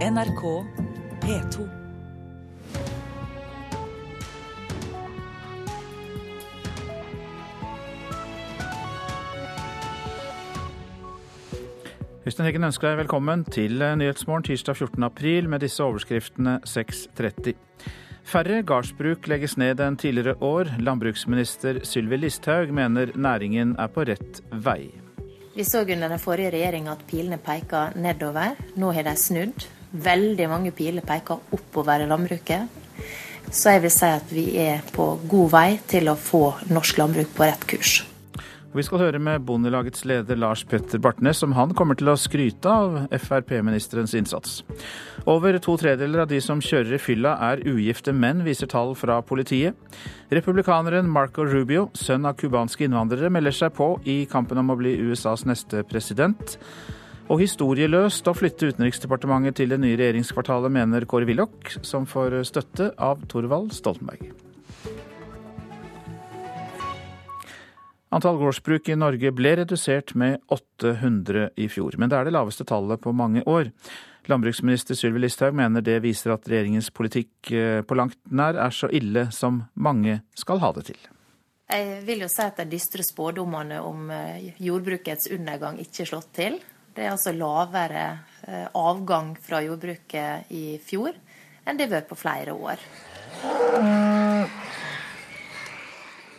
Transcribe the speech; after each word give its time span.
NRK 0.00 0.42
P2. 1.20 1.64
Øystein 12.26 12.46
Heggen 12.46 12.64
ønsker 12.64 12.88
deg 12.88 13.02
velkommen 13.02 13.44
til 13.44 13.76
Nyhetsmorgen 13.76 14.46
tirsdag 14.48 14.78
14. 14.78 15.04
april 15.04 15.50
med 15.52 15.60
disse 15.60 15.84
overskriftene 15.84 16.62
6.30. 16.64 17.52
Færre 18.24 18.62
gardsbruk 18.64 19.28
legges 19.28 19.58
ned 19.60 19.82
enn 19.84 19.98
tidligere 20.00 20.38
år. 20.40 20.70
Landbruksminister 20.80 21.82
Sylvi 21.84 22.16
Listhaug 22.22 22.72
mener 22.72 23.12
næringen 23.20 23.76
er 23.76 23.92
på 23.92 24.06
rett 24.08 24.40
vei. 24.64 24.94
Vi 25.52 25.68
så 25.68 25.84
under 25.84 26.08
den 26.08 26.24
forrige 26.24 26.54
regjeringa 26.56 26.96
at 26.96 27.04
pilene 27.10 27.36
peka 27.36 27.90
nedover. 28.00 28.56
Nå 28.80 28.94
har 28.96 29.04
de 29.10 29.14
snudd. 29.18 29.68
Veldig 29.90 30.46
mange 30.50 30.70
piler 30.70 31.02
peker 31.06 31.40
oppover 31.56 32.04
i 32.04 32.10
landbruket. 32.10 32.68
Så 33.50 33.74
jeg 33.74 33.82
vil 33.82 33.90
si 33.90 34.06
at 34.06 34.30
vi 34.30 34.44
er 34.62 34.84
på 34.94 35.16
god 35.28 35.50
vei 35.50 35.68
til 35.90 36.12
å 36.12 36.18
få 36.18 36.44
norsk 36.70 37.00
landbruk 37.00 37.34
på 37.34 37.48
rett 37.48 37.66
kurs. 37.66 37.96
Vi 38.70 38.84
skal 38.86 39.00
høre 39.02 39.18
med 39.18 39.42
Bondelagets 39.42 40.04
leder 40.06 40.38
Lars 40.38 40.60
Petter 40.62 41.00
Bartnes 41.02 41.40
om 41.42 41.56
han 41.56 41.72
kommer 41.74 41.98
til 41.98 42.06
å 42.12 42.14
skryte 42.14 42.70
av 42.70 43.00
Frp-ministerens 43.18 44.14
innsats. 44.14 44.60
Over 45.26 45.58
to 45.58 45.74
tredeler 45.80 46.22
av 46.22 46.30
de 46.30 46.38
som 46.38 46.62
kjører 46.62 46.94
i 46.94 47.00
fylla 47.02 47.32
er 47.48 47.64
ugifte 47.66 48.14
menn, 48.14 48.44
viser 48.46 48.70
tall 48.70 48.94
fra 48.94 49.18
politiet. 49.26 49.74
Republikaneren 50.30 51.10
Marco 51.10 51.42
Rubio, 51.42 51.88
sønn 51.98 52.30
av 52.30 52.38
cubanske 52.38 52.86
innvandrere, 52.86 53.32
melder 53.34 53.58
seg 53.58 53.74
på 53.74 53.96
i 54.06 54.20
kampen 54.30 54.62
om 54.62 54.70
å 54.70 54.78
bli 54.78 54.94
USAs 55.02 55.42
neste 55.50 55.82
president. 55.90 56.54
Og 57.30 57.38
historieløst 57.38 58.26
å 58.26 58.32
flytte 58.34 58.72
Utenriksdepartementet 58.72 59.60
til 59.60 59.70
det 59.70 59.76
nye 59.78 59.94
regjeringskvartalet, 59.94 60.72
mener 60.74 61.04
Kåre 61.06 61.28
Willoch, 61.28 61.76
som 61.86 62.02
får 62.10 62.40
støtte 62.48 62.88
av 62.98 63.20
Thorvald 63.30 63.70
Stoltenberg. 63.76 64.32
Antall 68.10 68.40
gårdsbruk 68.40 68.90
i 68.90 68.96
Norge 68.98 69.30
ble 69.30 69.52
redusert 69.60 70.16
med 70.18 70.40
800 70.50 71.52
i 71.54 71.68
fjor, 71.70 71.94
men 72.02 72.10
det 72.10 72.18
er 72.18 72.26
det 72.26 72.32
laveste 72.34 72.66
tallet 72.66 72.98
på 72.98 73.14
mange 73.14 73.44
år. 73.46 73.70
Landbruksminister 74.26 74.98
Sylvi 74.98 75.22
Listhaug 75.22 75.54
mener 75.54 75.86
det 75.86 76.00
viser 76.02 76.34
at 76.34 76.50
regjeringens 76.50 76.90
politikk 76.90 77.52
på 77.86 77.98
langt 77.98 78.18
nær 78.26 78.58
er 78.58 78.74
så 78.74 78.90
ille 78.90 79.28
som 79.30 79.62
mange 79.78 80.18
skal 80.34 80.58
ha 80.66 80.72
det 80.74 80.88
til. 80.90 80.98
Jeg 81.70 82.02
vil 82.10 82.26
jo 82.26 82.32
si 82.34 82.42
at 82.42 82.58
de 82.58 82.66
dystre 82.74 83.06
spådommene 83.06 83.78
om 83.86 84.10
jordbrukets 84.58 85.30
undergang 85.30 85.78
ikke 85.78 86.02
er 86.02 86.10
slått 86.10 86.34
til. 86.34 86.58
Det 87.00 87.06
er 87.06 87.14
altså 87.14 87.32
lavere 87.32 88.02
avgang 88.76 89.30
fra 89.40 89.62
jordbruket 89.64 90.50
i 90.52 90.74
fjor 90.84 91.14
enn 91.64 91.78
det 91.78 91.86
har 91.86 91.94
vært 91.94 92.10
på 92.10 92.18
flere 92.20 92.52
år. 92.52 92.82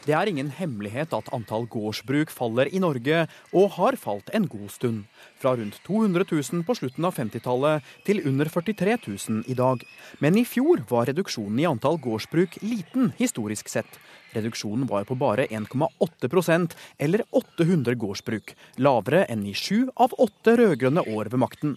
Det 0.06 0.14
er 0.14 0.30
ingen 0.30 0.52
hemmelighet 0.54 1.16
at 1.18 1.34
antall 1.34 1.66
gårdsbruk 1.66 2.30
faller 2.34 2.70
i 2.70 2.82
Norge, 2.82 3.24
og 3.58 3.74
har 3.80 3.98
falt 3.98 4.30
en 4.38 4.46
god 4.50 4.70
stund. 4.74 5.04
Fra 5.42 5.56
rundt 5.58 5.82
200 5.86 6.30
000 6.30 6.66
på 6.66 6.78
slutten 6.78 7.10
av 7.10 7.18
50-tallet 7.18 7.92
til 8.06 8.22
under 8.30 8.50
43 8.50 8.98
000 9.02 9.44
i 9.50 9.58
dag. 9.58 9.82
Men 10.22 10.38
i 10.38 10.46
fjor 10.46 10.86
var 10.94 11.10
reduksjonen 11.10 11.62
i 11.62 11.70
antall 11.70 11.98
gårdsbruk 12.02 12.62
liten, 12.62 13.14
historisk 13.18 13.70
sett. 13.70 14.02
Reduksjonen 14.34 14.88
var 14.90 15.04
på 15.08 15.16
bare 15.20 15.46
1,8% 15.48 16.76
eller 16.98 17.24
800 17.32 17.96
gårdsbruk. 17.96 18.56
Lavere 18.78 19.26
enn 19.32 19.46
i 19.48 19.54
sju 19.54 19.90
av 19.96 20.16
åtte 20.18 20.56
rød-grønne 20.60 21.04
år 21.16 21.32
ved 21.34 21.42
makten. 21.42 21.76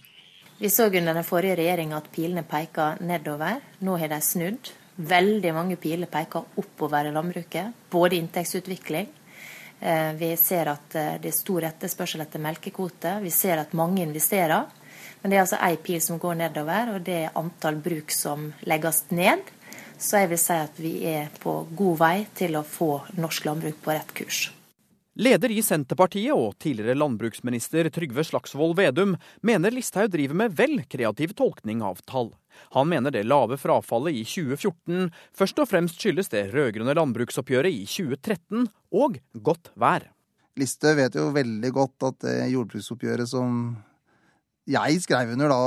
Vi 0.57 0.69
så 0.71 0.87
under 0.87 1.13
den 1.13 1.27
forrige 1.27 1.57
regjeringa 1.59 1.97
at 1.99 2.07
pilene 2.15 2.45
peka 2.47 2.95
nedover. 3.03 3.59
Nå 3.83 3.97
har 3.99 4.13
de 4.13 4.21
snudd. 4.23 4.71
Veldig 4.95 5.51
mange 5.51 5.75
piler 5.75 6.07
peker 6.07 6.45
oppover 6.55 7.09
i 7.09 7.11
landbruket, 7.11 7.73
både 7.91 8.15
inntektsutvikling. 8.15 9.09
Vi 10.15 10.29
ser 10.39 10.71
at 10.71 10.95
det 10.95 11.27
er 11.27 11.35
stor 11.35 11.67
etterspørsel 11.67 12.23
etter 12.23 12.39
melkekvote. 12.39 13.17
Vi 13.19 13.33
ser 13.35 13.59
at 13.59 13.75
mange 13.75 14.05
investerer. 14.05 14.71
Men 15.21 15.33
det 15.33 15.37
er 15.37 15.43
altså 15.43 15.59
ei 15.65 15.75
pil 15.81 15.99
som 16.05 16.19
går 16.21 16.37
nedover, 16.39 16.93
og 16.95 17.03
det 17.03 17.17
er 17.25 17.35
antall 17.35 17.81
bruk 17.83 18.13
som 18.13 18.51
legges 18.69 19.03
ned. 19.11 19.43
Så 19.97 20.21
jeg 20.23 20.33
vil 20.33 20.41
si 20.41 20.59
at 20.59 20.79
vi 20.81 20.93
er 21.07 21.31
på 21.41 21.61
god 21.75 21.97
vei 22.01 22.15
til 22.35 22.57
å 22.59 22.65
få 22.67 22.99
norsk 23.19 23.47
landbruk 23.47 23.81
på 23.83 23.95
rett 23.95 24.13
kurs. 24.17 24.45
Leder 25.15 25.51
i 25.55 25.61
Senterpartiet 25.63 26.35
og 26.35 26.57
tidligere 26.59 26.97
landbruksminister 26.97 27.87
Trygve 27.95 28.25
Slagsvold 28.27 28.75
Vedum 28.75 29.13
mener 29.47 29.71
Listhaug 29.71 30.09
driver 30.11 30.35
med 30.41 30.57
vel 30.57 30.81
kreativ 30.91 31.31
tolkning 31.39 31.79
av 31.87 32.01
tall. 32.03 32.33
Han 32.75 32.89
mener 32.91 33.15
det 33.15 33.23
lave 33.23 33.55
frafallet 33.59 34.19
i 34.19 34.25
2014 34.27 35.13
først 35.39 35.63
og 35.63 35.69
fremst 35.71 36.03
skyldes 36.03 36.33
det 36.33 36.49
rød-grønne 36.51 36.97
landbruksoppgjøret 36.99 37.71
i 37.71 37.87
2013 37.87 38.67
og 38.91 39.15
godt 39.39 39.71
vær. 39.79 40.09
Listhaug 40.59 40.99
vet 40.99 41.15
jo 41.15 41.29
veldig 41.35 41.71
godt 41.79 42.09
at 42.11 42.19
det 42.27 42.37
jordbruksoppgjøret 42.51 43.31
som 43.31 43.77
jeg 44.65 45.01
skrev 45.03 45.33
under 45.35 45.51
da 45.51 45.65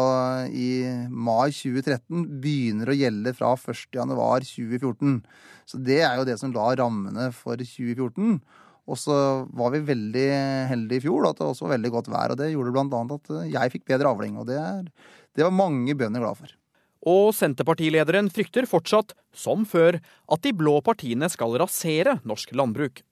i 0.50 0.70
mai 1.06 1.52
2013, 1.54 2.24
begynner 2.42 2.90
å 2.90 2.96
gjelde 2.98 3.34
fra 3.38 3.52
1.1.2014. 3.54 5.20
Så 5.68 5.78
det 5.86 6.00
er 6.02 6.18
jo 6.18 6.26
det 6.26 6.38
som 6.40 6.54
la 6.54 6.72
rammene 6.80 7.28
for 7.36 7.60
2014. 7.60 8.40
Og 8.88 8.96
så 8.96 9.18
var 9.54 9.74
vi 9.74 9.84
veldig 9.84 10.28
heldige 10.70 11.02
i 11.02 11.04
fjor 11.04 11.26
da, 11.26 11.34
at 11.34 11.40
det 11.42 11.50
også 11.50 11.66
var 11.66 11.74
veldig 11.76 11.92
godt 11.94 12.10
vær. 12.10 12.32
og 12.32 12.40
Det 12.40 12.50
gjorde 12.50 12.72
bl.a. 12.74 13.02
at 13.18 13.34
jeg 13.52 13.74
fikk 13.74 13.84
bedre 13.92 14.14
avling. 14.14 14.38
og 14.40 14.48
det, 14.48 14.56
er, 14.58 14.88
det 15.36 15.46
var 15.46 15.54
mange 15.54 15.94
bønder 15.98 16.24
glad 16.24 16.40
for. 16.40 16.54
Og 17.08 17.30
Senterpartilederen 17.36 18.32
frykter 18.34 18.66
fortsatt, 18.66 19.14
som 19.30 19.62
før, 19.68 20.00
at 20.32 20.42
de 20.42 20.54
blå 20.56 20.80
partiene 20.82 21.28
skal 21.30 21.54
rasere 21.60 22.18
norsk 22.26 22.56
landbruk. 22.56 23.04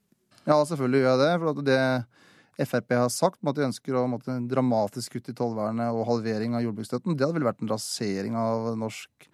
Ja, 0.47 0.59
selvfølgelig 0.67 1.05
gjør 1.05 1.13
jeg 1.13 1.23
det. 1.23 1.33
for 1.45 1.67
det 1.67 1.83
Frp 2.57 2.95
har 2.97 3.11
sagt 3.13 3.43
om 3.43 3.51
at 3.51 3.59
de 3.59 3.67
ønsker 3.67 3.97
å 3.99 4.07
måtte, 4.09 4.33
dramatisk 4.49 5.17
kutt 5.17 5.29
i 5.29 5.37
tollvernet 5.37 5.93
og 5.93 6.07
halvering 6.09 6.57
av 6.57 6.65
jordbruksstøtten, 6.65 7.17
det 7.17 7.27
hadde 7.27 7.37
vel 7.37 7.49
vært 7.51 7.61
en 7.65 7.73
rasering 7.73 8.39
av 8.41 8.71
norsk 8.81 9.27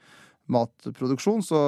matproduksjon. 0.51 1.45
Så 1.47 1.61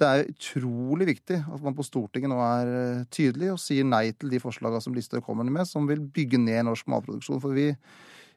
det 0.00 0.08
er 0.08 0.32
utrolig 0.32 1.06
viktig 1.12 1.38
at 1.38 1.62
man 1.62 1.76
på 1.76 1.86
Stortinget 1.86 2.32
nå 2.32 2.40
er 2.42 3.04
tydelig 3.14 3.52
og 3.52 3.62
sier 3.62 3.86
nei 3.86 4.08
til 4.18 4.32
de 4.32 4.42
forslagene 4.42 4.82
som 4.82 4.96
Listhaug 4.96 5.22
kommer 5.26 5.46
med, 5.46 5.68
som 5.70 5.86
vil 5.86 6.02
bygge 6.02 6.40
ned 6.42 6.66
norsk 6.66 6.90
matproduksjon. 6.90 7.38
For 7.42 7.54
vi, 7.54 7.68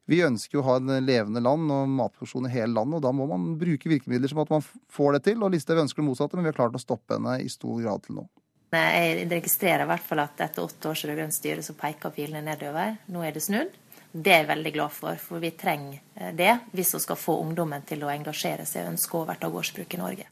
vi 0.05 0.21
ønsker 0.27 0.59
jo 0.59 0.61
å 0.61 0.67
ha 0.69 0.77
en 0.77 0.99
levende 1.01 1.41
land 1.41 1.73
og 1.73 1.95
matproduksjon 1.97 2.45
i 2.45 2.53
hele 2.53 2.75
landet, 2.77 2.99
og 2.99 3.07
da 3.07 3.13
må 3.15 3.25
man 3.31 3.55
bruke 3.57 3.89
virkemidler 3.89 4.29
som 4.29 4.43
at 4.45 4.53
man 4.53 4.65
får 4.93 5.17
det 5.17 5.23
til. 5.31 5.41
Og 5.41 5.55
Listhaug 5.55 5.81
ønsker 5.87 6.03
det 6.03 6.11
motsatte, 6.11 6.37
men 6.37 6.45
vi 6.45 6.53
har 6.53 6.61
klart 6.61 6.77
å 6.77 6.83
stoppe 6.83 7.17
henne 7.17 7.39
i 7.41 7.49
stor 7.49 7.81
grad 7.81 8.05
til 8.05 8.21
nå. 8.21 8.27
Jeg 8.75 9.27
registrerer 9.31 9.85
i 9.85 9.87
hvert 9.87 10.03
fall 10.03 10.19
at 10.25 10.41
etter 10.43 10.65
åtte 10.65 10.89
års 10.91 11.05
rød-grønt 11.07 11.35
styre 11.35 11.63
så 11.63 11.75
peker 11.77 12.11
pilene 12.11 12.41
nedover. 12.43 12.97
Nå 13.13 13.21
er 13.23 13.35
det 13.35 13.45
snudd. 13.45 13.75
Det 14.11 14.33
er 14.33 14.41
jeg 14.41 14.49
veldig 14.49 14.73
glad 14.75 14.91
for, 14.95 15.19
for 15.21 15.43
vi 15.43 15.51
trenger 15.55 16.31
det 16.35 16.53
hvis 16.75 16.93
vi 16.95 17.01
skal 17.03 17.19
få 17.19 17.37
ungdommen 17.43 17.83
til 17.87 18.03
å 18.03 18.11
engasjere 18.11 18.65
seg 18.65 18.85
og 18.85 18.95
ønske 18.95 19.15
å 19.15 19.21
overta 19.23 19.51
gårdsbruk 19.53 19.95
i 19.95 20.01
Norge. 20.01 20.27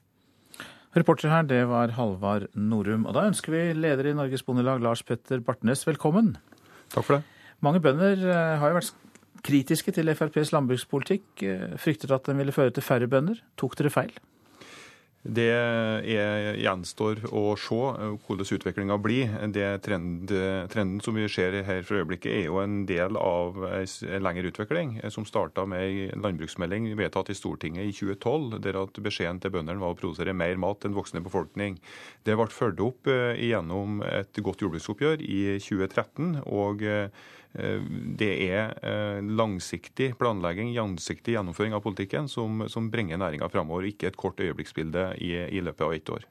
Reporter 0.96 1.32
her, 1.32 1.48
det 1.48 1.62
var 1.68 1.92
Halvard 1.98 2.48
Norum. 2.56 3.04
Og 3.08 3.16
da 3.18 3.26
ønsker 3.28 3.52
vi 3.52 3.64
leder 3.76 4.12
i 4.12 4.16
Norges 4.16 4.46
Bondelag, 4.48 4.84
Lars 4.84 5.04
Petter 5.04 5.44
Bartnes, 5.44 5.84
velkommen. 5.88 6.38
Takk 6.94 7.04
for 7.04 7.18
det. 7.18 7.24
Mange 7.64 7.82
bønder 7.84 8.20
har 8.60 8.72
jo 8.72 8.78
vært 8.80 8.94
kritiske 9.46 9.92
til 9.96 10.12
FrPs 10.16 10.52
landbrukspolitikk. 10.56 11.44
Fryktet 11.84 12.16
at 12.16 12.32
den 12.32 12.40
ville 12.40 12.56
føre 12.56 12.74
til 12.76 12.84
færre 12.84 13.12
bønder. 13.12 13.44
Tok 13.60 13.76
dere 13.80 13.92
feil? 13.94 14.16
Det 15.26 15.48
er, 15.50 16.58
gjenstår 16.62 17.24
å 17.34 17.56
se 17.58 17.78
hvordan 18.28 18.50
utviklinga 18.58 18.98
blir. 19.02 19.32
Det 19.56 19.70
trend, 19.82 20.30
trenden 20.70 21.02
som 21.02 21.18
vi 21.18 21.26
ser 21.32 21.58
her 21.66 21.82
for 21.88 21.98
øyeblikket, 21.98 22.30
er 22.30 22.46
jo 22.46 22.60
en 22.62 22.84
del 22.86 23.18
av 23.18 23.58
en 23.66 24.22
lengre 24.22 24.52
utvikling, 24.52 25.00
som 25.10 25.26
starta 25.26 25.66
med 25.66 26.14
en 26.14 26.26
landbruksmelding 26.28 26.92
vedtatt 27.00 27.32
i 27.34 27.38
Stortinget 27.38 27.90
i 27.90 27.96
2012, 27.96 28.60
der 28.62 28.78
at 28.84 29.02
beskjeden 29.02 29.42
til 29.42 29.56
bøndene 29.56 29.82
var 29.82 29.96
å 29.96 29.98
produsere 29.98 30.36
mer 30.38 30.62
mat 30.62 30.86
enn 30.86 30.98
voksende 30.98 31.26
befolkning. 31.26 31.80
Det 32.22 32.38
ble 32.38 32.52
fulgt 32.54 32.86
opp 32.86 33.10
gjennom 33.10 34.04
et 34.06 34.44
godt 34.46 34.62
jordbruksoppgjør 34.62 35.26
i 35.26 35.42
2013. 35.58 36.44
og 36.46 36.86
det 37.56 38.32
er 38.50 38.74
langsiktig 39.24 40.12
planlegging, 40.20 40.74
langsiktig 40.76 41.38
gjennomføring 41.38 41.76
av 41.78 41.84
politikken 41.86 42.30
som, 42.32 42.66
som 42.72 42.90
bringer 42.92 43.20
næringa 43.22 43.48
framover, 43.54 43.88
ikke 43.88 44.10
et 44.12 44.18
kort 44.20 44.42
øyeblikksbilde 44.44 45.14
i, 45.24 45.32
i, 45.48 45.62
løpet 45.64 45.86
av 45.86 45.94
ett 45.96 46.12
år. 46.12 46.26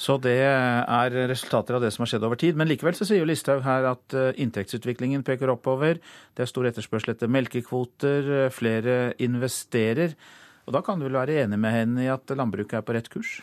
Så 0.00 0.16
det 0.24 0.38
er 0.40 1.18
resultater 1.28 1.76
av 1.76 1.84
det 1.84 1.90
som 1.92 2.06
har 2.06 2.14
skjedd 2.14 2.24
over 2.24 2.40
tid. 2.40 2.56
Men 2.56 2.70
likevel 2.70 2.96
så 2.96 3.04
sier 3.04 3.20
jo 3.20 3.28
Listhaug 3.28 3.60
her 3.66 3.90
at 3.90 4.16
inntektsutviklingen 4.40 5.26
peker 5.26 5.52
oppover. 5.52 6.00
Det 6.32 6.46
er 6.46 6.48
stor 6.48 6.70
etterspørsel 6.70 7.12
etter 7.12 7.28
melkekvoter, 7.28 8.48
flere 8.56 9.12
investerer. 9.20 10.16
Og 10.66 10.74
da 10.74 10.82
kan 10.82 10.98
du 10.98 11.06
vel 11.06 11.20
være 11.20 11.42
enig 11.44 11.60
med 11.62 11.74
henne 11.74 12.06
i 12.06 12.10
at 12.10 12.32
landbruket 12.34 12.80
er 12.80 12.86
på 12.86 12.96
rett 12.96 13.12
kurs? 13.12 13.36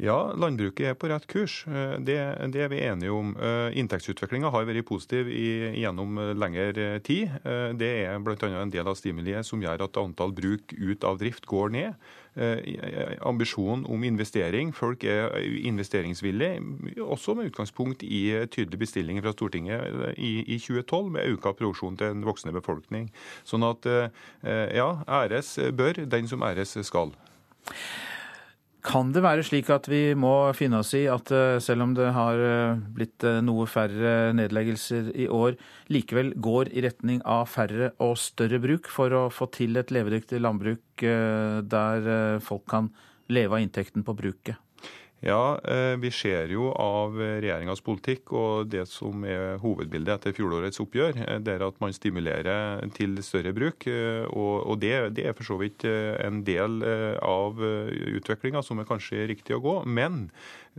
Ja, 0.00 0.32
landbruket 0.32 0.86
er 0.88 0.94
på 0.96 1.10
rett 1.10 1.26
kurs. 1.28 1.60
Eh, 1.68 1.98
det, 2.00 2.16
det 2.54 2.62
er 2.64 2.70
vi 2.72 2.80
enige 2.86 3.12
om. 3.12 3.34
Eh, 3.36 3.76
inntektsutviklinga 3.82 4.48
har 4.52 4.64
vært 4.64 4.86
positiv 4.88 5.28
i, 5.28 5.76
gjennom 5.82 6.16
lengre 6.40 6.94
tid. 7.04 7.28
Eh, 7.44 7.74
det 7.76 7.90
er 8.06 8.22
bl.a. 8.24 8.48
en 8.48 8.72
del 8.72 8.88
av 8.88 8.96
stimuliet 8.96 9.44
som 9.44 9.60
gjør 9.60 9.84
at 9.84 10.00
antall 10.00 10.32
bruk 10.32 10.72
ut 10.72 11.04
av 11.04 11.20
drift 11.20 11.48
går 11.50 11.76
ned. 11.76 12.10
Ambisjonen 13.26 13.82
om 13.90 14.04
investering. 14.06 14.70
Folk 14.72 15.02
er 15.04 15.34
investeringsvillige, 15.66 16.60
også 17.02 17.34
med 17.34 17.50
utgangspunkt 17.50 18.04
i 18.06 18.22
tydelige 18.46 18.84
bestillinger 18.84 19.26
fra 19.26 19.32
Stortinget 19.34 20.14
i, 20.14 20.36
i 20.46 20.60
2012 20.62 21.10
med 21.16 21.34
økt 21.34 21.48
produksjon 21.58 21.98
til 21.98 22.14
en 22.14 22.22
voksende 22.24 22.54
befolkning. 22.54 23.10
Sånn 23.42 23.66
at 23.66 23.90
ja, 23.90 24.88
æres 25.10 25.56
bør 25.74 26.04
den 26.06 26.30
som 26.30 26.46
æres 26.46 26.78
skal. 26.86 27.12
Kan 28.80 29.10
det 29.12 29.20
være 29.20 29.42
slik 29.44 29.68
at 29.74 29.84
vi 29.92 30.14
må 30.16 30.32
finne 30.56 30.78
oss 30.80 30.94
i 30.96 31.02
at 31.12 31.28
eh, 31.36 31.58
selv 31.60 31.84
om 31.84 31.92
det 31.96 32.06
har 32.16 32.40
eh, 32.40 32.78
blitt 32.96 33.26
eh, 33.28 33.42
noe 33.44 33.66
færre 33.68 34.32
nedleggelser 34.36 35.10
i 35.20 35.26
år, 35.28 35.58
likevel 35.92 36.32
går 36.40 36.72
i 36.72 36.84
retning 36.86 37.20
av 37.28 37.50
færre 37.52 37.90
og 38.00 38.16
større 38.20 38.60
bruk 38.62 38.88
for 38.88 39.12
å 39.12 39.26
få 39.32 39.50
til 39.52 39.76
et 39.76 39.92
levedyktig 39.92 40.40
landbruk 40.40 40.80
der 41.00 42.40
folk 42.44 42.66
kan 42.68 42.90
leve 43.32 43.56
av 43.56 43.62
inntekten 43.64 44.04
på 44.04 44.12
bruket? 44.18 44.58
Ja, 45.20 45.60
eh, 45.68 45.98
vi 46.00 46.08
ser 46.10 46.48
jo 46.48 46.70
av 46.80 47.18
regjeringas 47.20 47.82
politikk 47.84 48.32
og 48.32 48.70
det 48.72 48.86
som 48.88 49.20
er 49.28 49.58
hovedbildet 49.60 50.14
etter 50.14 50.36
fjorårets 50.36 50.80
oppgjør, 50.80 51.18
det 51.44 51.44
der 51.44 51.64
at 51.66 51.76
man 51.82 51.92
stimulerer 51.92 52.80
til 52.96 53.18
større 53.24 53.52
bruk. 53.52 53.84
Eh, 53.84 54.24
og 54.30 54.80
det, 54.80 54.94
det 55.18 55.26
er 55.28 55.36
for 55.36 55.44
så 55.44 55.58
vidt 55.60 55.84
en 55.84 56.40
del 56.46 56.80
av 57.20 57.60
utviklinga 57.60 58.64
som 58.64 58.80
er 58.80 58.88
kanskje 58.88 59.28
riktig 59.28 59.58
å 59.58 59.62
gå. 59.64 59.76
Men 59.84 60.30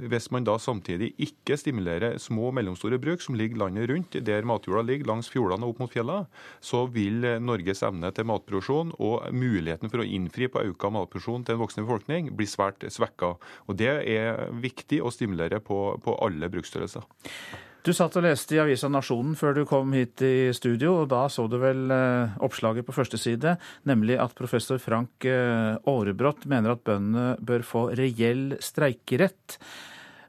hvis 0.09 0.29
man 0.33 0.45
da 0.47 0.57
samtidig 0.61 1.11
ikke 1.21 1.57
stimulerer 1.59 2.17
små 2.21 2.49
og 2.49 2.55
mellomstore 2.57 2.99
bruk 3.01 3.23
som 3.23 3.37
ligger 3.37 3.61
landet 3.63 3.89
rundt, 3.91 4.17
der 4.25 4.47
matjorda 4.47 4.83
ligger 4.87 5.11
langs 5.11 5.29
fjordene 5.31 5.67
og 5.67 5.75
opp 5.75 5.83
mot 5.83 5.93
fjellene, 5.93 6.27
så 6.63 6.83
vil 6.91 7.25
Norges 7.43 7.83
evne 7.85 8.11
til 8.15 8.29
matproduksjon 8.29 8.95
og 8.99 9.29
muligheten 9.35 9.91
for 9.91 10.03
å 10.03 10.07
innfri 10.07 10.49
på 10.51 10.65
økt 10.71 10.87
matproduksjon 10.91 11.45
til 11.45 11.57
en 11.57 11.63
voksende 11.63 11.87
befolkning 11.87 12.31
bli 12.37 12.49
svært 12.49 12.85
svekka. 12.89 13.35
Og 13.69 13.77
Det 13.81 13.91
er 14.13 14.47
viktig 14.61 15.01
å 15.01 15.11
stimulere 15.13 15.61
på, 15.63 15.81
på 16.03 16.17
alle 16.25 16.49
bruksstørrelser. 16.51 17.05
Du 17.81 17.89
satt 17.97 18.13
og 18.13 18.21
leste 18.21 18.53
i 18.53 18.59
avisa 18.61 18.85
Nasjonen 18.93 19.33
før 19.33 19.55
du 19.57 19.63
kom 19.65 19.95
hit 19.97 20.21
i 20.21 20.51
studio, 20.53 20.99
og 21.01 21.07
da 21.09 21.23
så 21.33 21.47
du 21.49 21.55
vel 21.63 21.89
eh, 21.89 22.35
oppslaget 22.45 22.85
på 22.85 22.93
første 22.93 23.17
side, 23.17 23.55
nemlig 23.89 24.19
at 24.21 24.35
professor 24.37 24.77
Frank 24.81 25.25
eh, 25.25 25.79
Aarebrot 25.89 26.45
mener 26.51 26.75
at 26.75 26.83
bøndene 26.85 27.39
bør 27.41 27.65
få 27.65 27.87
reell 27.97 28.51
streikerett. 28.61 29.57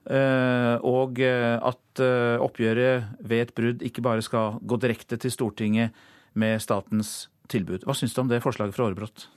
Eh, 0.02 0.76
og 0.82 1.20
at 1.22 2.02
oppgjøret 2.42 3.12
ved 3.20 3.44
et 3.44 3.52
brudd 3.54 3.84
ikke 3.86 4.02
bare 4.02 4.24
skal 4.24 4.58
gå 4.66 4.78
direkte 4.82 5.18
til 5.20 5.30
Stortinget 5.34 5.92
med 6.34 6.58
statens 6.64 7.28
tilbud. 7.52 7.84
Hva 7.86 7.94
syns 7.96 8.16
du 8.16 8.22
om 8.24 8.30
det 8.30 8.42
forslaget 8.42 8.74
fra 8.74 8.88
Aarebrot? 8.88 9.28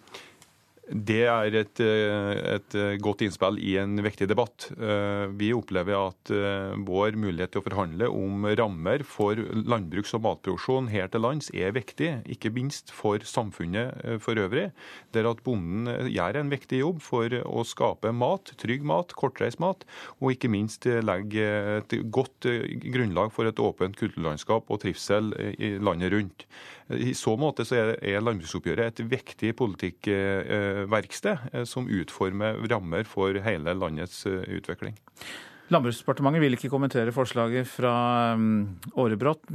Det 0.86 1.24
er 1.26 1.56
et, 1.58 1.80
eh, 1.82 2.56
et, 2.56 2.76
eh, 2.78 2.98
godt 3.02 3.24
innspill 3.26 3.58
i 3.58 3.74
en 3.82 3.98
viktig 4.06 4.28
debatt. 4.30 4.68
Eh, 4.78 5.26
vi 5.34 5.50
opplever 5.52 5.98
at 5.98 6.30
vår 6.30 7.18
mulighet 7.18 7.52
til 7.54 7.62
å 7.62 7.66
forhandle 7.66 8.10
om 8.10 8.46
rammer 8.46 9.04
for 9.04 9.36
landbruks- 9.36 10.14
og 10.14 10.22
matproduksjon 10.22 10.90
her 10.90 11.08
til 11.08 11.22
lands 11.22 11.50
er 11.54 11.72
viktig, 11.72 12.24
ikke 12.30 12.54
minst 12.54 12.92
for 12.92 13.18
samfunnet 13.18 14.22
for 14.22 14.36
øvrig. 14.36 14.72
Der 15.12 15.26
at 15.26 15.44
bonden 15.44 15.86
gjør 16.12 16.36
en 16.38 16.50
viktig 16.50 16.80
jobb 16.80 17.02
for 17.02 17.30
å 17.30 17.66
skape 17.66 18.14
mat, 18.14 18.54
trygg 18.58 18.84
mat, 18.84 19.14
kortreist 19.14 19.60
mat, 19.60 19.84
og 20.22 20.36
ikke 20.36 20.50
minst 20.50 20.86
legge 20.86 21.82
et 21.82 22.12
godt 22.12 22.46
grunnlag 22.46 23.32
for 23.32 23.46
et 23.46 23.56
åpent 23.56 23.96
kulturlandskap 23.96 24.70
og 24.70 24.82
trivsel 24.82 25.34
i 25.58 25.78
landet 25.80 26.14
rundt. 26.14 26.46
I 26.94 27.14
så 27.18 27.34
måte 27.40 27.66
så 27.66 27.80
er 27.98 28.22
landbruksoppgjøret 28.22 28.92
et 28.92 29.02
viktig 29.10 29.56
politikkverksted 29.58 31.50
eh, 31.52 31.66
som 31.66 31.90
utformer 31.90 32.62
rammer 32.70 33.10
for 33.10 33.34
hele 33.46 33.74
landets 33.74 34.26
eh, 34.30 34.44
utvikling. 34.60 34.94
Landbruksdepartementet 35.74 36.44
vil 36.44 36.54
ikke 36.54 36.70
kommentere 36.70 37.10
forslaget 37.10 37.66
fra 37.66 37.96
mm, 38.38 38.92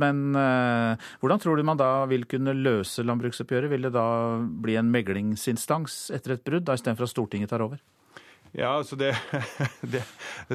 men 0.02 0.24
eh, 0.34 1.10
hvordan 1.22 1.38
tror 1.38 1.56
du 1.56 1.62
man 1.62 1.78
da 1.78 2.04
vil 2.10 2.26
kunne 2.26 2.56
løse 2.56 3.06
landbruksoppgjøret? 3.06 3.70
Vil 3.70 3.86
det 3.86 3.94
da 3.94 4.08
bli 4.42 4.74
en 4.80 4.90
meglingsinstans 4.90 6.08
etter 6.16 6.34
et 6.34 6.42
brudd, 6.42 6.66
da 6.66 6.74
istedenfor 6.74 7.06
at 7.06 7.14
Stortinget 7.14 7.54
tar 7.54 7.62
over? 7.62 7.78
Ja, 8.52 8.72
altså 8.80 8.96
det, 8.98 9.12
det, 9.92 10.02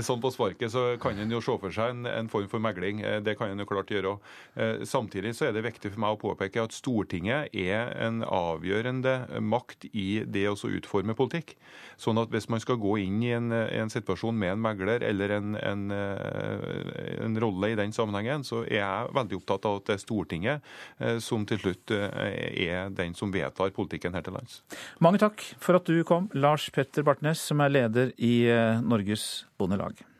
Sånn 0.03 0.19
på 0.23 0.31
sparket 0.33 0.73
så 0.73 0.83
kan 1.01 1.19
en 1.19 1.31
jo 1.31 1.39
se 1.43 1.55
for 1.61 1.71
seg 1.73 1.93
en, 1.93 2.07
en, 2.09 2.29
form 2.31 2.47
for 2.51 2.63
megling. 2.63 2.99
Eh, 3.05 3.21
det 3.23 3.37
kan 3.39 3.51
en 3.51 3.61
jo 3.63 3.67
klart 3.69 3.91
gjøre. 3.93 4.17
Eh, 4.59 4.83
samtidig 4.87 5.35
så 5.37 5.47
er 5.47 5.55
det 5.55 5.63
viktig 5.65 5.93
for 5.93 6.03
meg 6.03 6.15
å 6.15 6.19
påpeke 6.19 6.65
at 6.65 6.75
Stortinget 6.75 7.55
er 7.55 7.93
en 8.03 8.21
avgjørende 8.27 9.39
makt 9.43 9.87
i 9.93 10.25
det 10.27 10.47
å 10.51 10.57
utforme 10.67 11.15
politikk. 11.15 11.55
Sånn 12.01 12.19
at 12.19 12.31
hvis 12.33 12.49
man 12.51 12.63
skal 12.63 12.79
gå 12.81 12.97
inn 13.05 13.21
i 13.23 13.31
en, 13.37 13.53
en 13.53 13.91
situasjon 13.91 14.35
med 14.35 14.57
en 14.57 14.63
megler 14.65 15.05
eller 15.07 15.37
en, 15.37 15.55
en, 15.55 15.85
eh, 15.95 17.23
en, 17.23 17.39
rolle 17.39 17.71
i 17.71 17.79
den 17.79 17.95
sammenhengen, 17.95 18.43
så 18.47 18.63
er 18.65 18.81
jeg 18.81 19.15
veldig 19.15 19.39
opptatt 19.39 19.69
av 19.69 19.79
at 19.79 19.87
det 19.87 19.95
er 19.95 20.03
Stortinget 20.03 20.75
som 21.23 21.43
til 21.47 21.59
slutt 21.59 21.91
er 21.91 22.91
den 22.95 23.15
som 23.17 23.31
vedtar 23.33 23.73
politikken 23.75 24.15
her 24.15 24.23
til 24.23 24.35
lands. 24.37 24.61
Mange 25.03 25.19
takk 25.21 25.43
for 25.61 25.77
at 25.77 25.87
du 25.87 25.99
kom, 26.07 26.29
Lars 26.35 26.67
Petter 26.73 27.03
Bartnes, 27.05 27.41
som 27.43 27.61
er 27.63 27.73
leder 27.73 27.84
leder 27.85 28.11
i 28.17 28.45
eh, 28.49 28.81
Norges 28.81 29.45
Bondelag. 29.57 30.14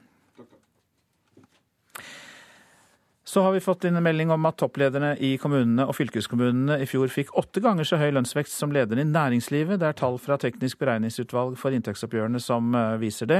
Så 3.28 3.42
har 3.42 3.52
vi 3.52 3.60
fått 3.60 3.84
inn 3.84 3.96
en 3.98 4.04
melding 4.06 4.30
om 4.30 4.44
at 4.46 4.60
topplederne 4.62 5.16
i 5.18 5.32
kommunene 5.42 5.88
og 5.90 5.96
fylkeskommunene 5.98 6.76
i 6.84 6.86
fjor 6.86 7.10
fikk 7.10 7.32
åtte 7.40 7.64
ganger 7.64 7.88
så 7.90 7.98
høy 7.98 8.12
lønnsvekst 8.14 8.54
som 8.54 8.70
lederne 8.76 9.02
i 9.02 9.10
næringslivet. 9.10 9.80
Det 9.82 9.88
er 9.88 9.98
tall 9.98 10.20
fra 10.22 10.38
Teknisk 10.38 10.78
beregningsutvalg 10.84 11.56
for 11.58 11.74
inntektsoppgjørene 11.74 12.38
som 12.44 12.78
eh, 12.78 12.92
viser 13.02 13.32
det. 13.32 13.40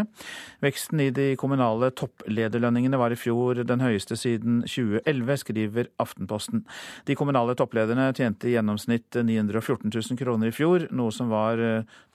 Veksten 0.66 1.06
i 1.06 1.12
de 1.14 1.28
kommunale 1.38 1.92
topplederlønningene 2.02 2.98
var 2.98 3.14
i 3.14 3.20
fjor 3.20 3.62
den 3.62 3.86
høyeste 3.86 4.18
siden 4.18 4.64
2011, 4.66 5.38
skriver 5.46 5.94
Aftenposten. 6.02 6.66
De 7.06 7.14
kommunale 7.22 7.54
topplederne 7.54 8.10
tjente 8.18 8.50
i 8.50 8.58
gjennomsnitt 8.58 9.22
914 9.22 9.94
000 9.94 10.22
kroner 10.26 10.50
i 10.50 10.58
fjor, 10.64 10.90
noe 10.98 11.14
som 11.14 11.30
var 11.30 11.62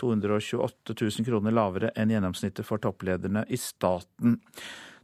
228 0.03 0.67
eh, 0.67 1.07
000 1.07 1.31
kroner 1.31 1.55
lavere 1.55 1.95
enn 1.95 2.19
gjennomsnittet 2.19 2.67
for 2.67 2.83
topplederne 2.83 3.47
i 3.47 3.63
staten. 3.63 4.41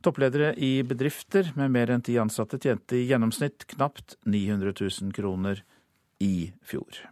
Toppledere 0.04 0.52
i 0.60 0.82
bedrifter 0.86 1.52
med 1.56 1.72
mer 1.74 1.92
enn 1.94 2.04
ti 2.04 2.18
ansatte 2.20 2.60
tjente 2.62 2.98
i 2.98 3.06
gjennomsnitt 3.08 3.66
knapt 3.74 4.18
900 4.24 4.74
000 4.80 5.12
kroner 5.16 5.62
i 6.22 6.52
fjor. 6.64 7.06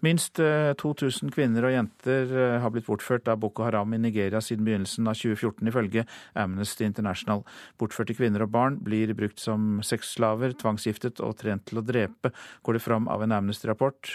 Minst 0.00 0.40
2000 0.80 1.28
eh, 1.28 1.32
kvinner 1.34 1.66
og 1.68 1.74
jenter 1.74 2.30
eh, 2.32 2.56
har 2.62 2.72
blitt 2.72 2.86
bortført 2.88 3.28
av 3.28 3.40
Boko 3.42 3.66
Haram 3.66 3.92
i 3.92 4.00
Nigeria 4.00 4.40
siden 4.40 4.64
begynnelsen 4.64 5.10
av 5.10 5.18
2014, 5.20 5.68
ifølge 5.68 6.06
Amnesty 6.40 6.86
International. 6.88 7.44
Bortførte 7.80 8.16
kvinner 8.16 8.46
og 8.46 8.54
barn 8.54 8.78
blir 8.80 9.12
brukt 9.16 9.42
som 9.42 9.82
sexslaver, 9.84 10.56
tvangsgiftet 10.56 11.20
og 11.20 11.36
trent 11.42 11.66
til 11.68 11.82
å 11.82 11.84
drepe, 11.84 12.32
går 12.64 12.78
det 12.78 12.84
fram 12.86 13.10
av 13.12 13.26
en 13.26 13.36
Amnesty-rapport 13.36 14.14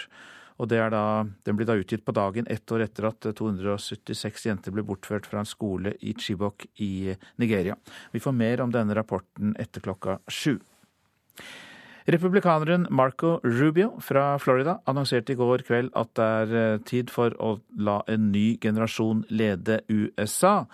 og 0.56 0.68
da, 0.68 1.26
Den 1.44 1.56
blir 1.56 1.66
da 1.66 1.76
utgitt 1.76 2.04
på 2.04 2.14
dagen 2.16 2.46
ett 2.48 2.72
år 2.72 2.86
etter 2.86 3.10
at 3.10 3.28
276 3.36 4.46
jenter 4.46 4.72
ble 4.72 4.82
bortført 4.86 5.26
fra 5.26 5.42
en 5.42 5.48
skole 5.48 5.94
i 6.00 6.14
Chibok 6.14 6.66
i 6.80 7.14
Nigeria. 7.36 7.76
Vi 8.12 8.20
får 8.20 8.32
mer 8.32 8.60
om 8.60 8.72
denne 8.72 8.96
rapporten 8.96 9.56
etter 9.60 9.84
klokka 9.84 10.18
sju. 10.28 10.58
Republikaneren 12.06 12.86
Marco 12.90 13.40
Rubio 13.42 13.96
fra 14.00 14.38
Florida 14.38 14.76
annonserte 14.86 15.34
i 15.34 15.38
går 15.38 15.64
kveld 15.66 15.90
at 15.98 16.12
det 16.14 16.26
er 16.26 16.52
eh, 16.60 16.82
tid 16.86 17.10
for 17.10 17.34
å 17.42 17.56
la 17.82 17.96
en 18.06 18.28
ny 18.30 18.60
generasjon 18.62 19.24
lede 19.34 19.80
USA. 19.90 20.68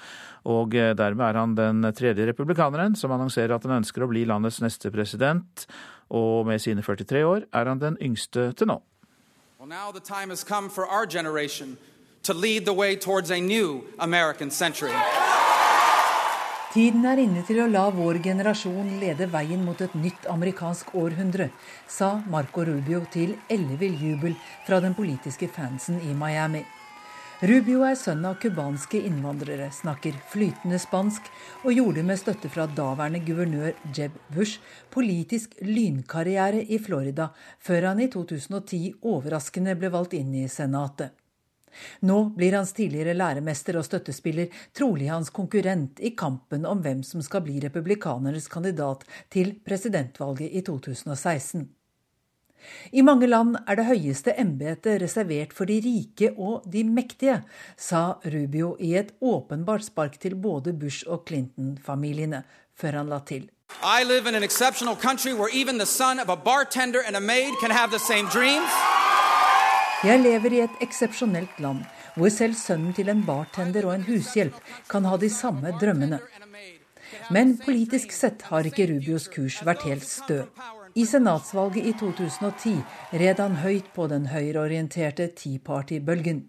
Og 0.45 0.77
eh, 0.77 0.93
dermed 0.93 1.25
er 1.31 1.41
han 1.41 1.57
den 1.57 1.89
tredje 1.97 2.29
republikaneren 2.29 2.99
som 3.01 3.17
annonserer 3.17 3.57
at 3.57 3.65
han 3.65 3.79
ønsker 3.79 4.05
å 4.05 4.11
bli 4.13 4.27
landets 4.29 4.61
neste 4.61 4.93
president. 4.93 5.65
Og 6.13 6.45
med 6.53 6.61
sine 6.61 6.85
43 6.85 7.25
år 7.25 7.49
er 7.49 7.73
han 7.73 7.81
den 7.81 7.97
yngste 8.05 8.51
til 8.53 8.69
nå. 8.69 8.83
Well, 9.63 9.69
now 9.69 9.93
the 9.93 10.01
time 10.01 10.31
has 10.31 10.43
come 10.43 10.69
for 10.69 10.89
our 10.89 11.07
generation 11.07 11.79
to 12.25 12.35
lead 12.35 12.65
the 12.65 12.73
way 12.73 12.97
towards 12.97 13.31
a 13.31 13.41
new 13.41 13.85
American 13.97 14.51
century. 14.51 14.91
Tiden 16.75 17.07
er 17.07 17.21
inne 17.23 17.45
til 17.47 17.61
å 17.63 17.69
la 17.71 17.85
vår 17.95 18.19
generasjon 18.25 18.97
lede 18.99 19.29
veien 19.31 19.63
mot 19.63 19.79
et 19.79 19.95
nytt 19.95 20.27
amerikansk 20.35 20.91
århundre, 20.99 21.53
sa 21.87 22.25
Marco 22.27 22.65
Rubio 22.67 23.05
til 23.15 23.37
ellevill 23.47 23.95
jubel 24.03 24.35
fra 24.67 24.81
den 24.83 24.99
politiske 24.99 25.47
fansen 25.47 26.03
i 26.11 26.11
Miami. 26.11 26.65
Rubio 27.43 27.81
er 27.83 27.97
sønn 27.99 28.21
av 28.23 28.37
cubanske 28.39 29.01
innvandrere, 29.03 29.65
snakker 29.75 30.15
flytende 30.31 30.79
spansk 30.79 31.27
og 31.65 31.73
gjorde 31.75 32.05
med 32.07 32.21
støtte 32.21 32.47
fra 32.47 32.69
daværende 32.71 33.19
guvernør 33.27 33.73
Jeb 33.97 34.15
Bush 34.31 34.63
politisk 34.95 35.57
lynkarriere 35.67 36.61
i 36.63 36.79
Florida, 36.79 37.33
før 37.59 37.89
han 37.89 38.05
i 38.05 38.07
2010 38.13 38.79
overraskende 39.11 39.75
ble 39.75 39.91
valgt 39.91 40.15
inn 40.21 40.31
i 40.39 40.45
Senatet. 40.47 41.19
Nå 42.07 42.21
blir 42.39 42.55
hans 42.55 42.77
tidligere 42.79 43.19
læremester 43.19 43.81
og 43.81 43.89
støttespiller 43.91 44.63
trolig 44.71 45.11
hans 45.11 45.35
konkurrent 45.35 45.99
i 45.99 46.15
kampen 46.15 46.63
om 46.63 46.79
hvem 46.87 47.03
som 47.03 47.27
skal 47.27 47.43
bli 47.43 47.59
republikanernes 47.67 48.47
kandidat 48.55 49.03
til 49.35 49.57
presidentvalget 49.67 50.47
i 50.47 50.63
2016. 50.63 51.67
I 52.93 53.03
mange 53.03 53.27
land 53.27 53.57
er 53.67 53.79
det 53.79 53.87
høyeste 53.89 54.35
embetet 54.39 55.01
reservert 55.03 55.53
for 55.57 55.71
de 55.71 55.81
rike 55.85 56.33
og 56.37 56.67
de 56.73 56.85
mektige, 56.85 57.41
sa 57.77 58.19
Rubio 58.25 58.77
i 58.81 58.95
et 58.99 59.13
åpenbart 59.21 59.85
spark 59.89 60.19
til 60.21 60.37
både 60.37 60.73
Bush- 60.73 61.09
og 61.09 61.25
Clinton-familiene, 61.29 62.45
før 62.75 63.03
han 63.03 63.13
la 63.13 63.21
til. 63.27 63.49
I 63.83 64.05
live 64.05 64.29
in 64.29 64.35
an 64.35 64.43
exceptional 64.43 64.97
country 64.97 65.33
where 65.33 65.49
even 65.53 65.79
the 65.79 65.87
son 65.87 66.21
of 66.21 66.29
a 66.29 66.37
bartender 66.37 67.01
and 67.07 67.17
a 67.17 67.21
maid 67.21 67.55
can 67.61 67.71
have 67.71 67.91
the 67.91 67.99
same 67.99 68.29
dreams. 68.29 68.71
Jeg 70.05 70.19
lever 70.19 70.53
i 70.53 70.61
et 70.65 70.81
eksepsjonelt 70.83 71.61
land, 71.63 71.85
hvor 72.17 72.29
selv 72.29 72.55
sønnen 72.59 72.93
til 72.95 73.09
en 73.09 73.23
bartender 73.27 73.87
og 73.87 73.95
en 73.95 74.07
hushjelp 74.09 74.57
kan 74.91 75.05
ha 75.07 75.17
de 75.17 75.31
samme 75.31 75.71
drømmene. 75.81 76.19
Men 77.31 77.55
politisk 77.63 78.13
sett 78.13 78.43
har 78.51 78.67
ikke 78.67 78.89
Rubios 78.91 79.29
kurs 79.31 79.61
vært 79.65 79.87
helt 79.87 80.09
stø. 80.09 80.43
I 80.95 81.07
senatsvalget 81.07 81.87
i 81.87 81.93
2010 81.97 82.73
red 83.17 83.39
han 83.41 83.55
høyt 83.63 83.87
på 83.97 84.05
den 84.13 84.27
høyreorienterte 84.29 85.31
Tea 85.33 85.61
Party-bølgen. 85.65 86.43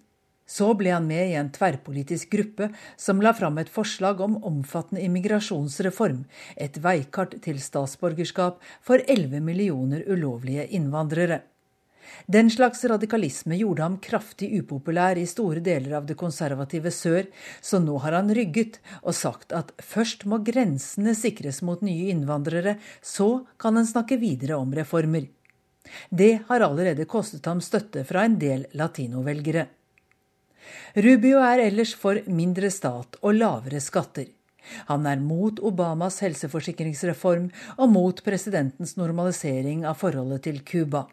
Så 0.44 0.74
ble 0.76 0.92
han 0.92 1.08
med 1.08 1.30
i 1.30 1.38
en 1.40 1.52
tverrpolitisk 1.56 2.34
gruppe 2.34 2.68
som 3.00 3.24
la 3.24 3.32
fram 3.38 3.62
et 3.62 3.72
forslag 3.72 4.20
om 4.26 4.36
omfattende 4.44 5.06
immigrasjonsreform, 5.06 6.26
et 6.60 6.76
veikart 6.84 7.38
til 7.46 7.62
statsborgerskap 7.64 8.60
for 8.84 9.00
11 9.08 9.40
millioner 9.48 10.04
ulovlige 10.12 10.68
innvandrere. 10.76 11.40
Den 12.27 12.50
slags 12.53 12.84
radikalisme 12.88 13.58
gjorde 13.60 13.84
ham 13.84 13.98
kraftig 14.03 14.50
upopulær 14.60 15.20
i 15.20 15.25
store 15.29 15.63
deler 15.63 15.98
av 16.00 16.08
det 16.10 16.17
konservative 16.20 16.91
sør, 16.93 17.27
så 17.62 17.82
nå 17.84 17.98
har 18.05 18.17
han 18.17 18.32
rygget 18.34 18.79
og 19.01 19.15
sagt 19.17 19.53
at 19.55 19.74
først 19.84 20.25
må 20.29 20.39
grensene 20.46 21.15
sikres 21.17 21.62
mot 21.62 21.82
nye 21.84 22.12
innvandrere, 22.13 22.77
så 23.01 23.46
kan 23.60 23.77
en 23.77 23.89
snakke 23.89 24.20
videre 24.22 24.60
om 24.60 24.74
reformer. 24.74 25.29
Det 26.10 26.46
har 26.48 26.63
allerede 26.63 27.05
kostet 27.10 27.46
ham 27.46 27.62
støtte 27.62 28.05
fra 28.08 28.24
en 28.25 28.38
del 28.39 28.67
latinovelgere. 28.74 29.67
Rubio 30.96 31.41
er 31.43 31.65
ellers 31.65 31.91
for 32.00 32.22
mindre 32.32 32.70
stat 32.72 33.17
og 33.22 33.36
lavere 33.36 33.82
skatter. 33.84 34.29
Han 34.88 35.08
er 35.10 35.20
mot 35.20 35.60
Obamas 35.60 36.22
helseforsikringsreform 36.24 37.50
og 37.75 37.91
mot 37.91 38.24
presidentens 38.24 38.96
normalisering 38.96 39.84
av 39.89 40.00
forholdet 40.00 40.46
til 40.48 40.62
Cuba. 40.63 41.03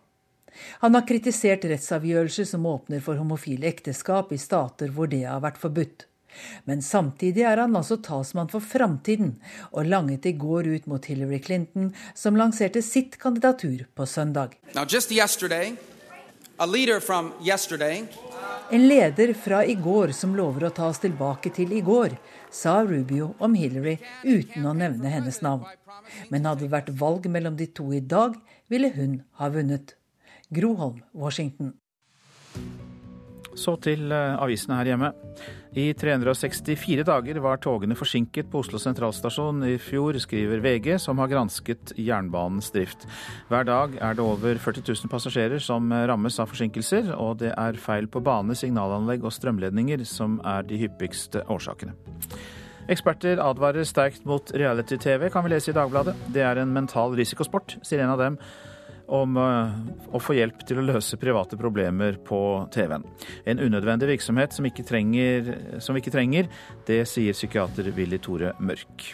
Han 0.85 0.97
har 0.97 1.07
kritisert 1.09 1.66
rettsavgjørelser 1.69 2.49
som 2.52 2.69
åpner 2.69 3.02
for 3.04 3.21
homofile 3.21 3.69
ekteskap 3.71 4.33
i 4.33 4.40
stater 4.40 4.92
hvor 4.95 5.11
det 5.11 5.25
har 5.26 5.42
vært 5.45 5.61
forbudt. 5.61 6.07
Men 6.64 6.83
samtidig 6.83 7.42
er 7.42 7.59
han 7.59 7.75
altså 7.76 7.99
talsmann 8.04 8.50
for 8.52 8.62
framtiden, 8.62 9.35
og 9.75 9.88
langet 9.90 10.28
i 10.30 10.35
går 10.38 10.69
ut 10.71 10.87
mot 10.90 11.04
Hillary 11.11 11.40
Clinton, 11.42 11.90
som 12.14 12.38
lanserte 12.38 12.83
sitt 12.87 13.19
kandidatur 13.19 13.87
på 13.95 14.07
søndag. 14.07 14.54
en 18.71 18.88
leder 18.88 19.35
fra 19.35 19.64
i 19.64 19.75
går 19.75 20.12
som 20.14 20.35
lover 20.37 20.69
å 20.69 20.75
ta 20.75 20.87
oss 20.92 21.00
tilbake 21.02 21.50
til 21.57 21.73
i 21.75 21.80
går, 21.83 22.14
sa 22.50 22.80
Rubio 22.87 23.33
om 23.42 23.54
Hillary 23.59 23.97
uten 24.23 24.66
å 24.66 24.75
nevne 24.76 25.11
hennes 25.11 25.40
navn. 25.42 25.64
Men 26.30 26.47
hadde 26.47 26.66
det 26.66 26.75
vært 26.75 26.92
valg 27.00 27.26
mellom 27.30 27.57
de 27.59 27.66
to 27.66 27.88
i 27.97 28.02
dag, 28.02 28.37
ville 28.71 28.92
hun 28.95 29.23
ha 29.40 29.50
vunnet. 29.50 29.97
Groholm, 30.50 30.99
Washington. 31.14 31.73
Så 33.54 33.75
til 33.83 34.11
eh, 34.14 34.37
avisene 34.40 34.76
her 34.78 34.88
hjemme. 34.92 35.11
I 35.78 35.90
364 35.95 37.04
dager 37.07 37.38
var 37.42 37.61
togene 37.62 37.95
forsinket 37.99 38.49
på 38.50 38.62
Oslo 38.64 38.78
sentralstasjon 38.83 39.62
i 39.69 39.76
fjor, 39.78 40.16
skriver 40.23 40.62
VG, 40.64 40.88
som 41.02 41.21
har 41.23 41.30
gransket 41.30 41.92
jernbanens 41.99 42.73
drift. 42.75 43.07
Hver 43.50 43.69
dag 43.69 43.95
er 44.00 44.16
det 44.19 44.25
over 44.25 44.59
40 44.59 44.83
000 44.88 45.12
passasjerer 45.12 45.62
som 45.62 45.92
rammes 45.92 46.40
av 46.42 46.50
forsinkelser, 46.50 47.12
og 47.14 47.38
det 47.45 47.52
er 47.54 47.78
feil 47.78 48.11
på 48.11 48.23
bane, 48.26 48.57
signalanlegg 48.59 49.26
og 49.26 49.35
strømledninger 49.37 50.02
som 50.09 50.40
er 50.47 50.66
de 50.66 50.80
hyppigste 50.80 51.45
årsakene. 51.47 51.95
Eksperter 52.90 53.38
advarer 53.38 53.87
sterkt 53.87 54.26
mot 54.26 54.50
reality-TV, 54.50 55.28
kan 55.30 55.47
vi 55.47 55.54
lese 55.54 55.71
i 55.71 55.76
Dagbladet. 55.76 56.16
Det 56.35 56.42
er 56.42 56.59
en 56.59 56.75
mental 56.75 57.14
risikosport, 57.14 57.76
sier 57.87 58.02
en 58.02 58.16
av 58.16 58.19
dem 58.19 58.40
om 59.11 59.38
eh, 59.40 59.79
å 60.14 60.21
få 60.23 60.37
hjelp 60.38 60.62
til 60.67 60.81
å 60.81 60.87
løse 60.87 61.19
private 61.21 61.59
problemer 61.61 62.19
på 62.26 62.40
TV-en. 62.75 63.07
En 63.50 63.62
unødvendig 63.62 64.12
virksomhet 64.14 64.55
som, 64.55 64.67
ikke 64.69 64.87
trenger, 64.87 65.50
som 65.83 65.97
vi 65.97 66.05
ikke 66.05 66.14
trenger, 66.14 66.50
det 66.88 67.02
sier 67.11 67.37
psykiater 67.37 67.90
Willy 67.97 68.21
Tore 68.23 68.55
Mørk. 68.62 69.12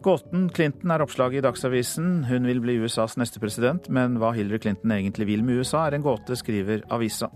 Gåten 0.00 0.46
Clinton 0.56 0.94
er 0.94 1.02
oppslaget 1.04 1.42
i 1.42 1.44
Dagsavisen. 1.44 2.22
Hun 2.30 2.48
vil 2.48 2.62
bli 2.64 2.78
USAs 2.80 3.18
neste 3.20 3.40
president, 3.42 3.90
men 3.92 4.16
hva 4.20 4.32
Hillary 4.32 4.62
Clinton 4.62 4.94
egentlig 4.96 5.28
vil 5.28 5.44
med 5.44 5.60
USA, 5.60 5.84
er 5.86 5.98
en 5.98 6.06
gåte, 6.06 6.38
skriver 6.40 6.86
avisa. 6.88 7.28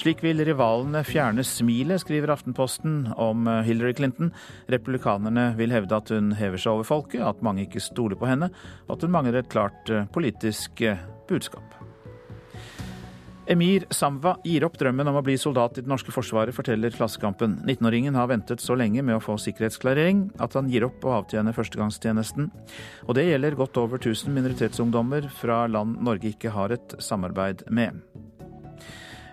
Slik 0.00 0.22
vil 0.24 0.40
rivalene 0.48 1.02
fjerne 1.04 1.42
smilet, 1.44 2.00
skriver 2.00 2.32
Aftenposten 2.32 3.10
om 3.20 3.44
eh, 3.50 3.58
Hillary 3.66 3.92
Clinton. 3.98 4.30
Republikanerne 4.72 5.50
vil 5.58 5.74
hevde 5.74 5.98
at 5.98 6.12
hun 6.14 6.30
hever 6.38 6.60
seg 6.60 6.72
over 6.72 6.88
folket, 6.88 7.20
at 7.20 7.42
mange 7.44 7.66
ikke 7.66 7.82
stoler 7.84 8.16
på 8.16 8.30
henne, 8.30 8.48
og 8.86 8.94
at 8.94 9.04
hun 9.04 9.12
mangler 9.12 9.42
et 9.42 9.50
klart 9.52 9.92
eh, 9.92 10.06
politisk 10.14 10.80
eh, 10.88 11.02
budskap. 11.28 11.76
Emir 13.50 13.84
Samva 13.92 14.36
gir 14.46 14.64
opp 14.64 14.78
drømmen 14.80 15.10
om 15.10 15.18
å 15.20 15.24
bli 15.26 15.34
soldat 15.40 15.76
i 15.76 15.84
det 15.84 15.90
norske 15.90 16.14
forsvaret, 16.14 16.54
forteller 16.56 16.94
Klassekampen. 16.96 17.58
19-åringen 17.66 18.16
har 18.16 18.30
ventet 18.30 18.64
så 18.64 18.78
lenge 18.78 19.04
med 19.04 19.18
å 19.18 19.24
få 19.24 19.36
sikkerhetsklarering 19.42 20.28
at 20.40 20.56
han 20.56 20.70
gir 20.72 20.86
opp 20.88 21.04
å 21.04 21.18
avtjene 21.18 21.52
førstegangstjenesten. 21.56 22.48
Og 23.04 23.18
det 23.18 23.26
gjelder 23.28 23.58
godt 23.58 23.82
over 23.82 24.00
1000 24.00 24.32
minoritetsungdommer 24.38 25.28
fra 25.42 25.66
land 25.68 26.00
Norge 26.00 26.32
ikke 26.32 26.56
har 26.56 26.78
et 26.78 26.96
samarbeid 27.02 27.66
med. 27.68 28.00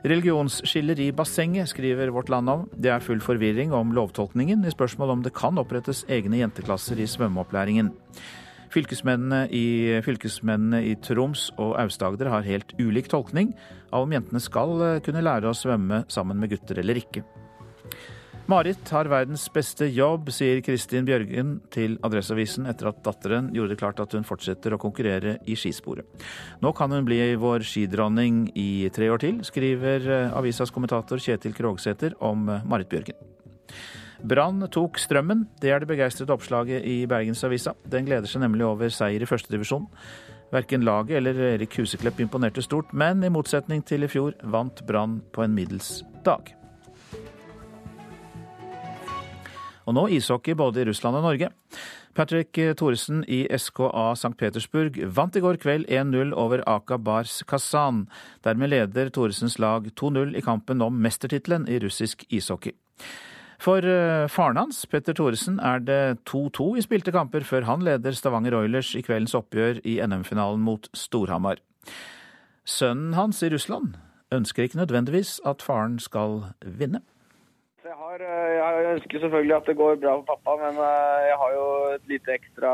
Religionsskiller 0.06 1.00
i 1.02 1.12
bassenget, 1.16 1.72
skriver 1.72 2.12
Vårt 2.14 2.30
Land 2.30 2.50
om. 2.50 2.66
Det 2.78 2.92
er 2.94 3.04
full 3.04 3.22
forvirring 3.24 3.74
om 3.74 3.96
lovtolkningen 3.96 4.66
i 4.66 4.74
spørsmål 4.74 5.16
om 5.16 5.24
det 5.26 5.34
kan 5.38 5.58
opprettes 5.58 6.04
egne 6.10 6.44
jenteklasser 6.44 7.00
i 7.02 7.08
svømmeopplæringen. 7.10 7.90
Fylkesmennene 8.74 9.48
i, 9.56 9.98
fylkesmennene 10.06 10.84
i 10.86 10.94
Troms 11.02 11.48
og 11.58 11.78
Aust-Agder 11.82 12.30
har 12.30 12.46
helt 12.46 12.76
ulik 12.78 13.08
tolkning 13.10 13.56
av 13.90 14.06
om 14.06 14.14
jentene 14.14 14.44
skal 14.44 14.76
eh, 14.84 15.02
kunne 15.06 15.24
lære 15.24 15.50
å 15.50 15.56
svømme 15.56 16.04
sammen 16.12 16.38
med 16.42 16.52
gutter 16.52 16.84
eller 16.84 17.00
ikke. 17.00 17.24
Marit 18.48 18.90
har 18.96 19.10
verdens 19.12 19.42
beste 19.52 19.90
jobb, 19.92 20.30
sier 20.32 20.62
Kristin 20.64 21.04
Bjørgen 21.04 21.58
til 21.74 21.98
Adresseavisen 22.08 22.70
etter 22.72 22.88
at 22.94 23.02
datteren 23.04 23.50
gjorde 23.52 23.74
det 23.74 23.80
klart 23.82 23.98
at 24.00 24.14
hun 24.16 24.24
fortsetter 24.24 24.72
å 24.72 24.80
konkurrere 24.80 25.34
i 25.44 25.58
skisporet. 25.60 26.08
Nå 26.64 26.72
kan 26.78 26.94
hun 26.96 27.04
bli 27.04 27.20
vår 27.36 27.66
skidronning 27.68 28.46
i 28.56 28.88
tre 28.96 29.10
år 29.12 29.20
til, 29.20 29.42
skriver 29.44 30.08
eh, 30.08 30.38
avisas 30.40 30.72
kommentator 30.72 31.20
Kjetil 31.20 31.58
Krogsæter 31.58 32.16
om 32.24 32.48
eh, 32.54 32.64
Marit 32.64 32.88
Bjørgen. 32.94 33.20
Brann 34.24 34.64
tok 34.72 34.96
strømmen. 35.04 35.44
Det 35.60 35.74
er 35.74 35.84
det 35.84 35.90
begeistrede 35.92 36.32
oppslaget 36.32 36.88
i 36.88 37.02
Bergensavisa. 37.10 37.76
Den 37.84 38.08
gleder 38.08 38.32
seg 38.32 38.46
nemlig 38.46 38.64
over 38.66 38.94
seier 38.96 39.22
i 39.22 39.28
førstedivisjon. 39.28 39.90
Verken 40.56 40.88
laget 40.88 41.20
eller 41.20 41.44
Erik 41.52 41.76
Huseklepp 41.82 42.24
imponerte 42.24 42.64
stort, 42.64 42.96
men 42.96 43.28
i 43.28 43.34
motsetning 43.34 43.84
til 43.84 44.08
i 44.08 44.12
fjor 44.12 44.40
vant 44.56 44.86
Brann 44.88 45.20
på 45.36 45.44
en 45.44 45.60
middels 45.60 45.98
dag. 46.24 46.56
Og 49.88 49.96
nå 49.96 50.04
ishockey 50.12 50.56
både 50.60 50.82
i 50.82 50.88
Russland 50.90 51.16
og 51.16 51.24
Norge. 51.24 51.48
Patrick 52.18 52.60
Thoresen 52.76 53.22
i 53.32 53.46
SKA 53.56 54.10
St. 54.18 54.34
Petersburg 54.36 54.98
vant 55.16 55.36
i 55.38 55.44
går 55.44 55.60
kveld 55.64 55.88
1-0 55.88 56.34
over 56.36 56.64
Aka 56.68 56.98
Bars 57.00 57.40
Kazan. 57.48 58.04
Dermed 58.44 58.74
leder 58.74 59.14
Thoresens 59.16 59.56
lag 59.64 59.88
2-0 59.96 60.36
i 60.36 60.44
kampen 60.44 60.84
om 60.84 61.00
mestertittelen 61.00 61.70
i 61.72 61.80
russisk 61.80 62.26
ishockey. 62.28 62.76
For 63.64 63.82
eh, 63.82 64.28
faren 64.30 64.60
hans, 64.60 64.84
Petter 64.92 65.16
Thoresen, 65.18 65.58
er 65.64 65.80
det 65.82 66.20
2-2 66.30 66.76
i 66.78 66.84
spilte 66.86 67.14
kamper 67.16 67.48
før 67.48 67.66
han 67.66 67.86
leder 67.86 68.14
Stavanger 68.14 68.60
Oilers 68.60 68.92
i 68.94 69.02
kveldens 69.06 69.34
oppgjør 69.38 69.82
i 69.88 69.98
NM-finalen 70.04 70.62
mot 70.62 70.92
Storhamar. 70.94 71.64
Sønnen 72.68 73.16
hans 73.18 73.42
i 73.42 73.50
Russland 73.50 73.96
ønsker 74.36 74.68
ikke 74.68 74.84
nødvendigvis 74.84 75.40
at 75.48 75.64
faren 75.64 75.98
skal 76.04 76.44
vinne 76.62 77.02
har, 77.98 78.07
eh, 78.22 78.54
jeg 78.58 78.88
ønsker 78.96 79.24
selvfølgelig 79.24 79.56
at 79.58 79.70
det 79.70 79.78
går 79.80 80.00
bra 80.02 80.16
for 80.20 80.28
pappa, 80.34 80.56
men 80.64 80.80
eh, 80.82 81.28
jeg 81.30 81.38
har 81.42 81.56
jo 81.56 81.66
et 81.96 82.12
lite 82.12 82.36
ekstra 82.36 82.72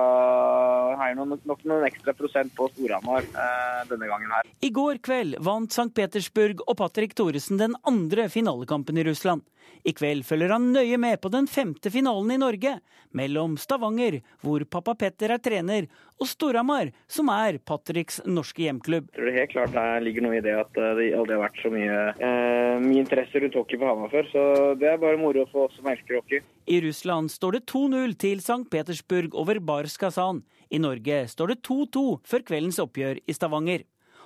har 1.00 1.16
nok 1.20 1.66
noen 1.68 1.88
ekstra 1.88 2.16
prosent 2.18 2.54
på 2.58 2.70
Storhamar 2.74 3.28
eh, 3.28 3.82
denne 3.92 4.10
gangen 4.10 4.34
her. 4.36 4.50
I 4.64 4.72
går 4.74 5.02
kveld 5.06 5.40
vant 5.44 5.74
St. 5.74 5.92
Petersburg 5.96 6.64
og 6.68 6.78
Patrick 6.80 7.16
Thoresen 7.18 7.62
den 7.62 7.78
andre 7.90 8.30
finalekampen 8.32 9.00
i 9.00 9.08
Russland. 9.08 9.44
I 9.84 9.92
kveld 9.96 10.24
følger 10.28 10.54
han 10.56 10.72
nøye 10.72 10.98
med 11.00 11.20
på 11.24 11.32
den 11.32 11.48
femte 11.52 11.92
finalen 11.92 12.32
i 12.32 12.40
Norge, 12.40 12.78
mellom 13.14 13.58
Stavanger, 13.60 14.22
hvor 14.44 14.64
pappa 14.72 14.96
Petter 15.00 15.36
er 15.36 15.42
trener, 15.44 15.88
og 16.18 16.24
og 16.24 16.30
Storhamar, 16.30 16.92
som 17.12 17.30
er 17.34 17.58
Patricks 17.68 18.22
norske 18.26 18.64
hjemklubb. 18.64 19.10
Jeg 19.12 19.18
tror 19.18 19.28
det 19.28 19.36
helt 19.36 19.54
klart 19.54 19.74
der 19.76 20.04
ligger 20.06 20.26
noe 20.26 20.38
i 20.38 20.44
det 20.44 20.54
at 20.56 20.72
det 20.78 21.10
aldri 21.18 21.36
har 21.36 21.42
vært 21.44 21.60
så 21.64 21.72
mye, 21.74 21.98
eh, 22.16 22.76
mye 22.84 23.02
interesse 23.04 23.42
rundt 23.44 23.58
hockey 23.60 23.80
på 23.80 23.90
Hamar 23.90 24.12
før. 24.14 24.30
Så 24.32 24.44
det 24.80 24.88
er 24.92 25.02
bare 25.02 25.20
moro 25.20 25.33
for 25.52 25.68
oss 25.68 25.78
som 25.78 25.88
elsker 25.92 26.20
hockey. 26.20 26.44
I 26.66 26.82
Russland 26.86 27.32
står 27.32 27.58
det 27.58 27.66
2-0 27.72 28.18
til 28.22 28.44
St. 28.44 28.66
Petersburg 28.72 29.36
over 29.36 29.60
Barskazan. 29.60 30.44
I 30.70 30.80
Norge 30.82 31.25
står 31.32 31.54
det 31.54 31.62
2-2 31.68 32.06
før 32.28 32.46
kveldens 32.48 32.80
oppgjør 32.84 33.20
i 33.25 33.36
Stavanger 33.36 33.84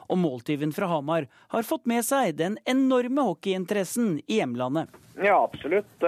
og 0.08 0.20
måltyven 0.22 0.72
fra 0.76 0.88
Hamar 0.92 1.28
har 1.52 1.68
fått 1.68 1.88
med 1.90 2.06
seg 2.06 2.38
den 2.40 2.58
enorme 2.70 3.26
hockeyinteressen 3.28 4.18
i 4.26 4.40
hjemlandet. 4.40 4.94
Ja, 5.18 5.40
absolutt. 5.42 6.04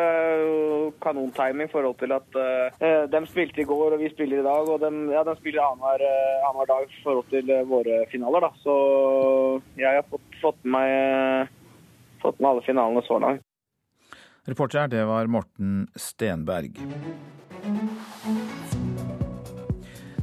Kanontiming 1.01 1.65
i 1.65 1.71
forhold 1.71 1.97
til 1.97 2.13
at 2.13 2.37
uh, 2.37 3.05
de 3.09 3.21
spilte 3.25 3.63
i 3.63 3.67
går 3.67 3.95
og 3.95 4.03
vi 4.03 4.11
spiller 4.13 4.43
i 4.43 4.45
dag. 4.45 4.69
Og 4.69 4.83
de, 4.83 4.91
ja, 5.15 5.23
de 5.25 5.35
spiller 5.39 5.65
annenhver 5.65 6.05
uh, 6.05 6.65
dag 6.69 6.85
i 6.85 7.01
forhold 7.03 7.31
til 7.33 7.49
våre 7.71 8.03
finaler. 8.13 8.45
Da. 8.45 8.51
Så 8.61 8.75
jeg 9.81 9.97
har 9.97 10.05
fått, 10.11 10.39
fått, 10.43 10.61
med, 10.61 11.49
fått 12.21 12.37
med 12.39 12.51
alle 12.51 12.67
finalene 12.69 13.05
så 13.07 13.17
langt. 13.23 13.48
Reporter 14.47 14.87
det 14.87 15.03
var 15.05 15.27
Morten 15.27 15.87
Stenberg. 15.95 16.79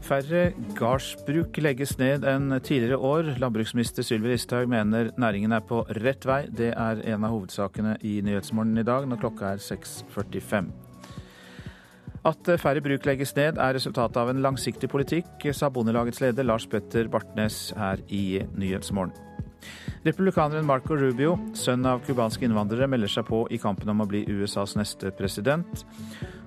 Færre 0.06 0.52
gardsbruk 0.78 1.56
legges 1.58 1.96
ned 1.98 2.24
enn 2.30 2.54
tidligere 2.62 2.98
år. 3.02 3.32
Landbruksminister 3.42 4.06
Sylvi 4.06 4.30
Listhaug 4.30 4.70
mener 4.70 5.10
næringen 5.18 5.56
er 5.56 5.64
på 5.66 5.80
rett 5.98 6.26
vei. 6.28 6.44
Det 6.46 6.70
er 6.78 7.02
en 7.10 7.26
av 7.26 7.34
hovedsakene 7.34 7.96
i 8.06 8.20
Nyhetsmorgen 8.22 8.78
i 8.78 8.86
dag 8.86 9.08
når 9.10 9.24
klokka 9.24 9.56
er 9.56 9.64
6.45. 9.64 10.70
At 12.26 12.52
færre 12.62 12.82
bruk 12.82 13.06
legges 13.06 13.34
ned 13.36 13.58
er 13.62 13.74
resultatet 13.74 14.18
av 14.22 14.30
en 14.30 14.42
langsiktig 14.46 14.90
politikk, 14.90 15.50
sa 15.54 15.70
Bondelagets 15.70 16.22
leder 16.22 16.46
Lars 16.46 16.66
Petter 16.70 17.10
Bartnes 17.10 17.70
her 17.78 18.02
i 18.06 18.42
Nyhetsmorgen. 18.54 19.25
Republikaneren 20.06 20.66
Marco 20.66 20.94
Rubio, 20.94 21.32
sønn 21.58 21.86
av 21.88 22.04
cubanske 22.06 22.46
innvandrere, 22.46 22.86
melder 22.86 23.10
seg 23.10 23.24
på 23.26 23.40
i 23.50 23.58
kampen 23.58 23.90
om 23.90 24.04
å 24.04 24.06
bli 24.06 24.20
USAs 24.30 24.76
neste 24.78 25.10
president. 25.18 25.82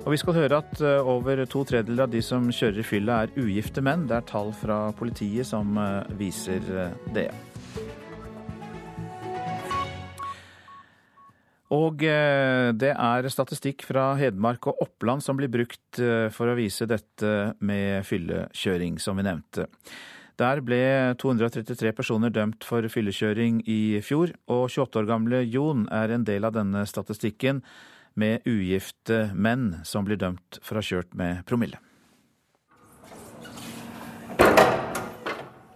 Og 0.05 0.13
vi 0.13 0.19
skal 0.21 0.37
høre 0.37 0.61
at 0.61 0.79
eh, 0.79 1.03
over 1.03 1.41
to 1.43 1.65
tredjedeler 1.67 2.05
av 2.05 2.13
de 2.13 2.21
som 2.23 2.45
kjører 2.47 2.79
i 2.79 2.85
fylla 2.87 3.17
er 3.25 3.33
ugifte 3.35 3.83
menn. 3.83 4.05
Det 4.07 4.15
er 4.15 4.27
tall 4.29 4.53
fra 4.55 4.77
politiet 4.95 5.49
som 5.49 5.75
eh, 5.75 6.13
viser 6.21 6.69
eh, 6.71 6.93
det. 7.17 7.27
Og 11.75 12.01
det 12.01 12.89
er 12.95 13.27
statistikk 13.29 13.83
fra 13.85 14.15
Hedmark 14.17 14.71
og 14.71 14.79
Oppland 14.81 15.21
som 15.21 15.37
blir 15.37 15.51
brukt 15.53 15.99
for 16.33 16.49
å 16.49 16.55
vise 16.57 16.87
dette 16.89 17.33
med 17.61 18.07
fyllekjøring, 18.09 18.97
som 18.97 19.21
vi 19.21 19.27
nevnte. 19.27 19.67
Der 20.39 20.61
ble 20.63 20.79
233 21.19 21.91
personer 21.91 22.31
dømt 22.31 22.63
for 22.63 22.85
fyllekjøring 22.87 23.59
i 23.67 23.99
fjor, 23.99 24.31
og 24.47 24.69
28 24.71 25.01
år 25.01 25.09
gamle 25.09 25.41
Jon 25.43 25.83
er 25.91 26.13
en 26.15 26.23
del 26.23 26.47
av 26.47 26.55
denne 26.55 26.85
statistikken 26.87 27.59
med 28.15 28.47
ugifte 28.47 29.33
menn 29.35 29.81
som 29.83 30.07
blir 30.07 30.19
dømt 30.21 30.61
for 30.63 30.79
å 30.79 30.83
ha 30.83 30.87
kjørt 30.93 31.11
med 31.19 31.43
promille. 31.49 31.81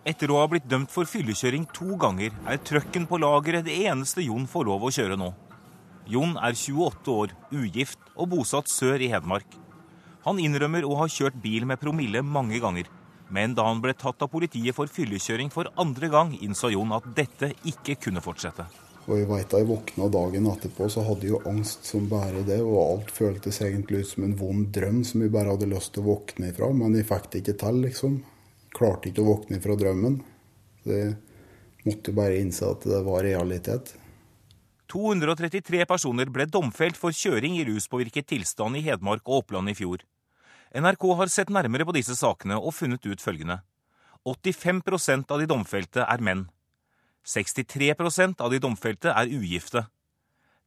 Etter 0.07 0.31
å 0.31 0.39
ha 0.39 0.47
blitt 0.51 0.71
dømt 0.71 0.91
for 0.91 1.07
fyllekjøring 1.07 1.67
to 1.75 1.99
ganger, 1.99 2.31
er 2.47 2.63
trøkken 2.63 3.07
på 3.07 3.19
lageret 3.19 3.67
det 3.67 3.75
eneste 3.83 4.23
Jon 4.23 4.47
får 4.47 4.67
lov 4.71 4.87
å 4.87 4.95
kjøre 4.95 5.19
nå. 5.19 5.29
Jon 6.07 6.35
er 6.39 6.55
28 6.55 7.11
år, 7.11 7.35
ugift 7.51 7.99
og 8.15 8.31
bosatt 8.31 8.71
sør 8.71 9.03
i 9.03 9.11
Hedmark. 9.11 9.59
Han 10.23 10.39
innrømmer 10.39 10.87
å 10.87 10.97
ha 11.03 11.11
kjørt 11.11 11.35
bil 11.43 11.67
med 11.67 11.83
promille 11.83 12.23
mange 12.23 12.63
ganger. 12.63 12.87
Men 13.33 13.55
da 13.57 13.65
han 13.65 13.81
ble 13.81 13.95
tatt 13.97 14.21
av 14.21 14.29
politiet 14.29 14.75
for 14.77 14.89
fyllekjøring 14.91 15.49
for 15.53 15.71
andre 15.81 16.09
gang, 16.13 16.35
innså 16.45 16.69
Jon 16.75 16.93
at 16.93 17.07
dette 17.17 17.49
ikke 17.65 17.97
kunne 18.05 18.21
fortsette. 18.21 18.67
Og 19.03 19.17
jeg 19.17 19.27
veit 19.27 19.49
da 19.51 19.59
jeg 19.59 19.67
våkna 19.67 20.05
dagen 20.13 20.45
etterpå, 20.47 20.85
så 20.87 21.01
hadde 21.03 21.25
jeg 21.25 21.33
jo 21.33 21.41
angst 21.49 21.89
som 21.89 22.05
bare 22.11 22.43
det. 22.47 22.59
Og 22.63 22.77
alt 22.83 23.09
føltes 23.11 23.59
egentlig 23.65 24.03
ut 24.03 24.11
som 24.13 24.27
en 24.27 24.37
vond 24.39 24.69
drøm 24.75 25.01
som 25.07 25.25
jeg 25.25 25.33
bare 25.33 25.55
hadde 25.55 25.71
lyst 25.73 25.95
til 25.95 26.05
å 26.05 26.13
våkne 26.13 26.53
ifra. 26.53 26.69
Men 26.77 26.95
jeg 26.95 27.09
fikk 27.09 27.27
det 27.33 27.41
ikke 27.41 27.57
til, 27.65 27.81
liksom. 27.87 28.21
Klarte 28.77 29.09
ikke 29.09 29.25
å 29.25 29.31
våkne 29.33 29.59
ifra 29.59 29.75
drømmen. 29.81 30.21
Så 30.85 30.95
jeg 30.95 31.11
måtte 31.89 32.15
bare 32.15 32.39
innse 32.39 32.69
at 32.69 32.87
det 32.87 33.01
var 33.03 33.27
realitet. 33.27 33.95
233 34.93 35.83
personer 35.89 36.29
ble 36.29 36.45
domfelt 36.47 36.99
for 36.99 37.15
kjøring 37.17 37.57
i 37.57 37.65
ruspåvirket 37.67 38.29
tilstand 38.29 38.77
i 38.77 38.85
Hedmark 38.85 39.25
og 39.25 39.41
Oppland 39.41 39.73
i 39.73 39.77
fjor. 39.77 40.05
NRK 40.73 41.05
har 41.19 41.29
sett 41.29 41.51
nærmere 41.53 41.85
på 41.85 41.93
disse 41.93 42.15
sakene 42.17 42.57
og 42.57 42.73
funnet 42.73 43.03
ut 43.05 43.21
følgende. 43.21 43.59
85% 44.25 45.29
av 45.29 45.41
de 45.41 45.45
domfelte 45.49 46.01
er 46.01 46.23
menn. 46.23 46.47
63% 47.29 48.41
av 48.41 48.49
de 48.49 48.59
domfelte 48.63 49.13
er 49.13 49.29
ugifte. 49.29 49.85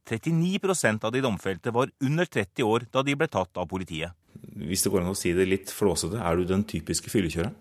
39% 0.07 1.03
av 1.03 1.11
de 1.11 1.21
domfelte 1.25 1.73
var 1.75 1.91
under 1.99 2.25
30 2.25 2.63
år 2.63 2.85
da 2.93 3.03
de 3.03 3.17
ble 3.19 3.27
tatt 3.27 3.59
av 3.59 3.67
politiet. 3.67 4.15
Hvis 4.55 4.85
det 4.85 4.93
går 4.93 5.03
an 5.03 5.11
å 5.11 5.17
si 5.17 5.33
det 5.35 5.49
litt 5.49 5.73
flåsete, 5.73 6.21
er 6.23 6.39
du 6.39 6.47
den 6.47 6.63
typiske 6.69 7.11
fyllekjøreren? 7.11 7.57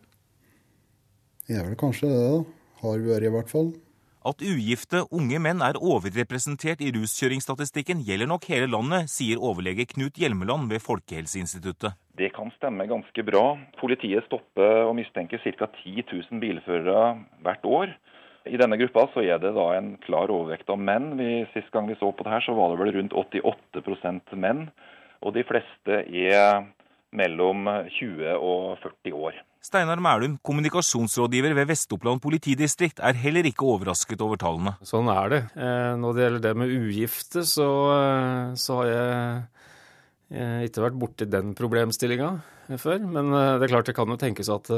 Jeg 1.50 1.58
er 1.58 1.66
vel 1.66 1.78
kanskje 1.80 2.12
det, 2.12 2.22
da. 2.30 2.38
Har 2.84 3.02
vært 3.02 3.26
i 3.26 3.32
hvert 3.32 3.50
fall. 3.50 3.72
At 4.26 4.42
ugifte 4.42 5.04
unge 5.14 5.38
menn 5.38 5.60
er 5.62 5.76
overrepresentert 5.78 6.80
i 6.82 6.88
ruskjøringsstatistikken 6.96 8.00
gjelder 8.02 8.26
nok 8.26 8.48
hele 8.50 8.66
landet, 8.72 9.06
sier 9.12 9.38
overlege 9.38 9.86
Knut 9.92 10.18
Hjelmeland 10.18 10.66
ved 10.72 10.82
Folkehelseinstituttet. 10.82 11.94
Det 12.18 12.32
kan 12.34 12.50
stemme 12.56 12.88
ganske 12.90 13.22
bra. 13.28 13.44
Politiet 13.78 14.26
stopper 14.26 14.88
og 14.88 14.96
mistenker 14.98 15.38
ca. 15.44 15.70
10 15.84 16.02
000 16.10 16.42
bilførere 16.42 17.04
hvert 17.46 17.70
år. 17.70 17.94
I 18.50 18.58
denne 18.58 18.78
gruppa 18.80 19.06
så 19.14 19.22
er 19.22 19.38
det 19.42 19.54
da 19.54 19.68
en 19.76 19.94
klar 20.02 20.32
overvekt 20.34 20.74
av 20.74 20.82
menn. 20.82 21.12
Vi, 21.20 21.44
sist 21.54 21.70
gang 21.74 21.86
vi 21.86 21.98
så 22.00 22.10
på 22.10 22.26
det 22.26 22.34
her, 22.34 22.42
så 22.42 22.58
var 22.58 22.74
det 22.74 22.82
vel 22.82 22.94
rundt 22.98 23.14
88% 23.14 24.34
menn. 24.42 24.66
Og 25.22 25.38
de 25.38 25.46
fleste 25.46 26.02
er 26.02 26.66
mellom 27.14 27.68
20 28.00 28.34
og 28.42 28.80
40 28.82 29.22
år. 29.28 29.45
Steinar 29.64 29.98
Mælum, 29.98 30.36
kommunikasjonsrådgiver 30.46 31.54
ved 31.56 31.66
Vest-Oppland 31.72 32.20
politidistrikt, 32.22 33.00
er 33.02 33.18
heller 33.18 33.46
ikke 33.48 33.66
overrasket 33.66 34.20
over 34.22 34.38
tallene. 34.38 34.76
Sånn 34.86 35.08
er 35.10 35.32
det. 35.32 35.40
Eh, 35.58 35.94
når 35.98 36.14
det 36.14 36.22
gjelder 36.22 36.44
det 36.44 36.52
med 36.60 36.74
ugifte, 36.76 37.42
så, 37.48 37.70
eh, 37.96 38.52
så 38.54 38.76
har 38.78 38.90
jeg 38.90 39.40
eh, 40.36 40.60
ikke 40.68 40.84
vært 40.84 41.00
borti 41.00 41.26
den 41.30 41.56
problemstillinga 41.58 42.30
før. 42.78 43.02
Men 43.10 43.32
det 43.32 43.66
er 43.66 43.72
klart 43.72 43.90
det 43.90 43.96
kan 43.98 44.12
jo 44.12 44.18
tenkes 44.20 44.50
at 44.54 44.70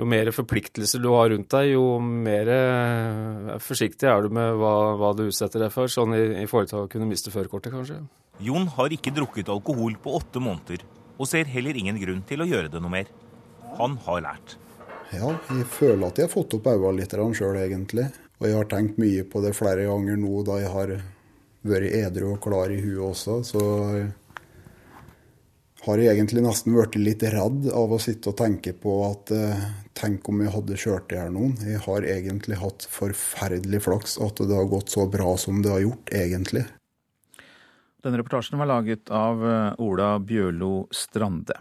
jo 0.00 0.08
mer 0.08 0.30
forpliktelser 0.32 1.02
du 1.02 1.10
har 1.12 1.28
rundt 1.32 1.52
deg, 1.52 1.74
jo 1.74 1.98
mer 2.00 2.48
forsiktig 3.60 4.08
er 4.08 4.24
du 4.24 4.32
med 4.32 4.56
hva, 4.60 4.74
hva 5.00 5.12
du 5.16 5.26
utsetter 5.26 5.66
deg 5.66 5.72
for, 5.74 5.90
sånn 5.92 6.16
i, 6.16 6.22
i 6.44 6.48
forhold 6.48 6.72
til 6.72 6.84
å 6.84 6.88
kunne 6.92 7.08
miste 7.10 7.32
førerkortet, 7.34 7.74
kanskje. 7.74 8.00
Jon 8.40 8.64
har 8.76 8.92
ikke 8.92 9.12
drukket 9.12 9.52
alkohol 9.52 9.98
på 10.00 10.16
åtte 10.16 10.40
måneder, 10.40 10.86
og 11.20 11.28
ser 11.28 11.50
heller 11.52 11.76
ingen 11.76 12.00
grunn 12.00 12.24
til 12.28 12.40
å 12.40 12.48
gjøre 12.48 12.72
det 12.72 12.80
noe 12.80 12.92
mer. 12.92 13.12
Han 13.78 13.96
har 14.04 14.24
lært. 14.24 14.56
Ja, 15.12 15.34
jeg 15.52 15.66
føler 15.68 16.08
at 16.08 16.18
jeg 16.18 16.28
har 16.28 16.32
fått 16.32 16.54
opp 16.56 16.68
øynene 16.72 17.02
litt 17.02 17.14
sjøl, 17.36 17.58
egentlig. 17.60 18.08
Og 18.40 18.48
jeg 18.48 18.56
har 18.56 18.70
tenkt 18.70 18.98
mye 18.98 19.24
på 19.28 19.42
det 19.44 19.52
flere 19.56 19.84
ganger 19.86 20.16
nå 20.18 20.42
da 20.46 20.58
jeg 20.62 20.72
har 20.72 20.96
vært 21.68 21.94
edru 21.94 22.32
og 22.32 22.40
klar 22.42 22.72
i 22.74 22.80
huet 22.82 23.04
også. 23.12 23.38
Så 23.46 23.62
har 25.82 25.98
jeg 25.98 26.14
egentlig 26.14 26.44
nesten 26.44 26.74
blitt 26.76 26.98
litt 26.98 27.24
redd 27.34 27.68
av 27.74 27.92
å 27.94 28.00
sitte 28.02 28.30
og 28.30 28.38
tenke 28.38 28.74
på 28.78 28.96
at 29.08 29.32
eh, 29.34 29.64
tenk 29.98 30.28
om 30.30 30.42
jeg 30.42 30.54
hadde 30.54 30.78
kjørt 30.78 31.14
i 31.14 31.18
hjel 31.18 31.34
noen. 31.34 31.56
Jeg 31.66 31.82
har 31.86 32.06
egentlig 32.06 32.60
hatt 32.60 32.86
forferdelig 32.90 33.82
flaks 33.86 34.16
at 34.22 34.42
det 34.42 34.56
har 34.58 34.70
gått 34.70 34.94
så 34.94 35.08
bra 35.10 35.34
som 35.40 35.62
det 35.62 35.72
har 35.74 35.82
gjort, 35.84 36.14
egentlig. 36.14 36.64
Denne 38.02 38.18
reportasjen 38.18 38.58
var 38.62 38.70
laget 38.70 39.10
av 39.14 39.42
eh, 39.46 39.82
Ola 39.82 40.16
Bjørlo 40.22 40.88
Strande. 40.94 41.58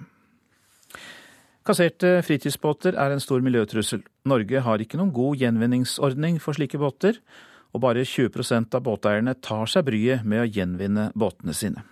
Kasserte 1.62 2.24
fritidsbåter 2.26 2.95
er 2.97 3.13
en 3.13 3.21
stor 3.21 3.43
miljøtrussel. 3.45 4.02
Norge 4.26 4.63
har 4.65 4.82
ikke 4.82 4.97
noen 4.97 5.12
god 5.13 5.38
gjenvinningsordning 5.43 6.39
for 6.41 6.58
slike 6.58 6.80
båter, 6.82 7.19
og 7.71 7.84
bare 7.86 8.02
20 8.02 8.74
av 8.74 8.82
båteierne 8.82 9.36
tar 9.45 9.69
seg 9.69 9.86
bryet 9.86 10.26
med 10.26 10.41
å 10.41 10.50
gjenvinne 10.50 11.12
båtene 11.13 11.54
sine. 11.54 11.86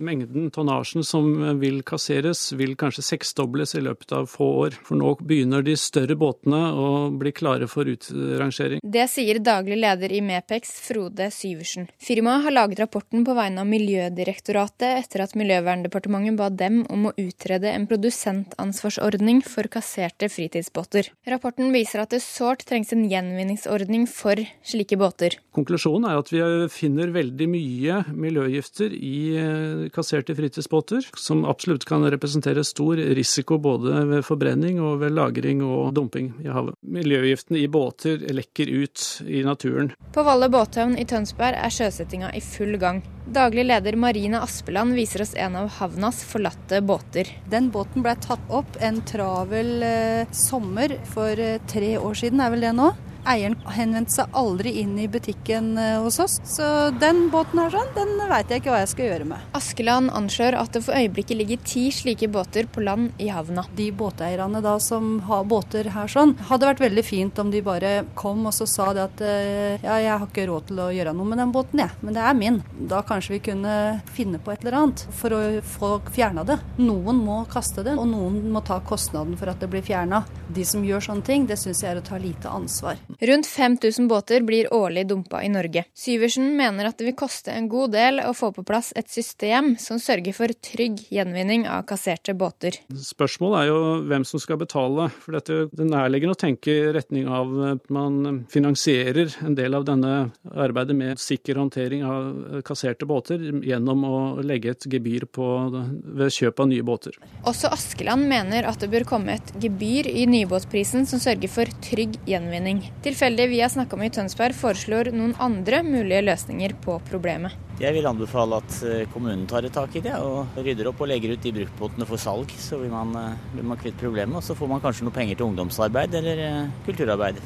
Mengden 0.00 0.48
tonnasjen 0.50 1.04
som 1.04 1.28
vil 1.60 1.82
kasseres, 1.84 2.52
vil 2.56 2.72
kanskje 2.80 3.04
seksdobles 3.04 3.74
i 3.76 3.82
løpet 3.84 4.14
av 4.16 4.28
få 4.32 4.46
år. 4.64 4.76
For 4.86 4.96
nå 4.96 5.12
begynner 5.20 5.64
de 5.64 5.74
større 5.76 6.16
båtene 6.16 6.60
å 6.72 6.86
bli 7.20 7.32
klare 7.36 7.68
for 7.68 7.88
utrangering. 7.90 8.80
Det 8.80 9.04
sier 9.12 9.42
daglig 9.44 9.76
leder 9.82 10.12
i 10.16 10.22
Mepex, 10.24 10.72
Frode 10.86 11.28
Syversen. 11.34 11.90
Firmaet 12.00 12.46
har 12.46 12.56
laget 12.56 12.80
rapporten 12.80 13.26
på 13.26 13.34
vegne 13.36 13.60
av 13.60 13.68
Miljødirektoratet 13.68 15.02
etter 15.02 15.24
at 15.26 15.36
Miljøverndepartementet 15.36 16.38
ba 16.40 16.48
dem 16.48 16.80
om 16.88 17.10
å 17.10 17.14
utrede 17.20 17.68
en 17.74 17.86
produsentansvarsordning 17.90 19.44
for 19.44 19.68
kasserte 19.72 20.30
fritidsbåter. 20.32 21.12
Rapporten 21.28 21.74
viser 21.76 22.06
at 22.06 22.14
det 22.14 22.22
sårt 22.24 22.64
trengs 22.68 22.94
en 22.96 23.04
gjenvinningsordning 23.10 24.08
for 24.08 24.40
slike 24.64 24.96
båter. 25.00 25.36
Konklusjonen 25.52 26.08
er 26.08 26.20
at 26.22 26.32
vi 26.32 26.40
finner 26.72 27.12
veldig 27.12 27.50
mye 27.50 28.00
miljøgifter 28.16 28.96
i 28.96 29.89
kasserte 29.94 30.34
fritidsbåter, 30.36 31.06
som 31.16 31.44
absolutt 31.48 31.84
kan 31.88 32.04
representere 32.10 32.64
stor 32.66 33.00
risiko 33.18 33.58
både 33.62 34.04
ved 34.10 34.24
forbrenning 34.26 34.80
og 34.82 35.00
ved 35.04 35.14
lagring 35.16 35.62
og 35.66 35.94
dumping 35.96 36.32
i 36.44 36.50
havet. 36.50 36.76
Miljøgiftene 36.80 37.60
i 37.60 37.68
båter 37.70 38.22
lekker 38.30 38.70
ut 38.82 39.06
i 39.26 39.44
naturen. 39.46 39.92
På 40.14 40.24
Valle 40.26 40.50
båthavn 40.52 40.96
i 40.98 41.06
Tønsberg 41.08 41.58
er 41.58 41.74
sjøsettinga 41.74 42.32
i 42.36 42.42
full 42.44 42.76
gang. 42.80 43.02
Daglig 43.30 43.66
leder 43.68 43.94
Marine 44.00 44.40
Aspeland 44.42 44.96
viser 44.98 45.22
oss 45.22 45.36
en 45.38 45.54
av 45.60 45.68
havnas 45.76 46.24
forlatte 46.26 46.80
båter. 46.82 47.28
Den 47.50 47.68
båten 47.70 48.02
ble 48.02 48.16
tatt 48.18 48.42
opp 48.50 48.80
en 48.82 48.98
travel 49.06 49.84
eh, 49.86 50.32
sommer 50.34 50.96
for 51.12 51.38
eh, 51.38 51.60
tre 51.70 51.94
år 52.00 52.18
siden, 52.24 52.42
er 52.42 52.50
vel 52.54 52.66
det 52.66 52.74
nå? 52.74 52.90
Eieren 53.28 53.56
henvendte 53.74 54.14
seg 54.14 54.36
aldri 54.36 54.72
inn 54.80 54.96
i 55.00 55.08
butikken 55.10 55.72
eh, 55.78 55.98
hos 56.00 56.18
oss, 56.22 56.38
så 56.48 56.90
den 57.00 57.26
båten 57.32 57.60
her 57.62 57.72
sånn, 57.74 57.92
den 57.96 58.14
veit 58.30 58.50
jeg 58.50 58.62
ikke 58.62 58.72
hva 58.72 58.82
jeg 58.82 58.92
skal 58.92 59.08
gjøre 59.08 59.28
med. 59.32 59.48
Askeland 59.56 60.12
anslår 60.16 60.56
at 60.60 60.74
det 60.76 60.84
for 60.86 60.96
øyeblikket 60.96 61.38
ligger 61.40 61.62
ti 61.66 61.86
slike 61.94 62.30
båter 62.32 62.68
på 62.70 62.84
land 62.84 63.20
i 63.20 63.30
havna. 63.32 63.66
De 63.76 63.90
båteierne 63.92 64.62
da 64.64 64.76
som 64.82 65.18
har 65.28 65.44
båter 65.50 65.90
her 65.94 66.10
sånn, 66.10 66.36
hadde 66.50 66.70
vært 66.70 66.84
veldig 66.84 67.04
fint 67.06 67.42
om 67.42 67.52
de 67.52 67.62
bare 67.64 67.92
kom 68.18 68.46
og 68.48 68.54
så 68.56 68.66
sa 68.70 68.90
det 68.96 69.04
at 69.04 69.24
eh, 69.26 69.84
ja, 69.84 69.98
jeg 70.00 70.14
har 70.14 70.26
ikke 70.26 70.48
råd 70.50 70.70
til 70.70 70.82
å 70.84 70.90
gjøre 70.94 71.14
noe 71.16 71.32
med 71.32 71.42
den 71.42 71.54
båten, 71.54 71.84
jeg, 71.84 71.96
men 72.04 72.16
det 72.16 72.24
er 72.24 72.38
min. 72.38 72.60
Da 72.90 73.02
kanskje 73.06 73.36
vi 73.36 73.42
kunne 73.50 73.74
finne 74.14 74.40
på 74.42 74.54
et 74.54 74.64
eller 74.64 74.80
annet 74.80 75.04
for 75.20 75.36
å 75.36 75.42
få 75.76 75.92
fjerna 76.14 76.46
det. 76.48 76.60
Noen 76.80 77.20
må 77.24 77.42
kaste 77.50 77.84
det, 77.86 77.96
og 77.98 78.08
noen 78.10 78.40
må 78.54 78.64
ta 78.66 78.80
kostnaden 78.84 79.36
for 79.40 79.52
at 79.52 79.60
det 79.62 79.70
blir 79.72 79.84
fjerna. 79.84 80.24
De 80.48 80.64
som 80.66 80.84
gjør 80.84 81.10
sånne 81.10 81.26
ting, 81.26 81.48
det 81.50 81.60
syns 81.60 81.84
jeg 81.84 81.94
er 81.94 82.02
å 82.02 82.06
ta 82.06 82.18
lite 82.20 82.50
ansvar. 82.50 82.98
Rundt 83.18 83.46
5000 83.46 84.08
båter 84.08 84.44
blir 84.46 84.70
årlig 84.74 85.06
dumpa 85.10 85.42
i 85.42 85.48
Norge. 85.52 85.84
Syversen 85.94 86.52
mener 86.56 86.90
at 86.90 86.98
det 86.98 87.08
vil 87.08 87.16
koste 87.18 87.52
en 87.54 87.68
god 87.70 87.94
del 87.96 88.20
å 88.24 88.32
få 88.36 88.52
på 88.54 88.64
plass 88.66 88.92
et 88.96 89.10
system 89.10 89.74
som 89.80 90.00
sørger 90.02 90.36
for 90.36 90.54
trygg 90.64 91.02
gjenvinning 91.12 91.66
av 91.68 91.86
kasserte 91.88 92.34
båter. 92.38 92.78
Spørsmålet 92.94 93.62
er 93.62 93.70
jo 93.70 93.80
hvem 94.10 94.26
som 94.28 94.42
skal 94.42 94.60
betale. 94.60 95.08
For 95.22 95.36
dette, 95.36 95.66
det 95.72 95.84
er 95.84 95.90
nærliggende 95.90 96.36
å 96.36 96.40
tenke 96.40 96.72
i 96.72 96.92
retning 96.94 97.28
av 97.30 97.54
at 97.72 97.90
man 97.92 98.44
finansierer 98.52 99.34
en 99.46 99.56
del 99.58 99.76
av 99.78 99.86
denne 99.88 100.14
arbeidet 100.50 100.96
med 100.96 101.20
sikker 101.20 101.60
håndtering 101.60 102.04
av 102.06 102.62
kasserte 102.66 103.08
båter 103.08 103.42
gjennom 103.66 104.04
å 104.06 104.20
legge 104.44 104.74
et 104.74 104.86
gebyr 104.90 105.26
på, 105.30 105.46
ved 105.70 106.32
kjøp 106.34 106.62
av 106.62 106.70
nye 106.70 106.84
båter. 106.86 107.16
Også 107.48 107.70
Askeland 107.72 108.28
mener 108.30 108.68
at 108.68 108.80
det 108.82 108.90
bør 108.92 109.06
komme 109.08 109.36
et 109.38 109.52
gebyr 109.62 110.08
i 110.10 110.26
nybåtprisen 110.30 111.06
som 111.08 111.22
sørger 111.22 111.50
for 111.52 111.80
trygg 111.84 112.18
gjenvinning. 112.28 112.82
Tilfeldige 113.00 113.48
vi 113.48 113.60
har 113.62 113.70
snakka 113.72 113.96
med 113.96 114.10
i 114.10 114.12
Tønsberg 114.12 114.52
foreslår 114.52 115.08
noen 115.16 115.30
andre 115.40 115.78
mulige 115.80 116.20
løsninger 116.20 116.74
på 116.84 116.98
problemet. 117.06 117.54
Jeg 117.80 117.96
vil 117.96 118.04
anbefale 118.04 118.58
at 118.60 118.74
eh, 118.84 119.06
kommunen 119.08 119.46
tar 119.48 119.64
et 119.64 119.72
tak 119.72 119.96
i 119.96 120.02
det 120.04 120.18
og 120.20 120.58
rydder 120.60 120.90
opp 120.90 121.00
og 121.00 121.08
legger 121.08 121.32
ut 121.32 121.40
de 121.40 121.54
bruktbåtene 121.56 122.04
for 122.10 122.20
salg. 122.20 122.52
Så 122.60 122.76
vil 122.82 122.92
man, 122.92 123.16
eh, 123.16 123.38
blir 123.54 123.64
man 123.70 123.80
kvitt 123.80 123.96
problemet, 123.96 124.36
og 124.36 124.44
så 124.44 124.52
får 124.58 124.68
man 124.68 124.84
kanskje 124.84 125.08
noe 125.08 125.16
penger 125.16 125.40
til 125.40 125.48
ungdomsarbeid 125.48 126.18
eller 126.20 126.44
eh, 126.44 126.68
kulturarbeid. 126.84 127.40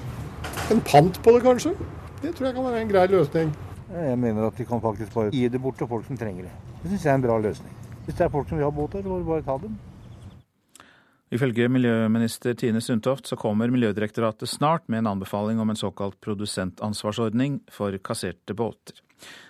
En 0.74 0.82
pant 0.90 1.22
på 1.22 1.36
det, 1.38 1.44
kanskje? 1.46 1.76
Det 2.18 2.34
tror 2.34 2.50
jeg 2.50 2.58
kan 2.58 2.70
være 2.72 2.82
en 2.82 2.90
grei 2.90 3.06
løsning. 3.14 3.54
Jeg 3.94 4.18
mener 4.26 4.50
at 4.50 4.58
vi 4.58 4.66
kan 4.66 4.82
faktisk 4.82 5.14
bare 5.14 5.30
gi 5.30 5.46
det 5.46 5.62
bort 5.62 5.78
til 5.78 5.86
folk 5.86 6.10
som 6.10 6.18
trenger 6.18 6.48
det. 6.48 6.54
Det 6.82 6.96
syns 6.96 7.06
jeg 7.06 7.14
er 7.14 7.22
en 7.22 7.28
bra 7.30 7.38
løsning. 7.38 7.82
Hvis 8.08 8.18
det 8.18 8.26
er 8.26 8.34
folk 8.34 8.50
som 8.50 8.58
vil 8.58 8.66
ha 8.66 8.74
båter, 8.74 9.06
så 9.06 9.14
får 9.14 9.22
vi 9.22 9.30
bare 9.30 9.46
ta 9.46 9.60
dem. 9.62 9.78
Ifølge 11.34 11.66
miljøminister 11.66 12.54
Tine 12.54 12.78
Sundtoft 12.84 13.26
så 13.26 13.34
kommer 13.34 13.72
Miljødirektoratet 13.74 14.46
snart 14.46 14.84
med 14.86 15.00
en 15.00 15.08
anbefaling 15.16 15.58
om 15.58 15.72
en 15.72 15.78
såkalt 15.78 16.20
produsentansvarsordning 16.22 17.56
for 17.74 17.96
kasserte 18.06 18.54
båter. 18.54 19.00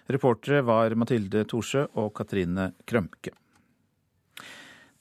Reportere 0.08 0.62
var 0.64 0.96
Mathilde 0.96 1.44
Thorsø 1.50 1.84
og 2.00 2.14
Katrine 2.16 2.70
Krømke. 2.88 3.34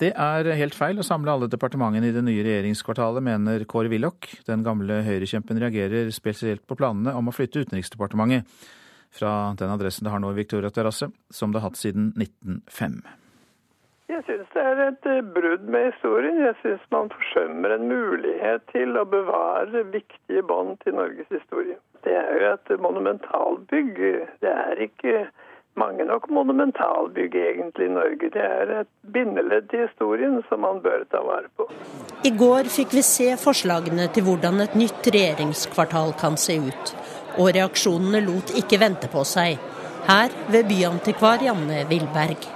Det 0.02 0.12
er 0.12 0.50
helt 0.60 0.76
feil 0.76 1.00
å 1.00 1.08
samle 1.08 1.32
alle 1.32 1.48
departementene 1.48 2.10
i 2.10 2.16
det 2.16 2.26
nye 2.26 2.44
regjeringskvartalet, 2.44 3.24
mener 3.24 3.64
Kåre 3.70 3.92
Willoch. 3.94 4.28
Den 4.44 4.66
gamle 4.66 5.00
høyrekjempen 5.08 5.64
reagerer 5.64 6.12
spesielt 6.12 6.66
på 6.68 6.76
planene 6.76 7.16
om 7.16 7.32
å 7.32 7.36
flytte 7.36 7.64
Utenriksdepartementet 7.64 8.50
fra 9.14 9.54
den 9.56 9.72
adressen 9.72 10.04
det 10.04 10.12
har 10.12 10.20
nå 10.20 10.34
i 10.34 10.42
Victoria 10.42 10.74
terrasse, 10.74 11.14
som 11.32 11.54
det 11.54 11.62
har 11.62 11.70
hatt 11.70 11.80
siden 11.80 12.12
1905. 12.18 13.04
Jeg 14.14 14.22
syns 14.28 14.50
det 14.54 14.64
er 14.70 14.80
et 14.84 15.08
eh, 15.10 15.24
brudd 15.36 15.64
med 15.74 15.88
historien. 15.90 16.36
Jeg 16.46 16.54
syns 16.62 16.84
man 16.94 17.10
forsømmer 17.14 17.74
en 17.74 17.88
mulighet 17.90 18.62
til 18.70 18.94
å 19.00 19.08
bevare 19.10 19.82
viktige 19.90 20.44
bånd 20.46 20.78
til 20.84 21.00
Norges 21.00 21.32
historie. 21.34 21.80
Det 22.06 22.14
er 22.20 22.30
jo 22.38 22.52
et 22.52 22.74
monumentalbygg. 22.84 23.98
Det 24.44 24.54
er 24.54 24.86
ikke 24.86 25.26
mange 25.82 26.06
nok 26.06 26.30
monumentalbygg 26.30 27.40
egentlig 27.42 27.90
i 27.90 27.94
Norge. 27.98 28.30
Det 28.38 28.46
er 28.46 28.74
et 28.84 28.92
bindeledd 29.16 29.72
til 29.74 29.88
historien 29.88 30.42
som 30.50 30.62
man 30.68 30.86
bør 30.86 31.08
ta 31.10 31.26
vare 31.26 31.50
på. 31.58 31.66
I 32.30 32.36
går 32.38 32.70
fikk 32.78 32.94
vi 32.94 33.06
se 33.08 33.34
forslagene 33.42 34.12
til 34.14 34.30
hvordan 34.30 34.68
et 34.68 34.78
nytt 34.78 35.10
regjeringskvartal 35.10 36.14
kan 36.22 36.38
se 36.38 36.60
ut. 36.62 36.98
Og 37.42 37.56
reaksjonene 37.58 38.22
lot 38.28 38.54
ikke 38.62 38.84
vente 38.84 39.10
på 39.10 39.26
seg. 39.26 39.58
Her 40.06 40.36
ved 40.54 40.70
byantikvar 40.70 41.42
Janne 41.42 41.88
Wilberg. 41.90 42.53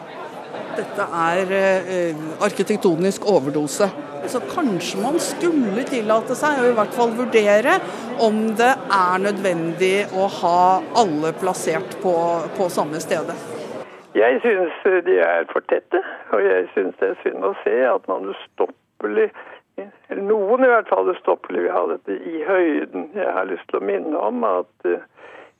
Dette 0.77 1.05
er 1.09 1.51
eh, 1.57 2.19
arkitektonisk 2.45 3.25
overdose. 3.25 3.89
Så 4.27 4.41
kanskje 4.51 5.01
man 5.01 5.17
skulle 5.21 5.83
tillate 5.87 6.35
seg, 6.37 6.59
og 6.61 6.69
i 6.69 6.75
hvert 6.77 6.95
fall 6.97 7.13
vurdere, 7.17 7.77
om 8.21 8.39
det 8.59 8.73
er 8.93 9.21
nødvendig 9.23 9.95
å 10.13 10.27
ha 10.39 10.61
alle 11.01 11.33
plassert 11.41 11.97
på, 12.03 12.13
på 12.57 12.69
samme 12.73 13.01
stedet. 13.01 13.37
Jeg 14.17 14.39
syns 14.41 14.77
de 15.05 15.19
er 15.21 15.45
for 15.51 15.65
tette, 15.69 16.01
og 16.33 16.41
jeg 16.45 16.65
syns 16.73 16.97
det 17.01 17.11
er 17.13 17.21
synd 17.23 17.45
å 17.45 17.53
se 17.63 17.77
at 17.85 18.09
man 18.09 18.29
ustoppelig 18.33 19.29
eller 20.09 20.23
noen 20.25 20.63
i 20.65 20.69
hvert 20.71 20.87
fall 20.89 21.09
ustoppelig 21.11 21.67
vil 21.67 21.73
ha 21.75 21.83
dette 21.91 22.15
i 22.17 22.39
høyden. 22.47 23.11
Jeg 23.13 23.33
har 23.35 23.45
lyst 23.45 23.67
til 23.69 23.77
å 23.77 23.85
minne 23.85 24.21
om 24.29 24.41
at 24.47 24.89
uh, 24.89 25.03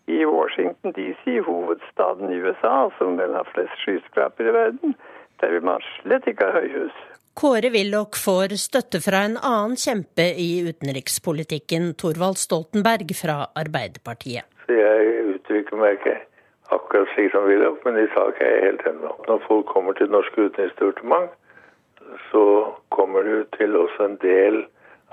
i 0.07 0.25
Washington 0.25 0.93
DC, 0.95 1.39
hovedstaden 1.45 2.31
i 2.31 2.39
USA, 2.39 2.89
som 2.97 3.17
vel 3.19 3.35
har 3.35 3.47
flest 3.51 3.75
skyskrapere 3.83 4.49
i 4.49 4.55
verden, 4.55 4.95
der 5.41 5.51
vil 5.53 5.65
man 5.67 5.83
slett 5.97 6.27
ikke 6.31 6.47
ha 6.47 6.61
høyhus. 6.61 6.95
Kåre 7.37 7.69
Willoch 7.69 8.17
får 8.17 8.55
støtte 8.57 9.01
fra 9.03 9.25
en 9.27 9.35
annen 9.37 9.75
kjempe 9.77 10.23
i 10.41 10.63
utenrikspolitikken, 10.65 11.91
Torvald 12.01 12.39
Stoltenberg 12.41 13.11
fra 13.19 13.43
Arbeiderpartiet. 13.61 14.47
Så 14.65 14.79
jeg 14.79 15.25
uttrykker 15.35 15.77
meg 15.77 15.99
ikke 15.99 16.15
akkurat 16.73 17.11
slik 17.13 17.35
som 17.35 17.45
Willoch, 17.45 17.77
men 17.85 17.99
i 18.01 18.07
sak 18.15 18.39
er 18.41 18.55
jeg 18.55 18.63
helt 18.63 18.87
enig. 18.89 19.11
Når 19.27 19.43
folk 19.45 19.67
kommer 19.69 19.93
til 19.93 20.09
det 20.09 20.15
norske 20.15 20.47
utenriksdepartement, 20.47 21.35
så 22.31 22.45
kommer 22.95 23.27
det 23.27 23.43
til 23.59 23.75
også 23.75 24.07
en 24.07 24.17
del 24.23 24.63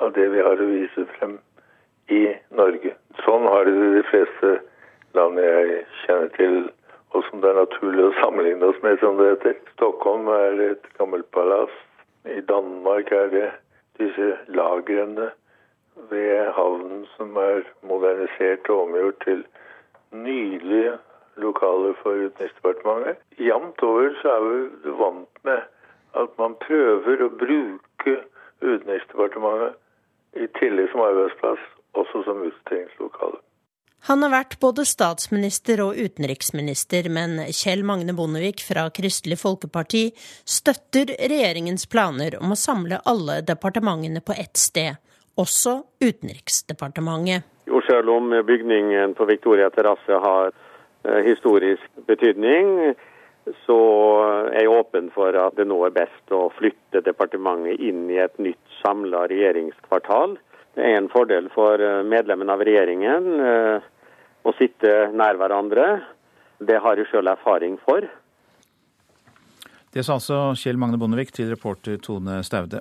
av 0.03 0.15
det 0.15 0.31
vi 0.33 0.47
har 0.47 0.63
å 0.63 0.71
vise 0.71 1.05
frem 1.19 1.37
i 2.15 2.23
Norge. 2.55 2.95
Sånn 3.27 3.45
har 3.51 3.67
det 3.69 3.91
de 3.99 4.07
fleste 4.09 4.55
land 5.15 5.39
jeg 5.39 5.85
kjenner 6.05 6.31
til, 6.39 6.57
og 7.15 7.25
som 7.29 7.43
det 7.43 7.51
er 7.51 7.61
naturlig 7.61 8.05
å 8.09 8.15
sammenligne 8.19 8.71
oss 8.73 8.81
med, 8.83 8.99
som 9.03 9.19
det 9.21 9.31
heter. 9.31 9.59
Stockholm 9.77 10.29
er 10.35 10.63
et 10.71 10.89
gammelt 10.99 11.31
palass. 11.37 11.75
I 12.27 12.41
Danmark 12.49 13.13
er 13.13 13.31
det 13.31 13.49
disse 14.01 14.33
lagrene 14.49 15.31
ved 16.11 16.51
havnen 16.57 17.05
som 17.15 17.37
er 17.39 17.63
modernisert 17.87 18.71
og 18.73 18.89
omgjort 18.89 19.21
til 19.25 19.45
nydelige 20.11 20.97
lokaler 21.37 21.95
for 22.03 22.19
Utenriksdepartementet. 22.27 23.23
Jevnt 23.39 23.83
over 23.83 24.11
så 24.23 24.35
er 24.35 24.45
vi 24.51 24.99
vant 24.99 25.43
med 25.47 25.63
at 26.15 26.37
man 26.39 26.59
prøver 26.67 27.25
å 27.27 27.33
bruke 27.39 28.19
Utenriksdepartementet 28.63 29.81
i 30.43 30.47
tillegg 30.59 30.91
som 30.91 31.03
arbeidsplass, 31.07 31.63
også 31.95 32.25
som 32.27 32.43
utstillingslokale. 32.43 33.39
Han 34.07 34.21
har 34.21 34.35
vært 34.35 34.59
både 34.61 34.85
statsminister 34.85 35.81
og 35.81 35.97
utenriksminister, 35.97 37.07
men 37.09 37.39
Kjell 37.57 37.81
Magne 37.89 38.13
Bondevik 38.13 38.61
fra 38.61 38.83
Kristelig 38.93 39.39
Folkeparti 39.41 40.11
støtter 40.45 41.15
regjeringens 41.17 41.87
planer 41.89 42.37
om 42.37 42.53
å 42.53 42.59
samle 42.61 42.99
alle 43.09 43.39
departementene 43.49 44.21
på 44.21 44.37
ett 44.37 44.61
sted, 44.61 45.01
også 45.41 45.79
Utenriksdepartementet. 46.05 47.49
Jo, 47.65 47.81
selv 47.89 48.13
om 48.13 48.29
bygningen 48.45 49.17
på 49.17 49.25
Victoria 49.31 49.71
terrasse 49.73 50.21
har 50.27 50.53
historisk 51.25 52.05
betydning, 52.05 52.93
så 53.65 53.81
er 54.51 54.67
jeg 54.67 54.75
åpen 54.83 55.09
for 55.17 55.33
at 55.47 55.57
det 55.57 55.65
nå 55.69 55.81
er 55.89 55.97
best 55.97 56.37
å 56.37 56.51
flytte 56.59 57.01
departementet 57.09 57.81
inn 57.81 58.05
i 58.13 58.21
et 58.21 58.37
nytt 58.37 58.77
samla 58.83 59.25
regjeringskvartal. 59.33 60.37
Det 60.77 60.85
er 60.85 61.01
en 61.01 61.09
fordel 61.09 61.49
for 61.57 61.81
medlemmene 62.05 62.53
av 62.53 62.69
regjeringen 62.69 63.33
å 64.45 64.53
sitte 64.59 64.93
nær 65.17 65.39
hverandre. 65.41 65.87
Det 66.61 66.77
har 66.81 67.01
jeg 67.01 67.11
sjøl 67.11 67.33
erfaring 67.33 67.79
for. 67.83 68.07
Det 69.95 70.03
sa 70.03 70.17
altså 70.17 70.39
Kjell 70.59 70.79
Magne 70.81 70.99
Bondevik 70.99 71.31
til 71.35 71.53
reporter 71.53 72.01
Tone 72.03 72.41
Staude. 72.43 72.81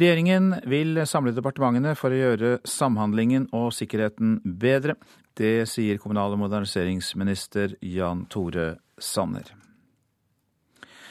Regjeringen 0.00 0.54
vil 0.64 1.02
samle 1.04 1.34
departementene 1.36 1.92
for 2.00 2.14
å 2.14 2.20
gjøre 2.20 2.52
samhandlingen 2.64 3.50
og 3.56 3.74
sikkerheten 3.76 4.38
bedre. 4.42 4.96
Det 5.36 5.68
sier 5.68 6.00
kommunal- 6.00 6.32
og 6.32 6.40
moderniseringsminister 6.46 7.76
Jan 7.84 8.24
Tore 8.32 8.78
Sanner. 8.96 9.52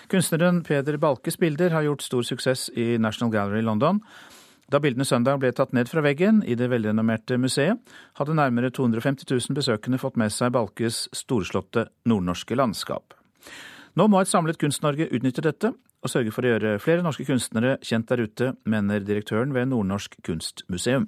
Kunstneren 0.10 0.64
Peder 0.66 0.98
Balkes 1.02 1.38
bilder 1.38 1.74
har 1.78 1.86
gjort 1.86 2.02
stor 2.06 2.26
suksess 2.26 2.72
i 2.74 2.96
National 2.98 3.32
Gallery 3.34 3.62
i 3.62 3.66
London. 3.66 4.02
Da 4.72 4.80
bildene 4.82 5.06
søndag 5.06 5.38
ble 5.42 5.52
tatt 5.54 5.76
ned 5.78 5.90
fra 5.92 6.02
veggen 6.02 6.40
i 6.42 6.56
det 6.58 6.72
velrenommerte 6.72 7.38
museet, 7.38 7.78
hadde 8.18 8.38
nærmere 8.38 8.72
250 8.74 9.28
000 9.30 9.58
besøkende 9.58 10.00
fått 10.02 10.18
med 10.18 10.34
seg 10.34 10.56
Balkes 10.56 11.04
storslåtte 11.14 11.86
nordnorske 12.10 12.58
landskap. 12.58 13.14
Nå 13.96 14.08
må 14.10 14.20
et 14.20 14.32
samlet 14.32 14.58
Kunst-Norge 14.60 15.08
utnytte 15.14 15.46
dette, 15.46 15.70
og 16.06 16.12
sørge 16.12 16.34
for 16.34 16.46
å 16.46 16.56
gjøre 16.56 16.80
flere 16.82 17.06
norske 17.06 17.26
kunstnere 17.28 17.78
kjent 17.86 18.10
der 18.10 18.26
ute, 18.26 18.50
mener 18.66 19.06
direktøren 19.06 19.54
ved 19.56 19.70
Nordnorsk 19.72 20.18
kunstmuseum. 20.26 21.08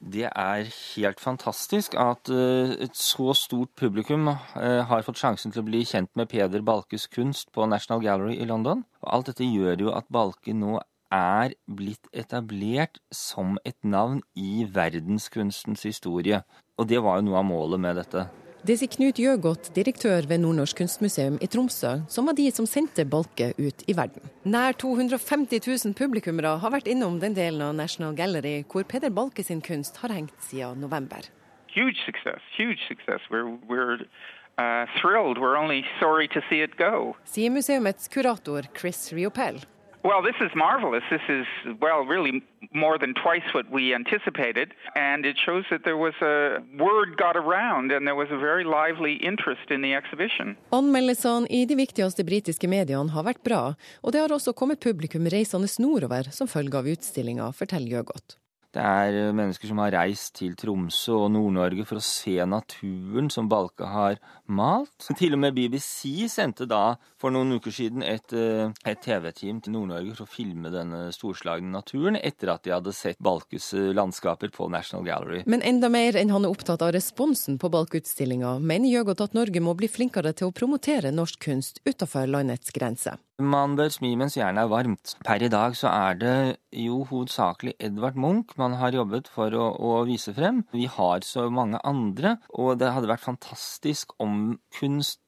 Det 0.00 0.24
er 0.28 0.64
helt 0.64 1.20
fantastisk 1.20 1.92
at 2.00 2.30
eh, 2.32 2.72
et 2.86 2.96
så 2.96 3.34
stort 3.36 3.74
publikum 3.76 4.30
eh, 4.32 4.80
har 4.88 5.04
fått 5.04 5.20
sjansen 5.20 5.52
til 5.52 5.60
å 5.60 5.66
bli 5.66 5.82
kjent 5.84 6.08
med 6.16 6.30
Peder 6.32 6.64
Balkes 6.64 7.04
kunst 7.12 7.52
på 7.52 7.68
National 7.68 8.00
Gallery 8.00 8.38
i 8.40 8.48
London. 8.48 8.86
Alt 9.04 9.28
dette 9.28 9.44
gjør 9.44 9.84
jo 9.84 9.92
at 9.92 10.08
Balke 10.08 10.56
nå 10.56 10.78
er 11.10 11.54
blitt 11.66 12.06
etablert 12.12 13.00
som 13.14 13.58
et 13.66 13.78
navn 13.82 14.22
i 14.38 14.66
verdenskunstens 14.70 15.82
historie. 15.86 16.42
Og 16.78 16.88
det 16.88 17.02
var 17.02 17.18
jo 17.18 17.28
noe 17.28 17.40
av 17.42 17.48
målet 17.48 17.82
med 17.82 17.98
dette. 18.00 18.28
Det 18.60 18.74
sier 18.76 18.90
Knut 18.92 19.16
Gjøgodt, 19.16 19.70
direktør 19.72 20.26
ved 20.28 20.42
Nordnorsk 20.42 20.82
kunstmuseum 20.82 21.38
i 21.40 21.46
Tromsø, 21.48 21.94
som 22.12 22.26
var 22.28 22.36
de 22.36 22.44
som 22.52 22.66
sendte 22.68 23.06
Balke 23.08 23.54
ut 23.56 23.84
i 23.88 23.94
verden. 23.96 24.20
Nær 24.44 24.76
250 24.76 25.62
000 25.64 25.96
publikummere 25.96 26.58
har 26.60 26.74
vært 26.74 26.90
innom 26.92 27.16
den 27.22 27.32
delen 27.38 27.64
av 27.64 27.72
National 27.78 28.12
Gallery 28.18 28.58
hvor 28.68 28.84
Peder 28.84 29.14
Balke 29.16 29.46
sin 29.46 29.64
kunst 29.64 30.02
har 30.02 30.12
hengt 30.12 30.36
siden 30.44 30.84
november. 30.84 31.24
Huge 31.72 31.96
success, 32.04 32.44
huge 32.52 32.84
success. 32.84 33.24
We're, 33.30 33.48
we're 33.64 34.04
uh, 34.60 34.84
thrilled. 35.00 35.38
We're 35.38 35.56
only 35.56 35.84
sorry 35.98 36.28
to 36.28 36.44
see 36.50 36.60
it 36.60 36.76
go. 36.76 37.16
Sier 37.24 37.48
museumets 37.48 38.12
kurator 38.12 38.68
Chris 38.76 39.08
Riopel. 39.12 39.64
Well, 40.02 40.22
this 40.22 40.36
is 40.40 40.50
marvelous. 40.54 41.02
This 41.10 41.26
is, 41.28 41.46
well, 41.80 42.02
really 42.04 42.42
more 42.72 42.96
than 42.98 43.12
twice 43.14 43.44
what 43.52 43.70
we 43.70 43.94
anticipated. 43.94 44.72
And 44.94 45.26
it 45.26 45.36
shows 45.36 45.64
that 45.70 45.84
there 45.84 45.96
was 45.96 46.14
a 46.22 46.60
word 46.78 47.16
got 47.18 47.36
around 47.36 47.92
and 47.92 48.06
there 48.06 48.14
was 48.14 48.30
a 48.30 48.38
very 48.38 48.64
lively 48.64 49.14
interest 49.14 49.70
in 49.70 49.82
the 49.82 49.92
exhibition. 49.94 50.56
Anmeldelsene 50.72 51.46
i 51.50 51.66
de 51.66 51.76
viktigste 51.76 52.24
britiske 52.24 52.68
mediene 52.68 53.12
har 53.12 53.26
vært 53.28 53.44
bra, 53.44 53.62
og 54.02 54.12
det 54.12 54.24
har 54.24 54.32
også 54.32 54.56
kommet 54.56 54.80
publikum 54.80 55.28
reisende 55.28 55.68
nordover 55.78 56.32
som 56.32 56.48
følge 56.48 56.80
av 56.80 56.88
utstillinga, 56.88 57.52
forteller 57.52 58.00
Gjøgodt. 58.00 58.40
Det 58.70 58.82
er 58.82 59.16
eh, 59.18 59.32
mennesker 59.34 59.66
som 59.66 59.80
har 59.82 59.90
reist 59.96 60.36
til 60.38 60.54
Tromsø 60.58 61.16
og 61.24 61.32
Nord-Norge 61.34 61.82
for 61.88 61.98
å 61.98 62.04
se 62.04 62.36
naturen 62.46 63.30
som 63.32 63.48
Balke 63.50 63.88
har 63.90 64.20
malt. 64.46 65.08
Til 65.18 65.34
og 65.34 65.40
med 65.42 65.56
BBC 65.56 66.28
sendte 66.30 66.68
da 66.70 66.94
for 67.18 67.34
noen 67.34 67.56
uker 67.58 67.74
siden 67.74 68.04
et, 68.06 68.30
eh, 68.30 68.70
et 68.86 69.02
TV-team 69.02 69.58
til 69.64 69.74
Nord-Norge 69.74 70.14
for 70.14 70.28
å 70.28 70.30
filme 70.30 70.70
denne 70.70 71.08
storslagne 71.14 71.72
naturen, 71.72 72.18
etter 72.22 72.52
at 72.54 72.62
de 72.66 72.74
hadde 72.76 72.94
sett 72.94 73.18
Balkes 73.18 73.72
eh, 73.74 73.90
landskaper 73.96 74.54
på 74.54 74.70
National 74.70 75.02
Gallery. 75.08 75.42
Men 75.50 75.66
enda 75.66 75.90
mer 75.90 76.18
enn 76.20 76.30
han 76.30 76.46
er 76.46 76.54
opptatt 76.54 76.84
av 76.86 76.94
responsen 76.94 77.58
på 77.58 77.72
Balke-utstillinga, 77.74 78.54
mener 78.62 78.92
Jøgot 78.92 79.24
at 79.26 79.34
Norge 79.34 79.64
må 79.64 79.74
bli 79.78 79.90
flinkere 79.90 80.30
til 80.30 80.50
å 80.50 80.54
promotere 80.54 81.10
norsk 81.10 81.42
kunst 81.42 81.82
utenfor 81.88 82.30
landets 82.30 82.70
grenser. 82.76 83.18
Man 83.40 83.72
bør 83.72 83.88
smi 83.88 84.12
mens 84.20 84.36
jernet 84.36 84.66
er 84.66 84.70
varmt. 84.70 85.14
Per 85.24 85.42
i 85.42 85.48
dag 85.48 85.76
så 85.78 85.88
er 85.88 86.18
det 86.20 86.34
jo 86.76 87.00
hovedsakelig 87.08 87.72
Edvard 87.80 88.18
Munch 88.20 88.52
man 88.60 88.76
har 88.80 88.94
jobbet 88.94 89.30
for 89.32 89.54
å, 89.56 89.66
å, 89.74 89.94
vise 90.08 90.34
frem. 90.36 90.62
Vi 90.76 90.86
har 90.90 91.24
så 91.26 91.48
mange 91.52 91.80
andre, 91.86 92.36
og 92.52 92.78
det 92.80 92.92
hadde 92.94 93.10
vært 93.10 93.26
fantastisk 93.26 94.14
om 94.22 94.58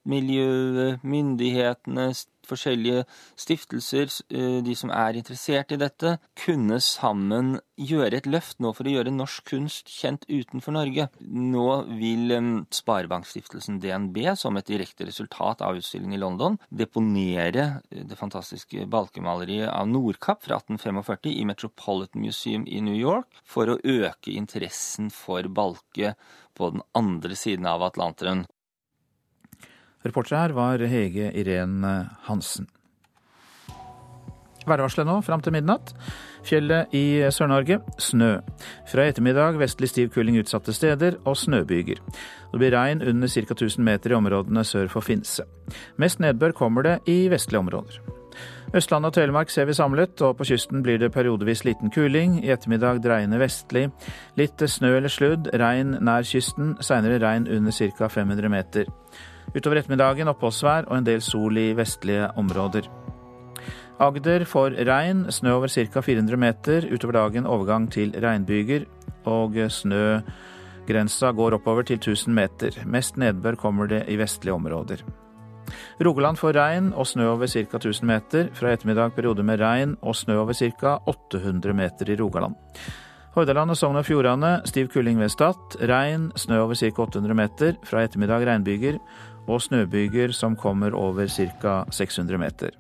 kunstmiljøet, 0.03 1.03
myndighetene, 1.03 2.13
forskjellige 2.43 3.05
stiftelser, 3.39 4.11
eh, 4.31 4.63
de 4.63 4.75
som 4.75 4.91
er 4.91 5.15
interessert 5.15 5.71
i 5.73 5.77
dette, 5.77 6.19
kunne 6.35 6.81
sammen 6.81 7.61
gjøre 7.79 8.17
et 8.17 8.27
løft 8.27 8.59
nå 8.59 8.73
for 8.75 8.85
å 8.85 8.91
gjøre 8.91 9.13
norsk 9.15 9.45
kunst 9.45 9.87
kjent 9.89 10.25
utenfor 10.29 10.73
Norge. 10.73 11.09
Nå 11.21 11.85
vil 11.99 12.31
eh, 12.33 12.65
Sparebankstiftelsen 12.71 13.79
DNB, 13.79 14.35
som 14.37 14.57
et 14.57 14.67
direkte 14.67 15.07
resultat 15.07 15.63
av 15.63 15.77
utstillingen 15.77 16.15
i 16.15 16.21
London, 16.21 16.59
deponere 16.69 17.83
eh, 17.91 18.03
det 18.05 18.19
fantastiske 18.19 18.87
balkemaleriet 18.87 19.71
av 19.71 19.87
Nordkapp 19.89 20.43
fra 20.43 20.59
1845 20.59 21.31
i 21.31 21.45
Metropolitan 21.47 22.23
Museum 22.23 22.67
i 22.67 22.81
New 22.81 22.99
York 22.99 23.29
for 23.45 23.71
å 23.71 23.79
øke 23.79 24.35
interessen 24.35 25.11
for 25.11 25.47
balke 25.47 26.17
på 26.55 26.71
den 26.75 26.83
andre 26.93 27.37
siden 27.39 27.67
av 27.67 27.83
Atlanteren. 27.87 28.45
Reporter 30.05 30.37
her 30.37 30.55
var 30.57 30.79
Hege 30.79 31.31
Irén 31.33 31.83
Hansen. 32.29 32.67
Værvarselet 34.67 35.07
nå 35.07 35.21
fram 35.27 35.43
til 35.43 35.55
midnatt. 35.55 35.93
Fjellet 36.47 36.93
i 36.95 37.23
Sør-Norge 37.35 37.81
snø. 38.03 38.37
Fra 38.91 39.07
ettermiddag 39.11 39.59
vestlig 39.61 39.91
stiv 39.91 40.13
kuling 40.15 40.39
utsatte 40.39 40.75
steder 40.75 41.19
og 41.27 41.37
snøbyger. 41.39 41.99
Det 42.53 42.61
blir 42.61 42.75
regn 42.75 43.03
under 43.03 43.29
ca. 43.29 43.43
1000 43.55 43.85
meter 43.85 44.13
i 44.13 44.19
områdene 44.19 44.65
sør 44.65 44.91
for 44.93 45.03
Finse. 45.03 45.47
Mest 45.99 46.21
nedbør 46.21 46.53
kommer 46.53 46.83
det 46.83 46.99
i 47.11 47.29
vestlige 47.31 47.63
områder. 47.63 48.03
Østlandet 48.73 49.11
og 49.11 49.15
Telemark 49.15 49.51
ser 49.51 49.67
vi 49.69 49.75
samlet, 49.77 50.23
og 50.23 50.39
på 50.39 50.47
kysten 50.49 50.81
blir 50.83 50.97
det 50.99 51.13
periodevis 51.13 51.65
liten 51.65 51.91
kuling. 51.93 52.39
I 52.45 52.55
ettermiddag 52.55 53.03
dreiende 53.05 53.41
vestlig. 53.41 53.91
Litt 54.41 54.63
snø 54.65 54.95
eller 54.97 55.13
sludd, 55.13 55.51
regn 55.61 55.99
nær 56.01 56.25
kysten, 56.25 56.77
seinere 56.81 57.21
regn 57.21 57.51
under 57.51 57.73
ca. 57.73 58.09
500 58.09 58.49
meter. 58.49 58.89
Utover 59.53 59.83
ettermiddagen 59.83 60.31
oppholdsvær 60.33 60.89
og 60.89 60.99
en 60.99 61.07
del 61.07 61.23
sol 61.25 61.59
i 61.61 61.73
vestlige 61.77 62.31
områder. 62.41 62.89
Agder 64.03 64.43
får 64.49 64.79
regn, 64.89 65.27
snø 65.31 65.53
over 65.59 65.71
ca. 65.71 66.01
400 66.03 66.39
meter. 66.41 66.87
Utover 66.91 67.19
dagen 67.19 67.47
overgang 67.47 67.91
til 67.93 68.15
regnbyger, 68.19 68.87
og 69.29 69.59
snøgrensa 69.71 71.31
går 71.37 71.59
oppover 71.59 71.87
til 71.87 72.01
1000 72.01 72.35
meter. 72.35 72.81
Mest 72.87 73.21
nedbør 73.21 73.61
kommer 73.61 73.87
det 73.87 74.05
i 74.09 74.17
vestlige 74.19 74.55
områder. 74.55 75.05
Rogaland 76.03 76.37
får 76.37 76.57
regn 76.57 76.91
og 76.97 77.07
snø 77.07 77.29
over 77.31 77.47
ca. 77.47 77.77
1000 77.79 78.07
meter. 78.09 78.51
Fra 78.55 78.73
ettermiddag 78.73 79.15
periode 79.15 79.43
med 79.43 79.61
regn 79.61 79.97
og 80.03 80.17
snø 80.17 80.41
over 80.41 80.53
ca. 80.53 80.99
800 81.07 81.77
meter 81.77 82.11
i 82.11 82.17
Rogaland. 82.17 82.57
Hordaland 83.33 83.73
og 83.73 83.77
Sogn 83.77 83.97
og 83.97 84.05
Fjordane 84.05 84.61
stiv 84.69 84.91
kuling 84.93 85.21
ved 85.21 85.31
Stad. 85.33 85.79
Regn, 85.89 86.33
snø 86.37 86.59
over 86.61 86.75
ca. 86.75 86.91
800 87.03 87.35
meter. 87.35 87.79
Fra 87.85 88.03
ettermiddag 88.05 88.45
regnbyger 88.47 88.99
og 89.47 89.63
snøbyger 89.63 90.33
som 90.37 90.57
kommer 90.57 90.95
over 90.95 91.29
ca. 91.29 91.83
600 91.91 92.39
meter. 92.39 92.77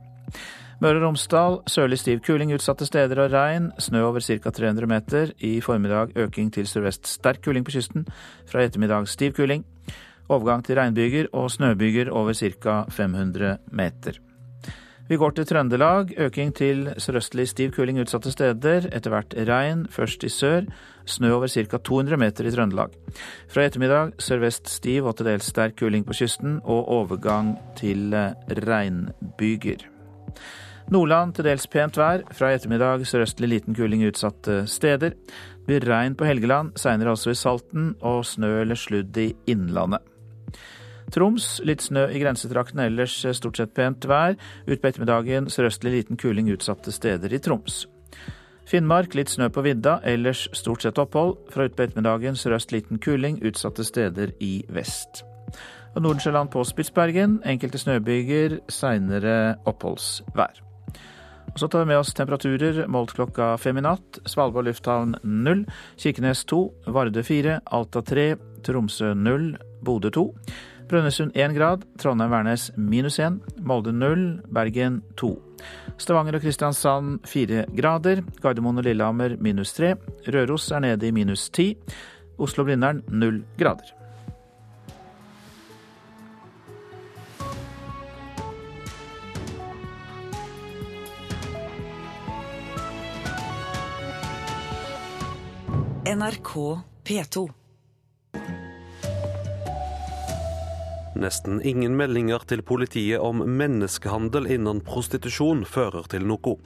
Møre 0.82 0.98
og 0.98 1.04
Romsdal 1.04 1.60
sørlig 1.70 2.00
stiv 2.00 2.24
kuling 2.26 2.50
utsatte 2.56 2.86
steder 2.88 3.20
og 3.22 3.30
regn. 3.30 3.70
Snø 3.78 4.02
over 4.08 4.24
ca. 4.24 4.50
300 4.50 4.88
meter. 4.90 5.30
I 5.38 5.60
formiddag 5.62 6.16
øking 6.18 6.50
til 6.52 6.66
sørvest 6.66 7.06
sterk 7.06 7.44
kuling 7.44 7.64
på 7.64 7.76
kysten. 7.76 8.08
Fra 8.50 8.64
ettermiddag 8.66 9.06
stiv 9.06 9.36
kuling. 9.38 9.62
Overgang 10.28 10.64
til 10.64 10.80
regnbyger 10.80 11.30
og 11.32 11.50
snøbyger 11.54 12.10
over 12.10 12.34
ca. 12.34 12.82
500 12.90 13.58
meter. 13.70 14.18
Vi 15.12 15.18
går 15.20 15.34
til 15.36 15.44
Trøndelag. 15.44 16.14
Øking 16.16 16.54
til 16.56 16.86
sørøstlig 16.96 17.44
stiv 17.50 17.74
kuling 17.76 17.98
utsatte 18.00 18.30
steder. 18.32 18.86
Etter 18.96 19.12
hvert 19.12 19.34
regn, 19.44 19.82
først 19.92 20.22
i 20.24 20.30
sør. 20.32 20.62
Snø 21.04 21.34
over 21.34 21.50
ca. 21.52 21.76
200 21.76 22.16
meter 22.16 22.46
i 22.48 22.52
Trøndelag. 22.54 22.94
Fra 23.52 23.66
ettermiddag 23.66 24.14
sørvest 24.16 24.70
stiv 24.72 25.04
og 25.04 25.18
til 25.18 25.28
dels 25.28 25.50
sterk 25.52 25.76
kuling 25.76 26.06
på 26.08 26.16
kysten, 26.16 26.62
og 26.64 26.88
overgang 26.88 27.58
til 27.76 28.16
regnbyger. 28.48 29.84
Nordland 30.88 31.34
til 31.36 31.44
dels 31.44 31.66
pent 31.66 32.00
vær. 32.00 32.24
Fra 32.32 32.54
ettermiddag 32.56 33.04
sørøstlig 33.04 33.50
liten 33.52 33.76
kuling 33.76 34.06
utsatte 34.08 34.62
steder. 34.64 35.12
Det 35.12 35.68
blir 35.68 35.90
regn 35.92 36.16
på 36.16 36.24
Helgeland, 36.24 36.72
seinere 36.80 37.12
også 37.12 37.36
i 37.36 37.36
Salten, 37.36 37.92
og 38.00 38.24
snø 38.24 38.62
eller 38.62 38.80
sludd 38.80 39.20
i 39.20 39.34
Innlandet. 39.44 40.00
Troms 41.12 41.58
litt 41.68 41.84
snø 41.84 42.06
i 42.08 42.20
grensetraktene, 42.22 42.86
ellers 42.88 43.18
stort 43.36 43.58
sett 43.60 43.74
pent 43.76 44.06
vær. 44.08 44.38
Utpå 44.64 44.88
ettermiddagen 44.88 45.50
sørøstlig 45.52 45.92
liten 45.98 46.20
kuling 46.20 46.48
utsatte 46.54 46.94
steder 46.94 47.34
i 47.34 47.40
Troms. 47.42 47.82
Finnmark 48.68 49.12
litt 49.18 49.28
snø 49.28 49.50
på 49.52 49.64
vidda, 49.66 49.98
ellers 50.08 50.46
stort 50.56 50.86
sett 50.86 51.00
opphold. 51.02 51.36
Fra 51.52 51.66
utpå 51.68 51.84
ettermiddagen 51.84 52.38
sørøst 52.38 52.72
liten 52.72 53.02
kuling 53.02 53.42
utsatte 53.44 53.84
steder 53.84 54.32
i 54.40 54.62
vest. 54.72 55.24
Og 55.92 56.00
Nordensjøland 56.00 56.48
på 56.54 56.64
Spitsbergen 56.64 57.42
enkelte 57.44 57.82
snøbyger, 57.82 58.62
seinere 58.72 59.58
oppholdsvær. 59.68 60.62
Og 61.52 61.58
Så 61.60 61.68
tar 61.68 61.82
vi 61.82 61.90
med 61.92 62.00
oss 62.00 62.14
temperaturer 62.16 62.86
målt 62.88 63.12
klokka 63.12 63.58
fem 63.60 63.76
i 63.76 63.84
natt. 63.84 64.22
Svalbard 64.24 64.64
lufthavn 64.64 65.18
null, 65.22 65.66
Kirkenes 66.00 66.46
to, 66.48 66.70
Vardø 66.86 67.20
fire, 67.22 67.60
Alta 67.66 68.00
tre, 68.00 68.36
Tromsø 68.64 69.12
null, 69.12 69.58
Bodø 69.84 70.10
to. 70.10 70.30
Brønnøysund 70.92 71.32
1 71.32 71.54
grad, 71.56 71.86
Trondheim-Værnes 71.96 72.66
minus 72.76 73.16
1, 73.16 73.38
Molde 73.64 73.94
0, 73.96 74.42
Bergen 74.52 74.98
2. 75.16 75.30
Stavanger 75.96 76.36
og 76.36 76.42
Kristiansand 76.44 77.22
4 77.24 77.62
grader, 77.72 78.20
Gardermoen 78.44 78.82
og 78.82 78.84
Lillehammer 78.84 79.38
minus 79.40 79.72
3, 79.72 79.94
Røros 80.28 80.68
er 80.68 80.84
nede 80.84 81.08
i 81.08 81.14
minus 81.16 81.48
10, 81.48 81.78
Oslo-Blindern 82.36 83.00
0 83.08 83.40
grader. 83.56 83.96
NRK 96.04 96.52
P2. 97.08 97.61
Nesten 101.18 101.60
ingen 101.60 101.96
meldinger 101.98 102.44
til 102.48 102.62
politiet 102.64 103.20
om 103.20 103.42
menneskehandel 103.44 104.48
innen 104.54 104.80
prostitusjon 104.86 105.66
fører 105.68 106.08
til 106.08 106.24
noe. 106.28 106.56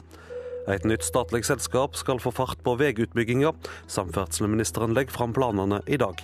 Et 0.70 0.86
nytt 0.86 1.06
statlig 1.06 1.44
selskap 1.46 1.98
skal 1.98 2.18
få 2.22 2.32
fart 2.34 2.62
på 2.66 2.76
veiutbygginga. 2.78 3.52
Samferdselsministeren 3.90 4.94
legger 4.94 5.14
fram 5.14 5.34
planene 5.34 5.82
i 5.86 5.98
dag. 5.98 6.22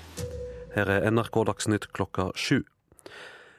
Her 0.75 0.91
er 0.91 1.11
NRK 1.11 1.43
Dagsnytt 1.51 1.91
klokka 1.95 2.31
sju. 2.35 2.63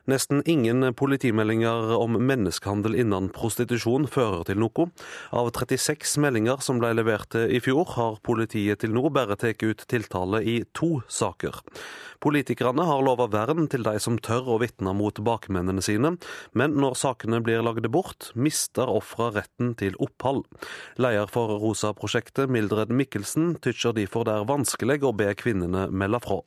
Nesten 0.10 0.42
ingen 0.46 0.84
politimeldinger 1.00 1.94
om 1.96 2.18
menneskehandel 2.28 2.98
innen 3.06 3.30
prostitusjon 3.32 4.10
fører 4.12 4.42
til 4.50 4.60
noe. 4.60 4.90
Av 5.32 5.48
36 5.56 6.18
meldinger 6.20 6.60
som 6.66 6.82
ble 6.82 6.90
levert 6.98 7.38
i 7.40 7.62
fjor, 7.64 7.88
har 7.96 8.20
politiet 8.28 8.84
til 8.84 8.92
nå 8.92 9.08
bare 9.16 9.38
tatt 9.40 9.64
ut 9.64 9.86
tiltale 9.88 10.44
i 10.44 10.58
to 10.76 10.98
saker. 11.08 11.62
Politikerne 12.24 12.84
har 12.88 13.04
lova 13.04 13.30
vern 13.32 13.70
til 13.72 13.84
de 13.88 13.96
som 14.04 14.20
tør 14.20 14.54
å 14.54 14.60
vitne 14.60 14.92
mot 14.96 15.24
bakmennene 15.24 15.84
sine, 15.84 16.14
men 16.52 16.76
når 16.80 17.00
sakene 17.00 17.40
blir 17.44 17.64
lagd 17.64 17.88
bort, 17.92 18.34
mister 18.36 18.92
ofra 18.92 19.32
retten 19.36 19.72
til 19.80 19.96
opphold. 20.04 20.44
Leder 21.00 21.32
for 21.32 21.56
Rosa-prosjektet, 21.64 22.52
Mildred 22.52 22.92
Mikkelsen, 22.92 23.56
tykker 23.64 23.96
derfor 23.96 24.28
det 24.28 24.36
er 24.36 24.52
vanskelig 24.52 25.00
å 25.04 25.16
be 25.16 25.32
kvinnene 25.40 25.88
melde 25.92 26.20
fra. 26.24 26.44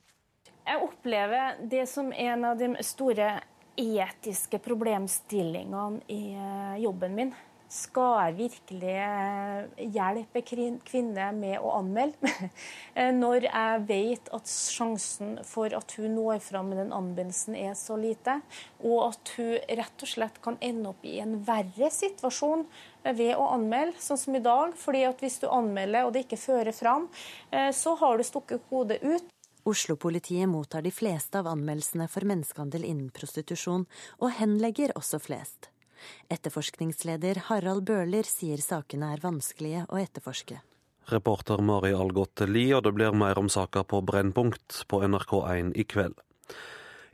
Jeg 0.66 0.82
opplever 0.82 1.60
det 1.62 1.84
som 1.86 2.08
en 2.10 2.44
av 2.48 2.56
de 2.58 2.72
store 2.82 3.36
etiske 3.78 4.58
problemstillingene 4.64 6.00
i 6.10 6.22
eh, 6.34 6.78
jobben 6.82 7.14
min. 7.14 7.30
Skal 7.70 8.12
jeg 8.18 8.34
virkelig 8.38 8.94
eh, 9.02 9.84
hjelpe 9.94 10.42
kvinner 10.46 11.36
med 11.36 11.60
å 11.60 11.76
anmelde? 11.78 12.32
Eh, 12.96 13.10
når 13.12 13.44
jeg 13.44 13.80
vet 13.90 14.28
at 14.32 14.48
sjansen 14.48 15.34
for 15.44 15.68
at 15.76 15.92
hun 15.98 16.14
når 16.16 16.38
fram 16.40 16.70
med 16.72 16.78
den 16.80 16.94
anmeldelsen 16.96 17.58
er 17.60 17.74
så 17.76 17.98
lite, 18.00 18.38
og 18.80 19.10
at 19.10 19.34
hun 19.36 19.58
rett 19.82 20.04
og 20.06 20.08
slett 20.08 20.40
kan 20.40 20.56
ende 20.64 20.94
opp 20.94 21.04
i 21.04 21.18
en 21.20 21.36
verre 21.44 21.90
situasjon 21.92 22.64
ved 23.04 23.34
å 23.36 23.50
anmelde, 23.52 24.00
sånn 24.00 24.22
som 24.22 24.38
i 24.38 24.40
dag. 24.40 24.72
fordi 24.80 25.04
at 25.04 25.20
hvis 25.20 25.38
du 25.44 25.46
anmelder 25.52 26.08
og 26.08 26.16
det 26.16 26.24
ikke 26.24 26.40
fører 26.40 26.72
fram, 26.72 27.10
så 27.52 27.94
har 28.00 28.16
du 28.16 28.24
stukket 28.24 28.64
hodet 28.72 29.02
ut. 29.04 29.35
Oslo-politiet 29.66 30.46
mottar 30.48 30.84
de 30.86 30.92
fleste 30.94 31.40
av 31.40 31.48
anmeldelsene 31.50 32.06
for 32.06 32.26
menneskehandel 32.28 32.84
innen 32.86 33.10
prostitusjon, 33.10 33.88
og 34.22 34.36
henlegger 34.38 34.94
også 34.94 35.18
flest. 35.18 35.72
Etterforskningsleder 36.30 37.40
Harald 37.48 37.82
Bøhler 37.88 38.28
sier 38.28 38.62
sakene 38.62 39.10
er 39.16 39.24
vanskelige 39.24 39.82
å 39.90 39.98
etterforske. 39.98 40.60
Reporter 41.10 41.62
Mari 41.62 41.92
Algot 41.94 42.44
Lie, 42.46 42.76
og 42.76 42.84
det 42.86 42.94
blir 42.94 43.14
mer 43.14 43.38
om 43.42 43.50
saka 43.50 43.82
på 43.82 44.02
Brennpunkt 44.06 44.84
på 44.90 45.02
NRK1 45.06 45.74
i 45.74 45.86
kveld. 45.86 46.18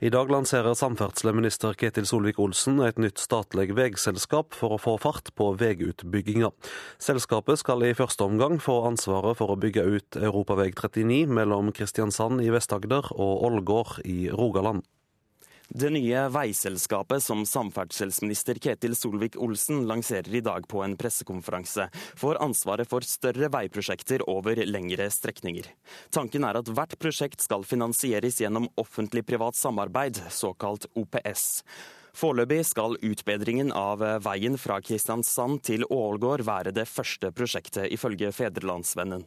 I 0.03 0.09
dag 0.11 0.27
lanserer 0.27 0.75
samferdselsminister 0.75 1.77
Ketil 1.79 2.03
Solvik-Olsen 2.03 2.81
et 2.83 2.97
nytt 2.99 3.21
statlig 3.23 3.69
veiselskap 3.77 4.51
for 4.51 4.75
å 4.75 4.79
få 4.81 4.97
fart 4.99 5.29
på 5.39 5.45
veiutbygginga. 5.61 6.49
Selskapet 6.99 7.61
skal 7.61 7.85
i 7.87 7.93
første 7.95 8.27
omgang 8.27 8.57
få 8.59 8.81
ansvaret 8.89 9.39
for 9.39 9.53
å 9.53 9.55
bygge 9.63 9.85
ut 9.87 10.17
Europaveg 10.19 10.75
39 10.75 11.31
mellom 11.31 11.71
Kristiansand 11.71 12.43
i 12.43 12.51
Vest-Agder 12.51 13.13
og 13.15 13.47
Ålgård 13.47 14.01
i 14.03 14.27
Rogaland. 14.27 14.83
Det 15.69 15.89
nye 15.89 16.25
veiselskapet 16.29 17.23
som 17.23 17.45
samferdselsminister 17.47 18.59
Ketil 18.61 18.97
Solvik-Olsen 18.99 19.85
lanserer 19.87 20.35
i 20.35 20.41
dag 20.43 20.67
på 20.67 20.83
en 20.83 20.97
pressekonferanse, 20.99 21.87
får 22.19 22.41
ansvaret 22.43 22.89
for 22.91 23.05
større 23.07 23.47
veiprosjekter 23.53 24.25
over 24.29 24.59
lengre 24.67 25.07
strekninger. 25.13 25.71
Tanken 26.11 26.43
er 26.43 26.59
at 26.59 26.69
hvert 26.69 26.97
prosjekt 26.99 27.41
skal 27.41 27.63
finansieres 27.63 28.41
gjennom 28.43 28.67
offentlig-privat 28.75 29.57
samarbeid, 29.57 30.19
såkalt 30.29 30.89
OPS. 30.99 31.63
Foreløpig 32.13 32.59
skal 32.69 32.93
utbedringen 33.01 33.71
av 33.73 34.03
veien 34.21 34.53
fra 34.61 34.77
Kristiansand 34.85 35.63
til 35.65 35.85
Ålgård 35.89 36.43
være 36.45 36.73
det 36.75 36.85
første 36.85 37.31
prosjektet, 37.33 37.87
ifølge 37.95 38.29
Federlandsvennen. 38.35 39.25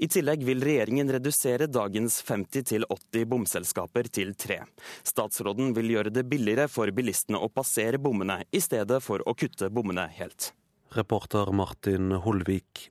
I 0.00 0.08
tillegg 0.08 0.46
vil 0.48 0.64
regjeringen 0.64 1.12
redusere 1.12 1.68
dagens 1.68 2.22
50 2.24 2.64
til 2.72 2.86
80 2.88 3.28
bomselskaper 3.28 4.08
til 4.08 4.32
tre. 4.34 4.62
Statsråden 5.04 5.74
vil 5.76 5.92
gjøre 5.92 6.14
det 6.14 6.24
billigere 6.30 6.70
for 6.72 6.88
bilistene 6.96 7.38
å 7.38 7.52
passere 7.52 8.00
bommene, 8.00 8.40
i 8.50 8.64
stedet 8.64 9.02
for 9.04 9.20
å 9.28 9.36
kutte 9.36 9.68
bommene 9.68 10.08
helt. 10.16 10.54
Reporter 10.96 11.52
Martin 11.52 12.16
Holvik. 12.24 12.88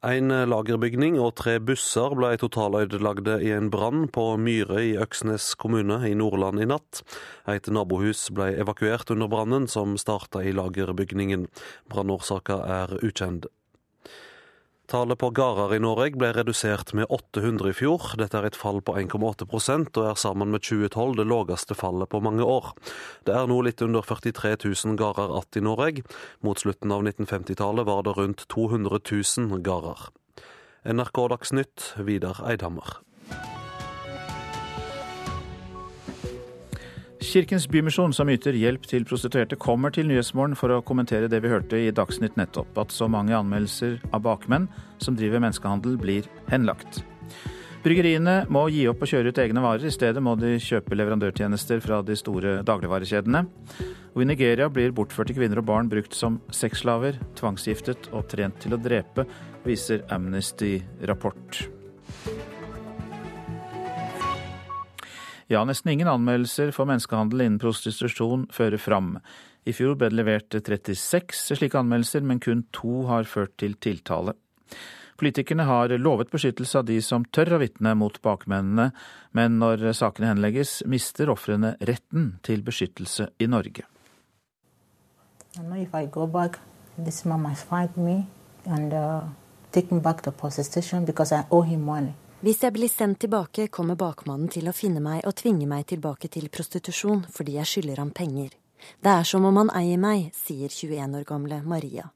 En 0.00 0.32
lagerbygning 0.32 1.18
og 1.20 1.34
tre 1.36 1.58
busser 1.60 2.14
ble 2.16 2.30
totalødelagte 2.40 3.34
i 3.44 3.50
en 3.52 3.66
brann 3.68 4.06
på 4.08 4.22
Myre 4.40 4.80
i 4.80 4.94
Øksnes 4.96 5.50
kommune 5.60 5.98
i 6.08 6.14
Nordland 6.16 6.62
i 6.64 6.68
natt. 6.70 7.02
Et 7.44 7.68
nabohus 7.68 8.30
ble 8.32 8.48
evakuert 8.64 9.12
under 9.12 9.28
brannen, 9.28 9.68
som 9.68 9.98
starta 10.00 10.40
i 10.40 10.56
lagerbygningen. 10.56 11.50
Brannårsaka 11.92 12.62
er 12.80 12.96
ukjent. 13.04 13.50
Tallet 14.90 15.18
på 15.22 15.28
gårder 15.30 15.76
i 15.76 15.78
Norge 15.78 16.18
ble 16.18 16.32
redusert 16.34 16.88
med 16.98 17.06
800 17.14 17.68
i 17.70 17.74
fjor. 17.78 18.08
Dette 18.18 18.40
er 18.40 18.48
et 18.48 18.56
fall 18.58 18.80
på 18.82 18.96
1,8% 18.98 20.00
og 20.00 20.06
er 20.08 20.16
sammen 20.18 20.50
med 20.50 20.64
2012 20.66 21.12
det 21.20 21.26
laveste 21.30 21.76
fallet 21.78 22.10
på 22.10 22.18
mange 22.26 22.42
år. 22.42 22.72
Det 23.22 23.36
er 23.38 23.46
nå 23.46 23.60
litt 23.62 23.84
under 23.86 24.02
43 24.02 24.56
000 24.64 24.96
gårder 24.98 25.30
igjen 25.36 25.60
i 25.60 25.62
Norge. 25.68 26.02
Mot 26.42 26.58
slutten 26.58 26.90
av 26.90 27.04
1950-tallet 27.06 27.86
var 27.86 28.02
det 28.02 28.16
rundt 28.18 28.42
200 28.50 28.98
000 28.98 29.62
gårder. 29.62 30.08
NRK 30.90 31.22
Dagsnytt, 31.36 31.86
Vidar 32.02 32.42
Eidhammer. 32.50 32.98
Kirkens 37.20 37.66
Bymisjon, 37.68 38.14
som 38.16 38.30
yter 38.32 38.56
hjelp 38.56 38.86
til 38.88 39.04
prostituerte, 39.04 39.58
kommer 39.60 39.92
til 39.92 40.06
Nyhetsmorgen 40.08 40.56
for 40.56 40.72
å 40.72 40.80
kommentere 40.80 41.28
det 41.28 41.42
vi 41.44 41.50
hørte 41.52 41.76
i 41.76 41.92
Dagsnytt 41.92 42.38
nettopp, 42.40 42.78
at 42.80 42.94
så 42.96 43.10
mange 43.12 43.36
anmeldelser 43.36 43.98
av 44.08 44.22
bakmenn 44.24 44.70
som 45.04 45.18
driver 45.18 45.42
menneskehandel, 45.44 45.98
blir 46.00 46.30
henlagt. 46.48 47.02
Bryggeriene 47.84 48.46
må 48.52 48.66
gi 48.72 48.86
opp 48.88 49.04
å 49.04 49.08
kjøre 49.08 49.32
ut 49.32 49.40
egne 49.40 49.60
varer, 49.64 49.84
i 49.84 49.92
stedet 49.92 50.20
må 50.24 50.32
de 50.40 50.54
kjøpe 50.60 50.96
leverandørtjenester 50.96 51.84
fra 51.84 52.00
de 52.04 52.16
store 52.16 52.58
dagligvarekjedene. 52.68 53.44
Og 54.16 54.24
i 54.24 54.28
Nigeria 54.28 54.70
blir 54.72 54.96
bortførte 54.96 55.36
kvinner 55.36 55.60
og 55.60 55.68
barn 55.68 55.92
brukt 55.92 56.16
som 56.16 56.40
sexslaver, 56.56 57.20
tvangsgiftet 57.40 58.08
og 58.16 58.28
trent 58.32 58.60
til 58.64 58.76
å 58.76 58.80
drepe, 58.80 59.28
viser 59.68 60.06
Amnesty-rapport. 60.12 61.66
Ja, 65.50 65.64
nesten 65.66 65.90
ingen 65.90 66.08
anmeldelser 66.08 66.70
for 66.70 66.86
menneskehandel 66.86 67.40
innen 67.42 67.58
prostitusjon 67.58 68.44
fører 68.54 68.78
fram. 68.78 69.16
I 69.66 69.72
fjor 69.74 69.96
ble 69.98 70.06
det 70.12 70.18
levert 70.20 70.54
36 70.54 71.56
slike 71.58 71.74
anmeldelser, 71.80 72.22
men 72.22 72.38
kun 72.38 72.62
to 72.70 73.02
har 73.08 73.26
ført 73.26 73.56
til 73.58 73.74
tiltale. 73.82 74.36
Politikerne 75.18 75.66
har 75.66 75.90
lovet 75.98 76.30
beskyttelse 76.30 76.78
av 76.78 76.86
de 76.86 77.00
som 77.02 77.26
tør 77.34 77.56
å 77.56 77.60
vitne 77.64 77.96
mot 77.98 78.14
bakmennene, 78.22 78.92
men 79.34 79.58
når 79.58 79.90
sakene 79.98 80.30
henlegges, 80.30 80.84
mister 80.86 81.34
ofrene 81.34 81.74
retten 81.82 82.36
til 82.46 82.62
beskyttelse 82.62 83.32
i 83.42 83.50
Norge. 83.50 83.84
Back, 86.30 86.60
and 88.66 88.92
uh, 88.94 89.22
take 89.72 89.90
me 89.90 90.00
back 90.00 90.22
to 90.22 90.30
police 90.30 90.62
station 90.62 91.04
because 91.04 91.32
I 91.32 91.42
owe 91.50 91.62
him 91.62 91.82
money. 91.82 92.14
Hvis 92.40 92.62
jeg 92.64 92.72
blir 92.72 92.88
sendt 92.88 93.18
tilbake, 93.20 93.66
kommer 93.68 93.98
bakmannen 94.00 94.48
til 94.48 94.70
å 94.70 94.72
finne 94.72 95.02
meg 95.04 95.26
og 95.28 95.34
tvinge 95.36 95.66
meg 95.68 95.84
tilbake 95.90 96.30
til 96.32 96.46
prostitusjon 96.48 97.26
fordi 97.34 97.58
jeg 97.58 97.68
skylder 97.68 98.00
ham 98.00 98.12
penger. 98.16 98.54
Det 99.04 99.12
er 99.12 99.28
som 99.28 99.44
om 99.44 99.58
han 99.60 99.72
eier 99.76 100.00
meg, 100.00 100.30
sier 100.32 100.72
21 100.72 101.18
år 101.18 101.26
gamle 101.28 101.60
Maria. 101.68 102.08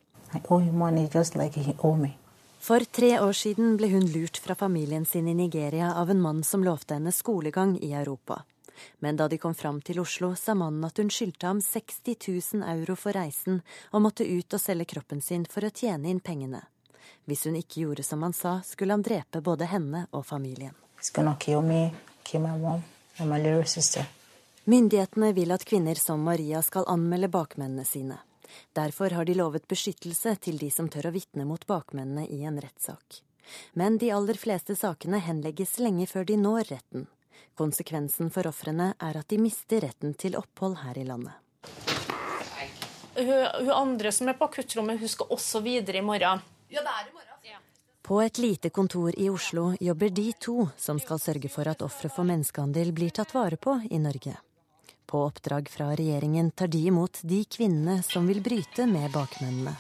For 2.65 2.89
tre 2.89 3.13
år 3.21 3.37
siden 3.37 3.77
ble 3.77 3.93
hun 3.93 4.09
lurt 4.17 4.41
fra 4.41 4.57
familien 4.57 5.05
sin 5.05 5.29
i 5.29 5.37
Nigeria 5.37 5.93
av 5.93 6.09
en 6.09 6.25
mann 6.25 6.41
som 6.43 6.65
lovte 6.65 6.97
henne 6.97 7.13
skolegang 7.13 7.77
i 7.85 7.93
Europa. 7.93 8.47
Men 9.05 9.21
da 9.21 9.29
de 9.29 9.37
kom 9.37 9.53
fram 9.55 9.85
til 9.85 10.01
Oslo, 10.01 10.33
sa 10.41 10.57
mannen 10.57 10.89
at 10.89 10.97
hun 10.97 11.13
skyldte 11.13 11.53
ham 11.53 11.61
60 11.61 12.17
000 12.65 12.65
euro 12.79 12.97
for 12.97 13.13
reisen 13.13 13.61
og 13.93 14.09
måtte 14.09 14.25
ut 14.25 14.57
og 14.57 14.63
selge 14.63 14.89
kroppen 14.97 15.21
sin 15.21 15.45
for 15.45 15.69
å 15.69 15.75
tjene 15.75 16.09
inn 16.09 16.25
pengene. 16.25 16.65
Hvis 17.25 17.47
hun 17.47 17.57
ikke 17.57 17.85
gjorde 17.85 18.05
som 18.07 18.23
han 18.23 18.33
sa, 18.33 18.61
skulle 18.65 18.93
han 18.93 19.03
drepe 19.03 19.41
både 19.41 19.69
henne 19.71 20.07
og 20.11 20.27
familien. 20.27 20.75
Myndighetene 24.65 25.33
vil 25.33 25.53
at 25.53 25.65
kvinner 25.69 26.01
som 26.01 26.23
Maria 26.25 26.63
skal 26.63 26.87
anmelde 26.89 27.29
bakmennene 27.29 27.85
sine. 27.85 28.19
Derfor 28.73 29.11
har 29.11 29.25
de 29.25 29.35
lovet 29.35 29.69
beskyttelse 29.69 30.37
til 30.37 30.59
de 30.59 30.71
som 30.71 30.89
tør 30.89 31.11
å 31.11 31.15
vitne 31.15 31.45
mot 31.49 31.67
bakmennene 31.67 32.27
i 32.29 32.45
en 32.45 32.61
rettssak. 32.61 33.21
Men 33.73 33.99
de 33.99 34.11
aller 34.15 34.39
fleste 34.41 34.77
sakene 34.77 35.21
henlegges 35.21 35.79
lenge 35.79 36.07
før 36.09 36.25
de 36.25 36.39
når 36.41 36.71
retten. 36.71 37.07
Konsekvensen 37.55 38.31
for 38.35 38.49
ofrene 38.49 38.95
er 38.99 39.19
at 39.21 39.29
de 39.31 39.39
mister 39.39 39.85
retten 39.85 40.15
til 40.19 40.39
opphold 40.39 40.81
her 40.83 40.99
i 40.99 41.05
landet. 41.07 41.37
Hun, 43.15 43.47
hun 43.61 43.71
andre 43.71 44.11
som 44.13 44.29
er 44.29 44.39
på 44.39 44.49
akuttrommet, 44.49 44.99
hun 44.99 45.11
skal 45.11 45.31
også 45.31 45.61
videre 45.63 46.01
i 46.01 46.07
morgen. 46.07 46.43
Ja, 46.69 46.83
det 46.83 46.91
er 46.91 47.11
i 47.11 47.13
morgen. 47.13 47.39
Ja. 47.43 47.59
På 48.03 48.23
et 48.23 48.39
lite 48.39 48.71
kontor 48.71 49.15
i 49.17 49.31
Oslo 49.31 49.75
jobber 49.81 50.11
de 50.11 50.33
to 50.33 50.69
som 50.77 50.99
skal 51.01 51.21
sørge 51.23 51.49
for 51.49 51.69
at 51.69 51.83
ofre 51.83 52.11
for 52.13 52.29
menneskehandel 52.29 52.93
blir 52.93 53.15
tatt 53.17 53.35
vare 53.35 53.57
på 53.57 53.79
i 53.91 53.99
Norge. 53.99 54.37
På 55.07 55.23
oppdrag 55.25 55.69
fra 55.69 55.93
regjeringen 55.97 56.51
tar 56.51 56.69
de 56.69 56.87
imot 56.89 57.21
de 57.23 57.45
kvinnene 57.45 58.03
som 58.03 58.27
vil 58.27 58.43
bryte 58.45 58.87
med 58.87 59.13
bakmennene. 59.13 59.77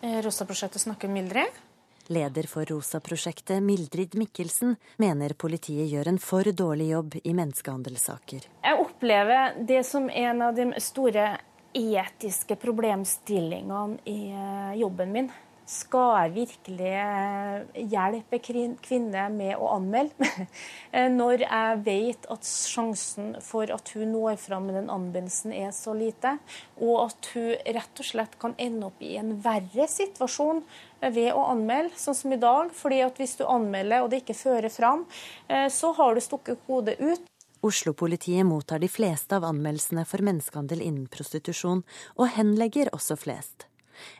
Eh, 0.00 0.18
Rosa-prosjektet 0.22 0.82
snakker 0.82 1.08
Mildrid. 1.08 1.60
Leder 2.06 2.46
for 2.50 2.64
Rosa-prosjektet, 2.64 3.62
Mildrid 3.62 4.14
Mikkelsen, 4.18 4.76
mener 4.96 5.34
politiet 5.38 5.86
gjør 5.92 6.08
en 6.10 6.18
for 6.18 6.50
dårlig 6.50 6.88
jobb 6.90 7.14
i 7.22 7.34
menneskehandelssaker. 7.38 8.48
Jeg 8.66 8.82
opplever 8.82 9.62
det 9.68 9.84
som 9.86 10.10
en 10.10 10.42
av 10.42 10.58
de 10.58 10.72
store 10.82 11.28
etiske 11.72 12.56
problemstillingene 12.56 14.02
i 14.10 14.18
eh, 14.34 14.74
jobben 14.82 15.14
min. 15.14 15.30
Skal 15.68 16.08
jeg 16.16 16.32
virkelig 16.34 16.90
eh, 16.98 17.82
hjelpe 17.86 18.40
kvinner 18.42 19.30
med 19.30 19.54
å 19.56 19.74
anmelde? 19.78 20.30
Eh, 20.92 21.08
når 21.08 21.46
jeg 21.46 21.76
vet 21.86 22.26
at 22.28 22.44
sjansen 22.44 23.30
for 23.40 23.70
at 23.72 23.88
hun 23.96 24.10
når 24.12 24.34
fram 24.42 24.66
med 24.68 24.76
den 24.76 24.90
anmeldelsen 24.92 25.54
er 25.56 25.70
så 25.72 25.94
lite, 25.96 26.34
og 26.76 27.06
at 27.06 27.30
hun 27.32 27.54
rett 27.78 28.02
og 28.02 28.08
slett 28.08 28.36
kan 28.42 28.52
ende 28.60 28.90
opp 28.90 29.00
i 29.00 29.14
en 29.16 29.32
verre 29.40 29.86
situasjon 29.88 30.60
ved 31.00 31.30
å 31.32 31.46
anmelde, 31.54 31.96
sånn 31.96 32.18
som 32.18 32.36
i 32.36 32.40
dag. 32.42 32.74
fordi 32.76 33.00
at 33.06 33.16
hvis 33.16 33.38
du 33.40 33.46
anmelder 33.48 34.04
og 34.04 34.12
det 34.12 34.20
ikke 34.20 34.36
fører 34.36 34.68
fram, 34.68 35.06
eh, 35.48 35.70
så 35.72 35.94
har 35.96 36.14
du 36.14 36.20
stukket 36.20 36.60
hodet 36.68 37.00
ut. 37.00 37.24
Oslo-politiet 37.64 38.44
mottar 38.44 38.82
de 38.82 38.92
fleste 38.92 39.36
av 39.38 39.48
anmeldelsene 39.48 40.04
for 40.04 40.20
menneskehandel 40.20 40.82
innen 40.82 41.08
prostitusjon, 41.08 41.84
og 42.18 42.32
henlegger 42.36 42.92
også 42.92 43.16
flest. 43.16 43.71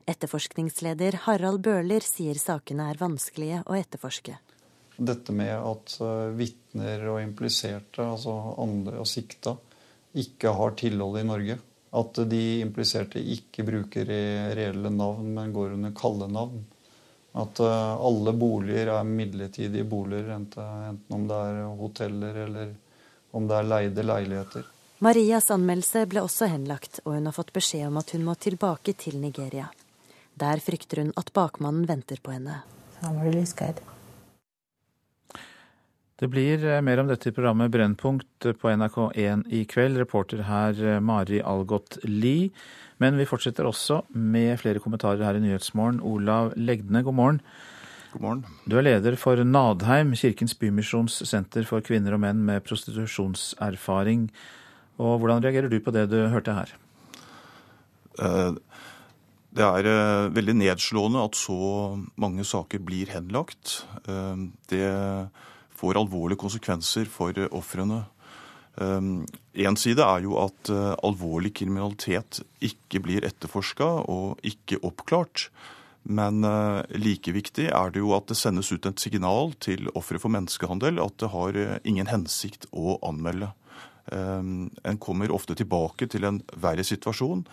Etterforskningsleder 0.08 1.20
Harald 1.26 1.62
Bøhler 1.64 2.04
sier 2.04 2.38
sakene 2.40 2.90
er 2.92 3.00
vanskelige 3.00 3.62
å 3.66 3.76
etterforske. 3.78 4.38
Dette 4.96 5.34
med 5.34 5.52
at 5.56 5.94
eh, 6.04 6.32
vitner 6.36 7.06
og 7.10 7.20
impliserte, 7.22 8.04
altså 8.04 8.34
andre 8.62 9.00
og 9.02 9.08
sikta, 9.08 9.56
ikke 10.18 10.52
har 10.58 10.76
tilhold 10.78 11.20
i 11.20 11.26
Norge. 11.26 11.58
At 11.92 12.22
de 12.28 12.42
impliserte 12.64 13.20
ikke 13.20 13.66
bruker 13.68 14.08
reelle 14.08 14.92
navn, 14.92 15.32
men 15.36 15.52
går 15.52 15.74
under 15.76 15.92
kallenavn. 15.96 16.62
At 17.42 17.60
eh, 17.64 18.04
alle 18.08 18.34
boliger 18.36 18.92
er 18.94 19.08
midlertidige 19.08 19.88
boliger, 19.88 20.34
enten 20.36 21.16
om 21.16 21.26
det 21.28 21.42
er 21.48 21.62
hoteller 21.80 22.40
eller 22.46 22.72
om 23.32 23.48
det 23.48 23.58
er 23.58 23.68
leide 23.68 24.04
leiligheter. 24.04 24.71
Marias 25.02 25.48
anmeldelse 25.50 26.04
ble 26.06 26.22
også 26.22 26.46
henlagt, 26.46 27.00
og 27.02 27.16
hun 27.16 27.24
har 27.26 27.34
fått 27.34 27.48
beskjed 27.56 27.88
om 27.88 27.96
at 27.98 28.12
hun 28.14 28.22
må 28.22 28.36
tilbake 28.38 28.92
til 28.94 29.16
Nigeria. 29.18 29.64
Der 30.38 30.62
frykter 30.62 31.00
hun 31.02 31.10
at 31.18 31.32
bakmannen 31.34 31.88
venter 31.88 32.20
på 32.22 32.30
henne. 32.30 32.60
Det 36.22 36.28
blir 36.30 36.62
eh, 36.62 36.78
mer 36.86 37.02
om 37.02 37.10
dette 37.10 37.32
i 37.32 37.34
programmet 37.34 37.72
Brennpunkt 37.74 38.46
på 38.60 38.70
NRK1 38.70 39.42
i 39.50 39.64
kveld. 39.66 39.98
Reporter 40.04 40.44
her 40.46 40.78
eh, 40.78 41.02
Mari 41.02 41.42
Algot 41.42 41.98
Lie. 42.06 42.52
Men 43.02 43.18
vi 43.18 43.26
fortsetter 43.26 43.66
også 43.66 44.04
med 44.14 44.54
flere 44.62 44.78
kommentarer 44.78 45.26
her 45.26 45.34
i 45.34 45.42
Nyhetsmorgen. 45.42 45.98
Olav 45.98 46.54
Legdne, 46.54 47.02
god 47.02 47.18
morgen. 47.18 47.42
God 48.14 48.22
morgen. 48.28 48.46
Du 48.70 48.78
er 48.78 48.86
leder 48.86 49.18
for 49.18 49.42
Nadheim, 49.42 50.14
Kirkens 50.14 50.54
Bymisjons 50.54 51.24
senter 51.26 51.66
for 51.66 51.82
kvinner 51.82 52.14
og 52.14 52.22
menn 52.22 52.46
med 52.46 52.62
prostitusjonserfaring. 52.70 54.28
Og 55.02 55.18
hvordan 55.18 55.42
reagerer 55.42 55.70
du 55.70 55.80
på 55.82 55.94
det 55.94 56.06
du 56.12 56.20
hørte 56.30 56.54
her? 56.54 56.72
Eh, 58.20 58.52
det 59.52 59.66
er 59.66 59.88
eh, 59.88 60.30
veldig 60.32 60.56
nedslående 60.60 61.24
at 61.26 61.38
så 61.38 61.58
mange 62.20 62.46
saker 62.46 62.82
blir 62.84 63.12
henlagt. 63.12 63.82
Eh, 64.06 64.48
det 64.72 64.88
får 65.76 65.98
alvorlige 65.98 66.40
konsekvenser 66.44 67.08
for 67.10 67.36
ofrene. 67.50 68.04
Én 68.72 69.76
side 69.76 70.00
er 70.00 70.22
jo 70.24 70.38
at 70.40 70.70
alvorlig 71.04 71.50
kriminalitet 71.58 72.38
ikke 72.64 73.02
blir 73.04 73.26
etterforska 73.26 73.88
og 74.08 74.38
ikke 74.48 74.78
oppklart. 74.86 75.50
Men 76.08 76.40
like 76.94 77.34
viktig 77.34 77.66
er 77.68 77.92
det 77.92 78.00
jo 78.00 78.14
at 78.16 78.30
det 78.30 78.38
sendes 78.38 78.70
ut 78.72 78.86
et 78.88 79.02
signal 79.02 79.52
til 79.60 79.90
ofre 79.98 80.22
for 80.22 80.32
menneskehandel 80.32 81.02
at 81.04 81.18
det 81.20 81.32
har 81.34 81.58
ingen 81.82 82.08
hensikt 82.08 82.64
å 82.72 82.96
anmelde. 83.04 83.50
Ehm, 84.10 84.70
en 84.82 84.98
kommer 84.98 85.30
ofte 85.30 85.54
tilbake 85.54 86.08
til 86.10 86.26
en 86.26 86.40
verre 86.58 86.82
situasjon 86.86 87.44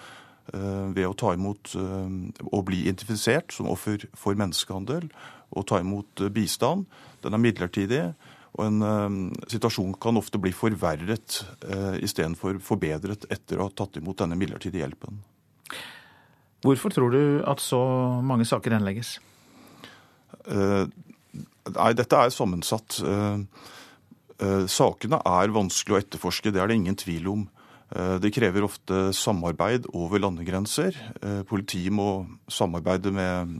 eh, 0.53 0.87
ved 0.95 1.05
å 1.05 1.13
ta 1.13 1.35
imot 1.37 1.75
og 1.77 2.55
eh, 2.57 2.65
bli 2.65 2.81
identifisert 2.87 3.53
som 3.53 3.69
offer 3.69 4.07
for 4.17 4.39
menneskehandel 4.39 5.05
og 5.53 5.67
ta 5.69 5.81
imot 5.83 6.25
eh, 6.25 6.33
bistand. 6.33 6.87
Den 7.21 7.37
er 7.37 7.43
midlertidig, 7.43 8.01
og 8.57 8.65
en 8.65 9.33
situasjon 9.51 9.91
kan 10.01 10.17
ofte 10.17 10.39
bli 10.41 10.49
forverret 10.55 11.35
istedenfor 12.01 12.57
forbedret 12.65 13.27
etter 13.29 13.59
å 13.59 13.67
ha 13.67 13.71
tatt 13.77 13.99
imot 13.99 14.23
denne 14.23 14.35
midlertidige 14.39 14.81
hjelpen. 14.81 15.19
Hvorfor 16.65 16.95
tror 16.95 17.13
du 17.13 17.21
at 17.47 17.61
så 17.61 17.79
mange 18.25 18.47
saker 18.49 18.73
henlegges? 18.79 19.19
Nei, 20.49 21.91
dette 21.99 22.23
er 22.23 22.33
sammensatt. 22.33 23.03
Sakene 24.71 25.17
er 25.27 25.51
vanskelig 25.51 25.95
å 25.95 25.99
etterforske, 25.99 26.51
det 26.53 26.61
er 26.61 26.69
det 26.71 26.77
ingen 26.79 26.95
tvil 26.99 27.27
om. 27.27 27.41
Eh, 27.95 28.15
det 28.21 28.33
krever 28.35 28.65
ofte 28.65 29.09
samarbeid 29.15 29.87
over 29.97 30.21
landegrenser. 30.21 30.97
Eh, 31.21 31.41
politiet 31.49 31.93
må 31.93 32.27
samarbeide 32.49 33.11
med 33.13 33.59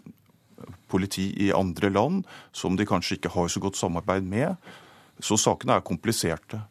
politi 0.90 1.32
i 1.46 1.50
andre 1.56 1.90
land 1.90 2.26
som 2.54 2.76
de 2.78 2.86
kanskje 2.86 3.18
ikke 3.18 3.34
har 3.34 3.50
så 3.50 3.62
godt 3.64 3.80
samarbeid 3.80 4.28
med. 4.28 4.56
Så 5.22 5.38
sakene 5.40 5.78
er 5.78 5.86
kompliserte. 5.86 6.62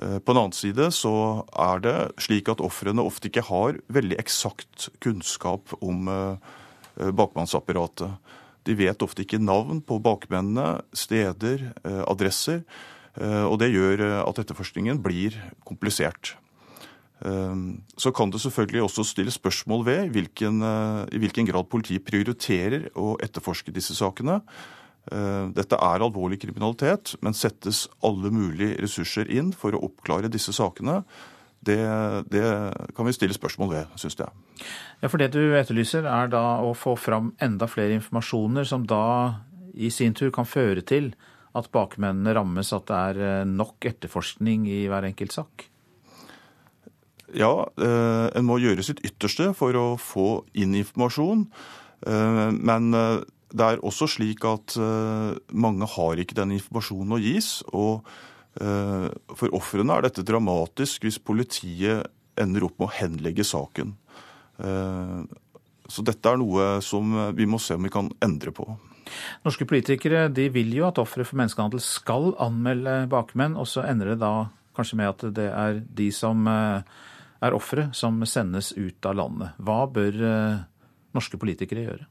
På 0.00 0.32
den 0.32 0.38
annen 0.40 0.56
side 0.56 0.86
så 0.96 1.44
er 1.52 1.80
det 1.84 1.96
slik 2.24 2.48
at 2.48 2.62
ofrene 2.64 3.02
ofte 3.04 3.28
ikke 3.28 3.42
har 3.50 3.76
veldig 3.92 4.16
eksakt 4.16 4.86
kunnskap 5.04 5.74
om 5.84 6.08
bakmannsapparatet. 6.96 8.08
De 8.64 8.76
vet 8.78 9.04
ofte 9.04 9.26
ikke 9.26 9.42
navn 9.42 9.82
på 9.84 9.98
bakmennene, 10.00 10.80
steder, 10.96 11.66
adresser. 12.08 12.62
Eh, 13.18 13.44
og 13.46 13.58
det 13.62 13.72
gjør 13.72 14.04
eh, 14.06 14.18
at 14.22 14.40
etterforskningen 14.42 15.00
blir 15.02 15.36
komplisert. 15.66 16.34
Eh, 17.26 17.56
så 17.98 18.12
kan 18.16 18.30
det 18.30 18.42
selvfølgelig 18.44 18.84
også 18.86 19.06
stilles 19.08 19.38
spørsmål 19.40 19.86
ved 19.88 20.04
i 20.04 20.12
hvilken, 20.18 20.62
i 21.10 21.22
hvilken 21.22 21.48
grad 21.48 21.70
politiet 21.72 22.06
prioriterer 22.06 22.90
å 22.94 23.16
etterforske 23.22 23.74
disse 23.74 23.96
sakene. 23.98 24.40
Dette 25.10 25.78
er 25.80 26.02
alvorlig 26.04 26.36
kriminalitet, 26.42 27.14
men 27.24 27.34
settes 27.34 27.86
alle 28.04 28.28
mulige 28.30 28.76
ressurser 28.84 29.30
inn 29.32 29.48
for 29.56 29.74
å 29.74 29.80
oppklare 29.88 30.28
disse 30.30 30.52
sakene? 30.54 31.00
Det, 31.64 31.80
det 32.30 32.44
kan 32.94 33.08
vi 33.08 33.14
stille 33.16 33.34
spørsmål 33.34 33.72
ved, 33.72 33.96
syns 33.98 34.18
jeg. 34.20 34.44
Ja, 35.00 35.08
For 35.08 35.18
det 35.18 35.32
du 35.32 35.56
etterlyser, 35.56 36.04
er 36.04 36.28
da 36.30 36.60
å 36.62 36.76
få 36.76 36.94
fram 37.00 37.32
enda 37.42 37.66
flere 37.66 37.96
informasjoner 37.96 38.68
som 38.68 38.84
da 38.86 39.40
i 39.72 39.90
sin 39.90 40.14
tur 40.14 40.30
kan 40.36 40.46
føre 40.46 40.84
til 40.84 41.10
at 41.58 41.70
bakmennene 41.74 42.34
rammes, 42.36 42.70
at 42.76 42.86
det 42.90 43.00
er 43.10 43.20
eh, 43.24 43.48
nok 43.48 43.88
etterforskning 43.90 44.68
i 44.70 44.84
hver 44.90 45.06
enkelt 45.08 45.34
sak? 45.34 45.66
Ja, 47.34 47.66
eh, 47.78 48.26
en 48.38 48.46
må 48.46 48.58
gjøre 48.62 48.84
sitt 48.86 49.02
ytterste 49.06 49.50
for 49.58 49.76
å 49.78 49.86
få 50.00 50.28
inn 50.58 50.76
informasjon. 50.78 51.46
Eh, 52.06 52.46
men 52.54 52.90
det 53.50 53.66
er 53.66 53.82
også 53.82 54.06
slik 54.10 54.46
at 54.46 54.76
mange 55.50 55.86
har 55.90 56.20
ikke 56.22 56.36
den 56.38 56.54
informasjonen 56.54 57.16
å 57.16 57.18
gis. 57.18 57.48
Og 57.74 58.06
for 58.54 59.56
ofrene 59.56 59.96
er 59.96 60.04
dette 60.06 60.22
dramatisk 60.26 61.02
hvis 61.06 61.18
politiet 61.18 62.06
ender 62.38 62.66
opp 62.66 62.76
med 62.78 62.86
å 62.86 62.94
henlegge 62.94 63.46
saken. 63.46 63.90
Så 65.90 66.04
dette 66.06 66.30
er 66.30 66.38
noe 66.38 66.68
som 66.84 67.10
vi 67.34 67.48
må 67.50 67.58
se 67.62 67.74
om 67.74 67.86
vi 67.86 67.90
kan 67.90 68.12
endre 68.22 68.54
på. 68.54 68.68
Norske 69.46 69.66
politikere 69.68 70.28
de 70.32 70.48
vil 70.52 70.72
jo 70.76 70.86
at 70.88 71.00
ofre 71.02 71.26
for 71.26 71.40
menneskehandel 71.40 71.82
skal 71.84 72.32
anmelde 72.42 73.04
bakmenn, 73.12 73.58
og 73.58 73.68
så 73.70 73.84
ender 73.88 74.14
det 74.14 74.20
da 74.22 74.50
kanskje 74.76 75.00
med 75.00 75.12
at 75.12 75.24
det 75.36 75.48
er 75.50 75.80
de 75.98 76.08
som 76.14 76.46
eh, 76.48 76.82
er 77.40 77.56
ofre, 77.56 77.88
som 77.96 78.20
sendes 78.28 78.72
ut 78.76 79.06
av 79.08 79.18
landet. 79.18 79.56
Hva 79.58 79.84
bør 79.90 80.24
eh, 80.30 80.62
norske 81.16 81.40
politikere 81.40 81.86
gjøre? 81.86 82.08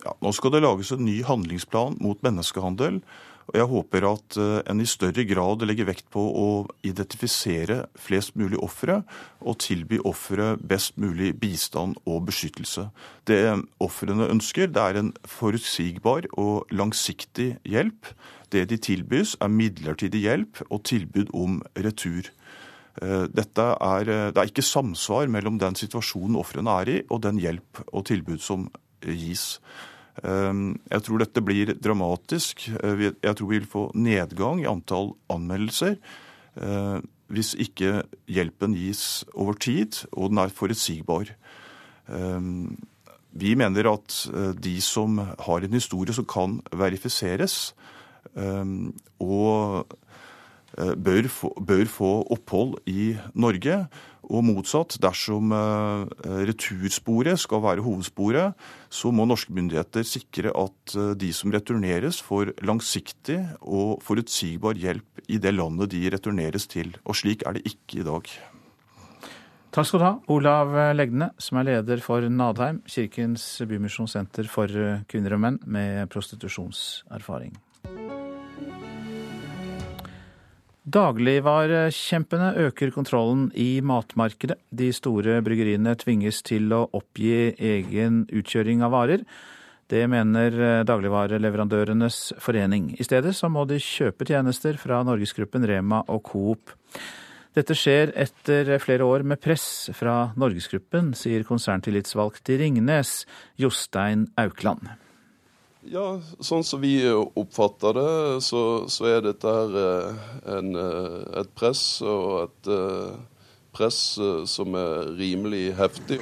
Ja, 0.00 0.14
nå 0.22 0.32
skal 0.32 0.54
det 0.54 0.62
lages 0.64 0.92
en 0.94 1.04
ny 1.04 1.18
handlingsplan 1.26 1.98
mot 2.00 2.22
menneskehandel. 2.24 3.02
Og 3.50 3.56
jeg 3.58 3.66
håper 3.66 4.04
at 4.06 4.36
eh, 4.38 4.58
en 4.70 4.80
i 4.82 4.86
større 4.86 5.24
grad 5.26 5.64
legger 5.66 5.88
vekt 5.88 6.06
på 6.14 6.22
å 6.22 6.46
identifisere 6.86 7.82
flest 7.98 8.36
mulig 8.38 8.60
ofre, 8.62 9.00
og 9.42 9.58
tilby 9.64 9.98
ofre 10.06 10.52
best 10.62 11.00
mulig 11.02 11.32
bistand 11.40 11.98
og 12.06 12.28
beskyttelse. 12.28 12.86
Det 13.26 13.40
ofrene 13.82 14.28
ønsker, 14.30 14.70
det 14.70 14.84
er 14.84 15.00
en 15.00 15.10
forutsigbar 15.26 16.30
og 16.38 16.70
langsiktig 16.70 17.56
hjelp. 17.66 18.12
Det 18.54 18.68
de 18.70 18.78
tilbys, 18.78 19.34
er 19.42 19.50
midlertidig 19.50 20.22
hjelp 20.28 20.62
og 20.68 20.84
tilbud 20.86 21.34
om 21.34 21.58
retur. 21.74 22.30
Eh, 23.02 23.26
dette 23.34 23.66
er, 23.82 24.12
det 24.30 24.38
er 24.38 24.52
ikke 24.52 24.66
samsvar 24.66 25.26
mellom 25.26 25.58
den 25.58 25.74
situasjonen 25.74 26.38
ofrene 26.38 26.78
er 26.84 26.94
i, 26.94 27.00
og 27.10 27.24
den 27.26 27.42
hjelp 27.42 27.82
og 27.90 28.06
tilbud 28.12 28.38
som 28.46 28.70
gis. 29.02 29.56
Jeg 30.20 31.04
tror 31.06 31.22
dette 31.22 31.42
blir 31.44 31.74
dramatisk. 31.78 32.66
Jeg 32.70 33.36
tror 33.36 33.48
vi 33.48 33.60
vil 33.60 33.70
få 33.70 33.86
nedgang 33.94 34.62
i 34.62 34.68
antall 34.70 35.14
anmeldelser 35.32 35.96
hvis 37.30 37.52
ikke 37.62 38.02
hjelpen 38.26 38.74
gis 38.74 39.22
over 39.38 39.54
tid 39.54 40.00
og 40.10 40.32
den 40.32 40.40
er 40.42 40.50
forutsigbar. 40.50 41.30
Vi 43.30 43.52
mener 43.54 43.86
at 43.92 44.16
de 44.58 44.74
som 44.82 45.20
har 45.22 45.62
en 45.62 45.76
historie 45.78 46.14
som 46.16 46.26
kan 46.26 46.58
verifiseres, 46.74 47.70
og 48.34 49.86
bør 50.96 51.28
få, 51.32 51.52
bør 51.60 51.84
få 51.90 52.12
opphold 52.32 52.78
i 52.90 53.12
Norge, 53.34 53.84
og 54.30 54.44
motsatt, 54.46 54.94
dersom 55.02 55.50
eh, 55.54 56.04
retursporet 56.48 57.40
skal 57.40 57.62
være 57.64 57.84
hovedsporet, 57.84 58.54
så 58.92 59.10
må 59.14 59.26
norske 59.26 59.54
myndigheter 59.54 60.06
sikre 60.06 60.52
at 60.54 60.94
eh, 60.94 61.12
de 61.18 61.32
som 61.34 61.52
returneres, 61.54 62.20
får 62.22 62.54
langsiktig 62.66 63.40
og 63.60 63.98
forutsigbar 64.06 64.78
hjelp 64.78 65.24
i 65.28 65.40
det 65.42 65.54
landet 65.56 65.90
de 65.94 66.04
returneres 66.14 66.68
til. 66.70 66.94
Og 67.04 67.18
slik 67.18 67.42
er 67.46 67.58
det 67.58 67.66
ikke 67.72 68.02
i 68.02 68.06
dag. 68.06 68.30
Takk 69.70 69.86
skal 69.86 70.02
du 70.02 70.04
ha, 70.04 70.14
Olav 70.34 70.72
Legne, 70.96 71.30
som 71.38 71.60
er 71.60 71.68
leder 71.68 72.02
for 72.02 72.26
Nadheim, 72.26 72.80
Kirkens 72.90 73.44
Bymisjonssenter 73.70 74.50
for 74.50 74.66
kvinner 75.10 75.36
og 75.36 75.44
menn 75.44 75.60
med 75.62 76.10
prostitusjonserfaring. 76.10 77.54
Dagligvarekjempene 80.90 82.54
øker 82.64 82.90
kontrollen 82.90 83.50
i 83.54 83.80
matmarkedet. 83.84 84.56
De 84.74 84.88
store 84.96 85.36
bryggeriene 85.44 85.92
tvinges 86.00 86.40
til 86.42 86.72
å 86.74 86.86
oppgi 86.96 87.52
egen 87.54 88.24
utkjøring 88.26 88.82
av 88.82 88.94
varer. 88.96 89.24
Det 89.90 90.02
mener 90.10 90.82
dagligvareleverandørenes 90.88 92.18
forening. 92.42 92.94
I 92.98 93.06
stedet 93.06 93.36
så 93.36 93.50
må 93.52 93.66
de 93.70 93.78
kjøpe 93.82 94.26
tjenester 94.26 94.78
fra 94.80 95.02
Norgesgruppen 95.06 95.66
Rema 95.68 96.00
og 96.08 96.24
Coop. 96.30 96.74
Dette 97.54 97.74
skjer 97.74 98.14
etter 98.18 98.72
flere 98.82 99.06
år 99.06 99.26
med 99.26 99.42
press 99.42 99.90
fra 99.98 100.32
Norgesgruppen, 100.38 101.12
sier 101.18 101.46
konserntillitsvalgt 101.46 102.50
i 102.54 102.58
Ringnes, 102.64 103.24
Jostein 103.58 104.28
Aukland. 104.38 104.90
Ja, 105.90 106.20
sånn 106.38 106.62
som 106.62 106.78
vi 106.84 106.94
oppfatter 107.10 107.96
det, 107.98 108.42
så, 108.46 108.60
så 108.86 109.08
er 109.10 109.24
dette 109.24 109.50
her 109.50 109.72
eh, 109.80 110.20
en, 110.54 110.68
eh, 110.78 111.16
et 111.40 111.50
press, 111.58 111.82
og 112.06 112.44
et 112.44 112.70
eh, 112.70 113.16
press 113.74 113.98
som 114.46 114.76
er 114.78 115.10
rimelig 115.18 115.72
heftig. 115.80 116.20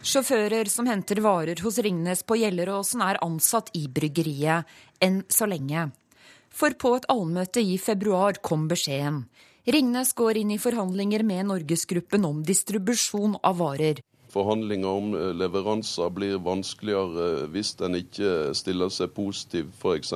Sjåfører 0.00 0.70
som 0.72 0.88
henter 0.88 1.20
varer 1.20 1.60
hos 1.60 1.76
Ringnes 1.84 2.24
på 2.24 2.38
Gjelleråsen 2.40 3.04
er 3.04 3.20
ansatt 3.26 3.68
i 3.76 3.84
bryggeriet, 3.84 4.64
enn 5.04 5.20
så 5.28 5.44
lenge. 5.50 5.90
For 6.48 6.72
på 6.80 6.94
et 6.96 7.08
allmøte 7.12 7.60
i 7.60 7.76
februar 7.76 8.40
kom 8.40 8.64
beskjeden. 8.70 9.26
Ringnes 9.68 10.14
går 10.16 10.40
inn 10.40 10.56
i 10.56 10.62
forhandlinger 10.62 11.26
med 11.26 11.50
Norgesgruppen 11.50 12.24
om 12.24 12.40
distribusjon 12.48 13.36
av 13.44 13.60
varer. 13.60 14.00
Forhandlinger 14.36 15.00
om 15.00 15.14
eh, 15.16 15.32
leveranser 15.32 16.12
blir 16.12 16.36
vanskeligere 16.44 17.28
eh, 17.40 17.46
hvis 17.54 17.72
en 17.86 17.96
ikke 17.96 18.52
stiller 18.56 18.92
seg 18.92 19.14
positiv 19.16 19.70
f.eks. 19.80 20.12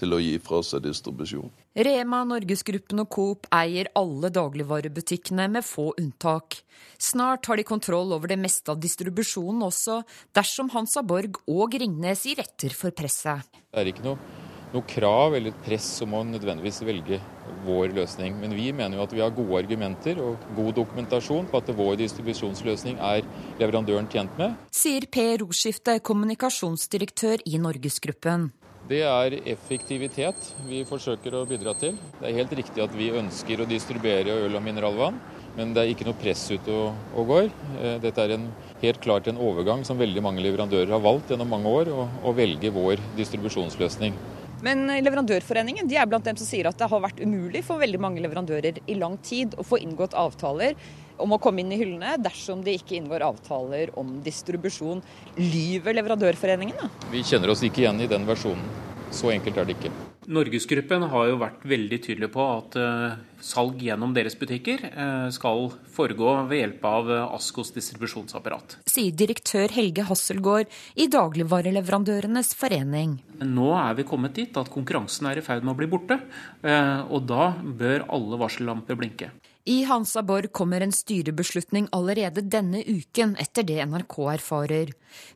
til 0.00 0.16
å 0.16 0.20
gi 0.22 0.38
fra 0.40 0.62
seg 0.64 0.86
distribusjon. 0.86 1.52
Rema, 1.78 2.24
Norgesgruppen 2.26 3.04
og 3.04 3.10
Coop 3.12 3.46
eier 3.54 3.92
alle 3.98 4.32
dagligvarebutikkene, 4.34 5.46
med 5.52 5.66
få 5.66 5.92
unntak. 6.00 6.62
Snart 6.98 7.46
har 7.46 7.60
de 7.60 7.68
kontroll 7.68 8.16
over 8.16 8.32
det 8.32 8.40
meste 8.40 8.72
av 8.72 8.80
distribusjonen 8.82 9.62
også, 9.68 10.00
dersom 10.34 10.72
Hansa 10.74 11.04
Borg 11.06 11.38
og 11.46 11.78
Ringnes 11.78 12.24
gir 12.26 12.40
etter 12.42 12.74
for 12.74 12.96
presset. 12.96 13.46
Det 13.68 13.84
er 13.84 13.92
ikke 13.92 14.08
noe 14.08 14.46
noe 14.72 14.84
krav 14.88 15.36
eller 15.38 15.54
press 15.64 15.86
om 16.04 16.16
å 16.18 16.24
nødvendigvis 16.28 16.82
velge 16.84 17.20
vår 17.66 17.94
løsning. 17.96 18.36
Men 18.40 18.54
vi 18.56 18.70
mener 18.72 18.98
jo 18.98 19.06
at 19.06 19.14
vi 19.14 19.22
har 19.24 19.34
gode 19.34 19.62
argumenter 19.62 20.20
og 20.22 20.46
god 20.56 20.72
dokumentasjon 20.80 21.48
på 21.50 21.62
at 21.62 21.72
vår 21.78 21.98
distribusjonsløsning 22.02 23.00
er 23.00 23.26
leverandøren 23.60 24.08
tjent 24.12 24.34
med. 24.40 24.56
Sier 24.74 25.08
Per 25.10 25.42
Roskifte, 25.42 25.98
kommunikasjonsdirektør 26.04 27.44
i 27.46 27.60
Norgesgruppen. 27.62 28.50
Det 28.88 29.02
er 29.04 29.34
effektivitet 29.52 30.46
vi 30.64 30.78
forsøker 30.88 31.34
å 31.36 31.42
bidra 31.48 31.74
til. 31.76 31.98
Det 32.20 32.30
er 32.30 32.38
helt 32.38 32.54
riktig 32.56 32.80
at 32.80 32.94
vi 32.96 33.10
ønsker 33.20 33.60
å 33.60 33.66
distribuere 33.68 34.38
øl 34.46 34.56
og 34.56 34.64
mineralvann, 34.64 35.18
men 35.58 35.74
det 35.76 35.82
er 35.82 35.92
ikke 35.92 36.06
noe 36.08 36.16
press 36.16 36.46
ute 36.48 36.72
og, 36.72 36.96
og 37.12 37.28
går. 37.28 37.50
Eh, 37.82 37.98
dette 38.00 38.24
er 38.24 38.38
en, 38.38 38.46
helt 38.80 39.02
klart 39.04 39.28
en 39.28 39.40
overgang 39.44 39.84
som 39.84 40.00
veldig 40.00 40.22
mange 40.24 40.44
leverandører 40.46 40.94
har 40.94 41.04
valgt 41.04 41.34
gjennom 41.34 41.52
mange 41.52 41.68
år, 41.68 41.92
å 41.92 42.32
velge 42.32 42.72
vår 42.72 43.02
distribusjonsløsning. 43.18 44.16
Men 44.64 44.88
Leverandørforeningen 44.90 45.86
de 45.88 45.98
er 46.00 46.08
blant 46.10 46.26
dem 46.26 46.38
som 46.38 46.48
sier 46.48 46.66
at 46.68 46.78
det 46.78 46.88
har 46.90 47.02
vært 47.04 47.20
umulig 47.22 47.62
for 47.66 47.78
veldig 47.82 48.00
mange 48.02 48.22
leverandører 48.24 48.80
i 48.86 48.96
lang 48.98 49.14
tid 49.22 49.54
å 49.58 49.66
få 49.66 49.78
inngått 49.84 50.16
avtaler 50.18 50.74
om 51.18 51.34
å 51.34 51.40
komme 51.42 51.62
inn 51.62 51.72
i 51.74 51.78
hyllene 51.80 52.16
dersom 52.22 52.62
de 52.66 52.76
ikke 52.78 52.98
inngår 52.98 53.24
avtaler 53.26 53.92
om 53.98 54.18
distribusjon. 54.26 55.02
Lyver 55.38 55.98
Leverandørforeningen? 55.98 56.78
Da? 56.78 56.90
Vi 57.14 57.24
kjenner 57.26 57.54
oss 57.54 57.64
ikke 57.66 57.84
igjen 57.84 58.02
i 58.02 58.10
den 58.10 58.26
versjonen. 58.28 58.66
Så 59.14 59.32
enkelt 59.32 59.58
er 59.58 59.68
det 59.68 59.78
ikke. 59.78 59.94
Norgesgruppen 60.28 61.06
har 61.08 61.28
jo 61.30 61.38
vært 61.40 61.62
veldig 61.64 61.98
tydelig 62.04 62.28
på 62.34 62.44
at 62.44 62.74
uh, 62.76 63.14
salg 63.40 63.80
gjennom 63.80 64.12
deres 64.12 64.36
butikker 64.36 64.82
uh, 64.90 65.30
skal 65.32 65.70
foregå 65.94 66.34
ved 66.50 66.60
hjelp 66.60 66.84
av 66.84 67.08
uh, 67.08 67.20
Askos 67.32 67.72
distribusjonsapparat. 67.72 68.76
Sier 68.92 69.16
direktør 69.16 69.72
Helge 69.72 70.04
Hasselgaard 70.10 70.68
i 71.00 71.08
Dagligvareleverandørenes 71.08 72.52
forening. 72.60 73.16
Nå 73.40 73.72
er 73.80 73.96
vi 73.96 74.08
kommet 74.10 74.36
dit 74.36 74.60
at 74.60 74.68
konkurransen 74.74 75.30
er 75.30 75.40
i 75.40 75.46
ferd 75.46 75.64
med 75.64 75.72
å 75.72 75.78
bli 75.78 75.88
borte, 75.88 76.18
og 76.60 77.20
da 77.30 77.52
bør 77.62 78.04
alle 78.12 78.40
varsellamper 78.40 78.98
blinke. 78.98 79.30
I 79.68 79.82
Hansa 79.84 80.22
Borg 80.22 80.48
kommer 80.52 80.80
en 80.80 80.92
styrebeslutning 80.92 81.90
allerede 81.92 82.40
denne 82.40 82.80
uken, 82.88 83.34
etter 83.36 83.66
det 83.68 83.82
NRK 83.84 84.14
erfarer. 84.32 84.94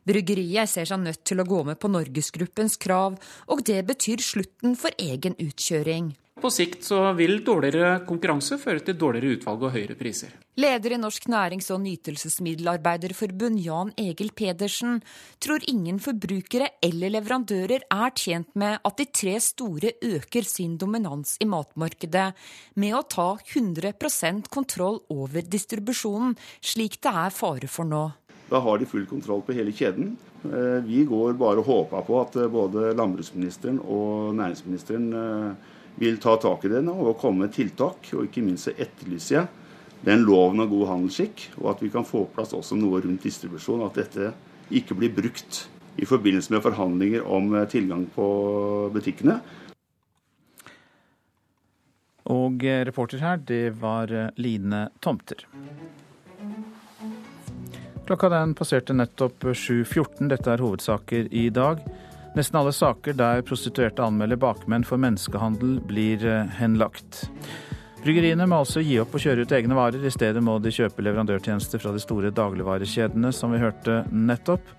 Bryggeriet 0.09 0.71
ser 0.71 0.89
seg 0.89 1.03
nødt 1.03 1.21
til 1.21 1.43
å 1.43 1.45
gå 1.45 1.59
med 1.67 1.77
på 1.77 1.91
Norgesgruppens 1.93 2.79
krav, 2.81 3.19
og 3.45 3.61
det 3.69 3.83
betyr 3.85 4.25
slutten 4.25 4.73
for 4.79 4.97
egen 4.97 5.37
utkjøring. 5.37 6.15
På 6.43 6.49
sikt 6.51 6.81
så 6.83 6.97
vil 7.15 7.37
dårligere 7.39 8.01
konkurranse 8.03 8.57
føre 8.59 8.81
til 8.83 8.97
dårligere 8.99 9.37
utvalg 9.37 9.61
og 9.63 9.71
høyere 9.77 9.95
priser. 9.95 10.33
Leder 10.59 10.91
i 10.91 10.97
Norsk 10.99 11.29
nærings- 11.31 11.69
og 11.71 11.79
nytelsesmiddelarbeiderforbund, 11.85 13.61
Jan 13.63 13.93
Egil 13.95 14.33
Pedersen, 14.35 14.97
tror 15.39 15.63
ingen 15.71 16.01
forbrukere 16.03 16.67
eller 16.83 17.13
leverandører 17.15 17.85
er 17.87 18.11
tjent 18.19 18.51
med 18.59 18.75
at 18.83 18.99
de 18.99 19.05
tre 19.07 19.37
store 19.39 19.93
øker 20.03 20.43
sin 20.43 20.75
dominans 20.77 21.37
i 21.39 21.47
matmarkedet 21.47 22.33
med 22.75 22.97
å 22.99 23.05
ta 23.07 23.29
100% 23.39 24.51
kontroll 24.51 24.99
over 25.15 25.47
distribusjonen, 25.47 26.35
slik 26.59 26.99
det 26.99 27.15
er 27.23 27.31
fare 27.31 27.71
for 27.71 27.87
nå. 27.87 28.09
Da 28.51 28.59
har 28.59 28.83
de 28.83 28.89
full 28.91 29.07
kontroll 29.07 29.47
på 29.47 29.55
hele 29.55 29.71
kjeden. 29.71 30.17
Eh, 30.43 30.83
vi 30.83 31.05
går 31.07 31.39
bare 31.39 31.63
og 31.63 31.71
håper 31.71 32.03
på 32.03 32.19
at 32.19 32.35
eh, 32.35 32.51
både 32.51 32.91
landbruksministeren 32.99 33.79
og 33.79 34.35
næringsministeren 34.35 35.07
eh, 35.15 35.71
vil 35.99 36.17
ta 36.21 36.37
tak 36.41 36.65
i 36.65 36.71
det 36.71 36.81
nå 36.85 36.93
og 36.93 37.19
komme 37.21 37.45
med 37.45 37.53
tiltak. 37.55 38.09
Og 38.15 38.27
ikke 38.27 38.45
minst 38.45 38.71
etterlyser 38.73 39.37
jeg 39.37 39.47
den 40.03 40.25
loven 40.27 40.59
av 40.59 40.71
god 40.71 40.89
handelsskikk, 40.89 41.45
og 41.61 41.69
at 41.73 41.83
vi 41.83 41.91
kan 41.93 42.07
få 42.07 42.25
på 42.25 42.37
plass 42.37 42.51
også 42.55 42.75
noe 42.75 42.99
rundt 43.03 43.23
distribusjon. 43.23 43.85
At 43.85 43.99
dette 44.01 44.33
ikke 44.73 44.97
blir 44.99 45.13
brukt 45.15 45.65
i 45.95 46.07
forbindelse 46.09 46.53
med 46.53 46.63
forhandlinger 46.65 47.27
om 47.29 47.53
eh, 47.55 47.67
tilgang 47.69 48.07
på 48.15 48.27
butikkene. 48.93 49.37
Og 52.33 52.63
eh, 52.65 52.81
reporter 52.87 53.21
her, 53.23 53.37
det 53.37 53.77
var 53.81 54.11
eh, 54.11 54.31
Line 54.41 54.87
Tomter. 55.03 55.45
Klokka 58.03 58.27
den 58.33 58.55
passerte 58.57 58.95
nettopp 58.95 59.45
7.14. 59.45 60.27
Dette 60.31 60.51
er 60.51 60.63
hovedsaker 60.63 61.29
i 61.31 61.47
dag. 61.53 61.83
Nesten 62.33 62.57
alle 62.57 62.71
saker 62.73 63.13
der 63.13 63.43
prostituerte 63.45 64.01
anmelder 64.01 64.39
bakmenn 64.41 64.85
for 64.87 64.97
menneskehandel, 64.97 65.77
blir 65.85 66.23
eh, 66.25 66.49
henlagt. 66.57 67.27
Bryggeriene 68.01 68.47
må 68.49 68.63
altså 68.63 68.81
gi 68.81 68.97
opp 68.99 69.13
å 69.13 69.21
kjøre 69.21 69.45
ut 69.45 69.53
egne 69.53 69.77
varer. 69.77 70.01
I 70.01 70.11
stedet 70.11 70.41
må 70.43 70.57
de 70.59 70.73
kjøpe 70.73 71.05
leverandørtjenester 71.05 71.79
fra 71.79 71.93
de 71.93 72.01
store 72.01 72.33
dagligvarekjedene, 72.35 73.31
som 73.31 73.53
vi 73.53 73.61
hørte 73.61 74.01
nettopp. 74.09 74.73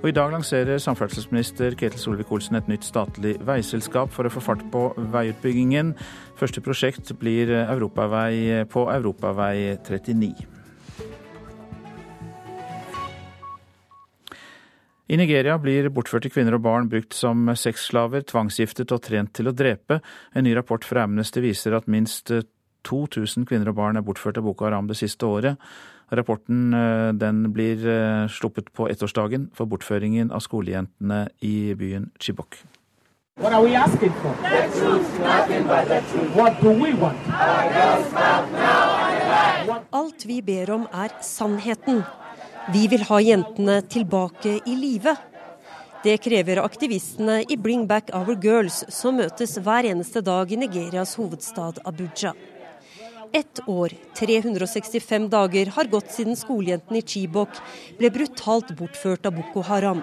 Og 0.00 0.08
I 0.08 0.16
dag 0.16 0.32
lanserer 0.32 0.80
samferdselsminister 0.80 1.76
Ketil 1.76 2.00
Solvik-Olsen 2.00 2.56
et 2.58 2.68
nytt 2.72 2.88
statlig 2.88 3.36
veiselskap 3.44 4.12
for 4.16 4.26
å 4.26 4.32
få 4.32 4.42
fart 4.48 4.64
på 4.72 4.88
veiutbyggingen. 5.12 5.94
Første 6.40 6.64
prosjekt 6.64 7.12
blir 7.20 7.52
europavei 7.60 8.64
på 8.72 8.88
Europavei 8.92 9.76
39. 9.84 10.55
I 15.06 15.16
Nigeria 15.20 15.54
blir 15.62 15.86
bortførte 15.94 16.30
kvinner 16.34 16.56
og 16.56 16.64
barn 16.64 16.88
brukt 16.90 17.14
som 17.14 17.46
sexslaver, 17.54 18.24
tvangsgiftet 18.26 18.90
og 18.90 19.04
trent 19.06 19.30
til 19.38 19.46
å 19.46 19.54
drepe. 19.54 20.00
En 20.34 20.42
ny 20.42 20.54
rapport 20.58 20.82
fra 20.82 21.04
Amnesty 21.06 21.44
viser 21.44 21.76
at 21.78 21.86
minst 21.86 22.32
2000 22.86 23.46
kvinner 23.46 23.70
og 23.70 23.78
barn 23.78 24.00
er 24.00 24.06
bortført 24.06 24.40
av 24.40 24.46
Boko 24.48 24.66
Haram 24.66 24.90
det 24.90 24.98
siste 24.98 25.28
året. 25.30 25.62
Rapporten 26.10 26.74
eh, 26.74 27.12
den 27.18 27.52
blir 27.54 27.86
eh, 27.86 28.26
sluppet 28.30 28.72
på 28.74 28.88
ettårsdagen 28.90 29.48
for 29.54 29.70
bortføringen 29.70 30.34
av 30.34 30.42
skolejentene 30.42 31.28
i 31.42 31.74
byen 31.78 32.10
Chibok. 32.18 32.58
What 33.38 33.52
are 33.52 33.62
we 33.62 33.76
asking 33.76 34.14
for? 34.22 34.34
The 34.42 34.66
truth, 34.74 35.18
nothing 35.20 35.66
but 35.66 35.86
the 35.86 36.00
truth. 36.10 36.34
What 36.34 36.60
do 36.62 36.70
we 36.70 36.94
want? 36.98 37.18
Alt 39.92 40.26
vi 40.26 40.42
ber 40.42 40.70
om 40.70 40.86
er 40.90 41.14
sannheten. 41.22 42.02
Vi 42.74 42.88
vil 42.90 43.04
ha 43.06 43.20
jentene 43.22 43.76
tilbake 43.86 44.56
i 44.66 44.72
live. 44.74 45.12
Det 46.02 46.16
krever 46.18 46.58
aktivistene 46.58 47.36
i 47.46 47.56
Bring 47.56 47.84
Back 47.86 48.10
Our 48.10 48.34
Girls, 48.42 48.80
som 48.90 49.20
møtes 49.20 49.54
hver 49.62 49.86
eneste 49.86 50.18
dag 50.26 50.50
i 50.50 50.58
Nigerias 50.58 51.14
hovedstad 51.14 51.78
Abuja. 51.86 52.32
Ett 53.30 53.60
år, 53.70 53.94
365 54.18 55.28
dager, 55.30 55.70
har 55.78 55.92
gått 55.94 56.10
siden 56.10 56.34
skolejentene 56.34 56.98
i 56.98 57.06
Chibok 57.06 57.54
ble 58.00 58.10
brutalt 58.10 58.74
bortført 58.74 59.30
av 59.30 59.38
Boko 59.38 59.62
Haram. 59.70 60.02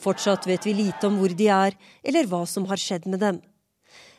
Fortsatt 0.00 0.48
vet 0.48 0.64
vi 0.64 0.76
lite 0.80 1.12
om 1.12 1.20
hvor 1.20 1.36
de 1.36 1.52
er, 1.52 1.76
eller 2.00 2.32
hva 2.32 2.46
som 2.48 2.64
har 2.72 2.80
skjedd 2.80 3.10
med 3.12 3.20
dem. 3.20 3.44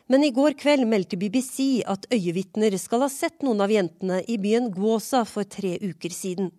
Men 0.06 0.22
i 0.22 0.30
går 0.30 0.54
kveld 0.54 0.86
meldte 0.86 1.18
BBC 1.18 1.82
at 1.82 2.06
øyevitner 2.14 2.78
skal 2.78 3.08
ha 3.08 3.10
sett 3.10 3.42
noen 3.42 3.66
av 3.66 3.74
jentene 3.74 4.22
i 4.22 4.38
byen 4.38 4.70
Gwosa 4.70 5.26
for 5.26 5.42
tre 5.42 5.80
uker 5.82 6.14
siden. 6.14 6.54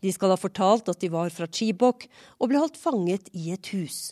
De 0.00 0.12
skal 0.12 0.32
ha 0.32 0.38
fortalt 0.40 0.88
at 0.88 1.00
de 1.02 1.10
var 1.12 1.32
fra 1.34 1.48
Chibok 1.48 2.06
og 2.38 2.50
ble 2.50 2.60
holdt 2.62 2.80
fanget 2.80 3.28
i 3.36 3.50
et 3.54 3.72
hus. 3.74 4.10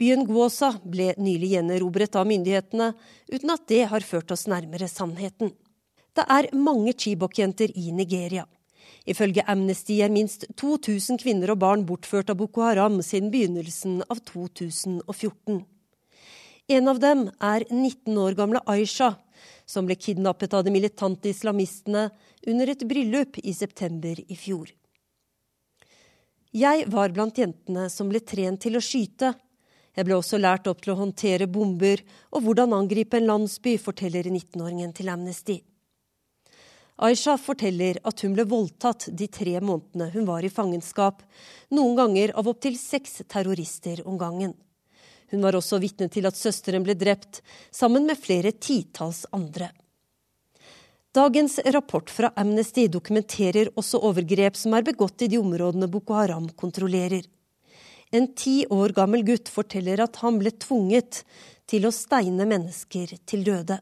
Byen 0.00 0.24
Gwosa 0.24 0.72
ble 0.80 1.12
nylig 1.20 1.52
gjenerobret 1.54 2.16
av 2.16 2.24
myndighetene, 2.28 2.94
uten 3.28 3.50
at 3.52 3.66
det 3.68 3.82
har 3.90 4.06
ført 4.06 4.32
oss 4.32 4.46
nærmere 4.48 4.88
sannheten. 4.88 5.52
Det 6.16 6.24
er 6.24 6.48
mange 6.56 6.94
Chibok-jenter 6.96 7.74
i 7.76 7.92
Nigeria. 7.92 8.46
Ifølge 9.06 9.44
Amnesty 9.48 10.00
er 10.00 10.12
minst 10.12 10.46
2000 10.60 11.20
kvinner 11.20 11.52
og 11.52 11.60
barn 11.62 11.84
bortført 11.88 12.32
av 12.32 12.40
Boko 12.40 12.64
Haram 12.64 12.98
siden 13.04 13.30
begynnelsen 13.32 14.00
av 14.08 14.24
2014. 14.32 15.62
En 16.70 16.88
av 16.88 17.00
dem 17.02 17.26
er 17.42 17.66
19 17.68 18.18
år 18.24 18.36
gamle 18.38 18.64
Aisha, 18.70 19.14
som 19.66 19.86
ble 19.86 19.96
kidnappet 20.00 20.54
av 20.56 20.64
de 20.64 20.72
militante 20.74 21.30
islamistene 21.30 22.08
under 22.46 22.72
et 22.72 22.84
bryllup 22.88 23.40
i 23.44 23.54
september 23.54 24.16
i 24.16 24.36
fjor. 24.38 24.70
Jeg 26.50 26.88
var 26.90 27.12
blant 27.14 27.36
jentene 27.38 27.84
som 27.92 28.08
ble 28.10 28.18
trent 28.26 28.58
til 28.64 28.74
å 28.74 28.82
skyte. 28.82 29.34
Jeg 29.94 30.06
ble 30.06 30.16
også 30.16 30.38
lært 30.40 30.66
opp 30.66 30.80
til 30.82 30.96
å 30.96 30.98
håndtere 30.98 31.46
bomber 31.46 32.02
og 32.34 32.42
hvordan 32.42 32.74
angripe 32.74 33.20
en 33.20 33.28
landsby, 33.28 33.76
forteller 33.78 34.26
19-åringen 34.26 34.90
til 34.96 35.12
Amnesty. 35.12 35.60
Aisha 37.00 37.36
forteller 37.40 38.00
at 38.04 38.24
hun 38.26 38.34
ble 38.34 38.44
voldtatt 38.50 39.06
de 39.16 39.28
tre 39.30 39.54
månedene 39.62 40.10
hun 40.12 40.26
var 40.26 40.44
i 40.44 40.50
fangenskap, 40.52 41.22
noen 41.70 41.94
ganger 41.96 42.34
av 42.34 42.50
opptil 42.50 42.74
seks 42.76 43.22
terrorister 43.30 44.02
om 44.04 44.18
gangen. 44.20 44.56
Hun 45.30 45.46
var 45.46 45.54
også 45.54 45.78
vitne 45.78 46.10
til 46.10 46.26
at 46.26 46.36
søsteren 46.36 46.82
ble 46.82 46.98
drept, 46.98 47.44
sammen 47.70 48.10
med 48.10 48.18
flere 48.18 48.52
titalls 48.58 49.22
andre. 49.32 49.70
Dagens 51.14 51.58
rapport 51.64 52.10
fra 52.10 52.28
Amnesty 52.38 52.84
dokumenterer 52.86 53.72
også 53.74 53.98
overgrep 54.06 54.54
som 54.54 54.76
er 54.78 54.84
begått 54.86 55.24
i 55.24 55.28
de 55.32 55.40
områdene 55.42 55.88
Boko 55.90 56.14
Haram 56.14 56.44
kontrollerer. 56.54 57.24
En 58.14 58.28
ti 58.38 58.60
år 58.70 58.94
gammel 58.94 59.24
gutt 59.26 59.50
forteller 59.50 60.04
at 60.04 60.20
han 60.22 60.38
ble 60.38 60.52
tvunget 60.54 61.24
til 61.66 61.88
å 61.88 61.90
steine 61.90 62.46
mennesker 62.46 63.16
til 63.26 63.42
døde. 63.42 63.80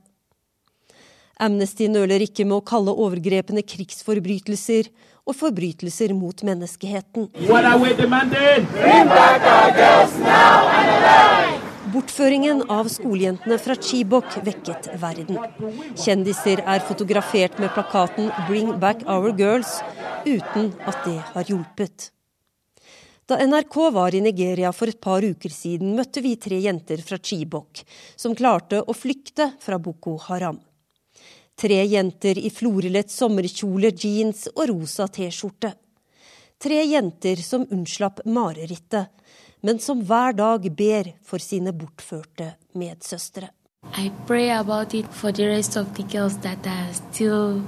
Amnesty 1.37 1.91
nøler 1.93 2.25
ikke 2.25 2.49
med 2.49 2.63
å 2.63 2.67
kalle 2.73 2.97
overgrepene 2.97 3.61
krigsforbrytelser 3.75 4.89
og 5.29 5.37
forbrytelser 5.37 6.17
mot 6.17 6.41
menneskeheten. 6.49 7.29
What 7.45 7.69
are 7.69 7.77
we 7.77 7.93
demanding? 7.93 8.65
Bring 8.73 9.13
back 9.13 9.45
our 9.45 9.77
girls 9.77 10.17
now 10.25 10.65
and 10.73 10.97
alive! 10.97 11.58
Bortføringen 11.99 12.61
av 12.71 12.87
skolejentene 12.95 13.57
fra 13.59 13.75
Chibok 13.75 14.37
vekket 14.47 14.85
verden. 15.03 15.35
Kjendiser 15.99 16.61
er 16.63 16.85
fotografert 16.87 17.57
med 17.59 17.73
plakaten 17.75 18.29
'Bring 18.47 18.71
back 18.79 19.03
our 19.15 19.33
girls', 19.33 19.81
uten 20.23 20.71
at 20.87 21.01
det 21.05 21.17
har 21.33 21.49
hjulpet. 21.51 22.13
Da 23.27 23.41
NRK 23.43 23.91
var 23.91 24.15
i 24.15 24.21
Nigeria 24.21 24.71
for 24.73 24.87
et 24.87 25.01
par 25.01 25.27
uker 25.27 25.51
siden, 25.51 25.97
møtte 25.97 26.23
vi 26.23 26.37
tre 26.37 26.61
jenter 26.69 27.03
fra 27.03 27.19
Chibok 27.19 27.83
som 28.15 28.37
klarte 28.37 28.85
å 28.87 28.95
flykte 28.95 29.51
fra 29.59 29.79
Boko 29.79 30.17
Haram. 30.29 30.61
Tre 31.57 31.83
jenter 31.83 32.39
i 32.39 32.51
florelett 32.51 33.11
sommerkjole, 33.11 33.91
jeans 33.91 34.47
og 34.55 34.69
rosa 34.71 35.09
T-skjorte. 35.09 35.75
Tre 36.63 36.85
jenter 36.87 37.43
som 37.43 37.67
unnslapp 37.67 38.23
marerittet 38.25 39.18
men 39.61 39.79
som 39.79 40.03
hver 40.07 40.37
dag 40.39 40.67
ber 40.77 41.13
for 41.25 41.43
sine 41.43 41.73
bortførte 41.73 42.55
medsøstre. 42.79 43.51
I 43.97 44.11
pray 44.27 44.51
about 44.51 44.95
it 44.95 45.07
for 45.15 45.33
the 45.33 45.47
rest 45.49 45.77
of 45.77 45.95
the 45.95 46.03
girls 46.03 46.39
that 46.43 46.67
are 46.67 46.93
still 46.93 47.63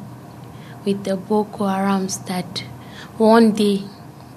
with 0.84 1.05
the 1.05 1.16
Boko 1.16 1.64
Harams, 1.64 2.18
that 2.26 2.64
one 3.18 3.53
day 3.53 3.82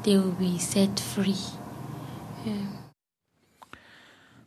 they 0.03 0.17
will 0.17 0.35
be 0.39 0.59
set 0.59 0.99
free. 0.99 1.39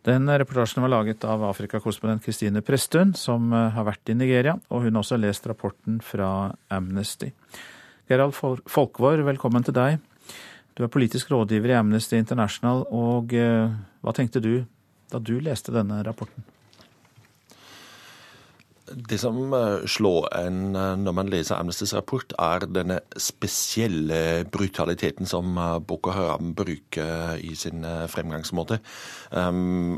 Den 0.07 0.31
reportasjen 0.31 0.83
var 0.83 0.93
laget 0.93 1.25
av 1.25 1.43
Afrikakorrespondent 1.45 2.23
Kristine 2.23 2.61
Presttun, 2.63 3.15
som 3.19 3.51
eh, 3.53 3.73
har 3.75 3.87
vært 3.89 4.13
i 4.13 4.15
Nigeria, 4.15 4.55
og 4.71 4.85
hun 4.85 4.95
har 4.95 5.03
også 5.03 5.19
lest 5.19 5.49
rapporten 5.51 5.99
fra 5.99 6.53
Amnesty. 6.71 7.33
Gerald 8.07 8.37
Folkvår, 8.39 9.25
velkommen 9.27 9.67
til 9.67 9.75
deg. 9.75 9.99
Du 10.77 10.85
er 10.85 10.93
politisk 10.93 11.31
rådgiver 11.33 11.73
i 11.73 11.79
Amnesty 11.79 12.19
International, 12.21 12.85
og 12.93 13.33
eh, 13.33 13.73
hva 14.05 14.13
tenkte 14.17 14.43
du 14.45 14.67
da 15.09 15.21
du 15.23 15.39
leste 15.41 15.73
denne 15.73 16.03
rapporten? 16.05 16.45
Det 18.87 19.17
som 19.19 19.55
eh, 19.57 19.87
slår 19.89 20.29
en 20.37 20.77
eh, 20.77 20.91
når 21.01 21.15
man 21.17 21.33
leser 21.33 21.57
Amnestys 21.57 21.95
rapport, 21.97 22.37
er 22.37 22.69
denne 22.69 23.01
spesielle 23.17 24.45
brutaliteten 24.53 25.25
som 25.27 25.57
Boko 25.89 26.13
Haram 26.13 26.53
bruker 26.59 27.41
i 27.41 27.55
sin 27.57 27.81
fremgangsmåte. 28.13 28.83
Um, 29.33 29.97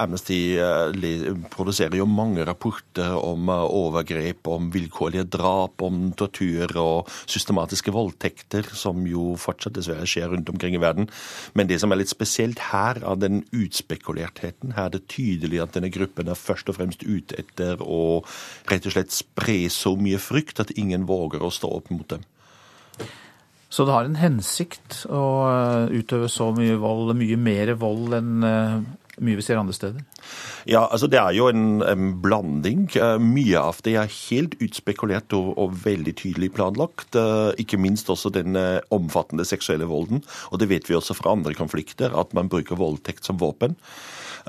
Amnesty 0.00 0.56
eh, 0.60 1.26
produserer 1.52 1.96
jo 1.98 2.06
mange 2.08 2.44
rapporter 2.46 3.14
om 3.16 3.50
eh, 3.52 3.64
overgrep, 3.78 4.48
om 4.52 4.70
vilkårlige 4.74 5.26
drap, 5.36 5.82
om 5.82 6.10
tortur 6.18 6.72
og 6.80 7.10
systematiske 7.24 7.94
voldtekter, 7.94 8.68
som 8.76 9.04
jo 9.08 9.34
fortsatt 9.40 9.76
dessverre 9.78 10.06
skjer 10.08 10.30
rundt 10.32 10.52
omkring 10.52 10.76
i 10.76 10.82
verden. 10.82 11.10
Men 11.58 11.70
det 11.70 11.80
som 11.82 11.92
er 11.92 12.02
litt 12.02 12.12
spesielt 12.12 12.62
her, 12.70 13.02
er 13.02 13.20
den 13.20 13.42
utspekulertheten. 13.54 14.76
Her 14.76 14.90
er 14.90 14.96
det 14.96 15.06
tydelig 15.12 15.62
at 15.64 15.76
denne 15.76 15.92
gruppen 15.94 16.30
er 16.32 16.38
først 16.38 16.70
og 16.72 16.78
fremst 16.80 17.06
ute 17.06 17.38
etter 17.40 17.82
å 17.82 18.22
rett 18.70 18.86
og 18.86 18.96
slett 18.96 19.14
spre 19.14 19.64
så 19.72 19.96
mye 19.98 20.20
frykt 20.22 20.62
at 20.62 20.74
ingen 20.76 21.06
våger 21.08 21.42
å 21.44 21.52
stå 21.52 21.70
opp 21.78 21.92
mot 21.94 22.08
dem. 22.12 22.24
Så 23.68 23.84
det 23.84 23.92
har 23.92 24.06
en 24.06 24.20
hensikt 24.20 25.02
å 25.10 25.24
eh, 25.50 25.96
utøve 25.98 26.30
så 26.32 26.52
mye 26.56 26.78
vold, 26.80 27.10
mye 27.18 27.36
mer 27.36 27.74
vold 27.76 28.14
enn 28.16 28.46
mye 29.22 29.38
vi 29.38 29.44
ser 29.44 29.60
andre 29.60 29.74
steder? 29.76 30.02
Ja, 30.68 30.84
altså 30.84 31.08
Det 31.08 31.18
er 31.20 31.32
jo 31.36 31.48
en, 31.48 31.80
en 31.86 32.10
blanding. 32.22 32.88
Eh, 32.96 33.16
mye 33.22 33.60
av 33.60 33.80
det 33.86 33.96
er 33.96 34.12
helt 34.12 34.56
utspekulert 34.64 35.32
og, 35.36 35.54
og, 35.56 35.76
veldig 35.84 36.16
tydelig 36.18 36.50
planlagt. 36.56 37.16
Eh, 37.16 37.52
ikke 37.62 37.80
minst 37.80 38.10
også 38.12 38.32
den 38.34 38.58
eh, 38.60 38.82
omfattende 38.94 39.46
seksuelle 39.48 39.88
volden. 39.88 40.24
Og 40.50 40.60
det 40.60 40.70
vet 40.72 40.90
vi 40.90 40.98
også 40.98 41.16
fra 41.16 41.32
andre 41.36 41.56
konflikter, 41.56 42.12
at 42.12 42.34
man 42.36 42.50
bruker 42.52 42.80
voldtekt 42.80 43.24
som 43.24 43.40
våpen. 43.40 43.78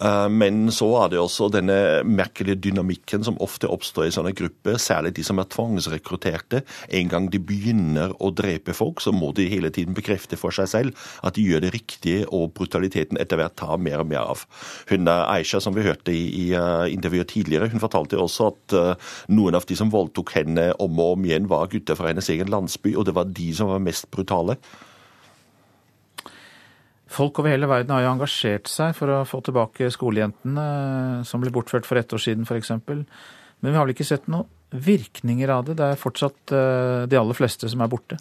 Eh, 0.01 0.27
men 0.29 0.67
så 0.73 0.87
er 1.01 1.11
det 1.11 1.19
også 1.21 1.49
denne 1.53 1.77
merkelige 2.05 2.59
dynamikken 2.67 3.25
som 3.25 3.39
ofte 3.43 3.69
oppstår 3.71 4.07
i 4.07 4.13
sånne 4.13 4.33
grupper, 4.37 4.77
særlig 4.81 5.15
de 5.17 5.25
som 5.25 5.41
er 5.41 5.49
tvangsrekrutterte. 5.53 6.61
En 6.99 7.11
gang 7.11 7.29
de 7.33 7.41
begynner 7.41 8.13
å 8.23 8.31
drepe 8.35 8.75
folk, 8.77 9.01
så 9.03 9.13
må 9.15 9.31
de 9.37 9.47
hele 9.51 9.71
tiden 9.73 9.97
bekrefte 9.97 10.39
for 10.39 10.55
seg 10.55 10.69
selv 10.71 11.07
at 11.25 11.37
de 11.37 11.45
gjør 11.47 11.65
det 11.65 11.73
riktige, 11.75 12.25
og 12.33 12.53
brutaliteten 12.57 13.19
etter 13.21 13.39
hvert 13.41 13.57
tar 13.59 13.77
mer 13.81 14.03
og 14.03 14.11
mer 14.11 14.33
av. 14.35 14.45
Hun 14.91 15.09
er 15.09 15.25
Aisha, 15.37 15.61
som 15.63 15.75
vi 15.75 15.85
hørte 15.85 16.13
i, 16.13 16.51
uh, 16.53 16.85
intervjuet 16.91 17.31
tidligere, 17.31 17.69
hun 17.71 17.81
fortalte 17.81 18.19
også 18.19 18.51
at 18.51 18.75
noen 19.33 19.57
av 19.57 19.65
de 19.67 19.75
som 19.77 19.91
voldtok 19.91 20.33
henne 20.37 20.69
om 20.83 20.99
og 21.01 21.17
om 21.17 21.25
igjen, 21.27 21.47
var 21.49 21.69
gutter 21.71 21.97
fra 21.97 22.11
hennes 22.11 22.29
egen 22.33 22.51
landsby, 22.51 22.93
og 22.95 23.07
det 23.07 23.15
var 23.17 23.29
de 23.31 23.49
som 23.55 23.71
var 23.71 23.83
mest 23.83 24.09
brutale. 24.13 24.57
Folk 27.07 27.39
over 27.39 27.53
hele 27.53 27.69
verden 27.69 27.93
har 27.95 28.03
jo 28.03 28.11
engasjert 28.11 28.69
seg 28.71 28.95
for 28.97 29.11
å 29.13 29.23
få 29.27 29.39
tilbake 29.45 29.87
skolejentene 29.93 31.23
som 31.27 31.43
ble 31.43 31.53
bortført 31.55 31.87
for 31.87 31.99
ett 31.99 32.11
år 32.13 32.21
siden 32.23 32.47
f.eks. 32.47 32.73
Men 32.87 33.71
vi 33.71 33.75
har 33.77 33.85
vel 33.85 33.95
ikke 33.95 34.07
sett 34.07 34.27
noen 34.31 34.49
virkninger 34.71 35.51
av 35.53 35.69
det? 35.69 35.77
Det 35.79 35.85
er 35.93 36.01
fortsatt 36.01 36.53
eh, 36.53 37.05
de 37.07 37.19
aller 37.19 37.37
fleste 37.37 37.69
som 37.71 37.83
er 37.83 37.91
borte? 37.91 38.19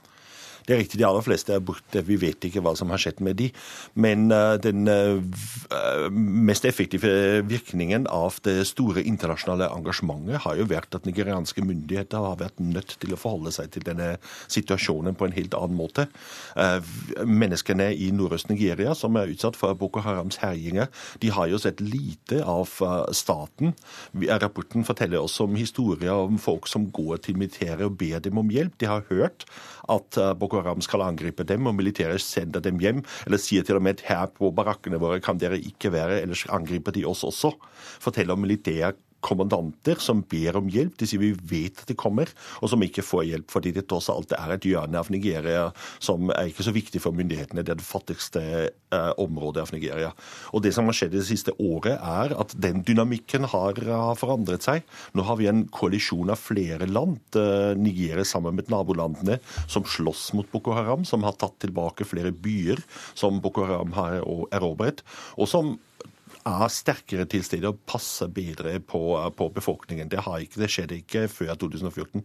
Det 0.67 0.75
er 0.75 0.81
riktig, 0.83 0.99
de 1.01 1.07
aller 1.07 1.23
fleste 1.23 1.55
er 1.55 1.63
borte. 1.63 2.03
Vi 2.07 2.19
vet 2.21 2.43
ikke 2.49 2.63
hva 2.65 2.75
som 2.79 2.91
har 2.91 3.01
skjedd 3.03 3.21
med 3.25 3.39
de. 3.39 3.51
Men 3.95 4.27
den 4.63 4.89
mest 6.47 6.67
effektive 6.69 7.43
virkningen 7.47 8.09
av 8.11 8.41
det 8.47 8.59
store 8.69 9.05
internasjonale 9.07 9.69
engasjementet 9.77 10.43
har 10.45 10.59
jo 10.59 10.67
vært 10.71 10.99
at 10.99 11.07
nigerianske 11.07 11.63
myndigheter 11.65 12.25
har 12.25 12.41
vært 12.41 12.59
nødt 12.63 12.97
til 13.03 13.15
å 13.15 13.21
forholde 13.21 13.53
seg 13.55 13.71
til 13.75 13.87
denne 13.87 14.17
situasjonen 14.53 15.17
på 15.17 15.29
en 15.29 15.37
helt 15.37 15.55
annen 15.57 15.79
måte. 15.79 16.09
Menneskene 17.23 17.93
i 17.95 18.11
Nordøst-Nigeria 18.15 18.95
som 18.99 19.17
er 19.21 19.31
utsatt 19.33 19.59
for 19.59 19.77
Boko 19.79 20.03
Harams 20.05 20.41
herjinger, 20.43 20.91
de 21.23 21.31
har 21.35 21.51
jo 21.53 21.61
sett 21.63 21.83
lite 21.85 22.43
av 22.43 22.75
staten. 23.15 23.75
Rapporten 24.17 24.87
forteller 24.87 25.23
oss 25.23 25.39
om 25.45 25.55
historier 25.59 26.27
om 26.27 26.41
folk 26.43 26.67
som 26.71 26.91
går 26.91 27.23
til 27.27 27.39
militæret 27.39 27.87
og 27.87 27.99
ber 28.01 28.23
dem 28.25 28.43
om 28.43 28.51
hjelp. 28.53 28.75
De 28.81 28.91
har 28.91 29.07
hørt 29.11 29.47
at 29.93 30.21
Boko 30.41 30.61
Haram 30.61 30.83
skal 30.85 31.05
angripe 31.07 31.47
dem, 31.47 31.67
og 31.71 31.77
militæret 31.79 32.23
sender 32.25 32.63
dem 32.65 32.81
hjem. 32.83 33.03
Eller 33.27 33.41
sier 33.41 33.67
til 33.67 33.79
og 33.79 33.85
med 33.87 33.97
at 33.97 34.07
her 34.09 34.27
på 34.35 34.51
barakkene 34.57 35.01
våre 35.03 35.23
kan 35.25 35.41
dere 35.41 35.61
ikke 35.61 35.93
være, 35.95 36.21
ellers 36.23 36.47
angriper 36.53 36.95
de 36.97 37.07
oss 37.09 37.25
også. 37.27 37.55
Forteller 38.03 38.37
om 38.37 38.45
militæret 38.45 39.01
kommandanter 39.27 40.01
som 40.03 40.23
ber 40.31 40.61
om 40.61 40.71
hjelp. 40.71 40.97
De 41.01 41.09
sier 41.09 41.23
vi 41.23 41.33
vet 41.35 41.83
at 41.83 41.91
de 41.91 41.97
kommer, 41.99 42.31
og 42.61 42.71
som 42.73 42.83
ikke 42.85 43.05
får 43.05 43.27
hjelp. 43.31 43.51
Fordi 43.53 43.73
det 43.77 43.87
tross 43.91 44.09
alt 44.13 44.35
er 44.37 44.55
et 44.55 44.69
hjørne 44.69 45.01
av 45.01 45.11
Nigeria 45.13 45.69
som 46.03 46.31
er 46.35 46.51
ikke 46.51 46.67
så 46.67 46.75
viktig 46.75 47.03
for 47.03 47.17
myndighetene. 47.17 47.65
Det 47.67 47.75
er 47.75 47.81
det 47.81 47.87
fattigste 47.89 48.43
eh, 48.67 49.13
området 49.23 49.65
av 49.65 49.75
Nigeria. 49.75 50.13
Og 50.55 50.65
det 50.65 50.75
som 50.77 50.89
har 50.89 50.97
skjedd 50.97 51.17
det 51.17 51.27
siste 51.29 51.55
året, 51.59 51.97
er 51.97 52.37
at 52.37 52.55
den 52.63 52.83
dynamikken 52.87 53.49
har, 53.53 53.79
har 53.87 54.19
forandret 54.19 54.67
seg. 54.67 54.87
Nå 55.17 55.27
har 55.27 55.41
vi 55.41 55.51
en 55.51 55.67
koalisjon 55.75 56.33
av 56.33 56.41
flere 56.41 56.89
land, 56.91 57.21
eh, 57.39 57.73
Nigeria 57.79 58.27
sammen 58.27 58.59
med 58.59 58.71
nabolandene, 58.73 59.41
som 59.71 59.87
slåss 59.87 60.31
mot 60.37 60.51
Boko 60.53 60.77
Haram, 60.77 61.05
som 61.09 61.27
har 61.27 61.37
tatt 61.41 61.59
tilbake 61.65 62.07
flere 62.07 62.33
byer 62.33 62.83
som 63.17 63.41
Boko 63.43 63.67
Haram 63.67 63.95
har 63.97 64.21
erobret, 64.55 65.03
og 65.37 65.51
som 65.51 65.77
er 66.47 66.73
sterkere 66.73 67.27
til 67.31 67.45
stede 67.45 67.71
og 67.71 67.83
passer 67.89 68.31
bedre 68.33 68.79
på, 68.81 69.03
på 69.37 69.49
befolkningen. 69.55 70.11
Det, 70.13 70.23
har 70.27 70.43
ikke, 70.45 70.61
det 70.63 70.71
skjedde 70.73 71.01
ikke 71.03 71.27
før 71.33 71.55
2014. 71.55 72.25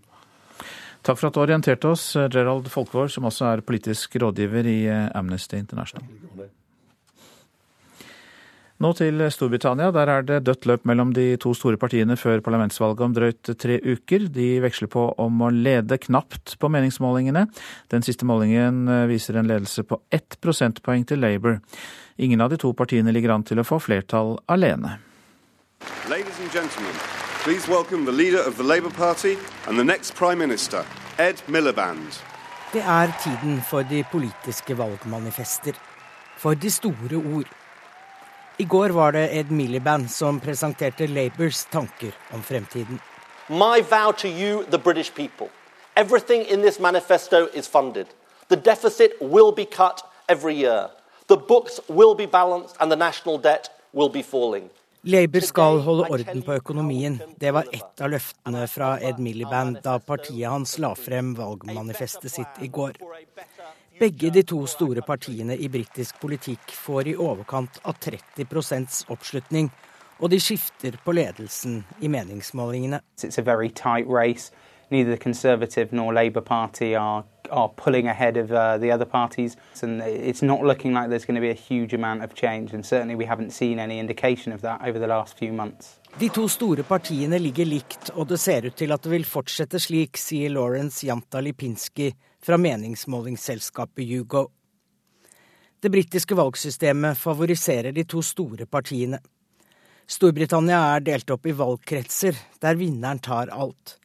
Takk 1.01 1.17
for 1.17 1.32
at 1.32 1.36
du 1.36 1.41
orienterte 1.41 1.89
oss, 1.89 2.11
Gerald 2.30 2.69
Folkvår, 2.69 3.09
som 3.09 3.26
også 3.26 3.47
er 3.49 3.63
politisk 3.65 4.19
rådgiver 4.22 4.67
i 4.69 4.80
eh, 4.86 5.07
Amnesty 5.17 5.57
International. 5.57 6.05
Nå 8.82 8.89
til 8.97 9.21
Storbritannia. 9.29 9.91
Der 9.93 10.09
er 10.09 10.23
det 10.25 10.39
dødt 10.47 10.65
løp 10.65 10.88
mellom 10.89 11.11
de 11.13 11.36
to 11.38 11.51
store 11.53 11.77
partiene 11.77 12.15
før 12.17 12.39
parlamentsvalget 12.41 13.03
om 13.05 13.11
drøyt 13.13 13.51
tre 13.61 13.75
uker. 13.77 14.25
De 14.34 14.47
veksler 14.63 14.89
på 14.89 15.03
om 15.21 15.43
å 15.45 15.51
lede 15.53 15.99
knapt 16.01 16.55
på 16.57 16.69
meningsmålingene. 16.73 17.43
Den 17.93 18.01
siste 18.01 18.25
målingen 18.25 18.88
eh, 18.89 19.03
viser 19.11 19.38
en 19.38 19.51
ledelse 19.51 19.86
på 19.86 19.99
ett 20.09 20.39
prosentpoeng 20.41 21.05
til 21.05 21.21
Labour. 21.21 21.59
Ingen 22.17 22.41
av 22.41 22.49
de 22.49 22.57
to 22.57 22.73
partiene 22.73 23.13
ligger 23.13 23.36
an 23.36 23.45
til 23.45 23.61
å 23.61 23.67
få 23.67 23.77
flertall 23.77 24.39
alene. 24.49 24.97
Ladies 26.09 26.41
and 26.41 26.49
gentlemen, 26.49 26.97
please 27.45 27.69
welcome 27.69 28.09
the 28.09 28.17
leader 28.17 28.41
of 28.41 28.57
the 28.57 28.65
Labour 28.65 28.89
Party 28.89 29.38
and 29.67 29.77
the 29.77 29.86
next 29.86 30.17
Prime 30.17 30.41
Minister, 30.41 30.82
Ed 31.19 31.38
Miliband. 31.45 32.17
Det 32.73 32.82
er 32.82 33.13
tiden 33.21 33.61
for 33.61 33.86
de 33.86 34.01
politiske 34.09 34.73
valgmanifester. 34.73 35.77
For 36.41 36.57
de 36.57 36.69
store 36.73 37.21
ord. 37.21 37.61
I 38.58 38.64
går 38.64 38.89
var 38.89 39.12
det 39.12 39.30
Ed 39.38 39.52
Miliband 39.52 40.12
som 40.12 40.39
presenterte 40.39 41.08
Labours 41.08 41.66
tanker 41.72 42.12
om 42.34 42.43
fremtiden. 42.43 42.99
My 43.49 43.82
vow 43.82 44.12
to 44.12 44.28
you, 44.28 44.64
the 44.64 44.78
British 44.78 45.14
people. 45.14 45.47
Everything 45.95 46.45
in 46.45 46.62
this 46.62 46.80
manifesto 46.80 47.47
is 47.54 47.68
funded. 47.68 48.08
The 48.49 48.56
deficit 48.56 49.12
will 49.22 49.52
be 49.56 49.66
cut 49.66 50.04
every 50.28 50.54
year. 50.54 50.89
The 51.28 51.38
books 51.38 51.80
will 51.88 52.16
be 52.16 52.28
balanced 52.28 52.76
and 52.80 52.91
the 52.91 52.95
national 52.95 53.38
debt 53.38 53.70
will 53.93 54.10
be 54.10 54.24
falling. 54.24 54.70
Labour 55.04 55.39
skal 55.39 55.80
holde 55.80 56.04
orden 56.10 56.41
på 56.41 56.54
økonomien. 56.54 57.22
Det 57.41 57.52
var 57.54 57.66
ett 57.74 58.02
av 58.02 58.12
løftene 58.14 58.68
fra 58.68 58.99
Ed 59.02 59.18
Miliband 59.18 59.80
da 59.82 59.95
partiet 59.99 60.49
hans 60.49 60.78
la 60.78 60.91
frem 60.95 61.34
valgmanifestet 61.38 62.32
sitt 62.32 62.62
i 62.62 62.68
går. 62.68 62.99
Begge 64.02 64.32
de 64.34 64.41
to 64.41 64.64
store 64.66 65.04
partiene 65.06 65.54
i 65.62 65.68
britisk 65.70 66.18
politikk 66.24 66.72
får 66.74 67.12
i 67.12 67.16
overkant 67.22 67.76
av 67.86 67.99
30% 68.02 69.04
oppslutning, 69.14 69.68
og 70.18 70.32
de 70.34 70.39
skifter 70.41 70.97
på 71.06 71.14
ledelsen 71.14 71.84
i 72.02 72.10
meningsmålingene. 72.10 72.97
Neither 74.91 75.16
the 75.16 75.24
Conservative 75.24 75.93
nor 75.95 76.12
Labour 76.12 76.41
Party 76.41 76.95
are 76.95 77.24
are 77.52 77.70
pulling 77.70 78.08
ahead 78.08 78.38
of 78.38 78.52
uh, 78.52 78.78
the 78.78 78.91
other 78.91 79.06
parties, 79.06 79.58
and 79.84 80.02
it's 80.02 80.41
not 80.41 80.64
looking 80.64 80.93
like 80.93 81.10
there's 81.10 81.26
going 81.26 81.36
to 81.36 81.41
be 81.41 81.49
a 81.49 81.62
huge 81.70 81.93
amount 81.93 82.24
of 82.24 82.34
change. 82.34 82.74
And 82.74 82.86
certainly, 82.86 83.16
we 83.16 83.26
haven't 83.26 83.52
seen 83.52 83.80
any 83.80 83.99
indication 83.99 84.54
of 84.54 84.62
that 84.62 84.82
over 84.84 84.99
the 84.99 85.08
last 85.08 85.38
few 85.38 85.54
months. 85.54 85.99
De 86.18 86.30
to 86.30 86.47
store 86.47 86.84
partiene 86.84 87.39
ligger 87.39 87.66
likt, 87.66 88.10
og 88.16 88.28
det 88.28 88.39
ser 88.39 88.66
ut 88.66 88.76
til 88.76 88.91
at 88.91 89.04
det 89.04 89.12
vil 89.12 89.26
fortsette 89.26 89.80
slik, 89.80 90.18
sier 90.18 90.49
Lawrence 90.49 91.08
Janta 91.08 91.39
Lipinski, 91.39 92.12
fra 92.43 92.57
meningsmålingsselskapet 92.57 94.07
Hugo. 94.07 94.47
Det 95.81 95.89
britiske 95.89 96.35
valgsystemet 96.35 97.17
favoriserer 97.17 97.91
de 97.91 98.03
to 98.05 98.21
store 98.21 98.65
partiene. 98.65 99.17
Storbritannia 100.05 100.79
er 100.95 101.05
delt 101.05 101.29
opp 101.33 101.45
i 101.47 101.55
valgkretser, 101.57 102.37
der 102.61 102.77
vinneren 102.77 103.19
tar 103.19 103.49
alt. 103.49 103.97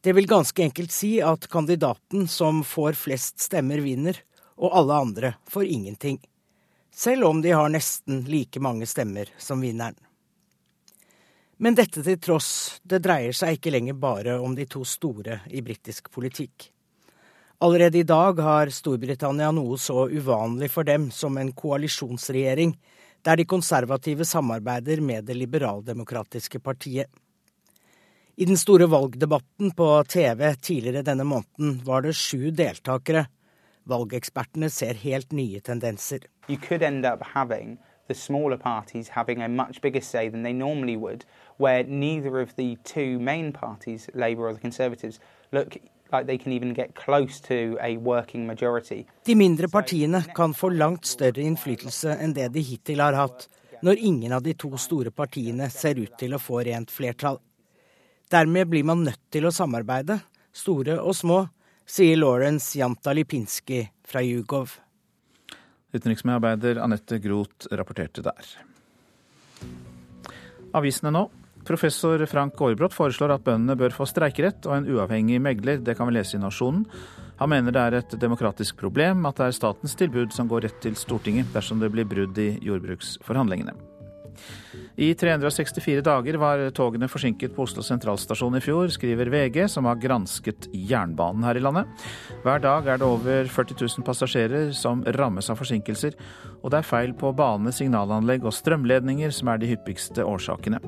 Det 0.00 0.12
vil 0.12 0.26
ganske 0.28 0.62
enkelt 0.62 0.92
si 0.92 1.18
at 1.22 1.46
kandidaten 1.48 2.26
som 2.28 2.64
får 2.64 2.98
flest 2.98 3.40
stemmer, 3.40 3.78
vinner, 3.84 4.18
og 4.56 4.74
alle 4.76 4.98
andre 5.06 5.34
får 5.50 5.64
ingenting. 5.64 6.18
Selv 6.94 7.24
om 7.24 7.42
de 7.42 7.54
har 7.54 7.70
nesten 7.72 8.24
like 8.28 8.60
mange 8.60 8.86
stemmer 8.86 9.30
som 9.38 9.62
vinneren. 9.62 9.96
Men 11.56 11.78
dette 11.78 12.02
til 12.02 12.18
tross, 12.18 12.80
det 12.82 13.02
dreier 13.06 13.34
seg 13.34 13.56
ikke 13.56 13.72
lenger 13.74 13.94
bare 13.98 14.38
om 14.42 14.54
de 14.58 14.66
to 14.66 14.82
store 14.84 15.40
i 15.54 15.62
britisk 15.62 16.10
politikk. 16.10 16.73
Allerede 17.64 17.98
i 17.98 18.02
dag 18.02 18.40
har 18.44 18.68
Storbritannia 18.68 19.46
noe 19.56 19.78
så 19.80 20.02
uvanlig 20.12 20.66
for 20.68 20.84
dem 20.84 21.06
som 21.08 21.38
en 21.40 21.48
koalisjonsregjering, 21.56 22.74
der 23.24 23.38
de 23.40 23.46
konservative 23.48 24.26
samarbeider 24.28 25.00
med 25.00 25.24
det 25.24 25.36
liberaldemokratiske 25.38 26.60
partiet. 26.60 27.08
I 28.36 28.44
den 28.44 28.60
store 28.60 28.84
valgdebatten 28.92 29.72
på 29.78 29.86
TV 30.12 30.42
tidligere 30.60 31.06
denne 31.08 31.24
måneden 31.24 31.78
var 31.86 32.04
det 32.04 32.12
sju 32.18 32.50
deltakere. 32.50 33.24
Valgekspertene 33.88 34.68
ser 34.68 35.00
helt 35.00 35.32
nye 35.32 35.64
tendenser. 35.64 36.28
You 36.50 36.60
could 36.60 36.82
end 36.82 37.06
up 37.06 37.24
having 37.32 37.78
the 38.08 38.14
smaller 38.14 38.58
parties 38.58 39.08
having 39.08 39.40
a 39.40 39.48
much 39.48 39.80
bigger 39.80 40.02
say 40.02 40.28
than 40.28 40.42
they 40.42 40.52
normally 40.52 40.98
would, 40.98 41.24
where 41.56 41.82
neither 41.84 42.42
of 42.42 42.56
the 42.56 42.76
two 42.84 43.18
main 43.18 43.52
parties, 43.52 44.10
Labour 44.12 44.48
or 44.48 44.52
the 44.52 44.60
Conservatives, 44.60 45.18
look 45.50 45.78
de 49.24 49.34
mindre 49.34 49.68
partiene 49.68 50.20
kan 50.36 50.54
få 50.54 50.68
langt 50.68 51.06
større 51.08 51.42
innflytelse 51.42 52.18
enn 52.20 52.34
det 52.36 52.48
de 52.54 52.62
hittil 52.62 53.00
har 53.02 53.16
hatt, 53.18 53.48
når 53.82 54.00
ingen 54.00 54.32
av 54.32 54.44
de 54.44 54.54
to 54.54 54.70
store 54.80 55.10
partiene 55.10 55.70
ser 55.72 55.98
ut 55.98 56.14
til 56.20 56.36
å 56.36 56.40
få 56.40 56.62
rent 56.68 56.92
flertall. 56.92 57.40
Dermed 58.30 58.70
blir 58.70 58.84
man 58.86 59.04
nødt 59.04 59.20
til 59.32 59.46
å 59.48 59.52
samarbeide, 59.52 60.20
store 60.54 61.00
og 61.00 61.16
små, 61.16 61.42
sier 61.84 62.16
Lawrence 62.16 62.78
Jantalipinski 62.78 63.82
fra 64.06 64.22
Jugov. 64.24 64.78
Utenriksmedarbeider 65.94 66.80
Anette 66.82 67.20
Groth 67.22 67.68
rapporterte 67.70 68.24
der. 68.24 68.54
Avisene 70.74 71.12
nå. 71.14 71.28
Professor 71.64 72.26
Frank 72.30 72.60
Aarbrot 72.60 72.94
foreslår 72.94 73.34
at 73.36 73.44
bøndene 73.46 73.76
bør 73.78 73.94
få 73.96 74.06
streikerett 74.08 74.66
og 74.68 74.76
en 74.78 74.88
uavhengig 74.90 75.40
megler. 75.42 75.80
Det 75.84 75.96
kan 75.98 76.10
vi 76.10 76.18
lese 76.18 76.36
i 76.38 76.42
Nasjonen. 76.42 76.84
Han 77.40 77.50
mener 77.50 77.74
det 77.74 77.82
er 77.82 77.98
et 77.98 78.18
demokratisk 78.20 78.78
problem 78.78 79.26
at 79.26 79.40
det 79.40 79.48
er 79.48 79.56
statens 79.56 79.96
tilbud 79.98 80.34
som 80.34 80.50
går 80.50 80.68
rett 80.68 80.78
til 80.84 80.94
Stortinget 80.98 81.50
dersom 81.56 81.82
det 81.82 81.90
blir 81.94 82.06
brudd 82.08 82.38
i 82.38 82.52
jordbruksforhandlingene. 82.62 83.74
I 84.96 85.14
364 85.14 86.02
dager 86.06 86.36
var 86.38 86.60
togene 86.74 87.08
forsinket 87.10 87.54
på 87.54 87.64
Oslo 87.66 87.82
sentralstasjon 87.82 88.58
i 88.58 88.62
fjor, 88.62 88.90
skriver 88.94 89.30
VG, 89.30 89.64
som 89.70 89.88
har 89.90 89.98
gransket 90.02 90.68
jernbanen 90.70 91.46
her 91.46 91.58
i 91.58 91.62
landet. 91.62 92.06
Hver 92.44 92.62
dag 92.62 92.86
er 92.86 93.02
det 93.02 93.08
over 93.08 93.50
40 93.50 93.78
000 93.80 94.06
passasjerer 94.06 94.70
som 94.76 95.02
rammes 95.18 95.50
av 95.50 95.58
forsinkelser, 95.58 96.14
og 96.62 96.70
det 96.70 96.82
er 96.82 96.88
feil 96.92 97.14
på 97.18 97.34
bane, 97.34 97.74
signalanlegg 97.74 98.46
og 98.46 98.54
strømledninger 98.54 99.34
som 99.34 99.50
er 99.50 99.62
de 99.62 99.74
hyppigste 99.74 100.26
årsakene. 100.26 100.82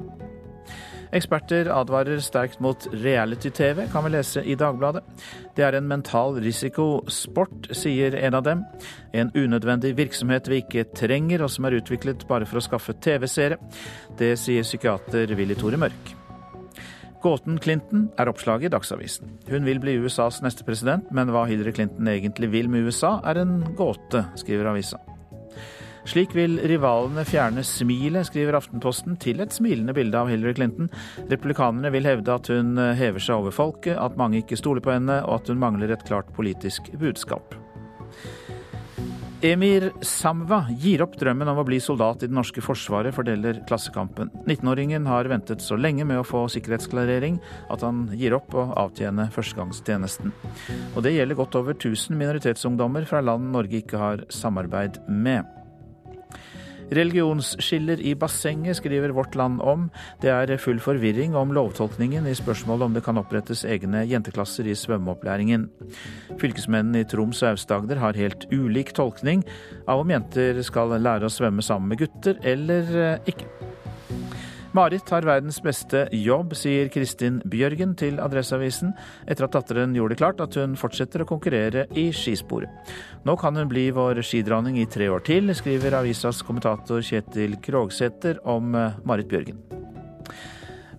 Eksperter 1.15 1.71
advarer 1.71 2.19
sterkt 2.25 2.61
mot 2.65 2.89
reality-TV, 2.93 3.87
kan 3.93 4.05
vi 4.07 4.13
lese 4.15 4.43
i 4.43 4.57
Dagbladet. 4.59 5.05
Det 5.57 5.65
er 5.67 5.79
en 5.79 5.89
mental 5.89 6.41
risikosport, 6.43 7.71
sier 7.77 8.17
en 8.19 8.39
av 8.39 8.45
dem. 8.47 8.65
En 9.15 9.31
unødvendig 9.35 9.95
virksomhet 9.99 10.51
vi 10.51 10.63
ikke 10.65 10.89
trenger, 10.97 11.45
og 11.47 11.53
som 11.53 11.69
er 11.69 11.79
utviklet 11.79 12.27
bare 12.29 12.49
for 12.49 12.61
å 12.61 12.67
skaffe 12.67 12.97
TV-seere. 12.99 13.59
Det 14.19 14.35
sier 14.41 14.67
psykiater 14.67 15.35
Willy 15.39 15.59
Tore 15.59 15.81
Mørk. 15.81 16.15
Gåten 17.27 17.59
Clinton 17.59 18.07
er 18.21 18.29
oppslaget 18.31 18.69
i 18.69 18.75
Dagsavisen. 18.75 19.33
Hun 19.51 19.67
vil 19.67 19.81
bli 19.83 19.97
USAs 20.03 20.43
neste 20.45 20.67
president, 20.67 21.09
men 21.11 21.33
hva 21.35 21.47
Hillary 21.49 21.75
Clinton 21.75 22.11
egentlig 22.13 22.53
vil 22.53 22.71
med 22.71 22.87
USA, 22.87 23.17
er 23.27 23.43
en 23.43 23.61
gåte, 23.79 24.27
skriver 24.39 24.71
avisa. 24.71 25.01
Slik 26.07 26.37
vil 26.39 26.61
rivalene 26.71 27.25
fjerne 27.27 27.65
smilet, 27.67 28.29
skriver 28.29 28.61
Aftenposten, 28.61 29.17
til 29.19 29.43
et 29.43 29.55
smilende 29.55 29.95
bilde 29.97 30.21
av 30.21 30.31
Hillary 30.31 30.55
Clinton. 30.55 30.91
Republikanerne 31.27 31.91
vil 31.95 32.07
hevde 32.07 32.37
at 32.39 32.51
hun 32.53 32.79
hever 32.79 33.23
seg 33.23 33.43
over 33.43 33.55
folket, 33.55 33.97
at 33.99 34.19
mange 34.19 34.45
ikke 34.45 34.59
stoler 34.61 34.85
på 34.85 34.95
henne, 34.95 35.19
og 35.27 35.41
at 35.41 35.51
hun 35.51 35.63
mangler 35.63 35.91
et 35.93 36.07
klart 36.07 36.31
politisk 36.39 36.93
budskap. 37.01 37.59
Emir 39.45 39.91
Samva 40.01 40.63
gir 40.81 41.03
opp 41.05 41.19
drømmen 41.21 41.51
om 41.53 41.59
å 41.61 41.65
bli 41.67 41.77
soldat 41.83 42.23
i 42.25 42.29
det 42.31 42.35
norske 42.35 42.63
forsvaret, 42.65 43.13
fordeler 43.15 43.59
Klassekampen. 43.69 44.31
19-åringen 44.47 45.05
har 45.11 45.29
ventet 45.29 45.61
så 45.63 45.77
lenge 45.77 46.07
med 46.09 46.23
å 46.23 46.25
få 46.27 46.47
sikkerhetsklarering 46.55 47.37
at 47.75 47.85
han 47.85 48.07
gir 48.17 48.39
opp 48.39 48.57
å 48.57 48.65
avtjene 48.87 49.29
førstegangstjenesten. 49.35 50.33
Og 50.95 51.05
det 51.05 51.17
gjelder 51.19 51.43
godt 51.43 51.61
over 51.61 51.77
1000 51.77 52.17
minoritetsungdommer 52.17 53.05
fra 53.11 53.21
land 53.27 53.53
Norge 53.53 53.83
ikke 53.83 54.01
har 54.01 54.25
samarbeid 54.33 55.03
med. 55.11 55.56
Religionsskiller 56.95 58.01
i 58.01 58.14
bassenget, 58.14 58.76
skriver 58.78 59.14
Vårt 59.16 59.34
Land 59.34 59.61
om. 59.61 59.89
Det 60.22 60.30
er 60.30 60.57
full 60.62 60.78
forvirring 60.82 61.34
om 61.37 61.55
lovtolkningen 61.57 62.26
i 62.26 62.34
spørsmålet 62.37 62.87
om 62.87 62.95
det 62.95 63.05
kan 63.07 63.18
opprettes 63.18 63.64
egne 63.64 64.05
jenteklasser 64.07 64.68
i 64.70 64.76
svømmeopplæringen. 64.78 65.68
Fylkesmennene 66.41 67.03
i 67.03 67.09
Troms 67.09 67.43
og 67.43 67.55
Aust-Agder 67.55 68.03
har 68.03 68.18
helt 68.18 68.47
ulik 68.53 68.95
tolkning 68.97 69.45
av 69.89 70.05
om 70.05 70.14
jenter 70.14 70.62
skal 70.66 70.95
lære 71.01 71.26
å 71.26 71.32
svømme 71.32 71.64
sammen 71.64 71.91
med 71.93 72.05
gutter 72.05 72.39
eller 72.47 72.97
eh, 73.03 73.32
ikke. 73.34 73.51
Marit 74.77 75.09
har 75.09 75.24
verdens 75.24 75.57
beste 75.64 76.03
jobb, 76.12 76.51
sier 76.59 76.91
Kristin 76.93 77.39
Bjørgen 77.49 77.95
til 77.97 78.18
Adresseavisen, 78.20 78.91
etter 79.24 79.47
at 79.47 79.55
datteren 79.55 79.95
gjorde 79.97 80.12
det 80.12 80.20
klart 80.20 80.43
at 80.45 80.59
hun 80.61 80.74
fortsetter 80.77 81.24
å 81.24 81.29
konkurrere 81.31 81.87
i 81.97 82.11
skisporet. 82.12 82.93
Nå 83.24 83.39
kan 83.41 83.57
hun 83.57 83.70
bli 83.70 83.87
vår 83.97 84.20
skidronning 84.27 84.77
i 84.83 84.89
tre 84.93 85.09
år 85.09 85.24
til, 85.24 85.49
skriver 85.57 85.97
avisas 85.97 86.43
kommentator 86.45 87.01
Kjetil 87.01 87.57
Krogsæter 87.64 88.43
om 88.45 88.77
eh, 88.77 88.99
Marit 89.09 89.31
Bjørgen. 89.33 89.62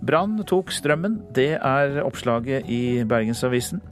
Brann 0.02 0.40
tok 0.50 0.74
strømmen, 0.74 1.20
det 1.38 1.52
er 1.58 2.02
oppslaget 2.02 2.66
i 2.72 3.04
Bergensavisen. 3.06 3.84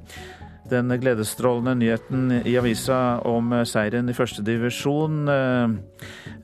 Den 0.70 0.90
gledesstrålende 0.98 1.76
nyheten 1.78 2.32
i 2.42 2.56
avisa 2.58 3.20
om 3.30 3.52
seieren 3.70 4.10
i 4.10 4.16
første 4.18 4.42
divisjon 4.46 5.30
eh, 5.30 5.76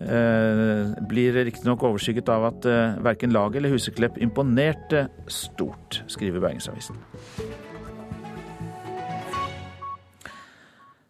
eh, 0.05 0.91
blir 1.09 1.39
riktignok 1.39 1.81
overskygget 1.89 2.29
av 2.29 2.45
at 2.51 2.67
eh, 2.69 2.99
verken 3.01 3.33
laget 3.33 3.61
eller 3.61 3.73
Huseklepp 3.73 4.19
imponerte 4.21 5.07
stort, 5.25 6.03
skriver 6.05 6.43
Bergensavisen. 6.43 7.01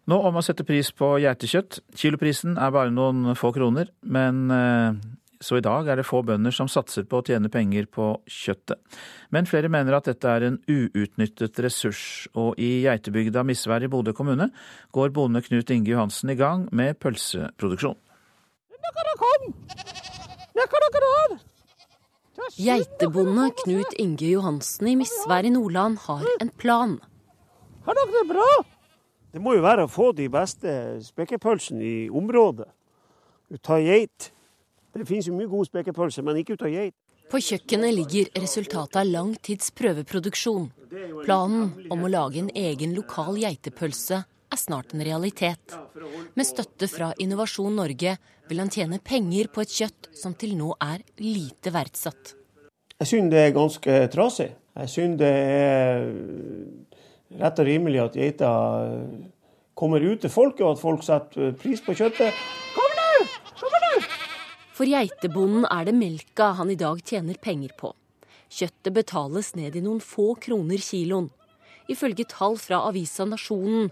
Nå 0.07 0.17
om 0.27 0.39
å 0.39 0.43
sette 0.43 0.63
pris 0.67 0.93
på 0.95 1.13
geitekjøtt. 1.21 1.81
Kiloprisen 1.99 2.55
er 2.55 2.71
bare 2.71 2.95
noen 2.95 3.35
få 3.37 3.51
kroner, 3.55 3.91
men 4.01 4.47
så 5.41 5.57
i 5.57 5.63
dag 5.65 5.87
er 5.89 5.97
det 5.97 6.05
få 6.05 6.21
bønder 6.25 6.53
som 6.53 6.69
satser 6.69 7.07
på 7.09 7.19
å 7.19 7.25
tjene 7.25 7.49
penger 7.51 7.87
på 7.89 8.13
kjøttet. 8.29 8.77
Men 9.33 9.49
flere 9.49 9.71
mener 9.73 9.97
at 9.97 10.07
dette 10.09 10.29
er 10.29 10.45
en 10.47 10.59
uutnyttet 10.69 11.59
ressurs, 11.65 12.03
og 12.37 12.59
i 12.61 12.83
geitebygda 12.85 13.43
Misvær 13.47 13.83
i 13.83 13.89
Bodø 13.91 14.13
kommune 14.17 14.51
går 14.93 15.13
bonde 15.15 15.41
Knut 15.45 15.73
Inge 15.73 15.93
Johansen 15.93 16.33
i 16.33 16.37
gang 16.39 16.67
med 16.71 16.99
pølseproduksjon. 17.01 17.97
Geitebonde 22.61 23.47
Knut 23.63 23.95
Inge 24.01 24.27
Johansen 24.35 24.91
i 24.91 24.97
Misvær 24.99 25.47
i 25.47 25.53
Nordland 25.53 25.97
har 26.05 26.27
en 26.41 26.51
plan. 26.61 26.99
Har 27.85 27.97
dere 27.97 28.13
det 28.19 28.27
bra? 28.29 28.51
Det 29.31 29.39
må 29.41 29.55
jo 29.55 29.63
være 29.63 29.87
å 29.87 29.91
få 29.91 30.11
de 30.13 30.27
beste 30.29 30.75
spekepølsene 31.05 31.81
i 31.81 31.97
området. 32.11 32.67
Du 33.51 33.57
tar 33.57 33.81
geit. 33.83 34.31
Det 34.91 35.07
finnes 35.07 35.27
jo 35.29 35.37
mye 35.37 35.49
god 35.51 35.69
spekepølse, 35.69 36.23
men 36.25 36.41
ikke 36.41 36.57
ut 36.57 36.65
av 36.67 36.73
geit. 36.73 36.95
På 37.31 37.39
kjøkkenet 37.39 37.93
ligger 37.95 38.41
resultatet 38.43 38.97
av 38.99 39.07
lang 39.07 39.31
tids 39.39 39.71
prøveproduksjon. 39.77 40.67
Planen 41.23 41.69
om 41.93 42.03
å 42.03 42.11
lage 42.11 42.41
en 42.41 42.51
egen 42.59 42.91
lokal 42.97 43.39
geitepølse 43.39 44.19
er 44.51 44.59
snart 44.59 44.91
en 44.91 45.03
realitet. 45.07 45.77
Med 46.35 46.47
støtte 46.47 46.89
fra 46.91 47.13
Innovasjon 47.23 47.77
Norge 47.79 48.17
vil 48.49 48.59
han 48.59 48.71
tjene 48.73 48.99
penger 48.99 49.47
på 49.53 49.63
et 49.63 49.75
kjøtt 49.79 50.09
som 50.17 50.35
til 50.35 50.57
nå 50.59 50.73
er 50.83 51.05
lite 51.23 51.71
verdsatt. 51.71 52.35
Jeg 52.99 53.09
syns 53.13 53.31
det 53.31 53.45
er 53.45 53.55
ganske 53.55 53.99
trasig. 54.11 54.49
Jeg 54.81 54.91
syns 54.91 55.21
det 55.21 55.31
er 55.31 56.03
rett 57.39 57.63
og 57.63 57.67
rimelig 57.71 58.03
at 58.03 58.19
geita 58.19 58.51
kommer 59.73 60.03
ut 60.03 60.19
til 60.21 60.29
folket, 60.29 60.65
og 60.67 60.75
at 60.75 60.83
folk 60.83 61.07
setter 61.07 61.55
pris 61.57 61.79
på 61.81 61.95
kjøttet. 61.95 62.35
For 64.81 64.89
geitebonden 64.89 65.67
er 65.69 65.83
det 65.85 65.93
melka 65.93 66.55
han 66.57 66.71
i 66.73 66.75
dag 66.75 67.03
tjener 67.05 67.35
penger 67.37 67.69
på. 67.77 67.91
Kjøttet 68.49 68.95
betales 68.95 69.51
ned 69.53 69.75
i 69.77 69.81
noen 69.85 69.99
få 70.01 70.31
kroner 70.41 70.81
kiloen. 70.81 71.27
Ifølge 71.85 72.25
tall 72.25 72.55
fra 72.57 72.79
avisa 72.87 73.27
Nasjonen 73.29 73.91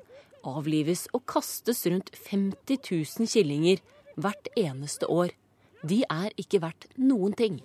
avlives 0.50 1.04
og 1.14 1.28
kastes 1.30 1.84
rundt 1.86 2.10
50 2.18 2.80
000 2.90 3.30
killinger 3.30 3.84
hvert 4.18 4.50
eneste 4.58 5.06
år. 5.14 5.30
De 5.86 6.00
er 6.10 6.34
ikke 6.42 6.64
verdt 6.64 6.88
noen 6.98 7.36
ting. 7.38 7.60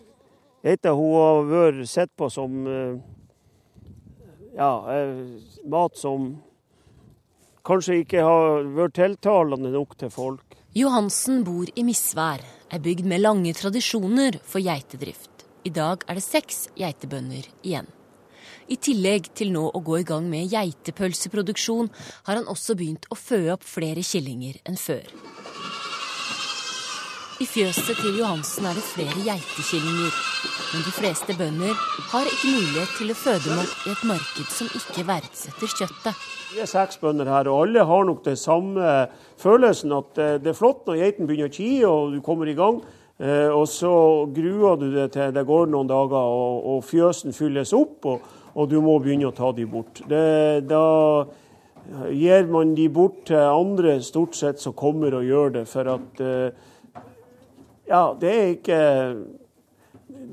Geita 0.60 0.92
har 0.92 1.48
vært 1.48 1.80
sett 1.88 2.12
på 2.20 2.28
som 2.28 2.68
eh, 2.68 2.98
ja, 4.58 4.68
eh, 4.98 5.24
mat 5.64 5.96
som 5.96 6.28
kanskje 7.64 8.02
ikke 8.02 8.28
har 8.28 8.68
vært 8.76 8.98
tiltalende 9.00 9.72
nok 9.72 9.96
til 9.96 10.12
folk. 10.12 10.60
Johansen 10.76 11.40
bor 11.48 11.72
i 11.72 11.86
Misvær, 11.88 12.44
ei 12.72 12.80
bygd 12.80 13.08
med 13.08 13.22
lange 13.22 13.52
tradisjoner 13.56 14.38
for 14.44 14.64
geitedrift. 14.64 15.44
I 15.64 15.72
dag 15.72 16.04
er 16.08 16.18
det 16.18 16.24
seks 16.24 16.66
geitebønder 16.78 17.46
igjen. 17.62 17.88
I 18.68 18.76
tillegg 18.80 19.28
til 19.36 19.52
nå 19.52 19.66
å 19.76 19.80
gå 19.84 19.98
i 20.00 20.06
gang 20.08 20.28
med 20.30 20.48
geitepølseproduksjon, 20.52 21.90
har 22.24 22.40
han 22.40 22.48
også 22.48 22.76
begynt 22.78 23.08
å 23.12 23.18
føde 23.18 23.52
opp 23.56 23.66
flere 23.68 24.04
killinger 24.04 24.60
enn 24.64 24.80
før. 24.80 25.04
I 27.42 27.46
fjøset 27.50 27.96
til 27.98 28.20
Johansen 28.20 28.66
er 28.68 28.76
det 28.78 28.82
flere 28.86 29.22
geitekillinger, 29.26 30.12
men 30.70 30.82
de 30.86 30.92
fleste 30.94 31.34
bønder 31.34 31.72
har 32.12 32.28
ikke 32.30 32.50
mulighet 32.54 32.92
til 32.94 33.08
å 33.10 33.16
føde 33.18 33.56
nok 33.58 33.72
i 33.74 33.90
et 33.90 34.02
marked 34.06 34.50
som 34.54 34.68
ikke 34.78 35.02
verdsetter 35.08 35.72
kjøttet. 35.80 36.20
Vi 36.52 36.60
er 36.62 36.68
seks 36.70 37.00
bønder 37.02 37.26
her, 37.26 37.48
og 37.50 37.64
alle 37.64 37.82
har 37.88 38.04
nok 38.06 38.20
den 38.28 38.38
samme 38.38 38.92
følelsen 39.42 39.96
at 39.96 40.20
eh, 40.22 40.36
det 40.44 40.52
er 40.52 40.58
flott 40.60 40.86
når 40.86 41.00
geiten 41.00 41.26
begynner 41.26 41.50
å 41.50 41.54
kie 41.56 41.88
og 41.88 42.14
du 42.14 42.20
kommer 42.22 42.50
i 42.52 42.54
gang. 42.54 42.78
Eh, 43.18 43.50
og 43.50 43.66
så 43.72 43.90
gruer 44.36 44.78
du 44.78 44.84
deg 44.92 45.10
til 45.16 45.32
det 45.34 45.44
går 45.48 45.72
noen 45.72 45.90
dager 45.90 46.36
og 46.70 46.84
fjøsen 46.86 47.34
fylles 47.34 47.74
opp, 47.74 47.96
og, 48.12 48.28
og, 48.54 48.68
du 48.70 48.78
må 48.78 49.00
begynne 49.02 49.32
å 49.32 49.34
ta 49.34 49.50
de 49.56 49.66
bort. 49.66 50.04
Det, 50.06 50.62
da 50.70 50.84
gir 52.14 52.46
man 52.46 52.76
de 52.78 52.86
bort 52.94 53.24
til 53.26 53.42
andre 53.42 53.98
stort 54.06 54.38
sett 54.38 54.62
som 54.62 54.76
kommer 54.78 55.18
og 55.18 55.26
gjør 55.26 55.58
det, 55.58 55.64
for 55.66 55.90
at 55.96 56.22
eh, 56.22 56.70
ja, 57.88 58.04
det 58.20 58.30
er 58.34 58.46
ikke, 58.54 58.78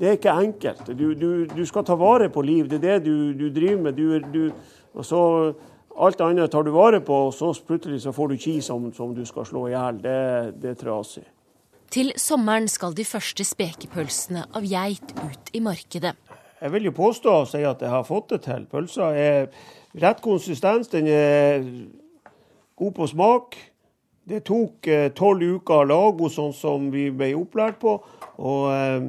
det 0.00 0.08
er 0.08 0.16
ikke 0.18 0.38
enkelt. 0.44 0.86
Du, 0.98 1.12
du, 1.14 1.28
du, 1.46 1.66
skal 1.66 1.84
ta 1.84 1.96
vare 2.00 2.30
på 2.32 2.42
liv. 2.42 2.68
Det 2.70 2.80
er 2.80 2.98
det 2.98 3.04
du, 3.06 3.32
du 3.36 3.48
driver 3.52 3.90
med. 3.90 4.52
og 4.94 5.04
så 5.04 5.22
Alt 5.92 6.22
annet 6.24 6.50
tar 6.50 6.64
du 6.64 6.70
vare 6.72 7.02
på, 7.04 7.14
og 7.26 7.34
så 7.36 7.52
plutselig 7.66 7.98
så 8.00 8.14
får 8.16 8.28
du 8.32 8.36
ki 8.40 8.60
som, 8.64 8.86
som 8.96 9.10
du 9.14 9.26
skal 9.28 9.44
slå 9.44 9.66
i 9.68 9.74
hjel. 9.74 9.98
Det, 10.00 10.20
det 10.62 10.70
er 10.70 10.78
trasig. 10.80 11.24
Til 11.92 12.14
sommeren 12.16 12.68
skal 12.72 12.94
de 12.96 13.04
første 13.04 13.44
spekepølsene 13.44 14.46
av 14.56 14.64
geit 14.64 15.12
ut 15.20 15.50
i 15.52 15.60
markedet. 15.60 16.14
Jeg 16.62 16.72
vil 16.72 16.88
jo 16.88 16.94
påstå 16.96 17.34
og 17.42 17.50
si 17.50 17.60
at 17.66 17.82
jeg 17.82 17.90
har 17.92 18.06
fått 18.08 18.32
det 18.32 18.40
til. 18.46 18.64
Pølsa 18.70 19.10
er 19.18 19.50
rett 20.00 20.22
konsistens, 20.24 20.88
den 20.88 21.10
er 21.10 21.66
god 22.78 22.94
på 22.96 23.08
smak. 23.12 23.58
Det 24.28 24.44
tok 24.46 24.86
eh, 24.86 25.08
tolv 25.18 25.58
uker 25.58 25.82
å 25.82 25.88
lage 25.88 26.30
sånn 26.30 26.52
som 26.54 26.90
vi 26.92 27.08
ble 27.10 27.32
opplært 27.38 27.80
på. 27.82 27.96
Og 28.38 28.68
eh, 28.70 29.08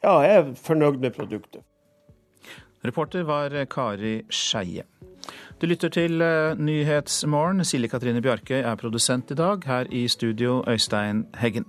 ja, 0.00 0.14
jeg 0.24 0.38
er 0.38 0.54
fornøyd 0.56 1.02
med 1.02 1.16
produktet. 1.16 1.66
Reporter 2.80 3.26
var 3.28 3.52
Kari 3.68 4.22
Skeie. 4.32 4.86
Du 5.60 5.66
lytter 5.68 5.92
til 5.92 6.22
Nyhetsmorgen. 6.56 7.60
Silje 7.68 7.90
Katrine 7.92 8.22
Bjarkøy 8.24 8.62
er 8.62 8.78
produsent 8.80 9.34
i 9.34 9.36
dag. 9.36 9.66
Her 9.68 9.90
i 9.92 10.06
studio 10.08 10.62
Øystein 10.64 11.26
Heggen. 11.36 11.68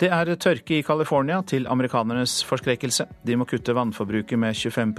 Det 0.00 0.08
er 0.12 0.34
tørke 0.34 0.78
i 0.78 0.82
California, 0.82 1.42
til 1.42 1.66
amerikanernes 1.72 2.44
forskrekkelse. 2.44 3.06
De 3.26 3.36
må 3.36 3.44
kutte 3.48 3.72
vannforbruket 3.74 4.38
med 4.38 4.54
25 4.54 4.92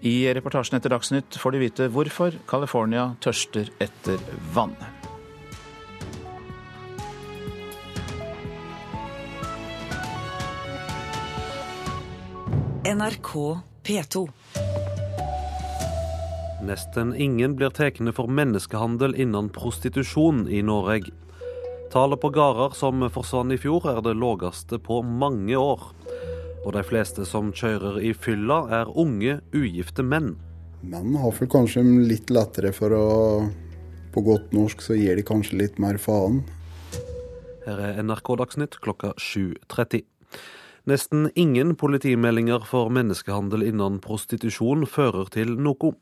i 0.00 0.28
reportasjen 0.34 0.78
etter 0.78 0.92
Dagsnytt 0.94 1.38
får 1.40 1.54
du 1.54 1.58
vite 1.62 1.88
hvorfor 1.90 2.36
California 2.46 3.10
tørster 3.24 3.70
etter 3.82 4.22
vann. 4.54 4.76
NRK 12.88 13.32
P2. 13.84 14.28
Nesten 16.64 17.14
ingen 17.14 17.54
blir 17.56 17.70
tatt 17.74 18.00
for 18.16 18.30
menneskehandel 18.32 19.14
innen 19.18 19.50
prostitusjon 19.52 20.46
i 20.48 20.62
Norge. 20.62 21.12
Tallet 21.92 22.20
på 22.20 22.30
gårder 22.32 22.74
som 22.76 23.04
forsvant 23.12 23.54
i 23.54 23.60
fjor, 23.60 23.86
er 23.88 24.00
det 24.04 24.16
laveste 24.16 24.80
på 24.80 25.02
mange 25.02 25.56
år. 25.56 25.90
Og 26.68 26.74
de 26.76 26.82
fleste 26.84 27.24
som 27.24 27.48
kjører 27.56 27.96
i 28.04 28.10
fylla, 28.12 28.58
er 28.82 28.90
unge, 28.92 29.38
ugifte 29.56 30.04
menn. 30.04 30.34
Menn 30.84 31.14
har 31.16 31.32
vel 31.32 31.48
kanskje 31.48 31.80
litt 31.80 32.28
lettere 32.28 32.74
for 32.76 32.92
å 32.92 33.06
På 34.12 34.20
godt 34.24 34.52
norsk 34.52 34.80
så 34.82 34.96
gir 34.96 35.16
de 35.16 35.24
kanskje 35.24 35.56
litt 35.60 35.78
mer 35.80 35.96
faen. 36.00 36.42
Her 37.64 37.80
er 37.84 37.98
NRK 38.02 38.30
Dagsnytt 38.40 38.78
klokka 38.84 39.12
7.30. 39.20 40.04
Nesten 40.88 41.28
ingen 41.36 41.74
politimeldinger 41.76 42.64
for 42.68 42.88
menneskehandel 42.92 43.66
innen 43.68 43.98
prostitusjon 44.04 44.86
fører 44.88 45.28
til 45.32 45.52
noe. 45.60 45.92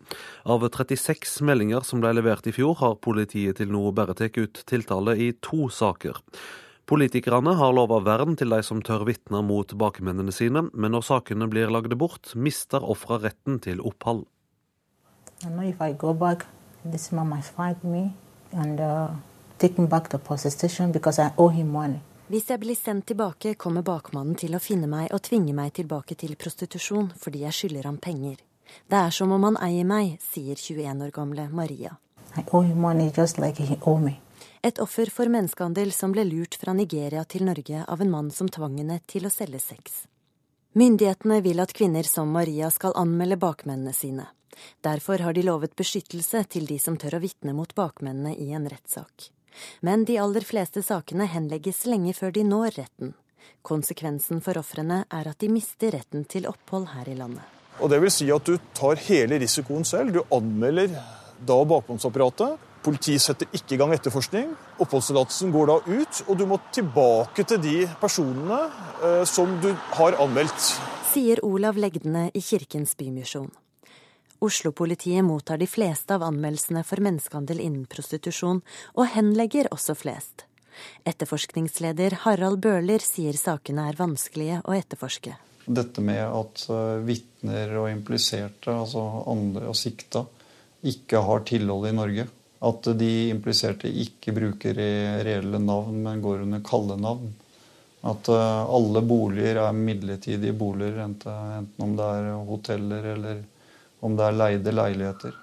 Av 0.46 0.62
36 0.62 1.40
meldinger 1.46 1.86
som 1.86 2.02
ble 2.02 2.14
levert 2.14 2.46
i 2.46 2.54
fjor, 2.54 2.78
har 2.82 2.98
politiet 3.02 3.58
til 3.58 3.74
nå 3.74 3.90
bare 3.94 4.14
tatt 4.14 4.38
ut 4.38 4.62
tiltale 4.70 5.18
i 5.18 5.32
to 5.42 5.66
saker. 5.66 6.22
Politikerne 6.86 7.56
har 7.58 7.72
lova 7.74 7.98
vern 7.98 8.36
til 8.38 8.52
de 8.54 8.60
som 8.62 8.78
tør 8.78 9.02
vitne 9.08 9.40
mot 9.42 9.72
bakmennene 9.74 10.30
sine, 10.30 10.68
men 10.70 10.92
når 10.94 11.02
sakene 11.08 11.48
blir 11.50 11.72
lagd 11.74 11.96
bort, 11.98 12.30
mister 12.38 12.84
ofra 12.84 13.18
retten 13.24 13.58
til 13.58 13.80
opphold. 13.82 14.22
I 15.42 15.48
know 15.50 15.66
if 15.66 15.80
I 15.82 15.92
go 15.98 16.14
back, 16.14 16.46
this 16.84 17.10
man 17.12 17.28
might 17.28 17.44
find 17.44 17.82
me 17.82 18.12
and 18.52 18.80
uh, 18.80 19.10
take 19.58 19.82
me 19.82 19.88
back 19.88 20.08
to 20.10 20.18
police 20.18 20.50
station 20.50 20.92
because 20.92 21.18
I 21.18 21.30
owe 21.36 21.48
him 21.48 21.68
money. 21.72 21.98
Hvis 22.28 22.50
jeg 22.50 22.60
blir 22.60 22.74
sendt 22.74 23.06
tilbake, 23.06 23.54
kommer 23.54 23.82
bakmannen 23.82 24.34
til 24.34 24.54
å 24.54 24.62
finne 24.62 24.86
meg 24.90 25.10
og 25.14 25.22
tvinge 25.26 25.54
meg 25.54 25.74
tilbake 25.74 26.14
til 26.14 26.36
prostitusjon 26.38 27.12
fordi 27.18 27.42
jeg 27.44 27.54
skylder 27.54 27.86
ham 27.90 27.98
penger. 27.98 28.36
Det 28.90 28.98
er 28.98 29.10
som 29.10 29.34
om 29.34 29.42
han 29.46 29.58
eier 29.62 29.86
meg, 29.86 30.18
sier 30.22 30.54
21 30.54 31.02
år 31.06 31.10
gamle 31.14 31.48
Maria. 31.50 31.98
Like 32.36 33.70
Et 34.66 34.78
offer 34.78 35.06
for 35.14 35.30
menneskehandel 35.30 35.92
som 35.94 36.10
ble 36.10 36.24
lurt 36.26 36.56
fra 36.58 36.72
Nigeria 36.74 37.22
til 37.24 37.44
Norge 37.46 37.84
av 37.86 38.00
en 38.02 38.10
mann 38.10 38.32
som 38.34 38.48
tvang 38.50 38.80
henne 38.80 38.96
til 39.06 39.28
å 39.28 39.30
selge 39.30 39.60
sex. 39.62 40.00
Myndighetene 40.74 41.38
vil 41.44 41.62
at 41.62 41.74
kvinner 41.76 42.08
som 42.08 42.32
Maria 42.34 42.66
skal 42.74 42.96
anmelde 42.98 43.38
bakmennene 43.38 43.94
sine. 43.94 44.26
Derfor 44.82 45.22
har 45.22 45.36
de 45.36 45.46
lovet 45.46 45.76
beskyttelse 45.78 46.42
til 46.50 46.66
de 46.66 46.80
som 46.82 46.98
tør 46.98 47.20
å 47.20 47.22
vitne 47.22 47.54
mot 47.54 47.76
bakmennene 47.78 48.34
i 48.34 48.50
en 48.58 48.66
rettssak. 48.72 49.30
Men 49.86 50.02
de 50.08 50.18
aller 50.18 50.42
fleste 50.42 50.82
sakene 50.82 51.30
henlegges 51.30 51.84
lenge 51.86 52.16
før 52.18 52.34
de 52.34 52.42
når 52.50 52.74
retten. 52.80 53.14
Konsekvensen 53.62 54.42
for 54.42 54.58
ofrene 54.58 55.04
er 55.06 55.30
at 55.30 55.38
de 55.44 55.52
mister 55.52 55.94
retten 55.94 56.26
til 56.26 56.50
opphold 56.50 56.90
her 56.96 57.06
i 57.06 57.14
landet. 57.14 57.44
Og 57.78 57.92
det 57.92 58.02
vil 58.02 58.10
si 58.10 58.32
at 58.34 58.42
Du 58.42 58.58
tar 58.74 58.98
hele 59.06 59.38
risikoen 59.38 59.86
selv. 59.86 60.16
Du 60.16 60.24
anmelder 60.34 60.90
da 61.38 61.62
bakmannsapparatet. 61.62 62.72
Politiet 62.86 63.24
setter 63.24 63.50
ikke 63.50 63.74
i 63.74 63.78
gang 63.80 63.90
etterforskning. 63.96 64.52
Oppholdstillatelsen 64.78 65.50
går 65.50 65.70
da 65.72 65.76
ut, 65.88 66.20
og 66.30 66.36
du 66.38 66.44
må 66.46 66.60
tilbake 66.70 67.42
til 67.42 67.58
de 67.58 67.78
personene 67.98 68.60
eh, 69.02 69.22
som 69.26 69.56
du 69.62 69.72
har 69.96 70.14
anmeldt. 70.22 70.68
Sier 71.10 71.42
Olav 71.46 71.80
Legdene 71.82 72.28
i 72.30 72.42
Kirkens 72.44 72.94
Bymisjon. 72.98 73.50
Oslo-politiet 74.38 75.24
mottar 75.26 75.58
de 75.58 75.66
fleste 75.66 76.14
av 76.14 76.22
anmeldelsene 76.28 76.84
for 76.86 77.02
menneskehandel 77.02 77.64
innen 77.64 77.88
prostitusjon, 77.90 78.62
og 78.94 79.10
henlegger 79.16 79.72
også 79.74 79.96
flest. 79.98 80.46
Etterforskningsleder 81.08 82.20
Harald 82.22 82.60
Bøhler 82.62 83.02
sier 83.02 83.34
sakene 83.40 83.88
er 83.90 83.98
vanskelige 83.98 84.60
å 84.62 84.76
etterforske. 84.76 85.34
Dette 85.66 86.06
med 86.06 86.22
at 86.22 86.68
eh, 86.70 87.02
vitner 87.02 87.78
og 87.82 87.90
impliserte, 87.90 88.70
altså 88.70 89.08
andre 89.26 89.74
og 89.74 89.78
sikta, 89.78 90.22
ikke 90.86 91.26
har 91.26 91.46
tilhold 91.48 91.90
i 91.90 91.96
Norge. 91.96 92.30
At 92.66 92.88
de 92.98 93.10
impliserte 93.30 93.88
ikke 93.88 94.34
bruker 94.34 94.74
reelle 94.76 95.60
navn, 95.62 96.00
men 96.02 96.22
går 96.24 96.44
under 96.46 96.62
kallenavn. 96.66 97.32
At 98.06 98.28
eh, 98.28 98.62
alle 98.78 99.02
boliger 99.02 99.60
er 99.64 99.74
midlertidige 99.76 100.54
boliger, 100.56 101.02
enten 101.04 101.68
om 101.82 101.96
det 101.98 102.06
er 102.18 102.30
hoteller 102.48 103.10
eller 103.16 103.42
om 104.06 104.16
det 104.16 104.28
er 104.28 104.38
leide 104.38 104.74
leiligheter. 104.74 105.42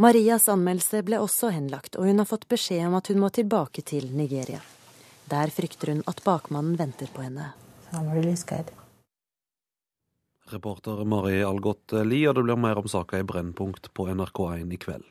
Marias 0.00 0.48
anmeldelse 0.48 1.02
ble 1.04 1.18
også 1.20 1.50
henlagt, 1.52 1.98
og 2.00 2.08
hun 2.08 2.22
har 2.22 2.28
fått 2.28 2.48
beskjed 2.48 2.86
om 2.88 2.96
at 2.96 3.10
hun 3.12 3.20
må 3.20 3.28
tilbake 3.36 3.84
til 3.84 4.08
Nigeria. 4.16 4.62
Der 5.30 5.52
frykter 5.52 5.92
hun 5.92 6.00
at 6.10 6.22
bakmannen 6.24 6.78
venter 6.78 7.10
på 7.12 7.26
henne. 7.26 7.52
Really 7.92 8.34
Reporter 10.50 11.04
Mari 11.04 11.42
Algot 11.44 11.92
Li, 12.06 12.24
og 12.26 12.34
det 12.34 12.46
blir 12.46 12.58
mer 12.58 12.80
om 12.80 12.88
saka 12.88 13.20
i 13.20 13.26
Brennpunkt 13.26 13.92
på 13.94 14.08
NRK1 14.08 14.72
i 14.72 14.78
kveld. 14.80 15.04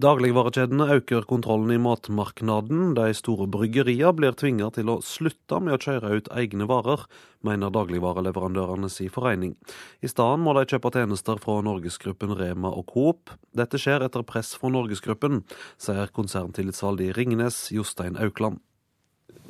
Dagligvarekjedene 0.00 0.86
øker 0.94 1.26
kontrollen 1.28 1.74
i 1.74 1.76
matmarknaden. 1.76 2.94
De 2.96 3.12
store 3.12 3.44
bryggeriene 3.52 4.14
blir 4.16 4.32
tvinga 4.32 4.70
til 4.72 4.88
å 4.88 4.94
slutte 5.04 5.58
med 5.60 5.76
å 5.76 5.80
kjøre 5.84 6.14
ut 6.16 6.30
egne 6.32 6.64
varer, 6.64 7.04
mener 7.44 7.68
dagligvareleverandørenes 7.74 8.96
forening. 9.12 9.52
I 10.00 10.08
stedet 10.08 10.40
må 10.40 10.54
de 10.56 10.64
kjøpe 10.70 10.94
tjenester 10.94 11.36
fra 11.42 11.58
Norgesgruppen 11.66 12.32
Rema 12.38 12.70
og 12.72 12.86
Coop. 12.88 13.34
Dette 13.52 13.76
skjer 13.76 14.06
etter 14.06 14.24
press 14.24 14.54
fra 14.56 14.72
Norgesgruppen, 14.72 15.42
sier 15.76 16.08
konserntillitsvalgt 16.16 17.04
i 17.04 17.12
Ringnes, 17.12 17.66
Jostein 17.76 18.16
Aukland. 18.16 18.62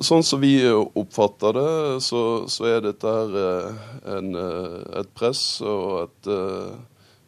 Sånn 0.03 0.27
som 0.27 0.43
vi 0.43 0.57
oppfatter 0.67 1.55
det, 1.55 1.71
så, 2.03 2.49
så 2.51 2.67
er 2.67 2.83
dette 2.83 3.07
her 3.07 3.39
eh, 3.39 3.87
en, 4.17 4.35
eh, 4.35 4.77
et 5.05 5.15
press, 5.15 5.61
og 5.63 6.09
et 6.09 6.33
eh, 6.35 6.75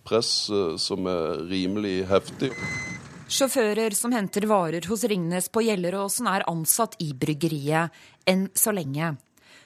press 0.04 0.34
som 0.82 1.06
er 1.08 1.44
rimelig 1.46 2.02
heftig. 2.10 2.50
Sjåfører 3.24 3.94
som 3.96 4.12
henter 4.12 4.44
varer 4.44 4.84
hos 4.84 5.04
Ringnes 5.08 5.48
på 5.48 5.62
Gjelleråsen 5.64 6.26
er 6.28 6.44
ansatt 6.50 6.98
i 7.00 7.14
bryggeriet, 7.16 7.88
enn 8.28 8.50
så 8.52 8.74
lenge. 8.76 9.14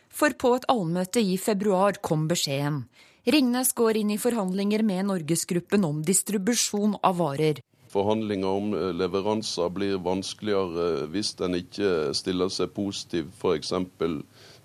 For 0.09 0.35
på 0.39 0.53
et 0.57 0.67
allmøte 0.71 1.19
i 1.19 1.35
februar 1.43 1.99
kom 2.03 2.29
beskjeden. 2.31 2.85
Ringnes 3.27 3.75
går 3.75 3.99
inn 4.01 4.15
i 4.15 4.21
forhandlinger 4.23 4.85
med 4.87 5.09
Norgesgruppen 5.11 5.85
om 5.85 5.99
distribusjon 6.07 6.95
av 7.03 7.19
varer. 7.19 7.59
Forhandlinger 7.91 8.61
om 8.61 8.73
eh, 8.77 8.93
leveranser 8.95 9.75
blir 9.75 9.99
vanskeligere 10.07 11.09
hvis 11.13 11.35
en 11.43 11.59
ikke 11.59 12.15
stiller 12.15 12.53
seg 12.53 12.71
positiv 12.77 13.33
f.eks. 13.41 13.75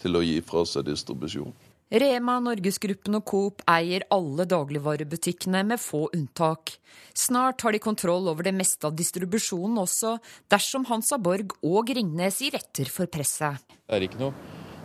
til 0.03 0.19
å 0.19 0.23
gi 0.23 0.37
fra 0.45 0.67
seg 0.69 0.85
distribusjon. 0.91 1.53
Rema, 1.93 2.39
Norgesgruppen 2.41 3.19
og 3.19 3.25
Coop 3.29 3.59
eier 3.69 4.01
alle 4.13 4.47
dagligvarebutikkene, 4.49 5.59
med 5.69 5.77
få 5.77 6.07
unntak. 6.07 6.73
Snart 7.13 7.61
har 7.61 7.75
de 7.75 7.81
kontroll 7.83 8.31
over 8.31 8.47
det 8.47 8.55
meste 8.57 8.89
av 8.89 8.95
distribusjonen 8.97 9.77
også, 9.77 10.15
dersom 10.49 10.87
Hansa 10.89 11.19
Borg 11.21 11.53
og 11.61 11.93
Ringnes 11.93 12.41
gir 12.41 12.57
etter 12.57 12.89
for 12.89 13.05
presset. 13.13 13.61
Det 13.85 13.93
er 13.93 14.07
ikke 14.07 14.23
noe, 14.23 14.33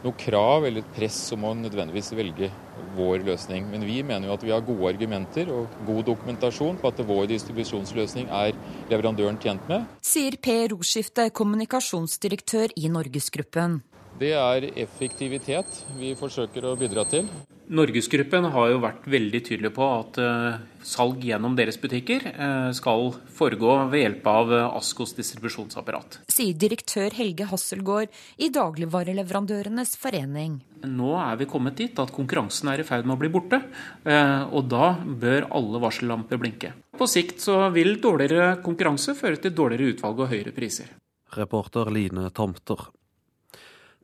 noe 0.05 0.21
krav 0.21 0.69
eller 0.69 0.85
et 0.85 0.95
press 0.99 1.17
om 1.33 1.49
å 1.49 1.57
nødvendigvis 1.57 2.13
velge 2.19 2.53
vår 2.99 3.25
løsning. 3.25 3.73
Men 3.73 3.89
vi 3.89 4.03
mener 4.05 4.29
jo 4.29 4.37
at 4.37 4.45
vi 4.45 4.53
har 4.53 4.69
gode 4.69 4.93
argumenter 4.93 5.49
og 5.49 5.81
god 5.89 6.05
dokumentasjon 6.13 6.77
på 6.77 6.93
at 6.93 7.05
vår 7.09 7.31
distribusjonsløsning 7.33 8.29
er 8.29 8.53
leverandøren 8.93 9.41
tjent 9.41 9.65
med. 9.73 9.89
Sier 10.05 10.37
Per 10.45 10.75
Roskifte, 10.77 11.31
kommunikasjonsdirektør 11.33 12.77
i 12.77 12.93
Norgesgruppen. 12.93 13.81
Det 14.19 14.33
er 14.35 14.65
effektivitet 14.83 15.85
vi 15.95 16.11
forsøker 16.19 16.65
å 16.67 16.75
bidra 16.79 17.05
til. 17.07 17.29
Norgesgruppen 17.69 18.49
har 18.51 18.71
jo 18.73 18.81
vært 18.81 19.05
veldig 19.13 19.41
tydelig 19.45 19.71
på 19.77 19.85
at 19.85 20.19
uh, 20.19 20.57
salg 20.83 21.23
gjennom 21.23 21.55
deres 21.55 21.77
butikker 21.79 22.25
uh, 22.33 22.71
skal 22.75 23.13
foregå 23.37 23.75
ved 23.93 24.03
hjelp 24.03 24.27
av 24.33 24.51
uh, 24.51 24.63
Askos 24.79 25.13
distribusjonsapparat. 25.19 26.19
Sier 26.33 26.57
direktør 26.57 27.15
Helge 27.15 27.47
Hasselgaard 27.51 28.11
i 28.41 28.49
Dagligvareleverandørenes 28.57 29.95
forening. 30.01 30.59
Nå 30.89 31.13
er 31.21 31.39
vi 31.39 31.51
kommet 31.51 31.79
dit 31.79 32.03
at 32.03 32.15
konkurransen 32.15 32.73
er 32.73 32.83
i 32.83 32.89
ferd 32.89 33.07
med 33.07 33.19
å 33.19 33.21
bli 33.21 33.31
borte, 33.35 33.59
og 34.07 34.69
da 34.71 34.93
bør 35.03 35.49
alle 35.59 35.81
varsellamper 35.83 36.39
blinke. 36.39 36.71
På 36.95 37.09
sikt 37.11 37.43
så 37.43 37.65
vil 37.75 37.97
dårligere 37.99 38.61
konkurranse 38.63 39.17
føre 39.19 39.43
til 39.43 39.57
dårligere 39.59 39.97
utvalg 39.97 40.23
og 40.23 40.31
høyere 40.31 40.55
priser. 40.55 40.95
Reporter 41.35 41.91
Line 41.91 42.31
Tomter. 42.31 42.87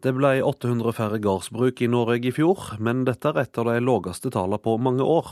Det 0.04 0.12
ble 0.12 0.42
800 0.44 0.92
færre 0.92 1.16
gårdsbruk 1.24 1.78
i 1.80 1.86
Norge 1.88 2.28
i 2.28 2.32
fjor, 2.36 2.74
men 2.76 3.06
dette 3.08 3.30
er 3.30 3.38
et 3.40 3.58
av 3.60 3.70
de 3.70 3.78
laveste 3.80 4.28
tallene 4.34 4.60
på 4.60 4.74
mange 4.76 5.00
år. 5.00 5.30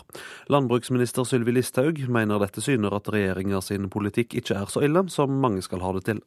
Landbruksminister 0.48 1.26
Sylvi 1.28 1.52
Listhaug 1.52 2.00
mener 2.08 2.40
dette 2.40 2.64
syner 2.64 2.96
at 2.96 3.10
regjeringa 3.12 3.60
sin 3.60 3.90
politikk 3.92 4.38
ikke 4.40 4.56
er 4.62 4.72
så 4.72 4.80
ille 4.86 5.04
som 5.12 5.34
mange 5.44 5.60
skal 5.66 5.84
ha 5.84 5.92
det 5.98 6.06
til. 6.06 6.22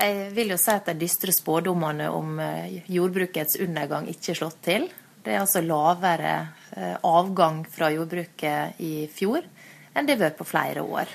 Jeg 0.00 0.32
vil 0.32 0.54
jo 0.54 0.58
si 0.58 0.72
at 0.72 0.88
de 0.88 0.96
dystre 1.04 1.34
spådommene 1.36 2.08
om 2.08 2.40
eh, 2.40 2.80
jordbrukets 2.88 3.60
undergang 3.60 4.08
ikke 4.08 4.32
er 4.32 4.40
slått 4.40 4.62
til. 4.64 4.88
Det 5.20 5.34
er 5.34 5.44
altså 5.44 5.60
lavere 5.60 6.34
eh, 6.72 6.96
avgang 7.04 7.66
fra 7.68 7.92
jordbruket 7.92 8.80
i 8.80 8.94
fjor 9.12 9.44
enn 9.92 10.08
det 10.08 10.16
har 10.16 10.24
vært 10.24 10.40
på 10.40 10.48
flere 10.48 10.88
år. 10.88 11.12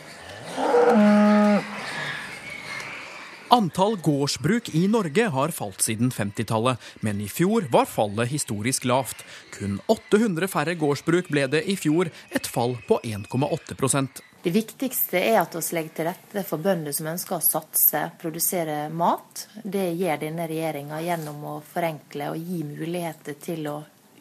Antall 3.51 3.97
gårdsbruk 3.97 4.69
i 4.75 4.87
Norge 4.87 5.23
har 5.33 5.49
falt 5.49 5.81
siden 5.81 6.11
50-tallet, 6.13 6.77
men 7.01 7.21
i 7.21 7.25
fjor 7.29 7.65
var 7.73 7.87
fallet 7.89 8.29
historisk 8.29 8.85
lavt. 8.85 9.23
Kun 9.55 9.79
800 9.89 10.45
færre 10.47 10.75
gårdsbruk 10.77 11.31
ble 11.33 11.47
det 11.49 11.63
i 11.65 11.73
fjor, 11.79 12.11
et 12.29 12.45
fall 12.45 12.77
på 12.85 12.99
1,8% 13.01 14.21
Det 14.45 14.53
viktigste 14.53 15.17
er 15.31 15.39
at 15.41 15.57
vi 15.57 15.63
legger 15.79 15.95
til 15.97 16.09
rette 16.11 16.43
for 16.45 16.61
bønder 16.61 16.93
som 16.93 17.09
ønsker 17.09 17.39
å 17.39 17.41
satse, 17.41 18.03
produsere 18.21 18.83
mat. 18.93 19.47
Det 19.63 19.87
gjør 19.97 20.21
denne 20.27 20.45
regjeringa 20.45 21.01
gjennom 21.07 21.41
å 21.49 21.59
forenkle 21.73 22.29
og 22.35 22.37
gi 22.51 22.61
muligheter 22.69 23.41
til 23.41 23.65
å 23.65 23.79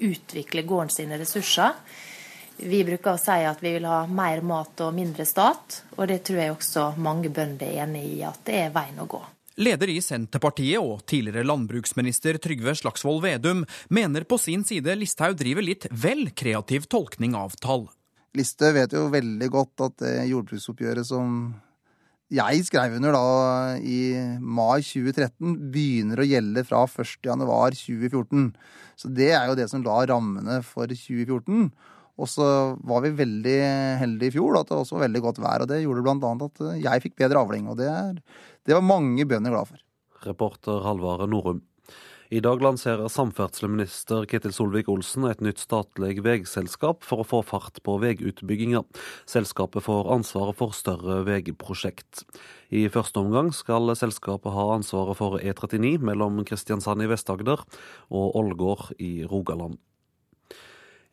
utvikle 0.09 0.65
gården 0.65 0.95
sine 0.95 1.21
ressurser. 1.21 1.77
Vi 2.59 2.83
bruker 2.85 3.15
å 3.15 3.21
si 3.21 3.41
at 3.47 3.61
vi 3.63 3.77
vil 3.77 3.87
ha 3.87 4.03
mer 4.11 4.43
mat 4.43 4.81
og 4.83 4.95
mindre 4.97 5.27
stat, 5.29 5.83
og 5.97 6.09
det 6.11 6.25
tror 6.27 6.41
jeg 6.43 6.55
også 6.55 6.87
mange 6.99 7.31
bønder 7.31 7.69
er 7.69 7.85
enig 7.85 8.05
i 8.17 8.23
at 8.27 8.41
det 8.49 8.57
er 8.65 8.73
veien 8.75 8.99
å 8.99 9.07
gå. 9.11 9.21
Leder 9.59 9.91
i 9.91 9.99
Senterpartiet 10.03 10.79
og 10.79 11.03
tidligere 11.11 11.47
landbruksminister 11.47 12.39
Trygve 12.43 12.77
Slagsvold 12.79 13.25
Vedum 13.25 13.65
mener 13.91 14.27
på 14.27 14.39
sin 14.39 14.63
side 14.67 14.95
Listhaug 14.99 15.39
driver 15.39 15.67
litt 15.67 15.89
vel 15.91 16.29
kreativ 16.31 16.87
tolkning 16.91 17.35
av 17.39 17.57
tall. 17.59 17.89
Listhaug 18.39 18.77
vet 18.77 18.95
jo 18.95 19.09
veldig 19.11 19.49
godt 19.51 19.87
at 19.89 19.97
det 20.05 20.15
jordbruksoppgjøret 20.31 21.11
som 21.11 21.41
jeg 22.29 22.65
skrev 22.67 22.99
under 22.99 23.15
da 23.17 23.29
i 23.81 24.01
mai 24.39 24.83
2013, 24.85 25.55
begynner 25.73 26.21
å 26.21 26.27
gjelde 26.29 26.65
fra 26.69 26.83
1.1.2014. 26.85 28.51
Så 29.01 29.11
det 29.17 29.31
er 29.33 29.49
jo 29.49 29.57
det 29.57 29.71
som 29.73 29.83
la 29.87 30.03
rammene 30.11 30.59
for 30.67 30.91
2014. 30.93 31.71
Og 32.19 32.27
så 32.31 32.47
var 32.83 33.05
vi 33.05 33.15
veldig 33.15 33.59
heldige 34.03 34.33
i 34.33 34.35
fjor 34.35 34.57
da, 34.57 34.65
at 34.65 34.73
det 34.73 34.81
også 34.81 34.99
var 34.99 35.07
veldig 35.07 35.25
godt 35.29 35.43
vær. 35.43 35.65
og 35.65 35.71
Det 35.71 35.83
gjorde 35.85 36.05
bl.a. 36.07 36.33
at 36.49 36.65
jeg 36.83 37.05
fikk 37.07 37.19
bedre 37.23 37.45
avling. 37.45 37.69
og 37.71 37.79
det, 37.79 37.89
er, 37.89 38.19
det 38.67 38.75
var 38.75 38.87
mange 38.87 39.27
bønder 39.29 39.55
glad 39.55 39.71
for. 39.71 39.85
Reporter 40.27 40.83
Halvard 40.83 41.29
Norum. 41.31 41.63
I 42.29 42.43
dag 42.45 42.61
lanserer 42.61 43.09
samferdselsminister 43.09 44.27
Ketil 44.29 44.53
Solvik-Olsen 44.53 45.25
et 45.31 45.41
nytt 45.41 45.63
statlig 45.63 46.19
veiselskap 46.21 47.07
for 47.09 47.23
å 47.23 47.25
få 47.25 47.41
fart 47.41 47.81
på 47.81 47.95
veiutbygginga. 48.03 48.83
Selskapet 49.25 49.87
får 49.87 50.11
ansvaret 50.13 50.59
for 50.59 50.77
større 50.77 51.23
veiprosjekt. 51.25 52.27
I 52.69 52.85
første 52.93 53.25
omgang 53.25 53.49
skal 53.57 53.95
selskapet 53.97 54.53
ha 54.53 54.69
ansvaret 54.75 55.17
for 55.17 55.41
E39 55.41 56.05
mellom 56.05 56.45
Kristiansand 56.45 57.07
i 57.07 57.09
Vest-Agder 57.09 57.65
og 58.13 58.37
Ålgård 58.37 58.91
i 59.01 59.23
Rogaland. 59.25 59.81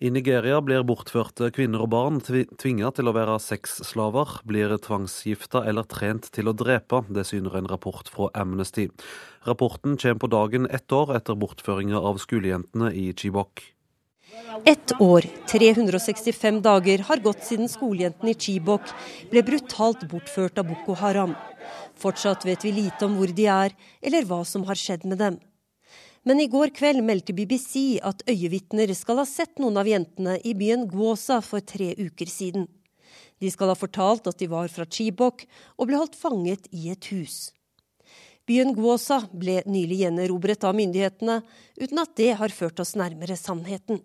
I 0.03 0.09
Nigeria 0.11 0.57
blir 0.59 0.81
bortførte 0.83 1.47
kvinner 1.55 1.85
og 1.85 1.93
barn 1.93 2.17
tvinga 2.19 2.89
til 2.97 3.07
å 3.07 3.13
være 3.15 3.37
sexslaver, 3.39 4.41
blir 4.43 4.73
tvangsgifta 4.83 5.61
eller 5.69 5.87
trent 5.87 6.27
til 6.35 6.51
å 6.51 6.53
drepe. 6.57 6.99
Det 7.07 7.23
syner 7.29 7.55
en 7.55 7.69
rapport 7.71 8.09
fra 8.11 8.27
Amnesty. 8.35 8.89
Rapporten 9.47 9.95
kommer 9.95 10.19
på 10.19 10.31
dagen 10.33 10.67
ett 10.67 10.91
år 10.91 11.15
etter 11.15 11.39
bortføringa 11.39 12.03
av 12.11 12.19
skolejentene 12.19 12.91
i 12.91 13.05
Chibok. 13.15 13.63
Ett 14.67 14.91
år, 14.99 15.29
365 15.47 16.59
dager, 16.65 17.07
har 17.07 17.23
gått 17.23 17.47
siden 17.47 17.71
skolejentene 17.71 18.35
i 18.35 18.39
Chibok 18.39 18.91
ble 19.31 19.47
brutalt 19.47 20.03
bortført 20.11 20.59
av 20.59 20.67
Boko 20.73 20.99
Haram. 20.99 21.37
Fortsatt 21.95 22.43
vet 22.43 22.67
vi 22.67 22.75
lite 22.83 23.07
om 23.07 23.15
hvor 23.15 23.31
de 23.31 23.47
er, 23.47 23.71
eller 24.03 24.27
hva 24.27 24.43
som 24.43 24.67
har 24.67 24.75
skjedd 24.75 25.07
med 25.07 25.23
dem. 25.23 25.39
Men 26.25 26.39
i 26.41 26.47
går 26.49 26.71
kveld 26.73 27.03
meldte 27.05 27.35
BBC 27.37 27.99
at 28.01 28.23
øyevitner 28.25 28.89
skal 28.97 29.19
ha 29.21 29.25
sett 29.29 29.59
noen 29.61 29.77
av 29.77 29.85
jentene 29.85 30.39
i 30.41 30.55
byen 30.57 30.87
Gwosa 30.89 31.37
for 31.45 31.61
tre 31.61 31.91
uker 31.99 32.31
siden. 32.31 32.65
De 33.37 33.51
skal 33.53 33.69
ha 33.69 33.75
fortalt 33.77 34.25
at 34.31 34.39
de 34.41 34.47
var 34.49 34.71
fra 34.73 34.87
Chibok 34.89 35.43
og 35.77 35.85
ble 35.85 35.99
holdt 36.01 36.17
fanget 36.17 36.65
i 36.73 36.89
et 36.89 37.11
hus. 37.13 37.51
Byen 38.49 38.73
Gwosa 38.73 39.19
ble 39.37 39.59
nylig 39.69 40.01
gjenerobret 40.01 40.65
av 40.65 40.73
myndighetene, 40.77 41.39
uten 41.77 42.01
at 42.01 42.17
det 42.17 42.31
har 42.41 42.53
ført 42.53 42.81
oss 42.81 42.95
nærmere 42.97 43.37
sannheten. 43.37 44.01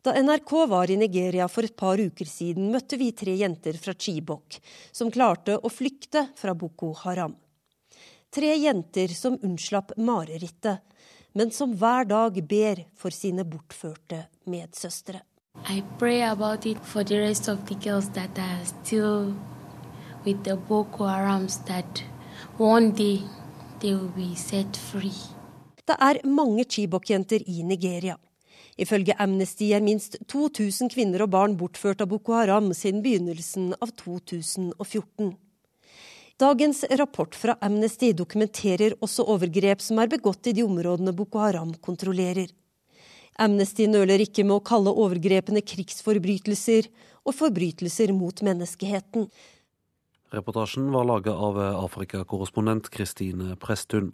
Da 0.00 0.16
NRK 0.16 0.52
var 0.72 0.88
i 0.88 0.96
Nigeria 0.96 1.50
for 1.52 1.68
et 1.68 1.76
par 1.76 2.00
uker 2.00 2.28
siden, 2.28 2.70
møtte 2.72 2.96
vi 2.96 3.10
tre 3.12 3.36
jenter 3.36 3.76
fra 3.76 3.92
Chibok, 3.92 4.56
som 4.92 5.12
klarte 5.12 5.60
å 5.60 5.68
flykte 5.72 6.30
fra 6.38 6.56
Boko 6.56 6.94
Haram. 7.04 7.36
Tre 8.32 8.56
jenter 8.56 9.12
som 9.12 9.36
unnslapp 9.44 9.98
marerittet 10.00 10.84
men 11.32 11.50
som 11.50 11.74
hver 11.76 12.04
dag 12.08 12.38
ber 12.48 12.84
for 12.96 13.14
sine 13.14 13.44
bortførte 13.44 14.26
medsøstre. 14.46 15.20
I 15.68 15.82
pray 15.98 16.22
about 16.22 16.66
it 16.66 16.78
for 16.84 17.02
the 17.02 17.18
rest 17.20 17.48
of 17.48 17.66
the 17.66 17.74
girls 17.74 18.08
that 18.14 18.38
are 18.38 18.64
still 18.64 19.34
with 20.24 20.44
the 20.44 20.56
Boko 20.56 21.04
Harams 21.04 21.58
that 21.66 22.04
one 22.58 22.92
day 22.92 23.22
they 23.80 23.94
will 23.94 24.12
be 24.14 24.36
set 24.36 24.76
free. 24.76 25.18
Det 25.88 25.96
er 26.00 26.20
mange 26.28 26.64
Chibok-jenter 26.64 27.42
i 27.46 27.62
Nigeria. 27.62 28.16
Ifølge 28.78 29.14
Amnesty 29.18 29.72
er 29.72 29.80
minst 29.82 30.16
2000 30.28 30.90
kvinner 30.92 31.24
og 31.24 31.30
barn 31.30 31.56
bortført 31.58 32.00
av 32.00 32.10
Boko 32.12 32.36
Haram 32.36 32.70
siden 32.76 33.02
begynnelsen 33.02 33.72
av 33.80 33.90
2014. 33.98 35.32
Dagens 36.38 36.84
rapport 36.90 37.34
fra 37.34 37.56
Amnesty 37.60 38.12
dokumenterer 38.14 38.92
også 39.02 39.24
overgrep 39.26 39.80
som 39.82 39.98
er 39.98 40.10
begått 40.12 40.46
i 40.46 40.52
de 40.54 40.62
områdene 40.62 41.10
Boko 41.10 41.40
Haram 41.42 41.72
kontrollerer. 41.82 42.52
Amnesty 43.42 43.88
nøler 43.90 44.22
ikke 44.22 44.44
med 44.46 44.60
å 44.60 44.62
kalle 44.62 44.92
overgrepene 44.94 45.64
krigsforbrytelser 45.66 46.86
og 47.26 47.34
forbrytelser 47.34 48.14
mot 48.14 48.38
menneskeheten. 48.46 49.26
Reportasjen 50.30 50.86
var 50.94 51.10
laget 51.10 51.34
av 51.34 51.58
Afrikakorrespondent 51.82 52.86
Kristine 52.94 53.58
Presttun. 53.58 54.12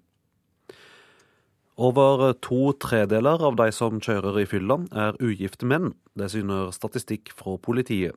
Over 1.75 2.37
to 2.39 2.71
tredeler 2.79 3.43
av 3.43 3.57
de 3.59 3.73
som 3.75 3.97
kjører 3.99 4.37
i 4.39 4.47
fylla, 4.47 4.77
er 4.95 5.17
ugifte 5.19 5.67
menn. 5.67 5.97
Det 6.15 6.29
syner 6.31 6.71
statistikk 6.71 7.33
fra 7.35 7.57
politiet. 7.59 8.15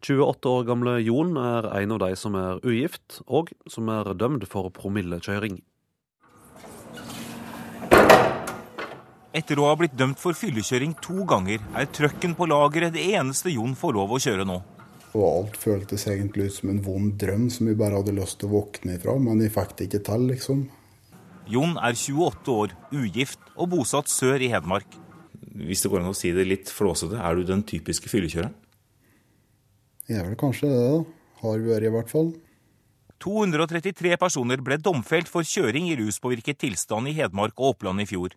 28 0.00 0.48
år 0.48 0.64
gamle 0.64 0.94
Jon 1.04 1.36
er 1.36 1.68
en 1.82 1.92
av 1.96 2.00
de 2.00 2.16
som 2.16 2.36
er 2.40 2.62
ugift, 2.64 3.20
og 3.28 3.52
som 3.68 3.90
er 3.92 4.08
dømt 4.16 4.46
for 4.48 4.72
promillekjøring. 4.72 5.58
Etter 9.34 9.60
å 9.60 9.66
ha 9.68 9.74
blitt 9.76 9.98
dømt 9.98 10.20
for 10.22 10.36
fyllekjøring 10.38 10.94
to 11.04 11.26
ganger, 11.28 11.60
er 11.76 11.90
trøkken 11.92 12.32
på 12.38 12.48
lageret 12.48 12.94
det 12.96 13.04
eneste 13.18 13.52
Jon 13.52 13.74
får 13.76 13.98
lov 13.98 14.14
å 14.16 14.20
kjøre 14.22 14.46
nå. 14.48 14.56
Og 15.12 15.26
alt 15.28 15.58
føltes 15.60 16.06
egentlig 16.08 16.48
ut 16.48 16.56
som 16.56 16.72
en 16.72 16.80
vond 16.86 17.12
drøm 17.20 17.50
som 17.52 17.68
vi 17.68 17.76
bare 17.76 18.00
hadde 18.00 18.16
lyst 18.16 18.40
til 18.40 18.48
å 18.48 18.62
våkne 18.62 18.96
ifra, 18.96 19.18
men 19.20 19.44
vi 19.44 19.52
fikk 19.52 19.76
det 19.76 19.90
ikke 19.90 20.02
til, 20.08 20.26
liksom. 20.32 20.64
Jon 21.50 21.76
er 21.76 21.92
28 21.92 22.52
år, 22.52 22.72
ugift 22.94 23.40
og 23.54 23.74
bosatt 23.74 24.08
sør 24.08 24.40
i 24.40 24.48
Hedmark. 24.52 24.88
Hvis 25.54 25.84
det 25.84 25.90
går 25.92 26.00
an 26.00 26.12
å 26.14 26.16
si 26.16 26.32
det 26.34 26.46
litt 26.48 26.70
flåsete, 26.72 27.18
er 27.20 27.36
du 27.36 27.44
den 27.46 27.62
typiske 27.68 28.08
fyllekjøreren? 28.08 28.54
Jeg 30.08 30.20
er 30.20 30.26
vel 30.28 30.38
kanskje 30.40 30.70
det, 30.72 30.80
da. 30.80 31.02
Har 31.44 31.60
vært 31.64 31.86
i 31.88 31.92
hvert 31.92 32.10
fall. 32.12 32.30
233 33.24 34.16
personer 34.20 34.60
ble 34.64 34.78
domfelt 34.80 35.28
for 35.30 35.46
kjøring 35.46 35.90
i 35.90 35.98
ruspåvirket 36.00 36.58
tilstand 36.64 37.08
i 37.08 37.14
Hedmark 37.16 37.54
og 37.58 37.74
Oppland 37.74 38.04
i 38.04 38.08
fjor. 38.08 38.34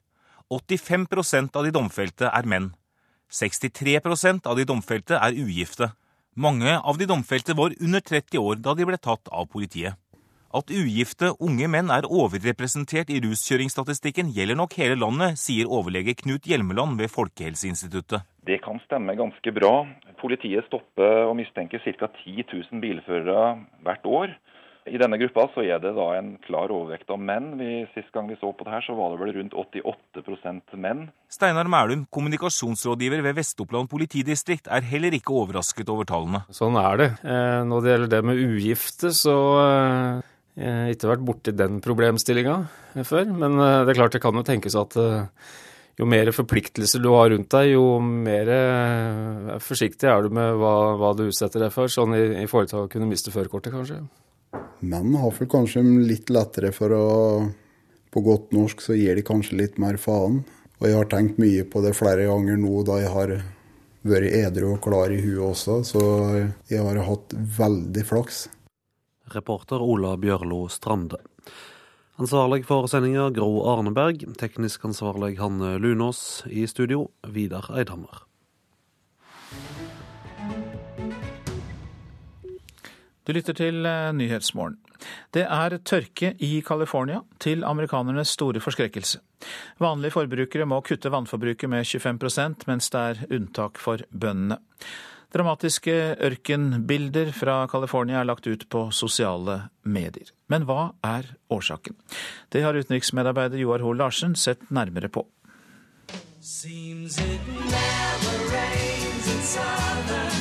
85% 0.51 1.55
av 1.59 1.67
de 1.67 1.73
domfelte 1.75 2.27
er 2.31 2.47
menn. 2.47 2.69
63% 3.31 4.47
av 4.47 4.55
de 4.59 4.67
domfelte 4.67 5.19
er 5.19 5.35
ugifte. 5.35 5.89
Mange 6.35 6.75
av 6.77 6.99
de 6.99 7.07
domfelte 7.09 7.55
var 7.57 7.75
under 7.79 8.03
30 8.03 8.39
år 8.39 8.61
da 8.63 8.75
de 8.77 8.87
ble 8.87 8.99
tatt 8.99 9.27
av 9.31 9.49
politiet. 9.51 9.95
At 10.55 10.71
ugifte 10.71 11.33
unge 11.43 11.67
menn 11.67 11.91
er 11.91 12.07
overrepresentert 12.07 13.11
i 13.11 13.19
ruskjøringsstatistikken 13.23 14.31
gjelder 14.35 14.55
nok 14.59 14.77
hele 14.79 14.95
landet, 14.99 15.39
sier 15.41 15.67
overlege 15.67 16.15
Knut 16.21 16.47
Hjelmeland 16.47 16.95
ved 17.01 17.11
Folkehelseinstituttet. 17.11 18.23
Det 18.47 18.61
kan 18.63 18.79
stemme 18.85 19.17
ganske 19.19 19.51
bra. 19.51 19.73
Politiet 20.21 20.65
stopper 20.69 21.27
og 21.27 21.35
mistenker 21.37 21.83
ca. 21.83 22.07
10 22.23 22.45
000 22.47 22.83
bilførere 22.83 23.57
hvert 23.83 24.07
år. 24.07 24.37
I 24.87 24.99
denne 24.99 25.17
gruppa 25.19 25.47
så 25.51 25.65
er 25.67 25.81
det 25.83 25.91
da 25.97 26.05
en 26.15 26.29
klar 26.45 26.71
overvekt 26.71 27.09
av 27.11 27.19
menn. 27.19 27.49
Vi, 27.59 27.81
sist 27.91 28.07
gang 28.15 28.29
vi 28.29 28.37
så 28.39 28.53
på 28.55 28.63
det 28.63 28.71
her, 28.71 28.85
så 28.85 28.95
var 28.95 29.11
det 29.11 29.19
vel 29.19 29.33
rundt 29.35 29.57
88% 29.59 30.77
menn. 30.79 31.01
Steinar 31.33 31.67
Mælum, 31.71 32.05
kommunikasjonsrådgiver 32.13 33.23
ved 33.25 33.35
Vest-Oppland 33.41 33.91
politidistrikt, 33.91 34.71
er 34.71 34.87
heller 34.87 35.17
ikke 35.17 35.35
overrasket 35.35 35.91
over 35.91 36.07
tallene. 36.07 36.45
Sånn 36.55 36.79
er 36.79 37.01
det. 37.01 37.09
Eh, 37.27 37.59
når 37.67 37.83
det 37.83 37.93
gjelder 37.93 38.13
det 38.15 38.23
med 38.29 38.43
ugifte, 38.47 39.11
så 39.15 39.37
eh, 39.65 40.33
ikke 40.57 41.11
vært 41.11 41.25
borti 41.25 41.53
den 41.53 41.77
problemstillinga 41.85 42.57
før, 43.05 43.29
men 43.29 43.59
eh, 43.61 43.79
det 43.85 43.93
er 43.93 43.99
klart 43.99 44.15
det 44.15 44.23
kan 44.23 44.37
jo 44.37 44.45
tenkes 44.45 44.77
at 44.79 44.95
eh, 44.97 45.49
jo 45.97 46.07
mer 46.09 46.29
forpliktelser 46.33 47.01
du 47.01 47.11
har 47.13 47.29
rundt 47.33 47.51
deg, 47.53 47.73
jo 47.75 47.97
mer 48.01 48.49
eh, 48.53 49.51
forsiktig 49.63 50.09
er 50.09 50.25
du 50.25 50.33
med 50.33 50.57
hva, 50.61 50.73
hva 50.97 51.13
du 51.17 51.27
utsetter 51.27 51.61
deg 51.65 51.73
for, 51.73 51.91
sånn 51.91 52.15
i, 52.17 52.23
i, 52.43 52.47
forhold 52.49 52.71
til 52.71 52.81
å 52.83 52.89
kunne 52.91 53.09
miste 53.09 53.33
førerkortet, 53.33 53.73
kanskje. 53.73 54.01
Menn 54.81 55.13
har 55.17 55.33
vel 55.37 55.49
kanskje 55.51 55.83
litt 56.05 56.29
lettere 56.33 56.69
for 56.73 56.93
å 56.93 57.07
På 58.13 58.21
godt 58.23 58.53
norsk 58.55 58.79
så 58.81 58.95
gir 58.95 59.17
de 59.17 59.23
kanskje 59.25 59.57
litt 59.59 59.75
mer 59.77 59.97
faen. 59.99 60.39
Og 60.79 60.85
jeg 60.87 60.95
har 60.95 61.09
tenkt 61.11 61.41
mye 61.41 61.65
på 61.67 61.81
det 61.83 61.91
flere 61.97 62.25
ganger 62.29 62.57
nå 62.57 62.79
da 62.87 63.01
jeg 63.01 63.11
har 63.13 63.33
vært 64.07 64.37
edru 64.39 64.71
og 64.71 64.79
klar 64.81 65.11
i 65.11 65.19
huet 65.19 65.43
også, 65.43 65.81
så 65.85 66.01
jeg 66.71 66.79
har 66.81 67.01
hatt 67.03 67.35
veldig 67.57 68.05
flaks. 68.07 68.45
Reporter 69.35 69.81
Ola 69.81 70.15
Bjørlo 70.17 70.67
Strande. 70.71 71.19
Ansvarlig 72.17 72.63
for 72.65 72.87
sendinga 72.89 73.29
Gro 73.29 73.61
Arneberg, 73.69 74.23
teknisk 74.39 74.87
ansvarlig 74.89 75.35
Hanne 75.37 75.75
Lunås, 75.77 76.43
i 76.49 76.65
studio 76.67 77.11
Vidar 77.27 77.69
Eidhammer. 77.77 78.23
Du 83.27 83.33
lytter 83.35 83.53
til 83.59 83.85
eh, 83.85 84.13
Nyhetsmorgen. 84.15 84.77
Det 85.35 85.43
er 85.43 85.73
tørke 85.83 86.31
i 86.39 86.61
California, 86.65 87.19
til 87.43 87.65
amerikanernes 87.67 88.31
store 88.33 88.61
forskrekkelse. 88.63 89.19
Vanlige 89.83 90.15
forbrukere 90.15 90.65
må 90.65 90.79
kutte 90.81 91.11
vannforbruket 91.11 91.69
med 91.69 91.85
25 91.85 92.65
mens 92.71 92.89
det 92.89 93.01
er 93.03 93.21
unntak 93.35 93.77
for 93.83 94.01
bøndene. 94.09 94.57
Dramatiske 95.33 95.93
ørkenbilder 96.23 97.33
fra 97.35 97.59
California 97.67 98.21
er 98.21 98.29
lagt 98.29 98.47
ut 98.47 98.63
på 98.71 98.87
sosiale 98.95 99.59
medier. 99.83 100.31
Men 100.47 100.63
hva 100.69 100.93
er 101.03 101.33
årsaken? 101.51 101.97
Det 102.53 102.63
har 102.63 102.79
utenriksmedarbeider 102.79 103.59
Joar 103.59 103.83
Hoel 103.83 103.99
Larsen 103.99 104.37
sett 104.39 104.69
nærmere 104.71 105.11
på. 105.11 105.27
Seems 106.39 107.19
it 107.19 107.47
never 107.47 108.37
rains 108.53 109.33
in 109.33 109.41
southern 109.43 110.37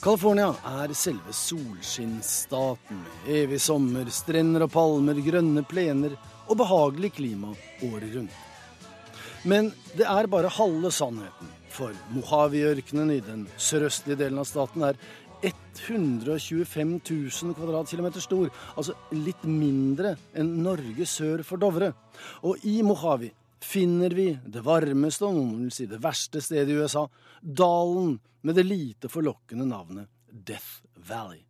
California 0.00 0.54
er 0.64 0.94
selve 0.96 1.32
solskinnsstaten 1.36 3.02
evig 3.28 3.58
sommer, 3.60 4.08
strender 4.08 4.64
og 4.64 4.72
palmer, 4.72 5.18
grønne 5.20 5.60
plener 5.68 6.14
og 6.46 6.56
behagelig 6.62 7.10
klima 7.18 7.52
året 7.84 8.14
rundt. 8.14 8.38
Men 9.48 9.70
det 9.96 10.04
er 10.04 10.28
bare 10.28 10.52
halve 10.52 10.90
sannheten, 10.92 11.48
for 11.72 11.94
Mojave-ørkenen 12.12 13.12
i 13.14 13.22
den 13.24 13.46
sørøstlige 13.56 14.18
delen 14.20 14.40
av 14.42 14.48
staten 14.48 14.84
er 14.84 14.98
125 15.40 16.90
000 17.08 17.54
kvadratkilometer 17.56 18.20
stor, 18.20 18.50
altså 18.76 18.92
litt 19.16 19.46
mindre 19.48 20.12
enn 20.36 20.58
Norge 20.60 21.06
sør 21.08 21.40
for 21.46 21.62
Dovre. 21.62 21.94
Og 22.44 22.60
i 22.68 22.82
Mojave 22.84 23.30
finner 23.64 24.12
vi 24.16 24.28
det 24.44 24.64
varmeste 24.66 25.24
og 25.28 25.38
noen 25.38 25.64
vil 25.64 25.72
si 25.72 25.88
det 25.88 26.02
verste 26.04 26.42
stedet 26.44 26.74
i 26.74 26.76
USA, 26.76 27.06
dalen 27.40 28.18
med 28.44 28.60
det 28.60 28.66
lite 28.68 29.08
forlokkende 29.12 29.64
navnet 29.68 30.12
Death 30.28 30.84
Valley. 31.08 31.40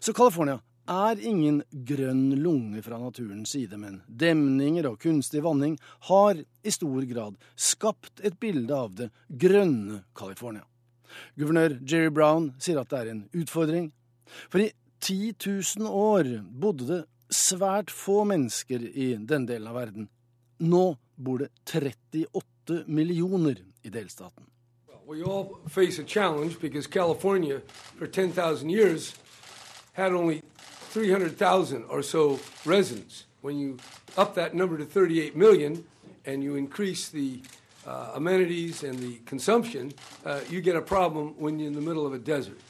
Så 0.00 0.16
California 0.16 0.56
er 0.90 1.20
ingen 1.22 1.60
grønn 1.70 2.34
lunge 2.42 2.82
fra 2.82 2.98
naturens 2.98 3.52
side, 3.54 3.78
men 3.78 4.00
demninger 4.06 4.88
og 4.90 4.98
kunstig 5.02 5.42
vanning 5.44 5.76
har 6.08 6.40
i 6.40 6.74
stor 6.74 7.06
grad 7.10 7.38
skapt 7.54 8.22
et 8.26 8.38
bilde 8.42 8.74
av 8.74 8.96
det 8.98 9.10
grønne 9.28 10.02
California. 10.18 10.64
Guvernør 11.38 11.78
Jerry 11.86 12.10
Brown 12.14 12.50
sier 12.62 12.80
at 12.82 12.90
det 12.90 13.00
er 13.00 13.12
en 13.12 13.24
utfordring, 13.34 13.90
for 14.50 14.62
i 14.62 14.70
10 15.00 15.34
000 15.78 15.88
år 15.88 16.30
bodde 16.42 16.86
det 16.90 17.00
svært 17.30 17.90
få 17.94 18.24
mennesker 18.28 18.82
i 18.82 19.14
den 19.16 19.46
delen 19.48 19.70
av 19.70 19.78
verden. 19.78 20.08
Nå 20.60 20.84
bor 21.16 21.42
det 21.42 21.50
38 21.64 22.84
millioner 22.86 23.62
i 23.82 23.90
delstaten. 23.90 24.46
We 25.06 25.24
all 25.24 25.58
face 25.66 25.98
a 25.98 26.04
challenge 26.04 26.60
because 26.60 26.86
California 26.86 27.60
for 27.98 28.06
10,000 28.06 28.70
years 28.70 29.14
had 29.92 30.12
only 30.12 30.42
300,000 30.90 31.84
or 31.88 32.02
so 32.02 32.38
residents. 32.64 33.24
When 33.42 33.58
you 33.58 33.78
up 34.16 34.34
that 34.34 34.54
number 34.54 34.76
to 34.76 34.84
38 34.84 35.36
million 35.36 35.84
and 36.26 36.42
you 36.42 36.56
increase 36.56 37.08
the 37.08 37.40
uh, 37.86 38.12
amenities 38.14 38.82
and 38.82 38.98
the 38.98 39.20
consumption, 39.24 39.92
uh, 40.26 40.40
you 40.50 40.60
get 40.60 40.76
a 40.76 40.82
problem 40.82 41.34
when 41.38 41.58
you're 41.58 41.68
in 41.68 41.74
the 41.74 41.80
middle 41.80 42.06
of 42.06 42.12
a 42.12 42.18
desert. 42.18 42.60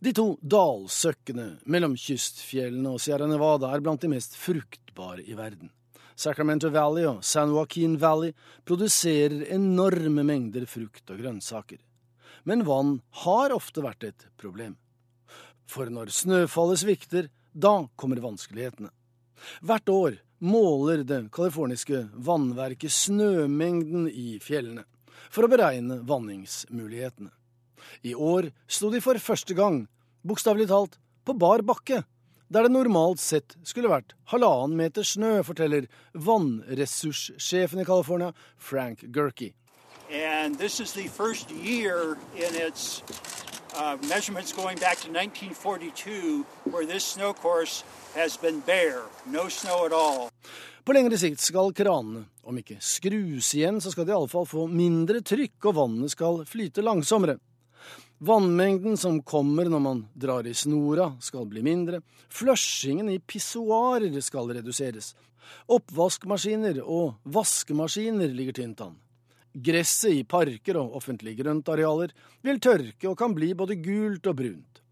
De 0.00 0.12
to 0.12 0.36
dalsøkkene 0.42 1.46
mellom 1.72 1.96
kystfjellene 1.96 2.92
og 2.92 3.00
Sierra 3.00 3.26
Nevada 3.28 3.70
er 3.72 3.82
blant 3.84 4.02
de 4.02 4.10
mest 4.12 4.36
fruktbare 4.36 5.24
i 5.24 5.36
verden. 5.36 5.70
Sacramento 6.16 6.70
Valley 6.72 7.04
og 7.08 7.24
San 7.24 7.52
Joaquin 7.52 7.98
Valley 8.00 8.32
produserer 8.64 9.44
enorme 9.52 10.24
mengder 10.24 10.64
frukt 10.68 11.12
og 11.12 11.20
grønnsaker. 11.20 11.78
Men 12.44 12.64
vann 12.64 13.00
har 13.24 13.52
ofte 13.52 13.84
vært 13.84 14.04
et 14.08 14.28
problem. 14.40 14.76
For 15.66 15.90
når 15.90 16.12
snøfallet 16.14 16.82
svikter, 16.82 17.28
da 17.52 17.86
kommer 17.98 18.22
vanskelighetene. 18.22 18.92
Hvert 19.66 19.88
år 19.92 20.18
måler 20.38 21.02
det 21.06 21.26
californiske 21.34 22.06
vannverket 22.26 22.92
snømengden 22.92 24.06
i 24.10 24.36
fjellene 24.42 24.84
for 25.32 25.46
å 25.46 25.50
beregne 25.50 26.02
vanningsmulighetene. 26.06 27.32
I 28.02 28.14
år 28.14 28.50
sto 28.68 28.90
de 28.92 29.00
for 29.04 29.18
første 29.22 29.56
gang, 29.56 29.84
bokstavelig 30.26 30.68
talt, 30.70 30.98
på 31.26 31.34
bar 31.34 31.64
bakke 31.66 32.04
der 32.48 32.62
det 32.62 32.70
normalt 32.70 33.18
sett 33.18 33.56
skulle 33.66 33.90
vært 33.90 34.14
halvannen 34.30 34.76
meter 34.78 35.06
snø, 35.06 35.40
forteller 35.46 35.88
vannressurssjefen 36.14 37.82
i 37.82 37.86
California, 37.88 38.32
Frank 38.56 39.02
Gerke. 39.10 39.52
And 40.12 40.56
this 40.56 40.78
is 40.78 40.92
the 40.92 41.08
first 41.08 41.50
year 41.50 42.16
in 42.36 42.54
uh, 43.76 43.96
measurements 44.08 44.52
going 44.52 44.78
back 44.78 44.98
to 45.00 45.08
1942 45.08 46.44
where 46.70 46.86
this 46.86 47.04
snow 47.04 47.32
course 47.32 47.84
has 48.14 48.36
been 48.36 48.60
bare, 48.60 49.02
no 49.26 49.48
snow 49.48 49.86
at 49.86 49.92
all. 49.92 50.30
På 50.84 50.92
lengre 50.92 51.18
sikt 51.18 51.42
skal 51.42 51.72
kranene, 51.74 52.24
om 52.46 52.58
ikke 52.60 52.78
skrus 52.80 53.50
igjen, 53.58 53.80
så 53.82 53.90
skal 53.90 54.06
de 54.06 54.14
iallfall 54.14 54.46
få 54.46 54.68
mindre 54.70 55.18
trykk, 55.26 55.58
og 55.66 55.74
vannet 55.80 56.12
skal 56.14 56.44
flyte 56.46 56.84
langsommere. 56.86 57.40
Vannmengden 58.22 58.96
som 58.96 59.18
kommer 59.26 59.66
når 59.68 59.82
man 59.82 60.04
drar 60.14 60.46
i 60.46 60.54
snora, 60.54 61.10
skal 61.20 61.48
bli 61.50 61.64
mindre. 61.66 62.00
Flushingen 62.32 63.10
i 63.12 63.18
pissoarer 63.18 64.14
skal 64.24 64.54
reduseres. 64.56 65.10
Oppvaskmaskiner 65.66 66.78
og 66.82 67.18
vaskemaskiner 67.34 68.30
ligger 68.32 68.56
tynt 68.62 68.86
an. 68.86 68.94
Gresset 69.56 70.12
i 70.12 70.24
parker 70.28 70.76
og 70.76 70.98
offentlige 70.98 71.40
grøntarealer 71.40 72.10
vil 72.44 72.58
tørke 72.60 73.08
og 73.08 73.16
kan 73.16 73.32
bli 73.36 73.54
både 73.56 73.78
gult 73.80 74.26
og 74.28 74.36
brunt. 74.36 74.82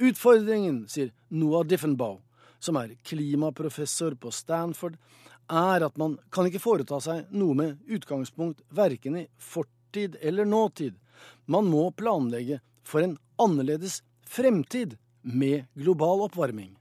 Utfordringen, 0.00 0.82
sier 0.88 1.08
Noah 1.32 1.64
Diffenbaugh, 1.64 2.20
som 2.60 2.76
er 2.76 2.92
klimaprofessor 3.04 4.18
på 4.20 4.32
Stanford, 4.32 4.98
er 5.50 5.84
at 5.86 5.96
man 5.98 6.18
kan 6.32 6.46
ikke 6.48 6.62
foreta 6.62 7.00
seg 7.00 7.32
noe 7.32 7.56
med 7.56 7.80
utgangspunkt 7.88 8.60
verken 8.76 9.16
i 9.22 9.26
fortid 9.40 10.18
eller 10.20 10.44
nåtid. 10.44 10.94
Man 11.48 11.72
må 11.72 11.88
planlegge 11.96 12.60
for 12.84 13.00
en 13.04 13.16
annerledes 13.40 14.02
fremtid 14.28 14.98
med 15.22 15.64
global 15.74 16.26
oppvarming. 16.28 16.76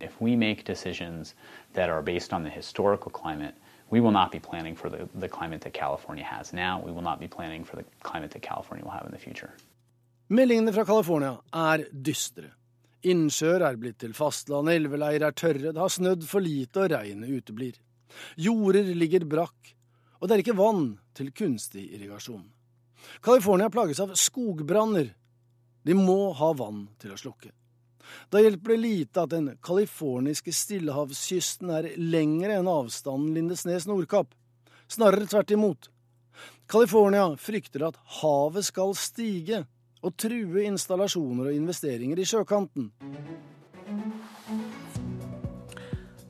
If 0.00 0.20
we 0.20 0.36
make 0.36 0.64
decisions 0.64 1.34
that 1.72 1.88
are 1.88 2.02
based 2.02 2.32
on 2.32 2.44
the 2.44 2.50
historical 2.50 3.10
climate, 3.10 3.54
we 3.90 4.00
will 4.00 4.12
not 4.12 4.32
be 4.32 4.40
planning 4.40 4.76
for 4.76 4.88
the, 4.88 5.08
the 5.14 5.28
climate 5.28 5.60
that 5.62 5.72
California 5.72 6.24
has 6.24 6.52
now. 6.52 6.82
We 6.84 6.92
will 6.92 7.02
not 7.02 7.20
be 7.20 7.28
planning 7.28 7.64
for 7.64 7.76
the 7.76 7.84
climate 8.02 8.30
that 8.32 8.42
California 8.42 8.84
will 8.84 8.92
have 8.92 9.06
in 9.06 9.12
the 9.12 9.18
future. 9.18 9.52
Meldingene 10.30 10.72
fra 10.72 10.84
California 10.84 11.36
er 11.52 11.84
dystre. 11.92 12.50
Innsjøer 13.04 13.60
er 13.68 13.76
blitt 13.76 13.98
til 14.00 14.14
fastland, 14.16 14.70
elveleier 14.72 15.26
er 15.26 15.34
tørre, 15.36 15.74
det 15.74 15.80
har 15.80 15.92
snødd 15.92 16.24
for 16.24 16.40
lite 16.40 16.86
og 16.86 16.94
regnet 16.94 17.28
uteblir. 17.28 17.76
Jorder 18.40 18.88
ligger 18.96 19.26
brakk, 19.28 19.74
og 20.20 20.28
det 20.28 20.36
er 20.36 20.44
ikke 20.44 20.56
vann 20.56 20.86
til 21.12 21.28
kunstig 21.36 21.84
irrigasjon. 21.90 22.46
California 23.20 23.68
plages 23.68 24.00
av 24.00 24.14
skogbranner, 24.16 25.12
de 25.84 25.98
må 25.98 26.32
ha 26.38 26.48
vann 26.56 26.86
til 27.02 27.12
å 27.12 27.20
slukke. 27.20 27.52
Da 28.30 28.40
hjelper 28.42 28.74
det 28.74 28.80
lite 28.82 29.24
at 29.24 29.32
den 29.32 29.50
californiske 29.64 30.52
stillehavskysten 30.52 31.72
er 31.74 31.90
lengre 32.00 32.58
enn 32.58 32.70
avstanden 32.70 33.34
Lindesnes-Nordkapp. 33.36 34.34
Snarere 34.88 35.28
tvert 35.30 35.54
imot. 35.54 35.90
California 36.70 37.28
frykter 37.40 37.88
at 37.88 37.98
havet 38.20 38.68
skal 38.68 38.94
stige 38.98 39.64
og 40.04 40.16
true 40.20 40.64
installasjoner 40.68 41.50
og 41.50 41.56
investeringer 41.56 42.20
i 42.20 42.28
sjøkanten. 42.28 42.90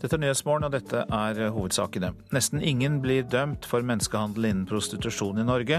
Dette 0.05 0.18
er 0.18 0.20
Nyhetsmorgen, 0.20 0.66
og 0.66 0.74
dette 0.74 1.01
er 1.01 1.39
hovedsakene. 1.55 2.10
Nesten 2.36 2.60
ingen 2.60 2.98
blir 3.01 3.24
dømt 3.24 3.64
for 3.64 3.81
menneskehandel 3.89 4.51
innen 4.51 4.66
prostitusjon 4.68 5.40
i 5.40 5.47
Norge. 5.48 5.78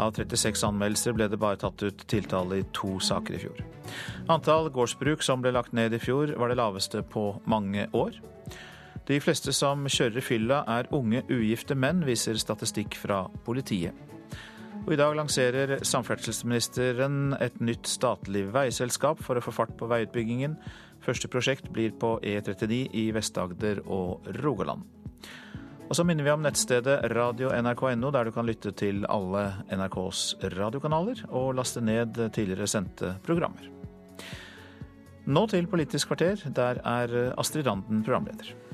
Av 0.00 0.14
36 0.16 0.64
anmeldelser 0.64 1.12
ble 1.12 1.26
det 1.28 1.36
bare 1.42 1.60
tatt 1.60 1.84
ut 1.84 2.06
tiltale 2.08 2.62
i 2.62 2.64
to 2.72 2.94
saker 3.04 3.36
i 3.36 3.42
fjor. 3.42 3.60
Antall 4.32 4.70
gårdsbruk 4.72 5.20
som 5.20 5.44
ble 5.44 5.52
lagt 5.52 5.76
ned 5.76 5.92
i 5.92 6.00
fjor, 6.00 6.32
var 6.40 6.48
det 6.48 6.56
laveste 6.56 7.04
på 7.04 7.26
mange 7.44 7.84
år. 7.92 8.16
De 9.12 9.20
fleste 9.20 9.52
som 9.52 9.84
kjører 9.84 10.24
fylla 10.24 10.62
er 10.78 10.88
unge, 10.96 11.26
ugifte 11.28 11.76
menn, 11.76 12.00
viser 12.08 12.40
statistikk 12.40 12.96
fra 12.96 13.26
politiet. 13.44 13.92
Og 14.86 14.92
I 14.94 15.00
dag 15.00 15.16
lanserer 15.18 15.80
samferdselsministeren 15.84 17.36
et 17.42 17.60
nytt 17.60 17.88
statlig 17.90 18.44
veiselskap 18.54 19.20
for 19.20 19.36
å 19.36 19.44
få 19.44 19.52
fart 19.52 19.76
på 19.76 19.88
veiutbyggingen. 19.90 20.56
Første 21.06 21.28
prosjekt 21.30 21.68
blir 21.70 21.92
på 21.94 22.16
E39 22.18 22.80
i 22.98 23.04
Vest-Agder 23.14 23.84
og 23.86 24.26
Rogaland. 24.42 24.82
Og 25.86 25.94
så 25.94 26.02
minner 26.02 26.26
vi 26.26 26.32
om 26.32 26.42
nettstedet 26.42 26.96
radio.nrk.no, 27.12 28.10
der 28.10 28.26
du 28.26 28.32
kan 28.34 28.48
lytte 28.48 28.72
til 28.74 29.04
alle 29.06 29.44
NRKs 29.70 30.24
radiokanaler 30.56 31.22
og 31.30 31.54
laste 31.60 31.84
ned 31.84 32.18
tidligere 32.34 32.66
sendte 32.66 33.14
programmer. 33.26 33.70
Nå 35.26 35.46
til 35.50 35.70
Politisk 35.70 36.10
kvarter. 36.10 36.42
Der 36.54 36.82
er 36.82 37.34
Astrid 37.38 37.66
Randen 37.66 38.02
programleder. 38.02 38.65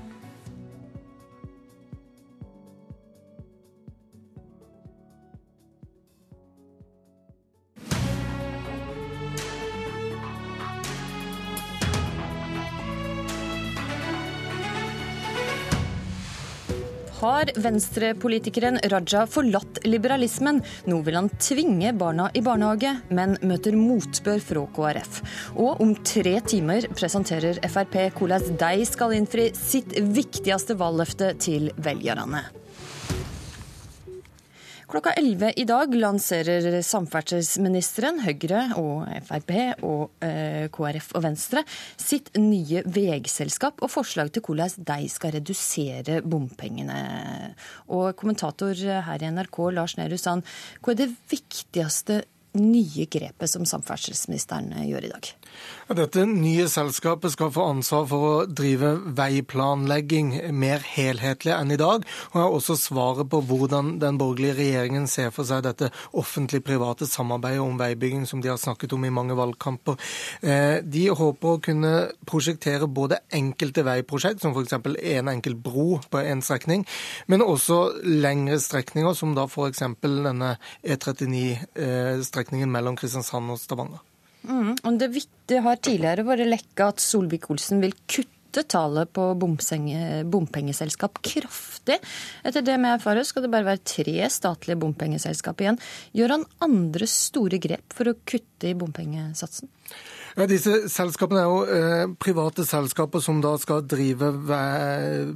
Har 17.23 17.47
venstrepolitikeren 17.55 18.81
Raja 18.90 19.20
forlatt 19.31 19.78
liberalismen? 19.86 20.57
Nå 20.90 20.97
vil 21.07 21.15
han 21.20 21.28
tvinge 21.39 21.93
barna 21.94 22.24
i 22.35 22.43
barnehage, 22.43 22.97
men 23.15 23.36
møter 23.47 23.77
motbør 23.78 24.43
fra 24.43 24.65
KrF. 24.74 25.20
Og 25.55 25.85
om 25.85 25.93
tre 26.03 26.32
timer 26.51 26.89
presenterer 26.99 27.61
Frp 27.70 27.94
hvordan 28.19 28.59
de 28.65 28.89
skal 28.90 29.15
innfri 29.20 29.53
sitt 29.55 29.94
viktigste 30.16 30.74
valgløfte 30.82 31.31
til 31.47 31.70
velgerne. 31.78 32.43
Klokka 34.93 35.12
11 35.16 35.52
i 35.56 35.64
dag 35.64 35.94
lanserer 35.97 36.66
samferdselsministeren, 36.85 38.19
Høyre 38.27 38.66
og 38.77 39.06
Frp 39.24 39.52
og 39.89 40.10
eh, 40.20 40.66
KrF 40.69 41.14
og 41.16 41.24
Venstre 41.24 41.62
sitt 41.97 42.28
nye 42.36 42.82
veiselskap 42.85 43.81
og 43.81 43.89
forslag 43.89 44.28
til 44.35 44.44
hvordan 44.44 44.85
de 44.90 45.09
skal 45.09 45.32
redusere 45.39 46.19
bompengene. 46.20 46.98
Og 47.89 48.12
kommentator 48.20 48.77
her 49.09 49.24
i 49.24 49.32
NRK, 49.32 49.62
Lars 49.78 49.97
Nehru 49.97 50.20
Sand, 50.20 50.44
hva 50.85 50.93
er 50.93 51.01
det 51.01 51.09
viktigste 51.32 52.20
nye 52.60 53.09
grepet 53.09 53.48
som 53.48 53.64
samferdselsministeren 53.64 54.74
gjør 54.90 55.09
i 55.09 55.14
dag? 55.14 55.32
Dette 55.93 56.24
nye 56.24 56.65
selskapet 56.70 57.35
skal 57.35 57.51
få 57.53 57.65
ansvar 57.74 58.07
for 58.09 58.27
å 58.27 58.45
drive 58.49 58.95
veiplanlegging 59.19 60.31
mer 60.57 60.85
helhetlig 60.87 61.53
enn 61.53 61.74
i 61.74 61.79
dag, 61.81 62.07
og 62.33 62.39
er 62.41 62.55
også 62.57 62.77
svaret 62.81 63.29
på 63.33 63.43
hvordan 63.49 63.97
den 64.03 64.20
borgerlige 64.20 64.57
regjeringen 64.61 65.09
ser 65.11 65.33
for 65.35 65.49
seg 65.49 65.65
dette 65.66 65.91
offentlig-private 66.19 67.09
samarbeidet 67.11 67.65
om 67.65 67.81
veibygging 67.81 68.24
som 68.31 68.41
de 68.41 68.53
har 68.53 68.61
snakket 68.61 68.95
om 68.97 69.05
i 69.05 69.12
mange 69.12 69.37
valgkamper. 69.39 69.99
Eh, 70.41 70.79
de 70.85 71.05
håper 71.12 71.51
å 71.51 71.62
kunne 71.66 71.93
prosjektere 72.29 72.89
både 72.89 73.20
enkelte 73.35 73.85
veiprosjekt, 73.87 74.41
som 74.43 74.57
f.eks. 74.57 74.79
en 74.79 75.33
enkelt 75.35 75.61
bro 75.65 75.99
på 76.11 76.23
en 76.23 76.45
strekning, 76.45 76.87
men 77.27 77.45
også 77.45 77.83
lengre 78.07 78.61
strekninger, 78.62 79.12
som 79.19 79.37
da 79.37 79.49
f.eks. 79.51 79.85
denne 80.01 80.55
E39-strekningen 80.81 82.73
mellom 82.73 82.97
Kristiansand 82.97 83.53
og 83.53 83.61
Stavanger. 83.61 84.01
Mm. 84.48 84.98
Det, 84.98 85.09
det, 85.51 85.59
har 85.64 85.81
tidligere 85.81 86.27
vært 86.27 86.48
lekka 86.48 86.93
at 86.93 87.02
Solvik-Olsen 87.02 87.82
vil 87.82 87.94
kutte 88.10 88.64
tallet 88.69 89.09
på 89.16 89.31
bompengeselskap 89.39 91.23
kraftig. 91.24 91.98
Etter 92.44 92.64
det 92.66 92.77
vi 92.77 92.90
erfarer, 92.90 93.24
skal 93.24 93.47
det 93.47 93.52
bare 93.55 93.70
være 93.70 93.85
tre 93.86 94.16
statlige 94.32 94.81
bompengeselskap 94.82 95.62
igjen. 95.62 95.81
Gjør 96.16 96.36
han 96.36 96.48
andre 96.66 97.09
store 97.09 97.62
grep 97.62 97.97
for 97.97 98.10
å 98.10 98.19
kutte 98.28 98.73
i 98.73 98.77
bompengesatsen? 98.78 99.70
Ja, 100.33 100.47
disse 100.49 100.87
selskapene 100.89 101.43
er 101.43 101.51
jo 101.51 101.57
eh, 101.69 102.05
private 102.17 102.65
selskaper 102.65 103.21
som 103.21 103.43
da 103.45 103.51
skal 103.61 103.83
drive 103.85 104.31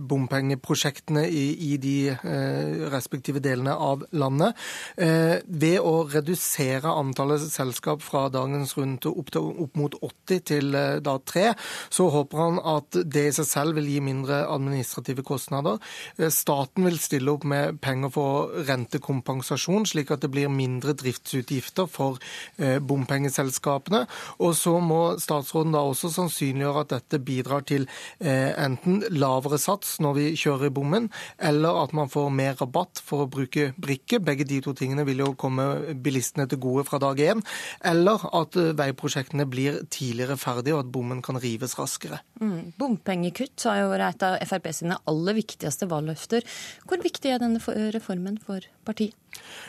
bompengeprosjektene 0.08 1.26
i, 1.28 1.42
i 1.74 1.76
de 1.80 1.96
eh, 2.14 2.86
respektive 2.92 3.42
delene 3.44 3.74
av 3.76 4.06
landet. 4.16 4.56
Eh, 4.96 5.42
ved 5.44 5.84
å 5.84 6.06
redusere 6.08 6.88
antallet 6.88 7.44
selskap 7.44 8.00
fra 8.04 8.26
dagens 8.32 8.72
rundt 8.78 9.04
opp, 9.10 9.28
til, 9.34 9.50
opp 9.66 9.76
mot 9.76 9.98
80 10.00 10.40
til 10.48 10.78
eh, 10.80 10.96
da 11.04 11.18
3, 11.20 11.52
så 11.92 12.08
håper 12.14 12.42
han 12.46 12.62
at 12.64 13.00
det 13.04 13.26
i 13.28 13.36
seg 13.36 13.50
selv 13.50 13.76
vil 13.76 13.92
gi 13.92 14.00
mindre 14.00 14.46
administrative 14.48 15.26
kostnader. 15.28 15.76
Eh, 16.16 16.32
staten 16.32 16.88
vil 16.88 16.96
stille 17.02 17.36
opp 17.36 17.44
med 17.44 17.82
penger 17.84 18.14
for 18.16 18.56
rentekompensasjon, 18.70 19.84
slik 19.92 20.14
at 20.16 20.24
det 20.24 20.32
blir 20.32 20.48
mindre 20.48 20.96
driftsutgifter 20.96 21.84
for 21.90 22.16
eh, 22.56 22.80
bompengeselskapene. 22.80 24.06
Og 24.40 24.56
så 24.56 24.78
må 24.86 25.00
statsråden 25.22 25.74
da 25.74 25.82
også 25.84 26.10
sannsynliggjøre 26.14 26.84
at 26.84 26.92
dette 26.94 27.20
bidrar 27.26 27.64
til 27.68 27.86
eh, 28.20 28.52
enten 28.62 29.02
lavere 29.14 29.58
sats 29.60 29.96
når 30.02 30.16
vi 30.18 30.26
kjører 30.38 30.68
i 30.68 30.74
bommen, 30.74 31.08
eller 31.38 31.82
at 31.82 31.94
man 31.96 32.10
får 32.12 32.30
mer 32.34 32.56
rabatt 32.60 33.02
for 33.02 33.24
å 33.24 33.30
bruke 33.30 33.70
brikke. 33.82 34.20
Begge 34.24 34.46
de 34.48 34.60
to 34.64 34.74
tingene 34.76 35.06
vil 35.08 35.24
jo 35.24 35.32
komme 35.38 35.66
bilistene 36.02 36.48
til 36.50 36.60
gode 36.62 36.86
fra 36.88 37.00
dag 37.02 37.20
én. 37.22 37.42
Eller 37.86 38.22
at 38.30 38.58
eh, 38.60 38.72
veiprosjektene 38.78 39.48
blir 39.50 39.82
tidligere 39.90 40.38
ferdige, 40.40 40.76
og 40.76 40.86
at 40.86 40.94
bommen 40.94 41.22
kan 41.24 41.40
rives 41.42 41.76
raskere. 41.78 42.22
Mm. 42.40 42.72
Bompengekutt 42.78 43.68
har 43.68 43.82
jo 43.82 43.92
vært 43.92 44.16
et 44.16 44.26
av 44.26 44.40
Frp 44.46 44.72
sine 44.76 44.98
aller 45.10 45.38
viktigste 45.38 45.88
valgløfter. 45.90 46.46
Hvor 46.86 47.02
viktig 47.02 47.32
er 47.32 47.42
denne 47.42 47.62
reformen 47.94 48.40
for 48.42 48.64
partiet? 48.86 49.16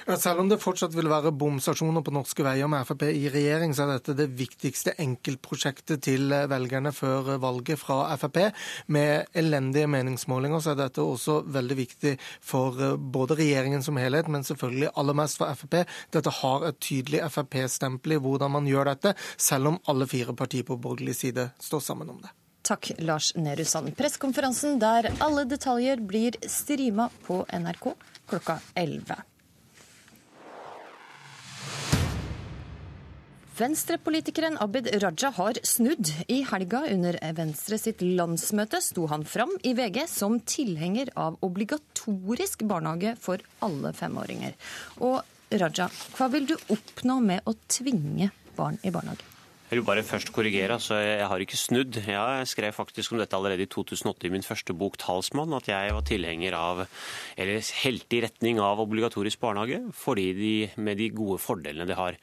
Selv 0.08 0.40
om 0.40 0.48
det 0.48 0.60
fortsatt 0.64 0.94
vil 0.96 1.10
være 1.12 1.34
bomstasjoner 1.36 2.04
på 2.06 2.14
norske 2.16 2.44
veier 2.46 2.70
med 2.72 2.86
Frp 2.88 3.04
i 3.10 3.28
regjering, 3.32 3.74
så 3.76 3.84
er 3.84 3.98
dette 3.98 4.16
det 4.16 4.30
viktigste 4.40 4.94
enkeltprosjektet 5.04 6.00
til 6.06 6.32
velgerne 6.48 6.94
før 6.96 7.34
valget 7.44 7.82
fra 7.82 8.16
Frp. 8.16 8.40
Med 8.96 9.28
elendige 9.36 9.90
meningsmålinger 9.92 10.64
så 10.64 10.72
er 10.74 10.80
dette 10.86 11.04
også 11.04 11.42
veldig 11.58 11.78
viktig 11.82 12.16
for 12.40 12.80
eh, 12.80 12.96
både 12.96 13.36
regjeringen 13.42 13.84
som 13.84 14.00
helhet, 14.00 14.32
men 14.32 14.48
selvfølgelig 14.48 14.94
aller 14.96 15.20
mest 15.20 15.42
for 15.42 15.60
Frp. 15.60 15.82
Dette 16.16 16.36
har 16.40 16.68
et 16.70 16.80
tydelig 16.80 17.26
Frp-stempel 17.34 18.16
i 18.16 18.22
hvordan 18.24 18.56
man 18.56 18.72
gjør 18.72 18.94
dette, 18.94 19.16
selv 19.36 19.74
om 19.74 19.82
alle 19.92 20.08
fire 20.08 20.36
partier 20.38 20.68
på 20.68 20.80
borgerlig 20.80 21.20
side 21.20 21.50
står 21.60 21.84
sammen 21.84 22.16
om 22.16 22.22
det. 22.24 22.32
Takk, 22.68 22.94
Lars 23.00 23.34
Nehru 23.36 23.64
Sand. 23.68 23.94
Pressekonferansen 23.96 24.80
der 24.80 25.12
alle 25.24 25.46
detaljer 25.48 26.00
blir 26.04 26.36
strima 26.52 27.08
på 27.28 27.44
NRK 27.52 27.92
klokka 28.28 28.60
11. 28.76 29.16
Venstrepolitikeren 33.58 34.58
Abid 34.62 34.88
Raja 35.02 35.32
har 35.34 35.58
snudd. 35.66 36.12
I 36.30 36.44
helga 36.46 36.84
under 36.94 37.16
Venstre 37.34 37.80
sitt 37.82 38.04
landsmøte 38.06 38.78
sto 38.86 39.08
han 39.10 39.24
fram 39.26 39.56
i 39.66 39.72
VG 39.74 40.04
som 40.12 40.36
tilhenger 40.46 41.10
av 41.18 41.40
obligatorisk 41.42 42.68
barnehage 42.70 43.16
for 43.18 43.42
alle 43.66 43.96
femåringer. 43.98 44.54
Og 45.02 45.24
Raja, 45.58 45.90
hva 46.20 46.30
vil 46.36 46.46
du 46.52 46.54
oppnå 46.76 47.18
med 47.32 47.50
å 47.50 47.56
tvinge 47.66 48.30
barn 48.60 48.78
i 48.86 48.94
barnehage? 48.94 49.36
Jeg 49.68 49.81
vil 49.81 49.84
bare 49.84 49.99
først 49.99 50.30
korrigere. 50.31 50.72
altså 50.72 50.95
Jeg 50.95 51.27
har 51.27 51.41
ikke 51.44 51.57
snudd. 51.60 51.98
Jeg 52.07 52.48
skrev 52.48 52.72
faktisk 52.72 53.11
om 53.11 53.18
dette 53.19 53.35
allerede 53.35 53.65
i 53.65 53.68
2008 53.68 54.27
i 54.27 54.30
min 54.31 54.41
første 54.41 54.73
bok 54.73 54.95
'Talsmann', 54.95 55.56
at 55.57 55.68
jeg 55.68 55.91
var 55.91 56.06
tilhenger 56.07 56.53
av, 56.56 56.88
eller 57.38 57.60
helte 57.84 58.15
i 58.15 58.22
retning 58.23 58.61
av 58.64 58.80
obligatorisk 58.80 59.41
barnehage, 59.41 59.91
fordi 59.91 60.34
de, 60.34 60.69
med 60.77 60.98
de 60.98 61.10
gode 61.10 61.39
fordelene 61.44 61.85
det 61.85 61.98
har. 61.99 62.15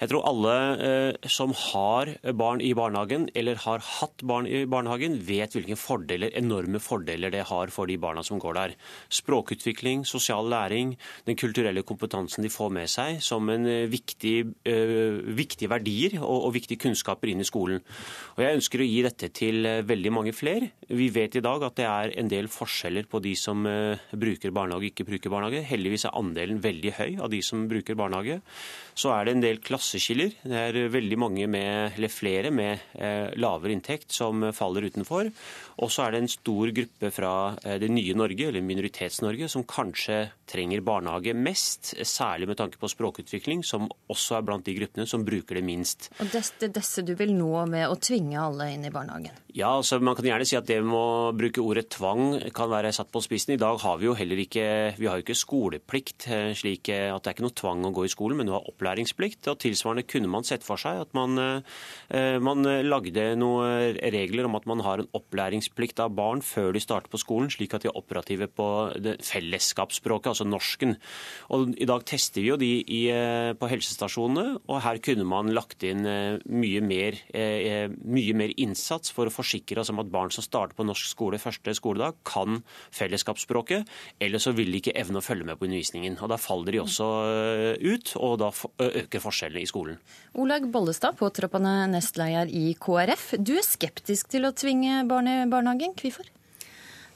Jeg 0.00 0.08
tror 0.08 0.26
alle 0.26 0.56
eh, 0.88 1.28
som 1.28 1.54
har 1.54 2.18
barn 2.34 2.60
i 2.60 2.74
barnehagen, 2.74 3.28
eller 3.32 3.54
har 3.54 3.78
hatt 3.78 4.26
barn 4.26 4.48
i 4.48 4.64
barnehagen, 4.66 5.22
vet 5.22 5.54
hvilke 5.54 5.78
fordeler, 5.78 6.34
enorme 6.34 6.80
fordeler 6.80 7.30
det 7.30 7.46
har 7.46 7.70
for 7.70 7.86
de 7.86 7.96
barna 7.96 8.24
som 8.24 8.40
går 8.40 8.54
der. 8.54 8.74
Språkutvikling, 9.08 10.04
sosial 10.04 10.50
læring, 10.50 10.98
den 11.26 11.36
kulturelle 11.36 11.82
kompetansen 11.82 12.42
de 12.42 12.50
får 12.50 12.70
med 12.74 12.90
seg 12.90 13.22
som 13.22 13.48
en 13.48 13.66
eh, 13.70 13.86
viktig, 13.86 14.36
eh, 14.66 15.22
viktige 15.38 15.70
verdier 15.70 16.18
og, 16.24 16.50
og 16.50 16.54
viktig 16.58 16.74
kunnskap 16.74 16.87
kunnskaper 16.88 17.30
inn 17.30 17.44
i 17.44 17.46
skolen. 17.46 17.82
Og 18.36 18.42
Jeg 18.44 18.58
ønsker 18.58 18.82
å 18.82 18.88
gi 18.88 19.02
dette 19.04 19.30
til 19.36 19.68
eh, 19.68 19.84
veldig 19.86 20.12
mange 20.14 20.34
flere. 20.36 20.72
Vi 20.88 21.08
vet 21.14 21.38
i 21.38 21.44
dag 21.44 21.62
at 21.66 21.76
det 21.78 21.86
er 21.88 22.14
en 22.20 22.30
del 22.30 22.48
forskjeller 22.52 23.08
på 23.10 23.20
de 23.24 23.34
som 23.38 23.66
eh, 23.68 24.00
bruker 24.12 24.54
barnehage 24.54 24.88
og 24.88 24.90
ikke 24.90 25.08
bruker 25.08 25.32
barnehage. 25.32 25.64
Heldigvis 25.68 26.08
er 26.08 26.16
andelen 26.18 26.62
veldig 26.64 26.94
høy 26.98 27.10
av 27.24 27.32
de 27.32 27.42
som 27.44 27.66
bruker 27.70 27.98
barnehage. 27.98 28.40
Så 28.98 29.12
er 29.14 29.26
det 29.26 29.36
en 29.36 29.44
del 29.44 29.62
klasseskiller. 29.62 30.34
Det 30.42 30.64
er 30.64 30.92
veldig 30.92 31.20
mange 31.20 31.46
med, 31.50 31.94
eller 31.98 32.12
flere 32.12 32.52
med 32.54 32.82
eh, 32.98 33.30
lavere 33.38 33.76
inntekt 33.76 34.14
som 34.16 34.48
faller 34.56 34.88
utenfor. 34.88 35.30
Og 35.78 35.92
så 35.92 36.06
er 36.06 36.14
det 36.14 36.24
en 36.24 36.32
stor 36.32 36.72
gruppe 36.74 37.12
fra 37.14 37.32
det 37.78 37.88
nye 37.92 38.16
Norge, 38.18 38.48
eller 38.48 38.64
Minoritets-Norge, 38.64 39.48
som 39.50 39.66
kanskje 39.68 40.24
trenger 40.48 40.84
barnehage 40.84 41.34
mest, 41.36 41.92
særlig 42.06 42.48
med 42.50 42.58
tanke 42.60 42.80
på 42.80 42.90
språkutvikling, 42.90 43.64
som 43.66 43.88
også 44.10 44.38
er 44.38 44.46
blant 44.48 44.66
de 44.66 44.76
gruppene 44.78 45.06
som 45.08 45.26
bruker 45.26 45.58
det 45.58 45.64
minst. 45.66 46.10
Og 46.22 46.32
det, 46.32 46.72
disse 46.74 47.04
du 47.06 47.14
vil 47.18 47.34
nå 47.36 47.52
med 47.70 47.88
å 47.88 47.98
tvinge 48.00 48.40
alle 48.40 48.72
inn 48.74 48.86
i 48.88 48.92
barnehagen? 48.94 49.36
Ja, 49.58 49.72
altså 49.74 49.98
Man 49.98 50.14
kan 50.14 50.26
gjerne 50.28 50.46
si 50.46 50.56
at 50.58 50.68
det 50.68 50.76
med 50.84 50.94
å 50.94 51.32
bruke 51.36 51.62
ordet 51.64 51.88
tvang 51.90 52.36
kan 52.54 52.70
være 52.70 52.92
satt 52.94 53.10
på 53.12 53.22
spissen. 53.24 53.54
I 53.56 53.60
dag 53.60 53.80
har 53.82 53.98
vi 53.98 54.06
jo 54.06 54.14
heller 54.16 54.38
ikke 54.42 54.66
vi 54.98 55.08
har 55.08 55.18
jo 55.18 55.24
ikke 55.24 55.36
skoleplikt, 55.38 56.28
eh, 56.30 56.52
slik 56.56 56.90
eh, 56.92 57.08
at 57.12 57.24
det 57.24 57.32
er 57.32 57.36
ikke 57.36 57.46
noe 57.46 57.56
tvang 57.58 57.86
å 57.88 57.92
gå 57.96 58.04
i 58.06 58.12
skolen, 58.12 58.38
men 58.38 58.48
du 58.48 58.54
har 58.54 58.68
opplæringsplikt. 58.70 59.48
og 59.50 59.58
Tilsvarende 59.62 60.06
kunne 60.08 60.30
man 60.30 60.46
sett 60.46 60.66
for 60.66 60.80
seg 60.80 61.02
at 61.02 61.14
man, 61.16 61.38
eh, 61.38 62.38
man 62.38 62.62
lagde 62.62 63.32
noen 63.40 63.98
regler 63.98 64.46
om 64.48 64.56
at 64.58 64.68
man 64.70 64.84
har 64.86 65.02
en 65.02 65.10
opplæringsplikt 65.16 66.00
av 66.04 66.14
barn 66.14 66.42
før 66.44 66.72
de 66.76 66.82
starter 66.82 67.10
på 67.10 67.20
skolen, 67.20 67.50
slik 67.50 67.74
at 67.74 67.82
de 67.82 67.90
er 67.90 67.98
operative 67.98 68.48
på 68.48 68.68
fellesskapsspråket, 69.24 70.37
altså 70.38 70.46
norsken. 70.48 70.96
Og 71.54 71.74
I 71.74 71.88
dag 71.88 72.04
tester 72.06 72.44
vi 72.44 72.52
jo 72.52 72.58
de 72.60 72.70
i, 72.82 73.02
på 73.58 73.70
helsestasjonene, 73.70 74.58
og 74.68 74.82
her 74.84 75.00
kunne 75.02 75.26
man 75.28 75.50
lagt 75.54 75.82
inn 75.86 76.04
mye 76.04 76.82
mer, 76.84 77.18
mye 77.34 78.36
mer 78.38 78.54
innsats 78.60 79.12
for 79.14 79.28
å 79.28 79.34
forsikre 79.34 79.82
oss 79.82 79.90
om 79.92 80.02
at 80.02 80.12
barn 80.12 80.32
som 80.34 80.44
starter 80.44 80.76
på 80.78 80.86
norsk 80.86 81.08
skole 81.10 81.40
første 81.42 81.74
skoledag, 81.76 82.20
kan 82.28 82.62
fellesskapsspråket. 82.94 83.88
eller 84.20 84.38
så 84.38 84.52
vil 84.52 84.70
de 84.72 84.80
ikke 84.82 84.96
evne 84.98 85.18
å 85.18 85.24
følge 85.24 85.46
med 85.48 85.58
på 85.58 85.66
undervisningen. 85.66 86.18
Og 86.22 86.28
Da 86.28 86.36
faller 86.36 86.72
de 86.72 86.82
også 86.82 87.08
ut, 87.80 88.14
og 88.16 88.38
da 88.38 88.50
øker 88.78 89.22
forskjellene 89.22 89.62
i 89.62 89.70
skolen. 89.70 89.98
Olaug 90.34 90.70
Bollestad, 90.72 91.18
påtroppende 91.18 91.88
nestleder 91.90 92.50
i 92.52 92.74
KrF. 92.78 93.34
Du 93.42 93.56
er 93.56 93.66
skeptisk 93.66 94.28
til 94.28 94.48
å 94.48 94.54
tvinge 94.54 95.02
barn 95.08 95.28
i 95.30 95.38
barnehagen. 95.50 95.96
Hvorfor? 95.98 96.28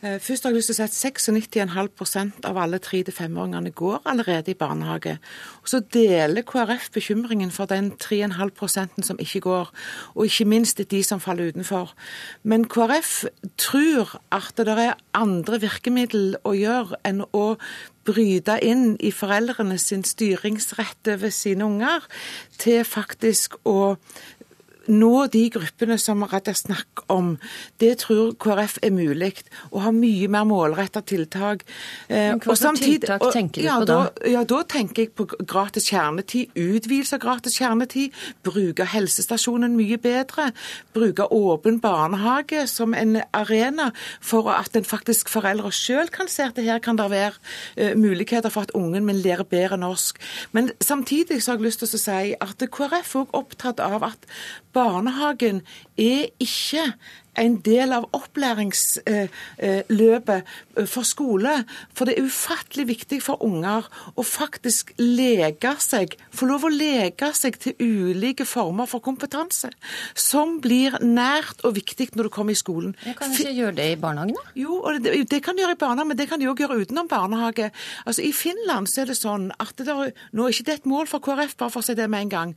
Eh, 0.03 0.19
først 0.19 0.43
har 0.43 0.51
jeg 0.51 0.57
lyst 0.57 0.73
til 0.73 0.75
å 0.75 0.87
si 0.91 1.07
at 1.07 1.37
96,5% 1.71 2.47
av 2.49 2.57
alle 2.59 2.81
3-5-åringene 2.83 3.71
går 3.71 4.01
allerede 4.11 4.51
i 4.51 4.59
barnehage. 4.59 5.19
Og 5.63 5.69
Så 5.69 5.81
deler 5.95 6.43
KrF 6.43 6.91
bekymringen 6.91 7.53
for 7.55 7.71
den 7.71 7.93
3,5 7.93 9.03
som 9.03 9.19
ikke 9.19 9.41
går, 9.41 9.71
og 10.15 10.25
ikke 10.27 10.45
minst 10.45 10.91
de 10.91 11.03
som 11.03 11.21
faller 11.21 11.53
utenfor. 11.55 11.95
Men 12.43 12.65
KrF 12.65 13.25
tror 13.57 14.19
at 14.33 14.57
det 14.57 14.69
er 14.69 14.99
andre 15.15 15.61
virkemiddel 15.61 16.35
å 16.45 16.51
gjøre 16.51 16.99
enn 17.05 17.23
å 17.33 17.57
bryte 18.05 18.59
inn 18.59 18.97
i 18.99 19.13
foreldrene 19.15 19.79
sin 19.79 20.03
styringsrett 20.03 21.15
over 21.15 21.31
sine 21.31 21.65
unger 21.65 22.03
til 22.59 22.83
faktisk 22.85 23.55
å 23.65 23.97
nå 24.91 25.27
de 25.33 25.45
gruppene 25.53 25.99
som 26.01 26.25
Raja 26.27 26.55
snakker 26.57 27.07
om, 27.13 27.37
det 27.83 27.95
tror 28.03 28.35
KrF 28.41 28.79
er 28.83 28.95
mulig. 28.95 29.33
Å 29.71 29.83
ha 29.85 29.93
mye 29.95 30.29
mer 30.33 30.47
målretta 30.49 31.03
tiltak. 31.07 31.65
Eh, 32.09 32.35
hva 32.43 32.57
slags 32.59 32.83
tiltak 32.83 33.25
tenker 33.35 33.63
du 33.63 33.69
ja, 33.69 33.79
på 33.81 33.89
da? 33.89 33.99
Ja, 34.29 34.45
Da 34.49 34.63
tenker 34.69 35.05
jeg 35.05 35.13
på 35.17 35.27
gratis 35.39 35.89
kjernetid. 35.91 36.53
Utvidelse 36.59 37.17
av 37.17 37.23
gratis 37.23 37.59
kjernetid. 37.61 38.17
Bruke 38.45 38.87
helsestasjonen 38.89 39.77
mye 39.79 39.99
bedre. 40.03 40.51
Bruke 40.95 41.29
åpen 41.31 41.81
barnehage 41.83 42.67
som 42.71 42.95
en 42.95 43.21
arena 43.33 43.91
for 44.21 44.51
at 44.53 44.77
en 44.77 44.87
faktisk 44.87 45.31
foreldre 45.33 45.73
sjøl 45.73 46.11
kan 46.13 46.31
se 46.31 46.49
at 46.49 46.59
det 46.59 46.67
her 46.67 46.83
kan 46.83 46.99
det 46.99 47.09
være 47.13 47.39
uh, 47.79 47.95
muligheter 47.99 48.53
for 48.53 48.67
at 48.67 48.75
ungen 48.79 49.07
min 49.07 49.21
lærer 49.23 49.47
bedre 49.49 49.79
norsk. 49.81 50.19
Men 50.53 50.71
samtidig 50.81 51.43
så 51.43 51.53
har 51.53 51.61
jeg 51.61 51.69
lyst 51.71 51.83
til 51.85 51.91
å 51.91 52.03
si 52.03 52.35
at 52.41 52.67
KrF 52.73 53.15
er 53.23 53.37
opptatt 53.37 53.81
av 53.83 54.05
at 54.07 54.29
barnehagen 54.73 55.63
er 55.99 56.27
ikke 56.41 56.85
en 57.39 57.61
del 57.65 57.93
av 57.97 58.05
opplæringsløpet 58.13 60.45
for 60.91 61.03
skole. 61.07 61.65
For 61.97 62.05
det 62.09 62.15
er 62.17 62.25
ufattelig 62.29 62.87
viktig 62.91 63.19
for 63.25 63.37
unger 63.45 63.83
å 64.17 64.23
faktisk 64.27 64.93
leke 65.01 65.73
seg, 65.83 66.17
få 66.35 66.47
lov 66.51 66.65
å 66.69 66.71
leke 66.73 67.33
seg 67.37 67.53
til 67.63 67.73
ulike 67.81 68.45
former 68.49 68.87
for 68.91 69.01
kompetanse, 69.05 69.71
som 70.15 70.61
blir 70.65 70.91
nært 71.01 71.65
og 71.67 71.75
viktig 71.79 72.09
når 72.17 72.25
du 72.29 72.33
kommer 72.35 72.53
i 72.53 72.59
skolen. 72.59 72.97
Jeg 73.07 73.17
kan 73.19 73.33
ikke 73.33 73.57
gjøre 73.57 73.77
det 73.79 73.89
i 73.95 74.01
barnehagen, 74.01 74.37
da? 74.37 74.43
Jo, 74.59 74.73
det, 75.01 75.11
det, 75.31 75.41
kan 75.45 75.55
du 75.57 75.61
gjøre 75.65 75.77
i 75.77 75.81
barnehagen, 75.81 76.09
men 76.13 76.19
det 76.19 76.29
kan 76.31 76.41
du 76.41 76.47
òg 76.51 76.59
gjøre 76.65 76.81
utenom 76.83 77.07
barnehage. 77.11 77.67
Altså, 78.05 78.23
I 78.27 78.33
Finland 78.37 78.85
så 78.91 78.97
er 79.05 79.09
det 79.13 79.19
sånn 79.21 79.45
at 79.63 79.75
det 79.79 79.87
der, 79.89 80.13
Nå 80.37 80.41
er 80.47 80.51
ikke 80.55 80.69
det 80.69 80.77
et 80.81 80.89
mål 80.89 81.07
for 81.11 81.19
KrF, 81.25 81.53
bare 81.61 81.73
for 81.73 81.81
å 81.83 81.87
si 81.87 81.95
det 81.97 82.09
med 82.11 82.21
en 82.27 82.33
gang, 82.33 82.51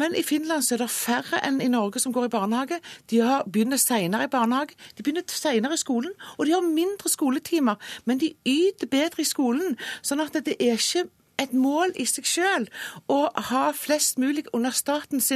men 0.00 0.10
i 0.18 0.24
Finland 0.26 0.62
så 0.64 0.70
er 0.76 0.80
det 0.84 0.90
færre 0.92 1.38
enn 1.46 1.58
i 1.64 1.70
Norge 1.72 2.00
som 2.02 2.12
går 2.14 2.24
i 2.28 2.32
barnehage. 2.32 2.78
De 3.10 3.20
har, 3.24 3.46
begynner 3.50 3.80
i 4.24 4.32
barnehage. 4.32 4.76
De 4.96 5.02
begynner 5.02 5.26
senere 5.26 5.74
i 5.74 5.80
skolen, 5.80 6.12
og 6.38 6.46
de 6.46 6.54
har 6.54 6.62
mindre 6.66 7.10
skoletimer. 7.10 7.80
Men 8.04 8.20
de 8.20 8.34
yter 8.46 8.90
bedre 8.90 9.22
i 9.22 9.28
skolen. 9.28 9.76
Sånn 10.02 10.22
at 10.24 10.36
det 10.46 10.56
er 10.58 10.78
ikke 10.78 11.08
et 11.40 11.54
mål 11.56 11.94
i 12.00 12.06
seg 12.08 12.28
selv 12.28 12.82
å 13.12 13.26
ha 13.50 13.64
flest 13.76 14.18
mulig 14.20 14.46
under 14.52 14.74
statens 14.74 15.30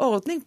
ordning. 0.00 0.42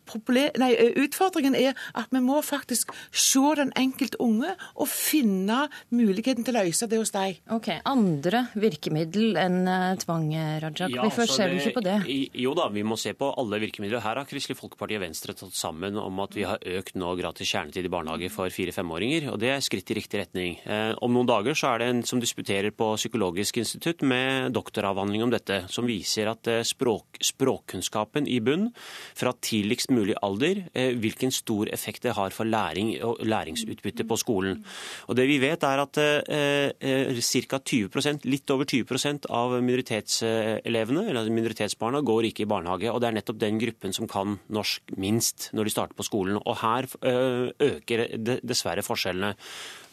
Nei, 0.59 0.71
utfordringen 1.03 1.55
er 1.57 1.77
at 1.97 2.11
vi 2.13 2.21
må 2.23 2.39
faktisk 2.45 2.93
se 3.11 3.43
den 3.59 3.73
enkelte 3.79 4.19
unge 4.23 4.53
og 4.73 4.89
finne 4.89 5.67
muligheten 5.93 6.45
til 6.45 6.55
å 6.55 6.63
løse 6.63 6.87
det 6.89 6.99
hos 7.01 7.13
dem. 7.15 7.39
Ok, 7.53 7.69
Andre 7.89 8.45
virkemiddel 8.59 9.37
enn 9.39 9.63
tvang, 10.01 10.29
Raja? 10.63 10.89
Ja, 10.91 11.05
Hvorfor 11.05 11.29
ser 11.29 11.51
du 11.51 11.59
ikke 11.59 11.79
på 11.79 11.85
det? 11.85 11.97
Jo 12.39 12.53
da, 12.57 12.69
vi 12.73 12.85
må 12.87 12.97
se 12.99 13.13
på 13.17 13.31
alle 13.39 13.59
virkemidler. 13.63 14.03
Her 14.03 14.21
har 14.21 14.29
Kristelig 14.29 14.57
Folkeparti 14.59 14.97
og 14.99 15.05
Venstre 15.05 15.35
tatt 15.37 15.57
sammen 15.57 15.97
om 15.99 16.23
at 16.23 16.37
vi 16.37 16.45
har 16.47 16.61
økt 16.79 16.97
nå 16.99 17.13
gratis 17.19 17.51
kjernetid 17.53 17.87
i 17.87 17.93
barnehage 17.93 18.31
for 18.33 18.51
fire-femåringer, 18.53 19.29
og 19.33 19.39
det 19.41 19.53
er 19.53 19.63
skritt 19.65 19.91
i 19.91 19.97
riktig 19.99 20.23
retning. 20.23 20.57
Eh, 20.63 20.93
om 21.03 21.13
noen 21.13 21.29
dager 21.29 21.57
så 21.57 21.73
er 21.73 21.83
det 21.83 21.89
en 21.91 22.03
som 22.07 22.21
disputerer 22.23 22.73
på 22.75 22.93
Psykologisk 22.99 23.59
institutt 23.61 24.03
med 24.07 24.53
doktoravhandling 24.55 24.92
avhandling 24.93 25.25
om 25.25 25.33
dette 25.33 25.63
som 25.73 25.87
viser 25.89 26.29
at 26.31 26.47
eh, 26.51 26.63
språk, 26.65 27.19
språkkunnskapen 27.23 28.27
i 28.29 28.39
bunn 28.43 28.69
fra 29.17 29.33
tidligst 29.43 29.91
mulig 29.93 30.15
alder, 30.23 30.63
eh, 30.73 30.93
hvilken 30.99 31.33
stor 31.33 31.69
effekt 31.73 32.05
det 32.05 32.15
har 32.17 32.33
for 32.35 32.47
læring 32.47 32.93
og 33.03 33.21
læringsutbytte 33.25 34.05
på 34.07 34.19
skolen. 34.21 34.61
Og 35.09 35.17
det 35.17 35.27
vi 35.29 35.39
vet 35.41 35.65
er 35.67 35.83
at 35.83 35.99
eh, 36.03 37.21
ca. 37.23 37.59
20% 37.59 38.27
litt 38.29 38.53
over 38.53 38.67
20% 38.69 39.27
av 39.33 39.55
minoritetselevene, 39.59 41.07
eller 41.09 41.31
minoritetsbarna 41.33 42.03
går 42.05 42.29
ikke 42.29 42.45
i 42.45 42.49
barnehage. 42.49 42.91
og 42.91 43.01
Det 43.01 43.09
er 43.09 43.17
nettopp 43.17 43.41
den 43.41 43.59
gruppen 43.61 43.95
som 43.95 44.09
kan 44.09 44.37
norsk 44.53 44.95
minst 44.99 45.49
når 45.53 45.67
de 45.67 45.73
starter 45.73 45.97
på 45.97 46.07
skolen. 46.07 46.39
Og 46.43 46.59
Her 46.63 46.87
øker 47.03 48.05
dessverre 48.43 48.83
forskjellene. 48.85 49.33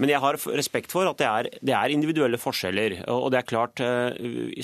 Men 0.00 0.12
jeg 0.12 0.22
har 0.22 0.38
respekt 0.56 0.92
for 0.92 1.08
at 1.08 1.18
det 1.20 1.28
er, 1.28 1.48
det 1.60 1.74
er 1.76 1.92
individuelle 1.92 2.40
forskjeller. 2.40 3.04
og 3.08 3.30
det 3.32 3.40
er 3.40 3.48
klart, 3.48 3.80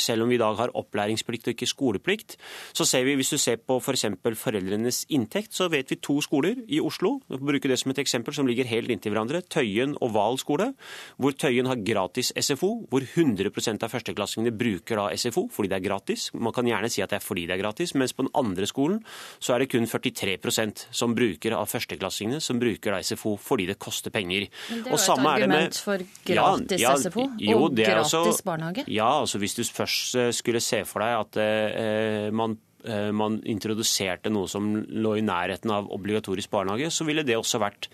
Selv 0.00 0.24
om 0.24 0.25
vi 0.28 0.36
i 0.38 0.42
dag 0.42 0.58
har 0.58 0.74
opplæringsplikt 0.76 1.48
og 1.48 1.56
ikke 1.56 1.70
skoleplikt, 1.70 2.36
så 2.76 2.84
ser 2.88 3.06
vi, 3.06 3.16
hvis 3.16 3.32
du 3.32 3.38
ser 3.40 3.60
på 3.62 3.80
f.eks. 3.80 4.06
For 4.26 4.34
foreldrenes 4.38 5.04
inntekt, 5.14 5.54
så 5.54 5.68
vet 5.70 5.90
vi 5.92 6.00
to 6.02 6.18
skoler 6.24 6.58
i 6.66 6.80
Oslo 6.82 7.16
bruke 7.46 7.70
det 7.70 7.78
som 7.80 7.92
et 7.92 8.00
eksempel, 8.02 8.34
som 8.34 8.48
ligger 8.48 8.68
helt 8.68 8.90
inntil 8.92 9.14
hverandre. 9.14 9.42
Tøyen 9.52 9.94
og 10.02 10.12
Val 10.16 10.38
skole, 10.40 10.72
hvor 11.20 11.34
Tøyen 11.36 11.68
har 11.70 11.80
gratis 11.86 12.32
SFO, 12.36 12.72
hvor 12.90 13.04
100% 13.06 13.84
av 13.86 13.92
førsteklassingene 13.92 14.54
bruker 14.56 15.00
da 15.00 15.08
SFO 15.16 15.46
fordi 15.52 15.70
det 15.72 15.78
er 15.78 15.86
gratis. 15.86 16.28
Man 16.34 16.54
kan 16.56 16.68
gjerne 16.68 16.90
si 16.92 17.04
at 17.04 17.12
det 17.12 17.20
er 17.20 17.24
fordi 17.24 17.46
det 17.48 17.56
er 17.56 17.62
gratis, 17.62 17.94
mens 17.98 18.14
på 18.16 18.26
den 18.26 18.32
andre 18.36 18.68
skolen 18.68 19.00
så 19.38 19.54
er 19.54 19.64
det 19.64 19.70
kun 19.72 19.86
43% 19.86 20.86
som 20.94 21.14
bruker 21.16 21.56
av 21.56 21.70
førsteklassingene 21.70 22.42
som 22.42 22.60
bruker 22.62 22.96
da 22.96 23.02
SFO 23.04 23.36
fordi 23.40 23.68
det 23.70 23.78
koster 23.82 24.14
penger. 24.14 24.48
Men 24.70 24.84
det 24.84 24.92
er 24.92 24.96
jo 24.96 25.16
et 25.16 25.30
argument 25.32 25.80
for 25.86 26.06
gratis 26.26 26.82
ja, 26.82 26.92
ja, 26.92 26.96
SFO 27.06 27.28
jo, 27.40 27.58
og 27.62 27.78
gratis 27.78 28.16
også, 28.16 28.46
barnehage? 28.46 28.86
Ja, 28.92 29.10
altså 29.22 29.40
hvis 29.42 29.56
du 29.58 29.64
først 29.64 30.15
skulle 30.34 30.62
se 30.64 30.82
for 30.88 31.04
deg 31.04 31.16
at 31.18 31.40
eh, 31.42 32.28
man 32.34 32.56
eh, 32.86 33.10
man 33.14 33.40
introduserte 33.48 34.32
noe 34.32 34.48
som 34.50 34.68
lå 34.76 35.16
i 35.18 35.26
nærheten 35.26 35.72
av 35.74 35.90
obligatorisk 35.94 36.52
barnehage, 36.52 36.90
så 36.94 37.06
ville 37.08 37.26
det 37.26 37.38
også 37.38 37.60
vært 37.62 37.88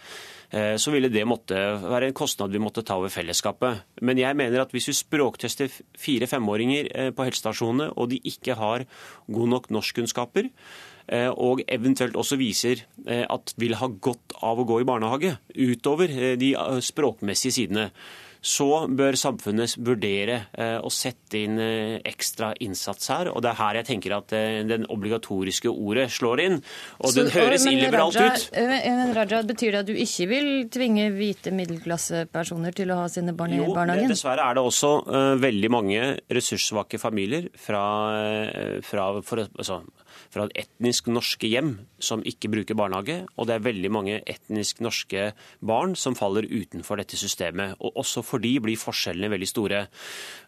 eh, 0.50 0.76
så 0.80 0.94
ville 0.94 1.10
det 1.12 1.24
måtte 1.28 1.58
være 1.82 2.10
en 2.10 2.16
kostnad 2.16 2.52
vi 2.52 2.62
måtte 2.62 2.84
ta 2.86 2.98
over 3.00 3.12
fellesskapet. 3.12 3.84
Men 4.04 4.20
jeg 4.20 4.38
mener 4.38 4.64
at 4.64 4.72
hvis 4.74 4.90
vi 4.90 4.96
språktester 5.00 5.72
fire-femåringer 5.98 7.12
på 7.16 7.28
helsestasjonene, 7.28 7.92
og 7.96 8.10
de 8.12 8.20
ikke 8.32 8.58
har 8.58 8.86
god 9.28 9.54
nok 9.56 9.70
norskkunnskaper, 9.74 10.50
og 11.34 11.64
eventuelt 11.66 12.14
også 12.16 12.36
viser 12.38 12.84
at 13.04 13.52
vil 13.58 13.74
ha 13.74 13.88
godt 13.90 14.36
av 14.38 14.60
å 14.62 14.64
gå 14.64 14.76
i 14.80 14.86
barnehage, 14.86 15.32
utover 15.50 16.12
de 16.38 16.52
språkmessige 16.86 17.56
sidene, 17.56 17.88
så 18.42 18.66
bør 18.90 19.14
samfunnet 19.18 19.76
vurdere 19.86 20.38
eh, 20.58 20.78
å 20.82 20.90
sette 20.90 21.38
inn 21.38 21.60
eh, 21.62 22.00
ekstra 22.10 22.50
innsats 22.64 23.12
her. 23.12 23.30
Og 23.30 23.44
det 23.44 23.52
er 23.52 23.58
her 23.60 23.78
jeg 23.78 23.88
tenker 23.92 24.16
at 24.16 24.34
eh, 24.34 24.58
den 24.66 24.88
obligatoriske 24.90 25.70
ordet 25.70 26.08
slår 26.10 26.42
inn. 26.42 26.58
Og 26.98 27.12
så, 27.12 27.22
den 27.22 27.30
høres 27.36 27.66
illiberalt 27.70 28.18
ut. 28.18 28.48
Men 28.58 29.14
Raja, 29.14 29.44
Betyr 29.46 29.76
det 29.76 29.80
at 29.84 29.90
du 29.90 29.94
ikke 29.94 30.26
vil 30.30 30.50
tvinge 30.74 31.06
hvite 31.14 31.54
middelklassepersoner 31.54 32.74
til 32.74 32.90
å 32.90 33.02
ha 33.04 33.08
sine 33.12 33.34
barn 33.36 33.54
i 33.54 33.62
barnehagen? 33.62 34.10
Jo, 34.10 34.16
dessverre 34.16 34.48
er 34.50 34.58
det 34.58 34.66
også 34.66 34.92
uh, 35.06 35.34
veldig 35.42 35.70
mange 35.72 36.02
ressurssvake 36.32 36.98
familier 37.02 37.46
fra, 37.58 37.82
fra 38.86 39.08
for, 39.22 39.46
altså, 39.46 39.82
fra 40.32 40.48
etnisk 40.58 41.10
norske 41.12 41.50
hjem 41.50 41.74
som 42.02 42.24
ikke 42.26 42.50
bruker 42.52 42.78
barnehage, 42.78 43.22
og 43.36 43.48
det 43.48 43.56
er 43.56 43.66
veldig 43.68 43.92
mange 43.92 44.16
etnisk 44.28 44.80
norske 44.84 45.30
barn 45.60 45.94
som 45.98 46.16
faller 46.18 46.48
utenfor 46.48 47.00
dette 47.00 47.20
systemet. 47.20 47.76
og 47.80 48.00
Også 48.02 48.24
for 48.24 48.42
de 48.42 48.56
blir 48.60 48.80
forskjellene 48.80 49.30
veldig 49.32 49.50
store. 49.50 49.86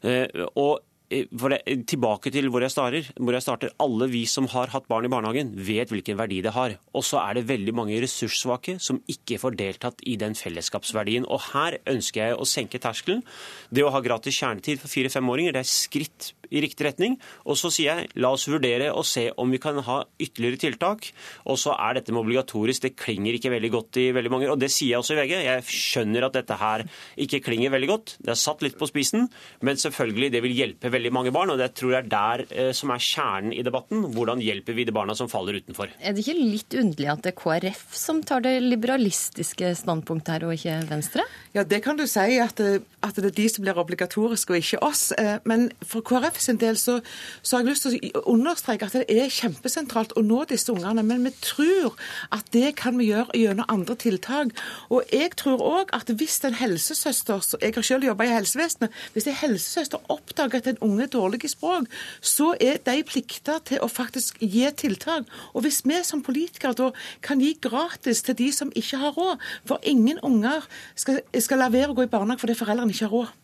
Eh, 0.02 0.44
og 0.56 0.82
det, 1.14 1.60
tilbake 1.86 2.30
til 2.32 2.48
hvor 2.48 2.64
jeg, 2.64 2.72
starter, 2.72 3.08
hvor 3.20 3.32
jeg 3.36 3.44
starter. 3.44 3.72
Alle 3.82 4.08
vi 4.10 4.24
som 4.26 4.46
har 4.50 4.72
hatt 4.72 4.88
barn 4.88 5.04
i 5.04 5.12
barnehagen, 5.12 5.52
vet 5.54 5.92
hvilken 5.92 6.18
verdi 6.18 6.40
det 6.42 6.54
har. 6.56 6.78
Og 6.94 7.04
så 7.04 7.20
er 7.20 7.34
det 7.34 7.48
veldig 7.48 7.74
mange 7.74 8.00
ressurssvake 8.02 8.78
som 8.80 9.02
ikke 9.10 9.38
får 9.38 9.58
deltatt 9.58 10.00
i 10.08 10.16
den 10.16 10.34
fellesskapsverdien. 10.34 11.26
Og 11.28 11.52
her 11.52 11.78
ønsker 11.90 12.24
jeg 12.24 12.38
å 12.38 12.48
senke 12.48 12.80
terskelen. 12.82 13.22
Det 13.70 13.84
å 13.84 13.92
ha 13.94 14.02
gratis 14.04 14.38
kjernetid 14.40 14.80
for 14.80 14.92
fire-femåringer, 14.92 15.54
det 15.54 15.64
er 15.64 15.70
skritt 15.70 16.32
i 16.54 16.62
riktig 16.64 16.86
retning. 16.88 17.18
Og 17.44 17.58
så 17.58 17.70
sier 17.74 18.00
jeg 18.00 18.22
la 18.22 18.32
oss 18.34 18.46
vurdere 18.50 18.92
og 18.94 19.06
se 19.08 19.26
om 19.40 19.50
vi 19.52 19.60
kan 19.62 19.80
ha 19.86 20.00
ytterligere 20.22 20.62
tiltak. 20.66 21.10
Og 21.50 21.58
så 21.60 21.74
er 21.76 21.98
dette 21.98 22.14
med 22.14 22.22
obligatorisk, 22.24 22.84
det 22.84 22.94
klinger 23.00 23.36
ikke 23.36 23.52
veldig 23.54 23.72
godt 23.74 24.00
i 24.02 24.08
veldig 24.14 24.32
mange 24.32 24.50
Og 24.52 24.58
det 24.60 24.70
sier 24.72 24.94
jeg 24.94 25.02
også 25.02 25.16
i 25.16 25.20
VG. 25.22 25.34
Jeg 25.44 25.66
skjønner 25.68 26.26
at 26.26 26.36
dette 26.38 26.58
her 26.60 26.84
ikke 27.20 27.42
klinger 27.44 27.72
veldig 27.74 27.90
godt. 27.90 28.16
Det 28.20 28.34
er 28.34 28.40
satt 28.40 28.62
litt 28.64 28.78
på 28.78 28.88
spisen, 28.90 29.28
men 29.64 29.80
selvfølgelig 29.80 30.30
det 30.34 30.42
vil 30.44 30.56
hjelpe 30.56 30.92
veldig 30.92 31.12
mange 31.14 31.34
barn. 31.34 31.54
Og 31.54 31.60
det 31.60 31.72
tror 31.78 31.96
jeg 31.96 32.04
er 32.04 32.12
der 32.12 32.44
eh, 32.50 32.72
som 32.76 32.92
er 32.94 33.02
kjernen 33.02 33.54
i 33.56 33.64
debatten. 33.66 34.06
Hvordan 34.14 34.42
hjelper 34.44 34.76
vi 34.76 34.86
de 34.86 34.94
barna 34.94 35.16
som 35.18 35.30
faller 35.32 35.60
utenfor? 35.60 35.92
Er 36.00 36.14
det 36.14 36.24
ikke 36.24 36.38
litt 36.38 36.78
underlig 36.78 37.10
at 37.12 37.24
det 37.24 37.34
er 37.34 37.38
KrF 37.40 37.84
som 37.98 38.22
tar 38.26 38.44
det 38.44 38.56
liberalistiske 38.64 39.74
standpunktet 39.80 40.36
her, 40.36 40.46
og 40.48 40.56
ikke 40.58 40.78
Venstre? 40.90 41.24
Ja, 41.54 41.64
det 41.66 41.82
kan 41.84 41.98
du 41.98 42.06
si, 42.10 42.38
at, 42.42 42.60
at 42.60 43.18
det 43.18 43.30
er 43.30 43.36
de 43.36 43.48
som 43.50 43.64
blir 43.64 43.78
obligatoriske, 43.78 44.54
og 44.54 44.62
ikke 44.62 44.82
oss. 44.84 45.06
Eh, 45.18 45.36
men 45.48 45.68
for 45.84 46.04
KrF 46.06 46.40
sin 46.44 46.60
del 46.60 46.78
så, 46.80 46.98
så, 47.42 47.56
har 47.56 47.64
jeg 47.64 47.72
lyst 47.72 47.86
til 47.86 48.10
å 48.20 48.24
understreke 48.34 48.88
at 48.88 48.96
det 48.98 49.04
er 49.10 49.32
kjempesentralt 49.32 50.14
å 50.18 50.24
nå 50.24 50.42
disse 50.50 50.72
ungene. 50.72 51.04
Men 51.06 51.24
vi 51.26 51.34
tror 51.44 51.96
at 52.34 52.48
det 52.54 52.74
kan 52.80 52.98
vi 53.00 53.10
gjøre 53.10 53.38
gjennom 53.38 53.68
andre 53.72 53.96
tiltak. 54.00 54.54
Og 54.94 55.08
jeg 55.12 55.34
tror 55.40 55.62
òg 55.64 55.94
at 55.96 56.10
hvis 56.12 56.40
en 56.44 56.56
helsesøster 56.58 57.42
Jeg 57.60 57.74
har 57.74 57.86
selv 57.86 58.04
jobba 58.04 58.26
i 58.26 58.34
helsevesenet. 58.34 58.92
Hvis 59.14 59.28
en 59.30 59.38
helsesøster 59.38 60.02
oppdager 60.12 60.60
at 60.60 60.70
en 60.70 60.82
unge 60.84 61.06
er 61.06 61.12
dårlig 61.12 61.44
i 61.44 61.52
språk, 61.52 61.88
så 62.20 62.52
er 62.60 62.80
de 62.84 63.02
plikta 63.06 63.58
til 63.64 63.82
å 63.82 63.88
faktisk 63.90 64.40
gi 64.40 64.64
tiltak. 64.76 65.28
Og 65.54 65.64
hvis 65.64 65.82
vi 65.84 66.00
som 66.04 66.22
politikere 66.24 66.76
da 66.78 66.90
kan 67.24 67.40
gi 67.42 67.54
gratis 67.60 68.22
til 68.26 68.38
de 68.38 68.50
som 68.52 68.72
ikke 68.74 69.00
har 69.00 69.16
råd, 69.16 69.40
for 69.68 69.80
ingen 69.82 70.20
unger 70.22 70.66
skal, 70.94 71.22
skal 71.40 71.62
la 71.62 71.70
være 71.72 71.92
å 71.92 71.98
gå 71.98 72.06
i 72.06 72.12
barnehage 72.12 72.44
fordi 72.44 72.58
foreldrene 72.58 72.94
ikke 72.94 73.08
har 73.08 73.16
råd. 73.18 73.43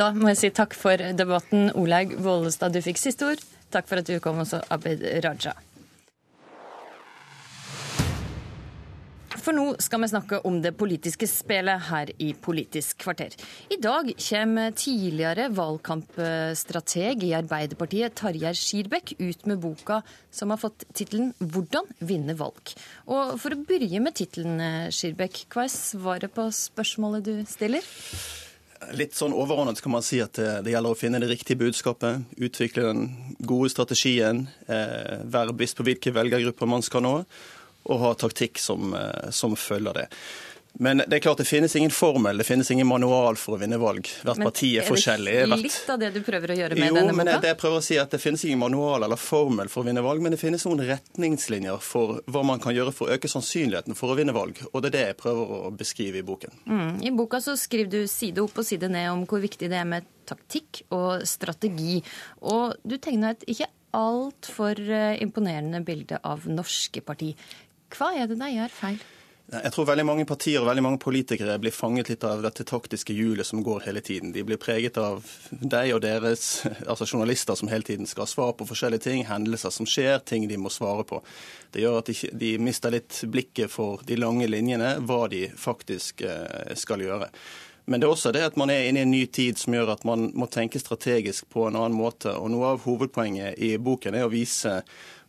Da 0.00 0.06
må 0.16 0.30
jeg 0.30 0.38
si 0.40 0.48
takk 0.56 0.72
for 0.72 0.96
debatten. 1.12 1.66
Olaug 1.76 2.14
Vålestad, 2.24 2.72
du 2.72 2.80
fikk 2.80 2.96
siste 2.96 3.34
ord. 3.34 3.42
Takk 3.68 3.84
for 3.90 4.00
at 4.00 4.08
du 4.08 4.14
kom 4.24 4.38
også, 4.40 4.62
Abid 4.72 5.02
Raja. 5.20 5.52
For 9.40 9.56
nå 9.56 9.66
skal 9.80 10.00
vi 10.00 10.08
snakke 10.08 10.40
om 10.48 10.56
det 10.64 10.72
politiske 10.80 11.28
spelet 11.28 11.84
her 11.90 12.14
i 12.16 12.30
Politisk 12.32 13.02
kvarter. 13.04 13.36
I 13.72 13.76
dag 13.80 14.08
kommer 14.24 14.72
tidligere 14.76 15.50
valgkampstrateg 15.56 17.28
i 17.28 17.34
Arbeiderpartiet 17.36 18.16
Tarjei 18.16 18.56
Skirbekk 18.56 19.18
ut 19.20 19.48
med 19.52 19.60
boka 19.60 20.00
som 20.32 20.52
har 20.52 20.60
fått 20.64 20.88
tittelen 20.92 21.34
'Hvordan 21.40 21.88
vinne 22.00 22.36
valg'. 22.40 22.76
Og 23.08 23.36
For 23.40 23.52
å 23.52 23.64
begynne 23.64 24.00
med 24.08 24.16
tittelen, 24.16 24.60
Skirbekk, 24.88 25.44
hva 25.52 25.64
er 25.68 25.76
svaret 25.76 26.32
på 26.32 26.48
spørsmålet 26.48 27.24
du 27.24 27.44
stiller? 27.44 27.84
Litt 28.96 29.12
sånn 29.14 29.34
overordnet 29.36 29.82
kan 29.84 29.92
man 29.92 30.04
si 30.04 30.22
at 30.24 30.38
det, 30.38 30.62
det 30.64 30.72
gjelder 30.72 30.94
å 30.94 30.98
finne 30.98 31.20
det 31.20 31.28
riktige 31.28 31.60
budskapet, 31.60 32.24
utvikle 32.40 32.86
den 32.86 33.02
gode 33.44 33.68
strategien, 33.72 34.46
eh, 34.72 35.20
være 35.28 35.52
bevisst 35.52 35.76
på 35.76 35.84
hvilke 35.84 36.14
velgergrupper 36.16 36.70
man 36.70 36.84
skal 36.84 37.04
nå, 37.04 37.12
og 37.90 38.00
ha 38.00 38.14
taktikk 38.16 38.60
som, 38.60 38.94
eh, 38.96 39.28
som 39.36 39.52
følger 39.56 40.00
det. 40.00 40.06
Men 40.72 41.02
det 41.06 41.18
er 41.18 41.22
klart 41.24 41.40
det 41.42 41.48
finnes 41.48 41.74
ingen 41.76 41.90
formel, 41.90 42.38
det 42.38 42.44
finnes 42.44 42.70
ingen 42.70 42.86
manual 42.86 43.36
for 43.40 43.56
å 43.56 43.60
vinne 43.60 43.78
valg. 43.80 44.06
Hvert 44.22 44.38
men 44.38 44.48
parti 44.48 44.70
er, 44.76 44.84
er 44.84 44.88
forskjellig. 44.88 45.34
Er 45.42 45.50
det 45.50 45.58
litt 45.64 45.90
av 45.90 45.98
det 46.00 46.10
du 46.14 46.20
prøver 46.24 46.54
å 46.54 46.58
gjøre 46.60 46.78
med 46.78 46.88
jo, 46.88 46.96
denne 46.96 47.12
boka? 47.12 47.18
Men 47.18 47.42
det 47.42 47.50
jeg 47.52 47.58
prøver 47.60 47.82
å 47.82 47.84
si 47.84 47.98
at 48.00 48.14
Det 48.14 48.20
finnes 48.22 48.44
ingen 48.46 48.62
manual 48.62 49.04
eller 49.06 49.20
formel 49.20 49.70
for 49.72 49.82
å 49.82 49.88
vinne 49.90 50.04
valg, 50.04 50.22
men 50.22 50.34
det 50.34 50.40
finnes 50.40 50.64
noen 50.68 50.84
retningslinjer 50.88 51.82
for 51.84 52.22
hva 52.30 52.44
man 52.46 52.62
kan 52.62 52.76
gjøre 52.76 52.94
for 52.96 53.10
å 53.10 53.18
øke 53.18 53.30
sannsynligheten 53.30 53.98
for 53.98 54.14
å 54.14 54.18
vinne 54.18 54.34
valg. 54.36 54.62
Og 54.70 54.80
det 54.82 54.92
er 54.92 54.96
det 54.96 55.04
jeg 55.08 55.20
prøver 55.24 55.54
å 55.58 55.74
beskrive 55.74 56.22
i 56.22 56.26
boken. 56.26 56.62
Mm. 56.70 56.94
I 57.10 57.14
boka 57.18 57.42
så 57.44 57.56
skriver 57.58 57.92
du 57.98 58.00
side 58.10 58.42
opp 58.44 58.62
og 58.62 58.66
side 58.66 58.90
ned 58.92 59.10
om 59.12 59.26
hvor 59.28 59.42
viktig 59.42 59.70
det 59.70 59.80
er 59.80 59.88
med 59.88 60.08
taktikk 60.30 60.84
og 60.94 61.26
strategi. 61.26 62.00
Og 62.46 62.78
du 62.86 62.96
tegner 63.02 63.34
et 63.34 63.48
ikke 63.50 63.70
altfor 63.96 64.78
eh, 64.78 65.18
imponerende 65.22 65.82
bilde 65.84 66.20
av 66.22 66.46
norske 66.48 67.02
parti. 67.02 67.32
Hva 67.90 68.12
er 68.14 68.30
det 68.30 68.38
de 68.38 68.54
gjør 68.54 68.74
feil? 68.74 69.00
Jeg 69.50 69.72
tror 69.74 69.86
veldig 69.88 70.04
mange 70.06 70.24
partier 70.30 70.60
og 70.60 70.68
veldig 70.68 70.82
mange 70.84 71.00
politikere 71.02 71.56
blir 71.58 71.74
fanget 71.74 72.12
litt 72.12 72.22
av 72.26 72.44
dette 72.44 72.62
taktiske 72.68 73.14
hjulet 73.16 73.48
som 73.48 73.64
går 73.66 73.82
hele 73.88 74.02
tiden. 74.06 74.30
De 74.30 74.44
blir 74.46 74.60
preget 74.62 75.00
av 75.02 75.24
deg 75.50 75.90
og 75.96 76.04
deres, 76.04 76.62
altså 76.90 77.08
journalister 77.08 77.58
som 77.58 77.70
hele 77.72 77.82
tiden 77.86 78.06
skal 78.06 78.30
svare 78.30 78.54
på 78.54 78.68
forskjellige 78.68 79.08
ting, 79.08 79.24
hendelser 79.26 79.74
som 79.74 79.88
skjer, 79.90 80.20
ting 80.22 80.46
de 80.46 80.60
må 80.60 80.70
svare 80.70 81.02
på. 81.08 81.18
Det 81.74 81.82
gjør 81.82 81.98
at 81.98 82.12
de, 82.12 82.30
de 82.44 82.52
mister 82.62 82.94
litt 82.94 83.24
blikket 83.26 83.74
for 83.74 84.06
de 84.06 84.20
lange 84.20 84.46
linjene, 84.46 85.00
hva 85.02 85.24
de 85.32 85.48
faktisk 85.58 86.22
eh, 86.22 86.70
skal 86.78 87.02
gjøre. 87.02 87.32
Men 87.90 87.98
det 87.98 88.06
er 88.06 88.14
også 88.14 88.30
det 88.30 88.46
at 88.46 88.58
man 88.60 88.70
er 88.70 88.86
inne 88.86 89.02
i 89.02 89.06
en 89.08 89.10
ny 89.10 89.24
tid 89.34 89.58
som 89.58 89.74
gjør 89.74 89.96
at 89.96 90.04
man 90.06 90.28
må 90.38 90.46
tenke 90.46 90.78
strategisk 90.78 91.48
på 91.50 91.66
en 91.66 91.74
annen 91.74 91.96
måte. 91.98 92.36
Og 92.38 92.52
Noe 92.52 92.76
av 92.76 92.84
hovedpoenget 92.84 93.58
i 93.58 93.72
boken 93.82 94.14
er 94.14 94.28
å 94.28 94.30
vise 94.30 94.76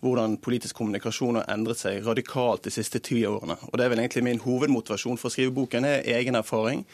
hvordan 0.02 0.38
politisk 0.42 0.76
kommunikasjon 0.80 1.40
har 1.40 1.50
endret 1.54 1.80
seg 1.82 2.02
radikalt 2.06 2.66
de 2.66 2.74
siste 2.74 3.00
ti 3.06 3.22
årene. 3.30 3.58
Og 3.70 3.78
Det 3.78 3.86
er 3.86 3.94
vel 3.94 4.04
egentlig 4.04 4.24
min 4.26 4.44
hovedmotivasjon 4.44 5.20
for 5.22 5.30
å 5.30 5.34
skrive 5.34 5.54
boken, 5.56 5.86
er 5.86 6.08
egen 6.18 6.36
erfaring 6.36 6.86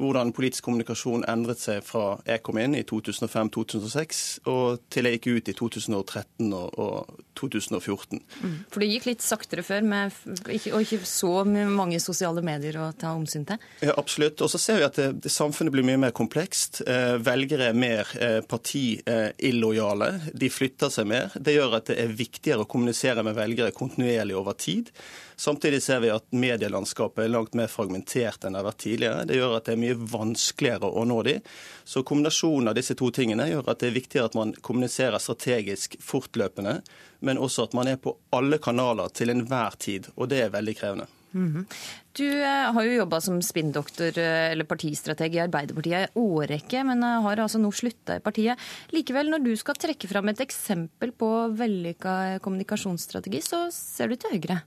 hvordan 0.00 0.32
politisk 0.36 0.66
kommunikasjon 0.66 1.26
endret 1.30 1.60
seg 1.62 1.84
fra 1.86 2.18
jeg 2.26 2.42
kom 2.46 2.60
inn 2.62 2.76
i 2.78 2.84
2005-2006 2.88 4.22
og 4.50 4.80
til 4.92 5.08
jeg 5.08 5.20
gikk 5.20 5.28
ut 5.30 5.50
i 5.52 5.56
2013 5.58 6.54
og, 6.56 6.80
og 6.80 7.20
2014. 7.40 8.20
Mm. 8.42 8.56
For 8.72 8.82
det 8.82 8.90
gikk 8.90 9.08
litt 9.08 9.24
saktere 9.24 9.64
før, 9.64 9.84
med, 9.86 10.16
og 10.50 10.82
ikke 10.82 11.00
så 11.08 11.32
mange 11.46 12.00
sosiale 12.02 12.42
medier 12.44 12.76
å 12.80 12.90
ta 12.96 13.14
omsyn 13.16 13.46
til? 13.48 13.62
Ja, 13.84 13.94
absolutt. 14.00 14.42
Og 14.44 14.52
så 14.52 14.60
ser 14.60 14.80
vi 14.80 14.86
at 14.88 14.98
det, 15.00 15.08
det 15.24 15.32
samfunnet 15.32 15.74
blir 15.74 15.86
mye 15.86 16.00
mer 16.06 16.14
komplekst. 16.16 16.82
Eh, 16.84 17.16
velgere 17.24 17.70
er 17.70 17.80
mer 17.80 18.12
eh, 18.20 18.40
partiillojale. 18.46 20.12
De 20.34 20.52
flytter 20.52 20.92
seg 20.92 21.08
mer. 21.10 21.32
Det 21.36 21.56
gjør 21.56 21.80
at 21.80 21.90
det 21.92 21.98
er 22.02 22.14
viktigere 22.20 22.66
å 22.66 22.70
kommunisere 22.70 23.24
med 23.26 23.38
velgere 23.38 23.74
kontinuerlig 23.76 24.36
over 24.38 24.58
tid. 24.60 24.92
Samtidig 25.40 25.80
ser 25.82 26.02
vi 26.02 26.10
at 26.12 26.26
medielandskapet 26.36 27.24
er 27.24 27.32
langt 27.32 27.54
mer 27.56 27.70
fragmentert 27.72 28.44
enn 28.44 28.52
det 28.52 28.60
har 28.60 28.66
vært 28.66 28.82
tidligere. 28.82 29.24
Det 29.24 29.38
gjør 29.38 29.54
at 29.56 29.70
det 29.70 29.72
er 29.72 29.80
mye 29.80 29.89
vanskeligere 29.94 30.90
å 30.90 31.04
nå 31.08 31.20
de. 31.26 31.36
Så 31.84 32.04
kombinasjonen 32.06 32.72
av 32.72 32.78
disse 32.78 32.94
to 32.98 33.10
tingene 33.14 33.48
gjør 33.50 33.70
at 33.72 33.82
det 33.82 33.90
er 33.90 33.98
viktigere 33.98 34.30
at 34.30 34.38
man 34.38 34.52
kommuniserer 34.60 35.22
strategisk 35.22 35.96
fortløpende, 36.04 36.80
men 37.26 37.40
også 37.40 37.68
at 37.68 37.78
man 37.78 37.90
er 37.90 38.00
på 38.02 38.16
alle 38.36 38.60
kanaler 38.62 39.10
til 39.14 39.32
enhver 39.32 39.78
tid. 39.78 40.12
Og 40.16 40.30
det 40.32 40.44
er 40.44 40.54
veldig 40.54 40.76
krevende. 40.76 41.10
Mm 41.32 41.52
-hmm. 41.52 41.64
Du 42.12 42.26
eh, 42.26 42.72
har 42.74 42.82
jo 42.84 42.92
jobba 42.92 43.20
som 43.20 43.42
spinndoktor 43.42 44.18
eh, 44.18 44.50
eller 44.52 44.64
partistrateg 44.64 45.34
i 45.34 45.42
Arbeiderpartiet 45.44 46.08
i 46.08 46.18
årrekke, 46.18 46.82
men 46.84 47.02
eh, 47.02 47.20
har 47.22 47.36
altså 47.36 47.58
nå 47.58 47.70
slutta 47.72 48.16
i 48.16 48.24
partiet. 48.24 48.58
Likevel, 48.90 49.30
når 49.30 49.44
du 49.44 49.56
skal 49.56 49.78
trekke 49.78 50.08
fram 50.10 50.28
et 50.28 50.40
eksempel 50.40 51.12
på 51.12 51.30
vellykka 51.54 52.40
kommunikasjonsstrategi, 52.42 53.40
så 53.40 53.68
ser 53.70 54.08
du 54.08 54.16
til 54.16 54.30
Høyre? 54.30 54.60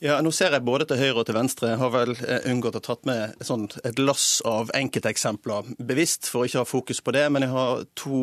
Ja, 0.00 0.14
Nå 0.24 0.30
ser 0.32 0.54
jeg 0.56 0.64
både 0.64 0.86
til 0.88 0.96
høyre 0.96 1.20
og 1.20 1.26
til 1.28 1.36
venstre. 1.36 1.74
Jeg 1.74 1.80
har 1.82 1.90
vel 1.92 2.14
eh, 2.24 2.46
unngått 2.48 2.78
å 2.78 2.80
tatt 2.80 3.04
med 3.04 3.36
et 3.84 4.00
lass 4.00 4.40
av 4.48 4.72
enkelteksempler 4.72 5.74
bevisst 5.76 6.30
for 6.30 6.40
å 6.40 6.48
ikke 6.48 6.62
ha 6.62 6.68
fokus 6.68 7.02
på 7.04 7.12
det. 7.12 7.26
Men 7.28 7.44
jeg 7.44 7.52
har 7.52 7.84
to 8.00 8.22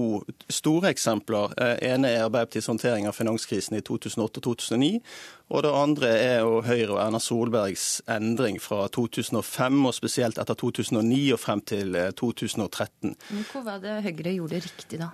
store 0.49 0.89
eksempler. 0.89 1.53
Eh, 1.53 1.75
ene 1.91 2.09
er 2.15 2.25
Arbeiderpartiets 2.25 2.71
håndtering 2.73 3.05
av 3.05 3.13
finanskrisen 3.13 3.77
i 3.77 3.83
2008 3.85 4.41
og 4.41 4.47
2009. 4.57 5.03
Og 5.47 5.61
det 5.63 5.69
andre 5.79 6.07
er 6.19 6.41
jo 6.43 6.57
Høyre 6.65 6.89
og 6.91 6.97
Erna 6.99 7.19
Solbergs 7.23 8.01
endring 8.11 8.57
fra 8.59 8.81
2005, 8.91 9.77
og 9.87 9.93
spesielt 9.95 10.41
etter 10.41 10.57
2009 10.59 11.21
og 11.37 11.39
frem 11.39 11.61
til 11.63 11.93
2013. 12.19 13.13
Eh, 13.13 13.29
Men 13.37 13.45
Hvor 13.53 13.63
var 13.63 13.79
det 13.85 13.93
Høyre 14.03 14.33
gjorde 14.33 14.59
riktig 14.65 14.99
da? 14.99 15.13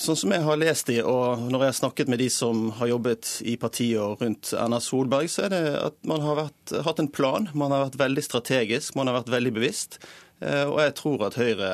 Sånn 0.00 0.16
som 0.22 0.32
jeg 0.32 0.46
har 0.46 0.62
lest 0.62 0.88
de, 0.88 1.02
og 1.04 1.42
når 1.50 1.66
jeg 1.66 1.72
har 1.74 1.78
snakket 1.82 2.08
med 2.14 2.22
de 2.22 2.30
som 2.32 2.70
har 2.78 2.94
jobbet 2.94 3.34
i 3.44 3.58
partier 3.60 4.16
rundt 4.22 4.54
Erna 4.56 4.80
Solberg, 4.80 5.28
så 5.28 5.44
er 5.44 5.52
det 5.52 5.55
at 5.80 5.98
man 6.08 6.22
har 6.24 6.38
vært, 6.38 6.74
hatt 6.86 7.02
en 7.02 7.10
plan. 7.12 7.48
Man 7.54 7.74
har 7.74 7.86
vært 7.86 8.00
veldig 8.00 8.24
strategisk, 8.24 8.96
man 8.98 9.10
har 9.10 9.20
vært 9.20 9.32
veldig 9.34 9.52
bevisst. 9.56 9.98
Eh, 10.40 10.64
og 10.68 10.80
jeg 10.82 10.96
tror 10.98 11.26
at 11.28 11.38
Høyre 11.40 11.70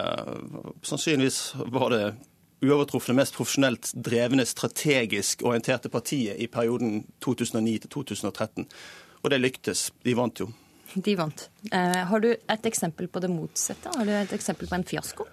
sannsynligvis 0.87 1.41
var 1.75 1.95
det 1.95 2.05
uovertrufne, 2.63 3.17
mest 3.19 3.35
profesjonelt 3.35 3.91
drevne, 3.99 4.47
strategisk 4.47 5.43
orienterte 5.47 5.91
partiet 5.91 6.39
i 6.39 6.47
perioden 6.51 7.03
2009 7.25 7.79
til 7.85 7.95
2013. 7.99 8.69
Og 9.23 9.31
det 9.33 9.41
lyktes. 9.43 9.89
De 10.07 10.15
vant 10.19 10.45
jo. 10.45 10.49
De 10.95 11.15
vant. 11.17 11.49
Eh, 11.73 12.03
har 12.09 12.21
du 12.21 12.31
et 12.33 12.69
eksempel 12.69 13.09
på 13.09 13.23
det 13.23 13.31
motsatte? 13.33 13.91
Har 13.97 14.07
du 14.07 14.13
et 14.15 14.35
eksempel 14.37 14.69
på 14.71 14.79
en 14.79 14.87
fiasko? 14.87 15.27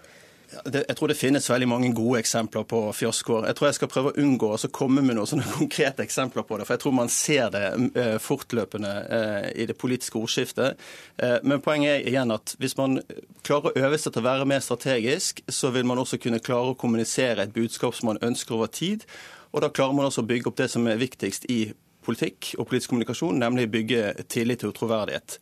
Jeg 0.50 0.96
tror 0.98 1.12
det 1.12 1.18
finnes 1.18 1.46
veldig 1.50 1.68
mange 1.70 1.90
gode 1.94 2.20
eksempler 2.24 2.64
på 2.70 2.82
fiaskoer. 2.96 3.46
Jeg 3.50 3.58
tror 3.58 3.68
jeg 3.68 3.78
skal 3.78 3.92
prøve 3.92 4.12
å 4.12 4.22
unngå 4.24 4.50
å 4.56 4.70
komme 4.74 5.04
med 5.06 5.18
noen 5.18 5.30
sånne 5.30 5.46
konkrete 5.60 6.04
eksempler 6.06 6.46
på 6.48 6.58
det. 6.58 6.66
For 6.68 6.76
jeg 6.76 6.84
tror 6.84 6.96
man 6.98 7.12
ser 7.14 7.52
det 7.54 7.66
eh, 7.94 8.16
fortløpende 8.24 8.94
eh, 9.18 9.50
i 9.62 9.68
det 9.70 9.78
politiske 9.80 10.18
ordskiftet. 10.20 10.80
Eh, 11.22 11.38
men 11.44 11.62
poenget 11.66 12.00
er 12.00 12.10
igjen 12.10 12.34
at 12.34 12.56
hvis 12.62 12.78
man 12.80 13.00
klarer 13.46 13.70
å 13.70 13.86
øve 13.86 14.00
seg 14.02 14.16
til 14.16 14.24
å 14.24 14.30
være 14.30 14.50
mer 14.50 14.64
strategisk, 14.66 15.44
så 15.48 15.74
vil 15.76 15.86
man 15.90 16.02
også 16.02 16.22
kunne 16.22 16.42
klare 16.44 16.74
å 16.74 16.80
kommunisere 16.80 17.46
et 17.46 17.54
budskap 17.56 17.98
som 17.98 18.12
man 18.14 18.24
ønsker 18.26 18.58
over 18.58 18.74
tid. 18.74 19.06
Og 19.54 19.64
da 19.64 19.72
klarer 19.74 19.98
man 19.98 20.10
også 20.10 20.26
å 20.26 20.30
bygge 20.30 20.50
opp 20.50 20.60
det 20.62 20.70
som 20.74 20.90
er 20.90 21.02
viktigst 21.02 21.50
i 21.50 21.62
politikk 22.06 22.56
og 22.58 22.70
politisk 22.70 22.94
kommunikasjon, 22.94 23.38
nemlig 23.38 23.70
bygge 23.70 24.14
tillit 24.32 24.66
og 24.66 24.74
troverdighet. 24.78 25.38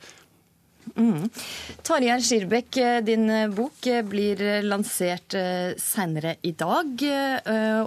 Mm. 0.95 1.27
Tarjei 1.83 2.21
Skirbekk, 2.21 2.77
eh, 2.77 3.01
din 3.03 3.29
eh, 3.29 3.47
bok 3.51 3.87
eh, 3.87 4.03
blir 4.05 4.39
lansert 4.63 5.35
senere 5.81 6.35
i 6.41 6.53
dag. 6.57 7.03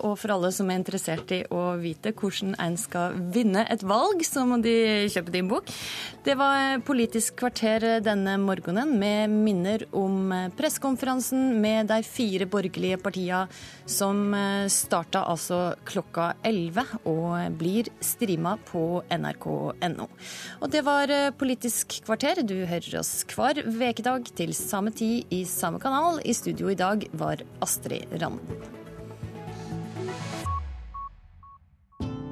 Og 0.00 0.14
for 0.18 0.32
alle 0.34 0.50
som 0.54 0.68
er 0.70 0.80
interessert 0.80 1.30
i 1.34 1.40
å 1.52 1.76
vite 1.80 2.12
hvordan 2.16 2.54
en 2.60 2.76
skal 2.80 3.16
vinne 3.34 3.64
et 3.70 3.82
valg, 3.86 4.22
så 4.26 4.44
må 4.48 4.60
de 4.62 5.08
kjøpe 5.12 5.32
din 5.34 5.48
bok. 5.50 5.70
Det 6.24 6.36
var 6.38 6.80
Politisk 6.84 7.38
kvarter 7.40 8.00
denne 8.04 8.36
morgenen 8.40 8.92
med 8.98 9.32
minner 9.32 9.84
om 9.96 10.32
pressekonferansen 10.56 11.60
med 11.60 11.90
de 11.90 12.00
fire 12.06 12.48
borgerlige 12.50 12.98
partiene 13.00 13.46
som 13.90 14.34
starta 14.70 15.24
altså 15.28 15.74
klokka 15.88 16.32
11 16.46 17.06
og 17.10 17.58
blir 17.60 17.90
streama 18.04 18.56
på 18.70 19.02
nrk.no. 19.10 20.08
Og 20.60 20.72
det 20.72 20.84
var 20.86 21.14
Politisk 21.40 22.00
kvarter. 22.06 22.42
Du 22.46 22.56
hører 22.68 22.89
hører 22.90 23.02
oss 23.04 23.24
hver 23.30 23.60
vekedag 23.78 24.30
til 24.34 24.52
samme 24.54 24.90
tid 24.90 25.30
i 25.30 25.44
samme 25.46 25.78
kanal. 25.80 26.20
I 26.24 26.34
studio 26.34 26.70
i 26.70 26.74
dag 26.74 27.06
var 27.12 27.42
Astrid 27.62 28.10
Randen. 28.20 28.40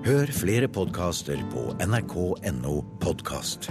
Hør 0.08 0.30
flere 0.32 0.68
podkaster 0.68 1.38
på 1.52 1.68
nrk.no 1.84 2.80
podkast. 3.02 3.68